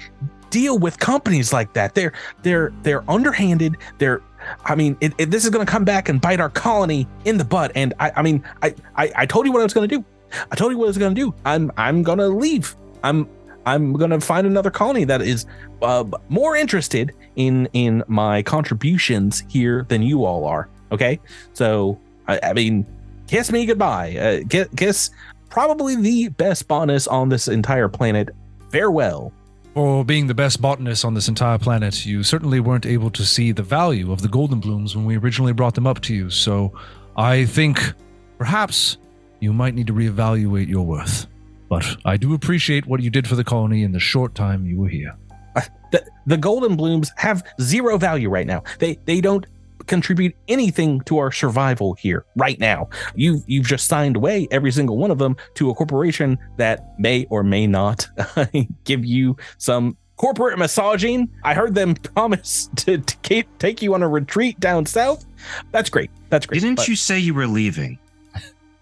deal 0.49 0.77
with 0.77 0.99
companies 0.99 1.51
like 1.51 1.73
that. 1.73 1.95
They're 1.95 2.13
they're 2.43 2.71
they're 2.83 3.09
underhanded. 3.09 3.77
They're 3.97 4.21
I 4.63 4.75
mean, 4.75 4.95
it, 5.01 5.13
it- 5.17 5.31
this 5.31 5.43
is 5.43 5.49
going 5.49 5.65
to 5.65 5.71
come 5.71 5.83
back 5.85 6.07
and 6.09 6.21
bite 6.21 6.39
our 6.39 6.49
colony 6.49 7.07
in 7.25 7.37
the 7.37 7.45
butt. 7.45 7.71
And 7.75 7.93
I, 7.99 8.11
I 8.17 8.21
mean, 8.21 8.43
I, 8.61 8.75
I, 8.95 9.11
I 9.15 9.25
told 9.25 9.45
you 9.47 9.51
what 9.51 9.59
I 9.61 9.63
was 9.63 9.73
going 9.73 9.89
to 9.89 9.97
do. 9.97 10.05
I 10.51 10.55
told 10.55 10.71
you 10.71 10.77
what 10.77 10.85
I 10.85 10.87
was 10.87 10.97
going 10.99 11.15
to 11.15 11.19
do. 11.19 11.33
I'm, 11.45 11.71
I'm 11.77 12.03
going 12.03 12.19
to 12.19 12.27
leave. 12.27 12.75
I'm, 13.03 13.27
I'm 13.65 13.93
going 13.93 14.11
to 14.11 14.19
find 14.21 14.45
another 14.45 14.69
colony 14.69 15.03
that 15.05 15.23
is 15.23 15.47
uh, 15.81 16.03
more 16.29 16.55
interested 16.55 17.11
in, 17.35 17.67
in 17.73 18.03
my 18.07 18.43
contributions 18.43 19.43
here 19.49 19.85
than 19.89 20.03
you 20.03 20.25
all 20.25 20.45
are. 20.45 20.69
Okay, 20.91 21.19
so 21.53 21.99
I, 22.27 22.39
I 22.43 22.53
mean, 22.53 22.85
kiss 23.27 23.51
me 23.51 23.65
goodbye. 23.65 24.15
Uh, 24.15 24.47
kiss, 24.47 24.67
kiss 24.77 25.09
probably 25.55 25.95
the 25.95 26.27
best 26.27 26.67
botanist 26.67 27.07
on 27.07 27.29
this 27.29 27.47
entire 27.47 27.87
planet. 27.87 28.27
Farewell. 28.71 29.31
For 29.73 30.03
being 30.03 30.27
the 30.27 30.33
best 30.33 30.61
botanist 30.61 31.05
on 31.05 31.13
this 31.13 31.29
entire 31.29 31.57
planet, 31.57 32.05
you 32.05 32.23
certainly 32.23 32.59
weren't 32.59 32.85
able 32.85 33.09
to 33.11 33.23
see 33.23 33.53
the 33.53 33.63
value 33.63 34.11
of 34.11 34.21
the 34.21 34.27
golden 34.27 34.59
blooms 34.59 34.97
when 34.97 35.05
we 35.05 35.15
originally 35.17 35.53
brought 35.53 35.73
them 35.73 35.87
up 35.87 36.01
to 36.01 36.13
you. 36.13 36.29
So 36.29 36.77
I 37.15 37.45
think 37.45 37.93
perhaps 38.37 38.97
you 39.39 39.53
might 39.53 39.75
need 39.75 39.87
to 39.87 39.93
reevaluate 39.93 40.67
your 40.67 40.85
worth. 40.85 41.25
But 41.69 41.85
I 42.03 42.17
do 42.17 42.33
appreciate 42.33 42.85
what 42.85 43.01
you 43.01 43.09
did 43.09 43.25
for 43.25 43.37
the 43.37 43.45
colony 43.45 43.83
in 43.83 43.93
the 43.93 43.99
short 43.99 44.35
time 44.35 44.65
you 44.65 44.81
were 44.81 44.89
here. 44.89 45.15
Uh, 45.55 45.61
the, 45.93 46.05
the 46.25 46.35
golden 46.35 46.75
blooms 46.75 47.13
have 47.15 47.41
zero 47.61 47.97
value 47.97 48.29
right 48.29 48.45
now. 48.45 48.61
They 48.79 48.99
they 49.05 49.21
don't 49.21 49.45
contribute 49.87 50.35
anything 50.47 51.01
to 51.01 51.17
our 51.17 51.31
survival 51.31 51.93
here 51.93 52.25
right 52.35 52.59
now. 52.59 52.89
You've 53.15 53.43
you've 53.47 53.65
just 53.65 53.87
signed 53.87 54.15
away 54.15 54.47
every 54.51 54.71
single 54.71 54.97
one 54.97 55.11
of 55.11 55.17
them 55.17 55.37
to 55.55 55.69
a 55.69 55.75
corporation 55.75 56.37
that 56.57 56.99
may 56.99 57.25
or 57.29 57.43
may 57.43 57.67
not 57.67 58.07
give 58.83 59.05
you 59.05 59.37
some 59.57 59.97
corporate 60.17 60.57
massaging. 60.57 61.29
I 61.43 61.53
heard 61.53 61.75
them 61.75 61.95
promise 62.15 62.69
to, 62.77 62.97
to 62.99 63.43
take 63.59 63.81
you 63.81 63.93
on 63.93 64.03
a 64.03 64.07
retreat 64.07 64.59
down 64.59 64.85
south. 64.85 65.25
That's 65.71 65.89
great. 65.89 66.09
That's 66.29 66.45
great. 66.45 66.61
Didn't 66.61 66.75
But 66.75 66.87
you 66.87 66.95
say 66.95 67.19
you 67.19 67.33
were 67.33 67.47
leaving? 67.47 67.99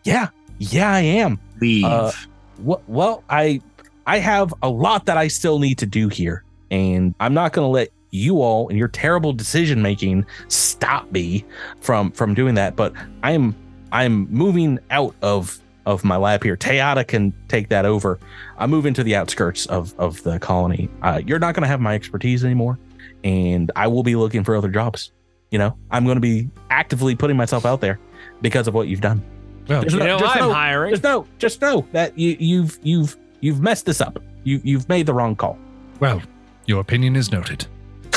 Yeah, 0.04 0.30
yeah, 0.60 0.92
I 0.92 1.00
am. 1.00 1.40
Leave. 1.60 1.86
Uh, 1.86 2.12
Well, 2.60 2.82
well, 2.88 3.24
I 3.30 3.62
I 4.06 4.20
have 4.20 4.54
a 4.62 4.70
lot 4.70 5.06
that 5.06 5.18
I 5.18 5.28
still 5.28 5.60
need 5.60 5.78
to 5.80 5.86
do 5.86 6.10
here, 6.10 6.44
and 6.72 7.16
I'm 7.20 7.34
not 7.34 7.54
going 7.54 7.66
to 7.66 7.70
let 7.70 7.90
you 8.14 8.41
all 8.41 8.69
and 8.69 8.77
your 8.77 8.88
terrible 8.88 9.34
decision 9.34 9.81
making 9.81 10.26
stop 10.48 11.11
me 11.11 11.44
from 11.81 12.11
from 12.11 12.34
doing 12.34 12.56
that. 12.56 12.76
But 12.76 12.94
I'm 13.23 13.56
I'm 13.91 14.30
moving 14.31 14.80
out 14.91 15.15
of 15.22 15.60
of 15.85 16.03
my 16.06 16.15
lab 16.15 16.44
here. 16.44 16.56
Tayeta 16.56 17.06
can 17.07 17.34
take 17.49 17.69
that 17.69 17.85
over. 17.85 18.19
I 18.57 18.68
move 18.68 18.85
into 18.85 19.03
the 19.03 19.15
outskirts 19.15 19.65
of 19.65 19.94
of 19.99 20.22
the 20.23 20.40
colony. 20.40 20.90
Uh, 21.02 21.22
you're 21.26 21.40
not 21.40 21.56
going 21.56 21.64
to 21.64 21.68
have 21.68 21.81
my 21.81 21.95
expertise 21.95 22.45
anymore, 22.45 22.80
and 23.23 23.72
I 23.76 23.88
will 23.88 24.03
be 24.03 24.15
looking 24.15 24.44
for 24.44 24.56
other 24.56 24.69
jobs. 24.69 25.11
You 25.52 25.60
know, 25.60 25.77
I'm 25.91 26.06
going 26.06 26.15
to 26.18 26.22
be 26.22 26.49
actively 26.69 27.15
putting 27.15 27.38
myself 27.38 27.65
out 27.65 27.81
there 27.81 27.99
because 28.41 28.68
of 28.68 28.73
what 28.73 28.88
you've 28.88 29.02
done. 29.02 29.22
Well, 29.68 29.81
There's 29.81 29.94
You 29.94 29.99
no- 29.99 30.06
know, 30.06 30.19
just 30.19 30.35
I'm 30.35 30.41
no- 30.49 30.53
hiring. 30.53 30.91
just 30.91 31.03
know, 31.03 31.26
just 31.38 31.61
know 31.61 31.88
that 31.94 32.18
you, 32.18 32.35
you've 32.40 32.80
you've 32.84 33.18
you've 33.41 33.60
messed 33.61 33.85
this 33.85 34.02
up. 34.02 34.19
You 34.44 34.61
you've 34.64 34.88
made 34.90 35.06
the 35.06 35.14
wrong 35.14 35.35
call. 35.35 35.57
well, 35.99 36.22
your 36.65 36.80
opinion 36.80 37.15
is 37.18 37.31
noted. 37.31 37.65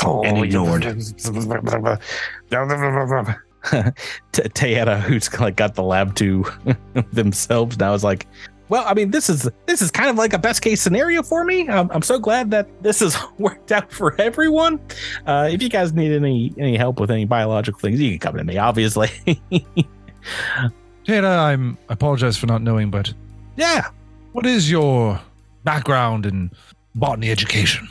And 0.03 0.37
ignored. 0.43 0.83
T- 4.31 4.41
Tayeta, 4.43 4.99
who's 5.01 5.33
like 5.39 5.55
got 5.55 5.75
the 5.75 5.83
lab 5.83 6.15
to 6.15 6.45
themselves 7.11 7.77
now, 7.77 7.93
is 7.93 8.03
like, 8.03 8.27
well, 8.69 8.83
I 8.85 8.93
mean, 8.93 9.11
this 9.11 9.29
is 9.29 9.49
this 9.65 9.81
is 9.81 9.91
kind 9.91 10.09
of 10.09 10.17
like 10.17 10.33
a 10.33 10.37
best 10.37 10.61
case 10.61 10.81
scenario 10.81 11.23
for 11.23 11.43
me. 11.43 11.69
I'm, 11.69 11.89
I'm 11.91 12.01
so 12.01 12.19
glad 12.19 12.51
that 12.51 12.67
this 12.83 12.99
has 12.99 13.17
worked 13.37 13.71
out 13.71 13.91
for 13.91 14.19
everyone. 14.19 14.79
Uh, 15.25 15.49
if 15.51 15.61
you 15.61 15.69
guys 15.69 15.93
need 15.93 16.11
any 16.11 16.53
any 16.57 16.77
help 16.77 16.99
with 16.99 17.11
any 17.11 17.25
biological 17.25 17.79
things, 17.79 17.99
you 17.99 18.11
can 18.11 18.19
come 18.19 18.37
to 18.37 18.43
me. 18.43 18.57
Obviously, 18.57 19.09
Tata, 21.05 21.27
I'm 21.27 21.77
I 21.89 21.93
apologize 21.93 22.37
for 22.37 22.47
not 22.47 22.61
knowing, 22.61 22.91
but 22.91 23.13
yeah. 23.55 23.89
what 24.33 24.45
is 24.45 24.69
your 24.69 25.19
background 25.63 26.25
in 26.25 26.51
botany 26.95 27.31
education? 27.31 27.87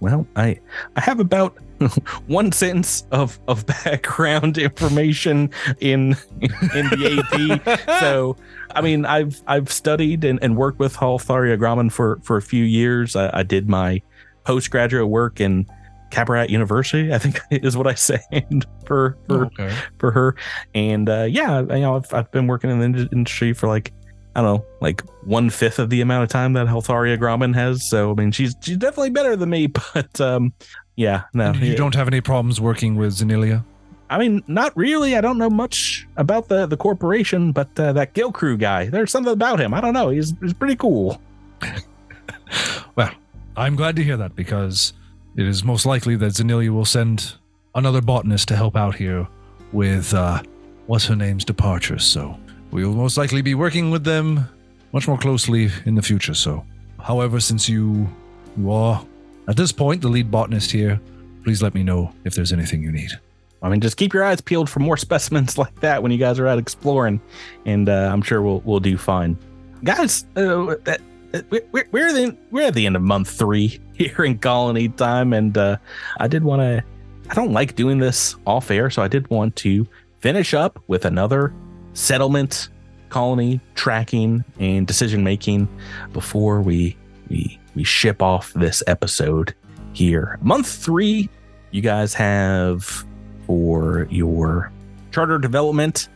Well, 0.00 0.26
I 0.36 0.60
I 0.96 1.00
have 1.00 1.20
about 1.20 1.56
one 2.26 2.52
sentence 2.52 3.06
of 3.12 3.38
of 3.48 3.66
background 3.66 4.58
information 4.58 5.50
in 5.80 6.16
in 6.40 6.88
the 6.90 7.60
AP. 7.66 7.90
so, 8.00 8.36
I 8.74 8.80
mean, 8.80 9.06
I've 9.06 9.42
I've 9.46 9.70
studied 9.70 10.24
and, 10.24 10.38
and 10.42 10.56
worked 10.56 10.78
with 10.78 10.96
Haltharia 10.96 11.58
Grauman 11.58 11.90
for 11.90 12.18
for 12.22 12.36
a 12.36 12.42
few 12.42 12.64
years. 12.64 13.16
I, 13.16 13.30
I 13.38 13.42
did 13.42 13.68
my 13.68 14.02
postgraduate 14.44 15.08
work 15.08 15.40
in 15.40 15.66
Cabaret 16.10 16.48
University. 16.48 17.12
I 17.12 17.18
think 17.18 17.40
is 17.50 17.76
what 17.76 17.86
I 17.86 17.94
said 17.94 18.66
for 18.86 19.16
for 19.28 19.46
okay. 19.46 19.74
for 19.98 20.10
her. 20.10 20.36
And 20.74 21.08
uh, 21.08 21.26
yeah, 21.28 21.60
you 21.60 21.80
know, 21.80 21.96
I've, 21.96 22.12
I've 22.12 22.30
been 22.30 22.46
working 22.46 22.70
in 22.70 22.78
the 22.78 23.08
industry 23.12 23.52
for 23.52 23.66
like 23.66 23.92
I 24.36 24.42
don't 24.42 24.58
know, 24.58 24.66
like 24.82 25.02
one 25.24 25.48
fifth 25.48 25.78
of 25.78 25.88
the 25.88 26.02
amount 26.02 26.24
of 26.24 26.28
time 26.28 26.52
that 26.52 26.66
Heltharia 26.66 27.16
Grauman 27.16 27.54
has. 27.54 27.88
So 27.88 28.10
I 28.10 28.14
mean, 28.14 28.32
she's 28.32 28.54
she's 28.60 28.76
definitely 28.76 29.08
better 29.08 29.34
than 29.34 29.48
me. 29.48 29.68
But 29.94 30.20
um, 30.20 30.52
yeah, 30.94 31.22
no, 31.32 31.52
you 31.52 31.70
yeah. 31.70 31.76
don't 31.76 31.94
have 31.94 32.06
any 32.06 32.20
problems 32.20 32.60
working 32.60 32.96
with 32.96 33.14
Zennilia? 33.14 33.64
I 34.10 34.18
mean, 34.18 34.44
not 34.46 34.76
really. 34.76 35.16
I 35.16 35.22
don't 35.22 35.38
know 35.38 35.48
much 35.48 36.06
about 36.18 36.48
the 36.48 36.66
the 36.66 36.76
corporation, 36.76 37.52
but 37.52 37.68
uh, 37.80 37.94
that 37.94 38.12
Gill 38.12 38.30
Crew 38.30 38.58
guy, 38.58 38.86
there's 38.90 39.10
something 39.10 39.32
about 39.32 39.58
him. 39.58 39.72
I 39.72 39.80
don't 39.80 39.94
know. 39.94 40.10
He's 40.10 40.34
he's 40.42 40.52
pretty 40.52 40.76
cool. 40.76 41.20
Well, 42.94 43.10
I'm 43.56 43.76
glad 43.76 43.96
to 43.96 44.04
hear 44.04 44.16
that 44.16 44.34
because 44.34 44.94
it 45.36 45.46
is 45.46 45.62
most 45.62 45.84
likely 45.84 46.16
that 46.16 46.32
Zennilia 46.32 46.70
will 46.70 46.86
send 46.86 47.34
another 47.74 48.00
botanist 48.00 48.48
to 48.48 48.56
help 48.56 48.74
out 48.74 48.94
here 48.94 49.28
with 49.72 50.14
uh, 50.14 50.42
what's 50.86 51.04
her 51.06 51.16
name's 51.16 51.44
departure. 51.44 51.98
So 51.98 52.38
we 52.70 52.84
will 52.84 52.94
most 52.94 53.16
likely 53.16 53.42
be 53.42 53.54
working 53.54 53.90
with 53.90 54.04
them 54.04 54.48
much 54.92 55.08
more 55.08 55.18
closely 55.18 55.70
in 55.84 55.94
the 55.94 56.02
future. 56.02 56.34
So, 56.34 56.64
however, 56.98 57.40
since 57.40 57.68
you 57.68 58.08
you 58.56 58.70
are 58.70 59.04
at 59.48 59.56
this 59.56 59.72
point 59.72 60.02
the 60.02 60.08
lead 60.08 60.30
botanist 60.30 60.70
here, 60.70 61.00
please 61.44 61.62
let 61.62 61.74
me 61.74 61.82
know 61.82 62.12
if 62.24 62.34
there's 62.34 62.52
anything 62.52 62.82
you 62.82 62.90
need. 62.90 63.10
I 63.62 63.68
mean, 63.68 63.80
just 63.80 63.96
keep 63.96 64.12
your 64.12 64.24
eyes 64.24 64.40
peeled 64.40 64.68
for 64.68 64.80
more 64.80 64.96
specimens 65.08 65.58
like 65.58 65.80
that 65.80 66.02
when 66.02 66.12
you 66.12 66.18
guys 66.18 66.38
are 66.38 66.46
out 66.46 66.58
exploring, 66.58 67.20
and 67.64 67.88
uh, 67.88 68.10
I'm 68.12 68.22
sure 68.22 68.42
we'll 68.42 68.60
we'll 68.64 68.80
do 68.80 68.96
fine, 68.96 69.36
guys. 69.84 70.24
Uh, 70.36 70.76
that, 70.84 71.00
we're 71.50 71.66
we're 71.72 71.88
we're, 71.90 72.12
the, 72.12 72.36
we're 72.50 72.66
at 72.66 72.74
the 72.74 72.86
end 72.86 72.96
of 72.96 73.02
month 73.02 73.28
three 73.28 73.80
here 73.94 74.24
in 74.24 74.38
colony 74.38 74.88
time, 74.88 75.32
and 75.32 75.56
uh, 75.56 75.76
I 76.18 76.28
did 76.28 76.44
want 76.44 76.62
to. 76.62 76.84
I 77.28 77.34
don't 77.34 77.52
like 77.52 77.74
doing 77.74 77.98
this 77.98 78.36
off 78.46 78.70
air, 78.70 78.88
so 78.88 79.02
I 79.02 79.08
did 79.08 79.28
want 79.30 79.56
to 79.56 79.86
finish 80.20 80.54
up 80.54 80.80
with 80.86 81.04
another 81.04 81.52
settlement, 81.96 82.68
colony 83.08 83.60
tracking, 83.74 84.44
and 84.60 84.86
decision 84.86 85.24
making 85.24 85.68
before 86.12 86.60
we 86.60 86.96
we 87.28 87.58
we 87.74 87.82
ship 87.84 88.22
off 88.22 88.52
this 88.52 88.82
episode 88.86 89.54
here. 89.92 90.38
Month 90.42 90.68
three, 90.68 91.28
you 91.70 91.82
guys 91.82 92.14
have 92.14 93.04
for 93.46 94.06
your 94.10 94.70
charter 95.10 95.38
development 95.38 96.08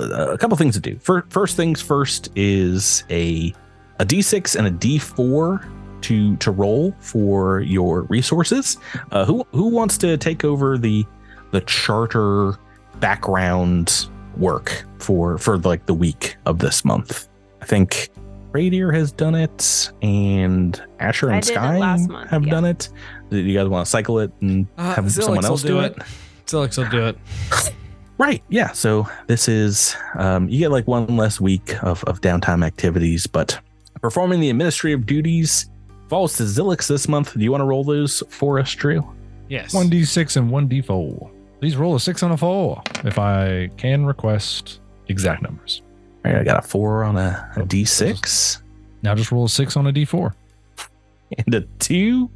a 0.00 0.36
couple 0.36 0.56
things 0.56 0.74
to 0.74 0.80
do. 0.80 0.98
Fir- 0.98 1.24
First 1.30 1.56
things 1.56 1.80
first 1.80 2.28
is 2.36 3.04
a 3.10 3.54
a 3.98 4.04
d6 4.04 4.56
and 4.56 4.66
a 4.66 4.70
d4 4.70 6.02
to 6.02 6.36
to 6.36 6.50
roll 6.50 6.94
for 7.00 7.60
your 7.60 8.02
resources. 8.02 8.76
Uh, 9.10 9.24
who 9.24 9.46
who 9.52 9.68
wants 9.68 9.96
to 9.98 10.16
take 10.16 10.44
over 10.44 10.76
the 10.76 11.06
the 11.52 11.60
charter 11.62 12.54
background 12.98 14.08
work 14.36 14.84
for 14.98 15.38
for 15.38 15.58
like 15.58 15.86
the 15.86 15.94
week 15.94 16.36
of 16.46 16.58
this 16.58 16.84
month? 16.84 17.28
I 17.60 17.66
think 17.66 18.10
Pradier 18.52 18.92
has 18.92 19.12
done 19.12 19.34
it, 19.34 19.92
and 20.02 20.80
Asher 20.98 21.30
and 21.30 21.42
did 21.42 21.54
Sky 21.54 21.78
month, 21.78 22.28
have 22.28 22.44
yeah. 22.44 22.50
done 22.50 22.64
it. 22.64 22.88
Do 23.30 23.38
you 23.38 23.58
guys 23.58 23.68
want 23.68 23.86
to 23.86 23.90
cycle 23.90 24.18
it 24.18 24.32
and 24.40 24.66
Uh, 24.76 24.94
have 24.94 25.04
Zilix 25.04 25.22
someone 25.22 25.44
else 25.44 25.62
do 25.62 25.80
it? 25.80 25.96
Zilix 26.46 26.76
will 26.76 26.90
do 26.90 27.06
it. 27.06 27.18
Right. 28.20 28.42
Yeah. 28.50 28.72
So 28.72 29.08
this 29.28 29.48
is 29.48 29.96
um, 30.14 30.46
you 30.46 30.58
get 30.58 30.70
like 30.70 30.86
one 30.86 31.16
less 31.16 31.40
week 31.40 31.82
of, 31.82 32.04
of 32.04 32.20
downtime 32.20 32.62
activities, 32.62 33.26
but 33.26 33.58
performing 34.02 34.40
the 34.40 34.50
administrative 34.50 35.06
duties 35.06 35.70
falls 36.10 36.36
to 36.36 36.42
Zilix 36.42 36.86
this 36.86 37.08
month. 37.08 37.32
Do 37.32 37.40
you 37.40 37.50
want 37.50 37.62
to 37.62 37.64
roll 37.64 37.82
those 37.82 38.22
for 38.28 38.58
us, 38.60 38.74
Drew? 38.74 39.10
Yes. 39.48 39.72
One 39.72 39.88
d 39.88 40.04
six 40.04 40.36
and 40.36 40.50
one 40.50 40.68
d 40.68 40.82
four. 40.82 41.30
Please 41.60 41.76
roll 41.76 41.94
a 41.94 42.00
six 42.00 42.22
on 42.22 42.32
a 42.32 42.36
four. 42.36 42.82
If 43.04 43.18
I 43.18 43.68
can 43.76 44.06
request 44.06 44.80
exact 45.08 45.42
numbers. 45.42 45.82
All 46.24 46.32
right, 46.32 46.40
I 46.40 46.44
got 46.44 46.64
a 46.64 46.66
four 46.66 47.04
on 47.04 47.16
a, 47.16 47.50
a 47.56 47.60
d6 47.60 48.62
Now 49.02 49.14
just 49.14 49.30
roll 49.32 49.44
a 49.44 49.48
six 49.48 49.76
on 49.76 49.86
a 49.86 49.92
d 49.92 50.04
four. 50.04 50.34
and 51.46 51.54
a 51.54 51.60
two 51.78 52.30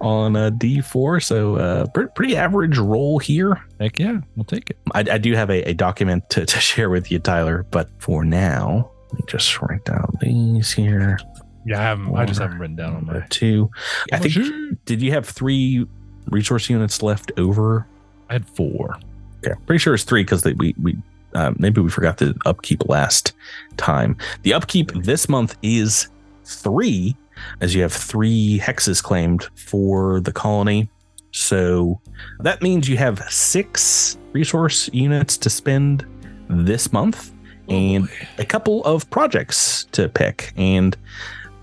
on 0.00 0.36
a 0.36 0.50
d4. 0.50 1.22
So 1.22 1.56
uh, 1.56 1.86
pre- 1.88 2.06
pretty 2.14 2.36
average 2.36 2.78
roll 2.78 3.18
here. 3.18 3.62
Heck 3.78 3.98
yeah, 3.98 4.20
we'll 4.36 4.44
take 4.44 4.70
it. 4.70 4.78
I, 4.94 5.00
I 5.00 5.18
do 5.18 5.32
have 5.34 5.50
a, 5.50 5.62
a 5.70 5.74
document 5.74 6.28
to, 6.30 6.44
to 6.46 6.58
share 6.60 6.90
with 6.90 7.10
you, 7.10 7.18
Tyler, 7.18 7.64
but 7.70 7.88
for 7.98 8.24
now, 8.24 8.90
let 9.12 9.20
me 9.20 9.24
just 9.28 9.60
write 9.60 9.84
down 9.84 10.16
these 10.20 10.72
here. 10.72 11.18
Yeah, 11.64 11.78
I 11.78 11.82
haven't. 11.82 12.16
I 12.16 12.24
just 12.24 12.40
haven't 12.40 12.58
written 12.58 12.76
down 12.76 12.96
on 12.96 13.06
my. 13.06 13.24
two. 13.30 13.70
I 14.12 14.18
think 14.18 14.32
Sure. 14.32 14.70
did 14.86 15.00
you 15.00 15.12
have 15.12 15.26
three 15.26 15.86
resource 16.26 16.68
units 16.68 17.02
left 17.02 17.30
over? 17.36 17.86
I 18.32 18.36
had 18.36 18.48
four. 18.48 18.98
Okay, 19.44 19.54
pretty 19.66 19.78
sure 19.78 19.92
it's 19.92 20.04
three 20.04 20.22
because 20.22 20.42
we 20.42 20.74
we 20.80 20.96
uh, 21.34 21.52
maybe 21.58 21.82
we 21.82 21.90
forgot 21.90 22.16
the 22.16 22.34
upkeep 22.46 22.88
last 22.88 23.34
time. 23.76 24.16
The 24.42 24.54
upkeep 24.54 24.90
this 24.94 25.28
month 25.28 25.54
is 25.62 26.08
three, 26.46 27.14
as 27.60 27.74
you 27.74 27.82
have 27.82 27.92
three 27.92 28.58
hexes 28.58 29.02
claimed 29.02 29.48
for 29.54 30.20
the 30.20 30.32
colony. 30.32 30.88
So 31.32 32.00
that 32.40 32.62
means 32.62 32.88
you 32.88 32.96
have 32.96 33.18
six 33.30 34.16
resource 34.32 34.88
units 34.94 35.36
to 35.38 35.50
spend 35.50 36.06
this 36.48 36.90
month 36.90 37.32
and 37.68 38.08
a 38.38 38.46
couple 38.46 38.82
of 38.84 39.08
projects 39.10 39.84
to 39.92 40.08
pick. 40.08 40.54
And 40.56 40.96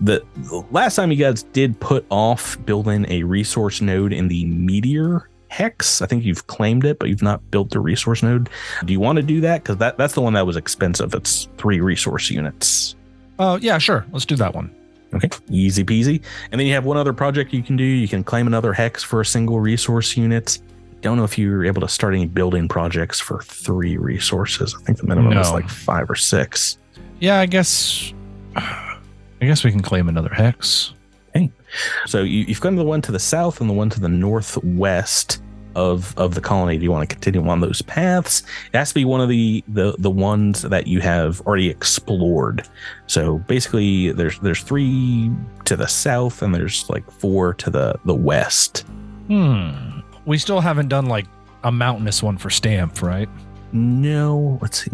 the 0.00 0.24
last 0.70 0.94
time 0.94 1.10
you 1.10 1.18
guys 1.18 1.42
did 1.42 1.80
put 1.80 2.06
off 2.10 2.64
building 2.64 3.06
a 3.08 3.24
resource 3.24 3.80
node 3.80 4.12
in 4.12 4.28
the 4.28 4.44
meteor 4.46 5.28
hex, 5.50 6.00
I 6.00 6.06
think 6.06 6.24
you've 6.24 6.46
claimed 6.46 6.84
it, 6.84 6.98
but 6.98 7.08
you've 7.08 7.22
not 7.22 7.50
built 7.50 7.70
the 7.70 7.80
resource 7.80 8.22
node. 8.22 8.48
Do 8.84 8.92
you 8.92 9.00
want 9.00 9.16
to 9.16 9.22
do 9.22 9.40
that? 9.42 9.62
Because 9.62 9.76
that, 9.78 9.98
that's 9.98 10.14
the 10.14 10.20
one 10.20 10.32
that 10.34 10.46
was 10.46 10.56
expensive. 10.56 11.12
It's 11.12 11.48
three 11.58 11.80
resource 11.80 12.30
units. 12.30 12.94
Oh 13.38 13.56
yeah, 13.56 13.78
sure. 13.78 14.06
Let's 14.12 14.26
do 14.26 14.36
that 14.36 14.54
one. 14.54 14.74
Okay, 15.12 15.28
easy 15.50 15.82
peasy. 15.84 16.22
And 16.52 16.60
then 16.60 16.68
you 16.68 16.74
have 16.74 16.84
one 16.84 16.96
other 16.96 17.12
project 17.12 17.52
you 17.52 17.62
can 17.62 17.76
do. 17.76 17.84
You 17.84 18.06
can 18.06 18.22
claim 18.22 18.46
another 18.46 18.72
hex 18.72 19.02
for 19.02 19.20
a 19.20 19.26
single 19.26 19.58
resource 19.58 20.16
unit. 20.16 20.58
Don't 21.00 21.16
know 21.16 21.24
if 21.24 21.36
you're 21.36 21.64
able 21.64 21.80
to 21.80 21.88
start 21.88 22.14
any 22.14 22.26
building 22.26 22.68
projects 22.68 23.18
for 23.18 23.42
three 23.42 23.96
resources. 23.96 24.76
I 24.78 24.84
think 24.84 24.98
the 24.98 25.06
minimum 25.06 25.36
is 25.36 25.50
like 25.50 25.68
five 25.68 26.08
or 26.08 26.14
six. 26.14 26.78
Yeah, 27.18 27.40
I 27.40 27.46
guess. 27.46 28.12
I 28.56 28.98
guess 29.40 29.64
we 29.64 29.72
can 29.72 29.82
claim 29.82 30.08
another 30.08 30.28
hex. 30.28 30.92
So 32.06 32.22
you, 32.22 32.44
you've 32.46 32.60
claimed 32.60 32.78
the 32.78 32.84
one 32.84 33.00
to 33.02 33.12
the 33.12 33.18
south 33.18 33.60
and 33.60 33.68
the 33.70 33.74
one 33.74 33.90
to 33.90 34.00
the 34.00 34.08
northwest 34.08 35.42
of 35.76 36.16
of 36.18 36.34
the 36.34 36.40
colony. 36.40 36.76
Do 36.78 36.82
you 36.84 36.90
want 36.90 37.08
to 37.08 37.14
continue 37.14 37.48
on 37.48 37.60
those 37.60 37.80
paths? 37.82 38.42
It 38.72 38.76
has 38.76 38.88
to 38.88 38.94
be 38.94 39.04
one 39.04 39.20
of 39.20 39.28
the 39.28 39.62
the 39.68 39.94
the 39.98 40.10
ones 40.10 40.62
that 40.62 40.86
you 40.88 41.00
have 41.00 41.40
already 41.42 41.68
explored. 41.70 42.66
So 43.06 43.38
basically, 43.38 44.10
there's 44.12 44.38
there's 44.40 44.62
three 44.62 45.30
to 45.66 45.76
the 45.76 45.86
south 45.86 46.42
and 46.42 46.52
there's 46.54 46.88
like 46.90 47.08
four 47.10 47.54
to 47.54 47.70
the 47.70 47.94
the 48.04 48.14
west. 48.14 48.84
Hmm. 49.28 50.00
We 50.26 50.38
still 50.38 50.60
haven't 50.60 50.88
done 50.88 51.06
like 51.06 51.26
a 51.62 51.70
mountainous 51.70 52.22
one 52.22 52.36
for 52.36 52.50
Stamp, 52.50 53.00
right? 53.00 53.28
No, 53.72 54.58
let's 54.60 54.82
see. 54.84 54.90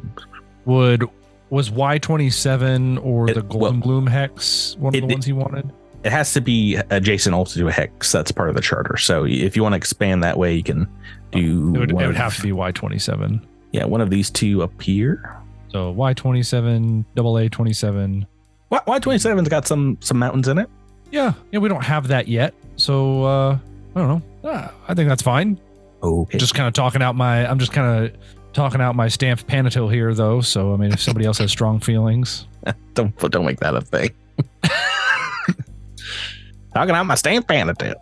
Would 0.67 1.05
was 1.49 1.71
Y 1.71 1.97
twenty 1.99 2.29
seven 2.29 2.99
or 2.99 3.31
It- 3.31 3.35
the 3.35 3.43
Golden 3.43 3.61
well, 3.61 3.81
Gloom 3.81 4.07
hex 4.07 4.77
one 4.79 4.91
of 4.91 4.97
it- 4.97 5.01
the 5.09 5.15
ones 5.15 5.25
he 5.25 5.33
wanted? 5.33 5.73
It 6.07 6.13
has 6.13 6.33
to 6.35 6.41
be 6.41 6.77
adjacent 6.91 7.35
also 7.35 7.59
to 7.59 7.67
a 7.67 7.73
hex. 7.73 8.13
That's 8.13 8.31
part 8.31 8.49
of 8.49 8.55
the 8.55 8.61
charter. 8.61 8.97
So 8.97 9.25
if 9.27 9.57
you 9.57 9.63
want 9.65 9.73
to 9.73 9.77
expand 9.77 10.23
that 10.23 10.39
way, 10.39 10.55
you 10.55 10.63
can 10.63 10.87
do. 11.33 11.75
It 11.75 11.79
would, 11.81 11.91
it 11.91 11.95
would 11.95 12.05
of- 12.11 12.17
have 12.17 12.37
to 12.37 12.43
be 12.43 12.53
Y 12.53 12.71
twenty 12.71 13.01
seven. 13.01 13.45
Yeah, 13.73 13.85
one 13.87 14.01
of 14.01 14.09
these 14.09 14.31
two 14.31 14.63
up 14.63 14.81
here. 14.81 15.37
So 15.69 15.91
Y 15.91 16.15
twenty 16.15 16.45
seven, 16.45 17.05
double 17.17 17.37
A 17.39 17.49
twenty 17.49 17.73
seven. 17.73 18.25
Y 18.71 18.99
twenty 19.01 19.19
seven's 19.19 19.49
got 19.49 19.67
some 19.67 19.99
some 20.01 20.17
mountains 20.21 20.47
in 20.47 20.59
it. 20.59 20.71
Yeah, 21.11 21.33
yeah, 21.51 21.59
we 21.59 21.69
don't 21.69 21.83
have 21.85 22.07
that 22.09 22.29
yet. 22.29 22.55
So 22.77 23.25
uh 23.25 23.59
I 23.97 23.99
don't 23.99 24.09
know. 24.09 24.23
Ah, 24.45 24.73
I 24.87 24.95
think 24.95 25.09
that's 25.09 25.23
fine. 25.23 25.59
Okay. 26.05 26.39
Just 26.39 26.55
kind 26.55 26.69
of 26.69 26.73
talking 26.75 27.03
out 27.03 27.17
my 27.17 27.51
I'm 27.51 27.59
just 27.59 27.73
kind 27.73 28.05
of 28.07 28.17
talking 28.53 28.81
out 28.81 28.95
my 28.95 29.09
stamped 29.09 29.49
panatil 29.49 29.93
here 29.93 30.15
though. 30.15 30.41
So 30.41 30.73
I 30.73 30.77
mean 30.77 30.93
if 30.93 31.01
somebody 31.01 31.27
else 31.27 31.39
has 31.39 31.51
strong 31.51 31.81
feelings. 31.81 32.47
Don't 32.95 33.17
don't 33.19 33.45
make 33.45 33.59
that 33.61 33.75
a 33.75 33.81
thing. 33.81 34.11
Talking 36.77 36.95
out 36.95 37.07
my 37.07 37.15
stamp 37.15 37.47
panatil. 37.49 37.95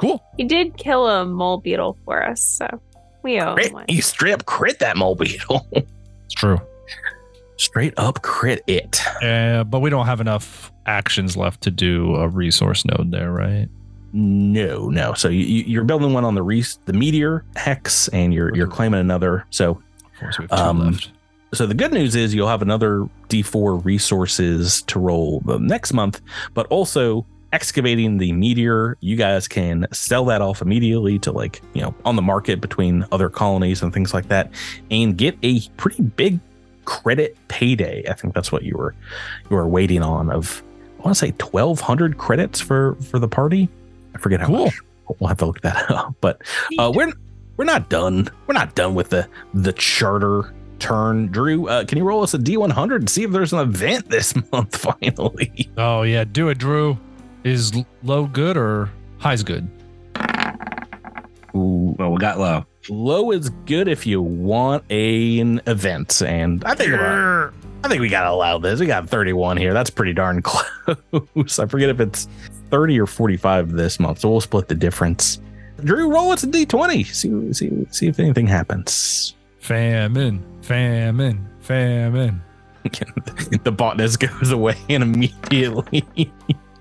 Cool. 0.00 0.22
He 0.38 0.44
did 0.44 0.78
kill 0.78 1.06
a 1.06 1.26
mole 1.26 1.58
beetle 1.58 1.98
for 2.06 2.22
us, 2.26 2.40
so 2.42 2.66
we 3.22 3.38
owe 3.38 3.52
Crit, 3.54 3.66
him 3.66 3.72
one. 3.74 3.84
you 3.88 4.00
strip 4.00 4.46
crit 4.46 4.78
that 4.78 4.96
mole 4.96 5.14
beetle. 5.14 5.66
It's 6.24 6.34
true. 6.34 6.58
Straight 7.58 7.92
up 7.98 8.22
crit 8.22 8.62
it. 8.66 9.00
Uh, 9.22 9.62
but 9.64 9.80
we 9.80 9.90
don't 9.90 10.06
have 10.06 10.20
enough 10.22 10.72
actions 10.86 11.36
left 11.36 11.60
to 11.62 11.70
do 11.70 12.14
a 12.16 12.28
resource 12.28 12.84
node 12.86 13.10
there, 13.10 13.30
right? 13.30 13.68
No, 14.14 14.88
no. 14.88 15.12
So 15.14 15.28
you, 15.28 15.40
you- 15.44 15.64
you're 15.64 15.84
building 15.84 16.12
one 16.14 16.24
on 16.24 16.34
the 16.34 16.42
res- 16.42 16.78
the 16.86 16.92
meteor 16.94 17.44
hex, 17.56 18.08
and 18.08 18.32
you're 18.32 18.54
you're 18.56 18.66
claiming 18.68 19.00
another. 19.00 19.44
So 19.50 19.72
Of 19.72 20.18
course, 20.20 20.38
we 20.38 20.44
have 20.44 20.50
two 20.50 20.56
Um, 20.64 20.78
left. 20.92 21.10
so 21.54 21.66
the 21.66 21.74
good 21.74 21.92
news 21.92 22.16
is 22.16 22.34
you'll 22.34 22.48
have 22.48 22.62
another 22.62 23.06
D4 23.28 23.84
resources 23.84 24.82
to 24.88 24.98
roll 24.98 25.40
the 25.44 25.58
next 25.58 25.92
month, 25.92 26.20
but 26.54 26.66
also 26.68 27.24
excavating 27.56 28.18
the 28.18 28.32
meteor, 28.32 28.98
you 29.00 29.16
guys 29.16 29.48
can 29.48 29.86
sell 29.90 30.26
that 30.26 30.42
off 30.42 30.60
immediately 30.60 31.18
to 31.20 31.32
like, 31.32 31.62
you 31.72 31.80
know, 31.80 31.94
on 32.04 32.14
the 32.14 32.20
market 32.22 32.60
between 32.60 33.06
other 33.12 33.30
colonies 33.30 33.80
and 33.82 33.94
things 33.94 34.12
like 34.12 34.28
that 34.28 34.50
and 34.90 35.16
get 35.16 35.38
a 35.42 35.60
pretty 35.78 36.02
big 36.02 36.38
credit 36.84 37.34
payday. 37.48 38.04
I 38.10 38.12
think 38.12 38.34
that's 38.34 38.52
what 38.52 38.62
you 38.62 38.76
were 38.76 38.94
you 39.50 39.56
were 39.56 39.66
waiting 39.66 40.02
on 40.02 40.30
of 40.30 40.62
I 40.98 41.02
want 41.02 41.16
to 41.16 41.18
say 41.18 41.30
1200 41.30 42.18
credits 42.18 42.60
for 42.60 42.94
for 42.96 43.18
the 43.18 43.26
party. 43.28 43.70
I 44.14 44.18
forget 44.18 44.40
how 44.40 44.46
Cool. 44.48 44.64
much. 44.66 44.80
We'll 45.18 45.28
have 45.28 45.38
to 45.38 45.46
look 45.46 45.62
that 45.62 45.90
up. 45.90 46.14
But 46.20 46.42
uh, 46.78 46.92
we're 46.94 47.10
we're 47.56 47.64
not 47.64 47.88
done. 47.88 48.28
We're 48.46 48.54
not 48.54 48.74
done 48.74 48.94
with 48.94 49.08
the 49.08 49.26
the 49.54 49.72
charter 49.72 50.52
turn. 50.78 51.28
Drew, 51.28 51.68
uh, 51.68 51.84
can 51.86 51.96
you 51.96 52.04
roll 52.04 52.22
us 52.22 52.34
a 52.34 52.38
D100 52.38 52.96
and 52.96 53.08
see 53.08 53.22
if 53.22 53.30
there's 53.30 53.54
an 53.54 53.60
event 53.60 54.10
this 54.10 54.34
month 54.52 54.76
finally? 54.76 55.70
Oh 55.78 56.02
yeah, 56.02 56.24
do 56.24 56.50
it, 56.50 56.58
Drew. 56.58 56.98
Is 57.46 57.72
low 58.02 58.26
good 58.26 58.56
or 58.56 58.90
high's 59.18 59.42
good? 59.44 59.68
Ooh, 61.54 61.94
Well, 61.98 62.10
we 62.10 62.18
got 62.18 62.38
low. 62.38 62.66
low 62.88 63.30
is 63.30 63.50
good 63.66 63.86
if 63.88 64.04
you 64.06 64.20
want 64.20 64.82
a, 64.90 65.38
an 65.38 65.60
event, 65.66 66.22
and 66.22 66.64
I 66.64 66.74
think 66.74 66.90
we're- 66.92 67.50
I 67.84 67.88
think 67.88 68.00
we 68.00 68.08
gotta 68.08 68.30
allow 68.30 68.58
this. 68.58 68.80
We 68.80 68.86
got 68.86 69.08
31 69.08 69.58
here. 69.58 69.72
That's 69.72 69.90
pretty 69.90 70.12
darn 70.12 70.42
close. 70.42 71.58
I 71.60 71.66
forget 71.66 71.88
if 71.88 72.00
it's 72.00 72.26
30 72.70 72.98
or 72.98 73.06
45 73.06 73.72
this 73.72 74.00
month, 74.00 74.18
so 74.20 74.30
we'll 74.30 74.40
split 74.40 74.66
the 74.66 74.74
difference. 74.74 75.40
Drew, 75.84 76.10
roll 76.12 76.32
us 76.32 76.42
a 76.42 76.48
D20. 76.48 77.06
See 77.06 77.52
see 77.52 77.86
see 77.92 78.06
if 78.08 78.18
anything 78.18 78.46
happens. 78.48 79.36
Famine, 79.60 80.42
famine, 80.62 81.46
famine. 81.60 82.42
the 82.82 83.72
botness 83.72 84.18
goes 84.18 84.50
away 84.50 84.74
and 84.88 85.02
immediately. 85.04 86.04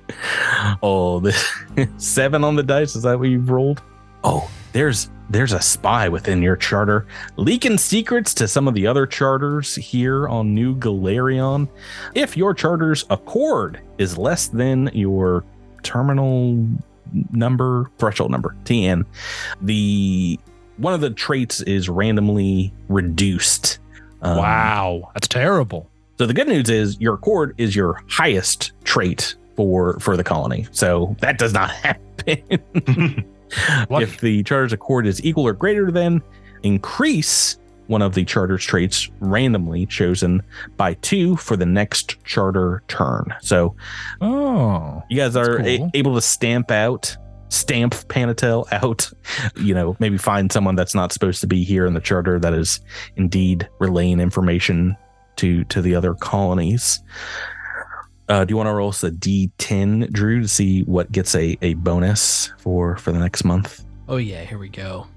oh, 0.84 1.20
the 1.20 1.90
seven 1.98 2.44
on 2.44 2.56
the 2.56 2.64
dice. 2.64 2.96
Is 2.96 3.04
that 3.04 3.20
what 3.20 3.30
you've 3.30 3.50
rolled? 3.50 3.82
Oh, 4.24 4.50
there's 4.74 5.10
there's 5.30 5.54
a 5.54 5.62
spy 5.62 6.08
within 6.10 6.42
your 6.42 6.56
charter, 6.56 7.08
leaking 7.38 7.78
secrets 7.78 8.34
to 8.36 8.48
some 8.48 8.68
of 8.68 8.74
the 8.74 8.86
other 8.86 9.08
charters 9.08 9.76
here 9.76 10.28
on 10.28 10.54
New 10.54 10.76
Golarion. 10.76 11.68
If 12.14 12.38
your 12.38 12.54
charter's 12.54 13.06
accord 13.10 13.80
is 13.98 14.18
less 14.18 14.48
than 14.48 14.90
your 14.94 15.44
terminal 15.84 16.68
number 17.32 17.90
threshold 17.98 18.32
number 18.32 18.56
TN, 18.66 19.06
the 19.62 20.40
one 20.78 20.94
of 20.94 21.02
the 21.02 21.10
traits 21.10 21.62
is 21.62 21.90
randomly 21.90 22.74
reduced. 22.88 23.80
Um, 24.22 24.38
wow, 24.38 25.12
that's 25.14 25.28
terrible. 25.28 25.90
so 26.18 26.26
the 26.26 26.34
good 26.34 26.48
news 26.48 26.70
is 26.70 27.00
your 27.00 27.16
accord 27.16 27.56
is 27.58 27.76
your 27.76 28.02
highest 28.08 28.72
trait 28.84 29.36
for 29.56 30.00
for 30.00 30.18
the 30.18 30.24
colony. 30.24 30.68
So 30.72 31.16
that 31.20 31.38
does 31.38 31.54
not 31.54 31.70
happen. 31.72 32.04
If 33.90 34.20
the 34.22 34.44
charter's 34.44 34.74
accord 34.74 35.08
is 35.08 35.24
equal 35.24 35.48
or 35.48 35.54
greater 35.54 35.92
than, 35.92 36.22
increase 36.64 37.58
one 37.88 38.02
of 38.02 38.16
the 38.16 38.26
charter's 38.26 38.66
traits 38.66 39.12
randomly 39.20 39.86
chosen 39.86 40.42
by 40.76 40.96
two 40.96 41.36
for 41.36 41.56
the 41.56 41.66
next 41.68 42.22
charter 42.26 42.82
turn. 42.88 43.26
So 43.42 43.76
Oh. 44.22 45.04
you 45.10 45.18
guys 45.18 45.36
are 45.36 45.58
That's 45.58 45.68
a- 45.68 45.92
able 45.94 46.16
to 46.16 46.22
stamp 46.22 46.72
out, 46.72 47.16
stamp 47.50 47.94
Panatil 48.08 48.66
out. 48.74 49.12
You 49.56 49.76
know, 49.76 49.96
maybe 50.00 50.18
find 50.18 50.52
someone 50.52 50.76
that's 50.76 50.96
not 50.96 51.12
supposed 51.14 51.42
to 51.42 51.48
be 51.48 51.64
here 51.64 51.86
in 51.86 51.94
the 51.94 52.02
charter 52.02 52.40
that 52.40 52.54
is 52.54 52.80
indeed 53.18 53.70
relaying 53.80 54.20
information 54.20 54.98
to 55.36 55.64
to 55.66 55.82
the 55.82 55.94
other 55.94 56.16
colonies. 56.16 57.04
Uh, 58.28 58.44
do 58.44 58.52
you 58.52 58.58
want 58.58 58.68
to 58.68 58.74
roll 58.74 58.90
us 58.90 59.04
a 59.04 59.12
D10, 59.12 60.12
Drew, 60.12 60.42
to 60.42 60.48
see 60.48 60.84
what 60.84 61.12
gets 61.12 61.36
a, 61.36 61.58
a 61.62 61.76
bonus 61.76 62.52
for 62.60 62.98
for 62.98 63.12
the 63.12 63.20
next 63.20 63.44
month? 63.44 63.86
Oh 64.08 64.18
yeah, 64.18 64.44
here 64.44 64.58
we 64.58 64.70
go. 64.70 65.08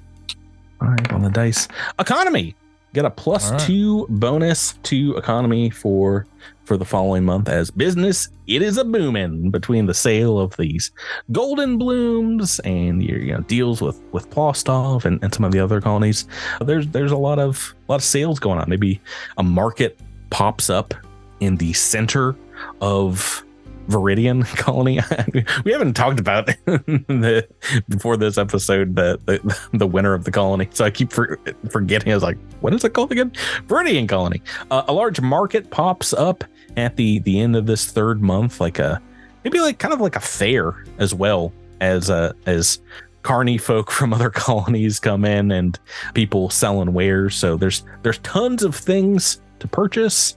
All 0.80 0.88
right, 0.88 1.12
on 1.12 1.22
the 1.22 1.30
dice. 1.30 1.68
Economy. 1.98 2.54
Get 2.94 3.04
a 3.04 3.10
plus 3.10 3.50
right. 3.50 3.60
two 3.60 4.06
bonus 4.08 4.72
to 4.84 5.14
economy 5.16 5.68
for 5.68 6.26
for 6.64 6.78
the 6.78 6.86
following 6.86 7.22
month 7.24 7.48
as 7.48 7.70
business. 7.70 8.30
It 8.46 8.62
is 8.62 8.78
a 8.78 8.84
booming 8.84 9.50
between 9.50 9.86
the 9.86 9.92
sale 9.92 10.38
of 10.38 10.56
these 10.56 10.90
golden 11.30 11.76
blooms 11.76 12.60
and 12.60 13.02
your 13.02 13.18
you 13.18 13.32
know 13.32 13.40
deals 13.40 13.82
with 13.82 14.00
with 14.12 14.30
Plostov 14.30 15.04
and, 15.04 15.22
and 15.22 15.34
some 15.34 15.44
of 15.44 15.52
the 15.52 15.60
other 15.60 15.82
colonies. 15.82 16.26
There's 16.62 16.86
there's 16.88 17.12
a 17.12 17.16
lot 17.16 17.38
of 17.38 17.74
a 17.88 17.92
lot 17.92 17.96
of 17.96 18.04
sales 18.04 18.38
going 18.38 18.58
on. 18.58 18.70
Maybe 18.70 19.02
a 19.36 19.42
market 19.42 20.00
pops 20.30 20.70
up 20.70 20.94
in 21.40 21.56
the 21.56 21.74
center 21.74 22.36
of 22.80 23.44
Viridian 23.88 24.44
colony. 24.56 25.00
we 25.64 25.72
haven't 25.72 25.94
talked 25.94 26.20
about 26.20 26.46
the 26.66 27.48
before 27.88 28.16
this 28.16 28.38
episode 28.38 28.96
the, 28.96 29.18
the 29.24 29.68
the 29.72 29.86
winner 29.86 30.14
of 30.14 30.24
the 30.24 30.30
colony, 30.30 30.68
so 30.72 30.84
I 30.84 30.90
keep 30.90 31.12
for, 31.12 31.38
forgetting. 31.70 32.12
I 32.12 32.14
was 32.14 32.22
like, 32.22 32.38
what 32.60 32.74
is 32.74 32.84
it 32.84 32.90
called 32.90 33.12
again? 33.12 33.32
Viridian 33.66 34.08
colony. 34.08 34.42
Uh, 34.70 34.82
a 34.86 34.92
large 34.92 35.20
market 35.20 35.70
pops 35.70 36.12
up 36.12 36.44
at 36.76 36.96
the 36.96 37.18
the 37.20 37.40
end 37.40 37.56
of 37.56 37.66
this 37.66 37.90
third 37.90 38.22
month, 38.22 38.60
like 38.60 38.78
a 38.78 39.00
maybe 39.44 39.60
like 39.60 39.78
kind 39.78 39.94
of 39.94 40.00
like 40.00 40.16
a 40.16 40.20
fair 40.20 40.84
as 40.98 41.14
well 41.14 41.52
as 41.80 42.10
uh 42.10 42.32
as 42.46 42.80
carny 43.22 43.58
folk 43.58 43.90
from 43.90 44.12
other 44.12 44.30
colonies 44.30 44.98
come 45.00 45.24
in 45.24 45.50
and 45.50 45.78
people 46.14 46.50
selling 46.50 46.92
wares. 46.92 47.34
So 47.34 47.56
there's 47.56 47.84
there's 48.02 48.18
tons 48.18 48.62
of 48.62 48.74
things 48.74 49.40
to 49.60 49.68
purchase, 49.68 50.36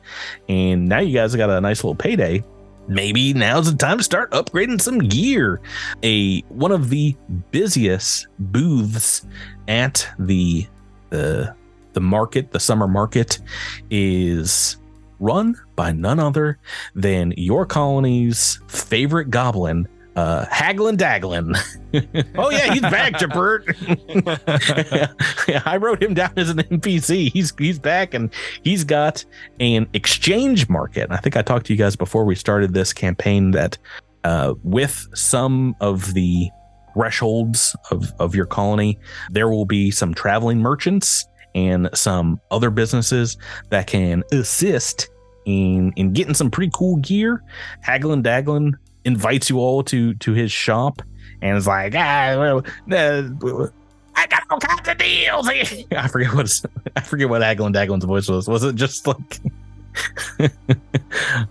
and 0.50 0.88
now 0.88 1.00
you 1.00 1.14
guys 1.14 1.36
got 1.36 1.50
a 1.50 1.62
nice 1.62 1.84
little 1.84 1.96
payday 1.96 2.44
maybe 2.88 3.34
now's 3.34 3.72
the 3.72 3.78
time 3.78 3.98
to 3.98 4.04
start 4.04 4.32
upgrading 4.32 4.82
some 4.82 5.00
gear. 5.00 5.62
A 6.04 6.42
one 6.50 6.72
of 6.72 6.90
the 6.90 7.16
busiest 7.52 8.28
booths 8.40 9.26
at 9.68 10.08
the 10.20 10.68
the 11.10 11.56
the 11.94 12.02
market, 12.02 12.52
the 12.52 12.60
summer 12.60 12.88
market, 12.88 13.40
is 13.90 14.78
run 15.20 15.56
by 15.76 15.92
none 15.92 16.20
other 16.20 16.58
than 16.96 17.34
your 17.38 17.66
colony's 17.66 18.60
favorite 18.68 19.30
goblin, 19.30 19.88
uh, 20.16 20.46
Haglin 20.46 20.98
Daglin. 20.98 21.56
oh 22.38 22.50
yeah, 22.50 22.74
he's 22.74 22.82
back, 22.82 23.14
Jabert. 23.14 23.66
yeah, 25.48 25.62
I 25.66 25.78
wrote 25.78 26.02
him 26.02 26.14
down 26.14 26.34
as 26.36 26.50
an 26.50 26.58
NPC. 26.58 27.32
He's 27.32 27.54
he's 27.58 27.80
back 27.80 28.14
and 28.14 28.30
he's 28.64 28.84
got 28.84 29.24
an 29.60 29.88
exchange 29.94 30.68
market. 30.70 31.04
And 31.04 31.14
I 31.14 31.18
think 31.18 31.38
I 31.38 31.42
talked 31.42 31.66
to 31.68 31.74
you 31.74 31.80
guys 31.80 31.96
before 31.96 32.26
we 32.26 32.36
started 32.36 32.74
this 32.74 32.94
campaign 32.94 33.52
that 33.52 33.78
uh, 34.24 34.54
with 34.64 35.08
some 35.14 35.76
of 35.80 36.14
the 36.14 36.50
thresholds 36.94 37.76
of, 37.90 38.14
of 38.20 38.36
your 38.36 38.46
colony, 38.46 39.00
there 39.30 39.50
will 39.50 39.66
be 39.66 39.92
some 39.92 40.14
traveling 40.14 40.60
merchants 40.60 41.26
and 41.56 41.90
some 41.94 42.40
other 42.52 42.70
businesses 42.70 43.38
that 43.70 43.88
can 43.88 44.24
assist 44.32 45.10
in 45.46 45.92
in 45.96 46.14
getting 46.14 46.34
some 46.34 46.52
pretty 46.52 46.72
cool 46.74 46.98
gear. 46.98 47.44
Haglin 47.86 48.22
Daglin 48.24 48.74
invites 49.06 49.50
you 49.50 49.60
all 49.60 49.84
to 49.84 50.14
to 50.16 50.34
his 50.34 50.52
shop 50.52 51.02
and 51.42 51.58
is 51.58 51.68
like, 51.68 51.94
ah, 51.96 52.36
well, 52.38 52.58
uh, 52.92 53.68
I 54.16 54.28
got 54.28 54.44
all 54.50 54.60
kinds 54.60 54.88
of 54.88 54.98
deals. 54.98 55.48
I 55.92 56.08
forget 56.08 56.34
what 56.34 56.62
I 56.96 57.02
forget 57.02 57.30
what 57.30 57.42
Haglin 57.42 57.74
Daglin's 57.74 58.06
voice 58.06 58.28
was. 58.28 58.48
Was 58.48 58.64
it 58.64 58.76
just 58.76 59.08
like? 59.08 59.40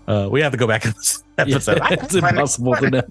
uh, 0.07 0.27
we 0.31 0.41
have 0.41 0.51
to 0.51 0.57
go 0.57 0.65
back 0.65 0.85
in 0.85 0.91
this 0.91 1.23
episode. 1.37 1.77
Got 1.79 1.91
it's 1.91 2.15
impossible 2.15 2.75
to 2.75 2.89
know. 2.89 3.03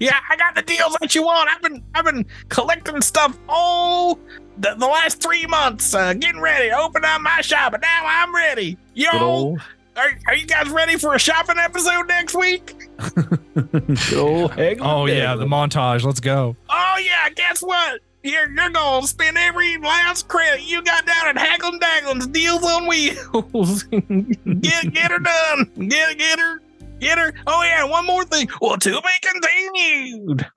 yeah, 0.00 0.18
I 0.28 0.36
got 0.36 0.56
the 0.56 0.62
deals 0.62 0.96
that 1.00 1.14
you 1.14 1.22
want. 1.22 1.48
I've 1.48 1.62
been 1.62 1.84
I've 1.94 2.04
been 2.04 2.26
collecting 2.48 3.00
stuff 3.00 3.38
all 3.48 4.18
the, 4.58 4.74
the 4.76 4.86
last 4.86 5.22
three 5.22 5.46
months, 5.46 5.94
uh, 5.94 6.14
getting 6.14 6.40
ready 6.40 6.70
to 6.70 6.78
open 6.78 7.04
up 7.04 7.20
my 7.20 7.40
shop, 7.42 7.74
and 7.74 7.82
now 7.82 8.02
I'm 8.04 8.34
ready. 8.34 8.76
Yo, 8.94 9.56
are, 9.96 10.10
are 10.26 10.34
you 10.34 10.46
guys 10.46 10.68
ready 10.70 10.96
for 10.96 11.14
a 11.14 11.18
shopping 11.18 11.58
episode 11.58 12.08
next 12.08 12.34
week? 12.34 12.81
good 13.14 14.18
old 14.18 14.52
Oh, 14.58 14.76
oh 14.80 15.06
yeah, 15.06 15.34
the 15.34 15.46
montage. 15.46 16.04
Let's 16.04 16.20
go. 16.20 16.56
Oh 16.68 16.96
yeah, 17.02 17.28
guess 17.30 17.62
what? 17.62 18.00
You're, 18.22 18.48
you're 18.52 18.70
gonna 18.70 19.06
spend 19.06 19.36
every 19.36 19.78
last 19.78 20.28
credit 20.28 20.62
you 20.62 20.82
got 20.82 21.04
down 21.06 21.28
at 21.28 21.36
Haglin 21.36 21.80
Daglin's 21.80 22.28
Deals 22.28 22.64
on 22.64 22.86
Wheels. 22.86 23.82
get 24.60 24.92
get 24.92 25.10
her 25.10 25.18
done. 25.18 25.88
Get 25.88 26.18
get 26.18 26.38
her. 26.38 26.60
Get 27.00 27.18
her. 27.18 27.32
Oh 27.46 27.62
yeah, 27.64 27.84
one 27.84 28.06
more 28.06 28.24
thing. 28.24 28.48
Well, 28.60 28.76
to 28.76 29.00
be 29.00 29.08
continued. 29.22 30.46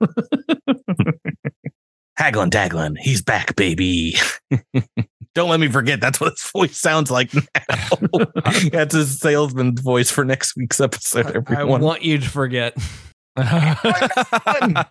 Haglin 2.18 2.50
Daglin, 2.50 2.96
he's 2.98 3.20
back, 3.20 3.56
baby. 3.56 4.14
Don't 5.36 5.50
let 5.50 5.60
me 5.60 5.68
forget. 5.68 6.00
That's 6.00 6.18
what 6.18 6.30
his 6.32 6.50
voice 6.50 6.78
sounds 6.78 7.10
like 7.10 7.30
now. 7.34 7.42
that's 8.72 8.94
his 8.94 9.20
salesman's 9.20 9.82
voice 9.82 10.10
for 10.10 10.24
next 10.24 10.56
week's 10.56 10.80
episode. 10.80 11.26
Everyone, 11.26 11.82
I 11.82 11.84
want 11.84 12.02
you 12.02 12.16
to 12.16 12.26
forget. 12.26 12.74
I 13.36 14.86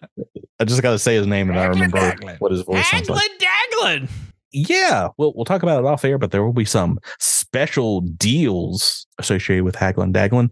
just 0.63 0.83
got 0.83 0.91
to 0.91 0.99
say 0.99 1.15
his 1.15 1.25
name 1.25 1.49
and 1.49 1.57
I 1.59 1.65
remember 1.65 1.97
Daglin. 1.97 2.39
what 2.39 2.51
his 2.51 2.61
voice 2.61 2.87
sounds 2.91 3.09
like. 3.09 3.27
Daglin. 3.39 4.07
Yeah, 4.51 5.07
we'll 5.17 5.33
we'll 5.35 5.45
talk 5.45 5.63
about 5.63 5.79
it 5.79 5.87
off 5.87 6.05
air, 6.05 6.19
but 6.19 6.29
there 6.29 6.45
will 6.45 6.53
be 6.53 6.63
some 6.63 6.99
special 7.19 8.01
deals 8.01 9.07
associated 9.17 9.63
with 9.63 9.75
Haglin 9.75 10.13
Daglin. 10.13 10.51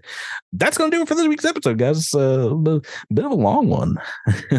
That's 0.54 0.76
going 0.76 0.90
to 0.90 0.98
do 0.98 1.04
it 1.04 1.08
for 1.08 1.14
this 1.14 1.28
week's 1.28 1.46
episode, 1.46 1.78
guys. 1.78 2.00
It's 2.00 2.16
a 2.16 2.56
b- 2.56 2.82
bit 3.14 3.26
of 3.26 3.32
a 3.32 3.36
long 3.36 3.70
one. 3.70 4.02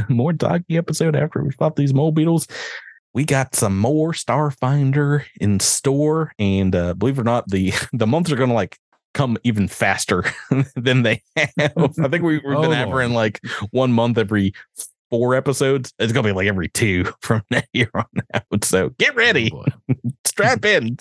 more 0.08 0.32
doggy 0.32 0.76
episode 0.76 1.16
after 1.16 1.42
we 1.42 1.50
fought 1.50 1.74
these 1.74 1.92
mole 1.92 2.12
beetles. 2.12 2.46
We 3.14 3.24
got 3.24 3.54
some 3.54 3.78
more 3.78 4.12
Starfinder 4.12 5.24
in 5.40 5.60
store, 5.60 6.32
and 6.38 6.74
uh, 6.74 6.94
believe 6.94 7.16
it 7.18 7.20
or 7.20 7.24
not, 7.24 7.48
the 7.48 7.72
the 7.92 8.06
months 8.06 8.30
are 8.32 8.36
going 8.36 8.50
to 8.50 8.54
like 8.54 8.78
come 9.14 9.38
even 9.44 9.68
faster 9.68 10.24
than 10.76 11.02
they 11.04 11.22
have. 11.36 11.52
I 11.58 12.08
think 12.08 12.24
we, 12.24 12.38
we've 12.38 12.42
Oh, 12.46 12.62
been 12.62 12.70
Lord. 12.70 12.74
averaging 12.74 13.14
like 13.14 13.40
one 13.70 13.92
month 13.92 14.18
every 14.18 14.52
four 15.10 15.36
episodes. 15.36 15.92
It's 16.00 16.12
gonna 16.12 16.26
be 16.26 16.32
like 16.32 16.48
every 16.48 16.68
two 16.68 17.04
from 17.20 17.42
here 17.72 17.90
on 17.94 18.04
out. 18.34 18.64
So 18.64 18.88
get 18.98 19.14
ready, 19.14 19.52
Oh, 19.54 19.64
strap 20.24 20.64
in. 20.64 20.96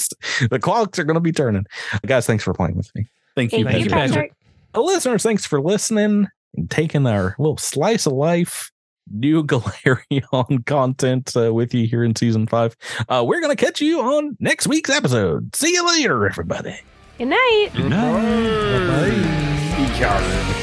The 0.51 0.59
clocks 0.59 0.99
are 0.99 1.03
gonna 1.03 1.19
be 1.19 1.31
turning. 1.31 1.65
Guys, 2.05 2.27
thanks 2.27 2.43
for 2.43 2.53
playing 2.53 2.75
with 2.75 2.93
me. 2.93 3.07
Thank 3.35 3.53
you, 3.53 3.63
Thank 3.63 3.79
you, 3.79 3.85
you, 3.85 3.89
Patrick. 3.89 4.33
Patrick. 4.75 4.85
Listeners, 4.85 5.23
thanks 5.23 5.47
for 5.47 5.59
listening 5.59 6.27
and 6.55 6.69
taking 6.69 7.07
our 7.07 7.35
little 7.39 7.57
slice 7.57 8.05
of 8.05 8.13
life. 8.13 8.71
New 9.11 9.43
Golarion 9.47 10.65
content 10.65 11.35
uh, 11.35 11.53
with 11.53 11.73
you 11.73 11.87
here 11.87 12.03
in 12.03 12.15
season 12.15 12.47
five. 12.47 12.75
Uh, 13.09 13.23
we're 13.25 13.41
gonna 13.41 13.55
catch 13.55 13.81
you 13.81 14.01
on 14.01 14.37
next 14.39 14.67
week's 14.67 14.89
episode. 14.89 15.55
See 15.55 15.73
you 15.73 15.85
later, 15.87 16.25
everybody. 16.27 16.79
Good 17.17 17.25
night. 17.25 17.69
You've 17.73 17.89
been 19.89 20.62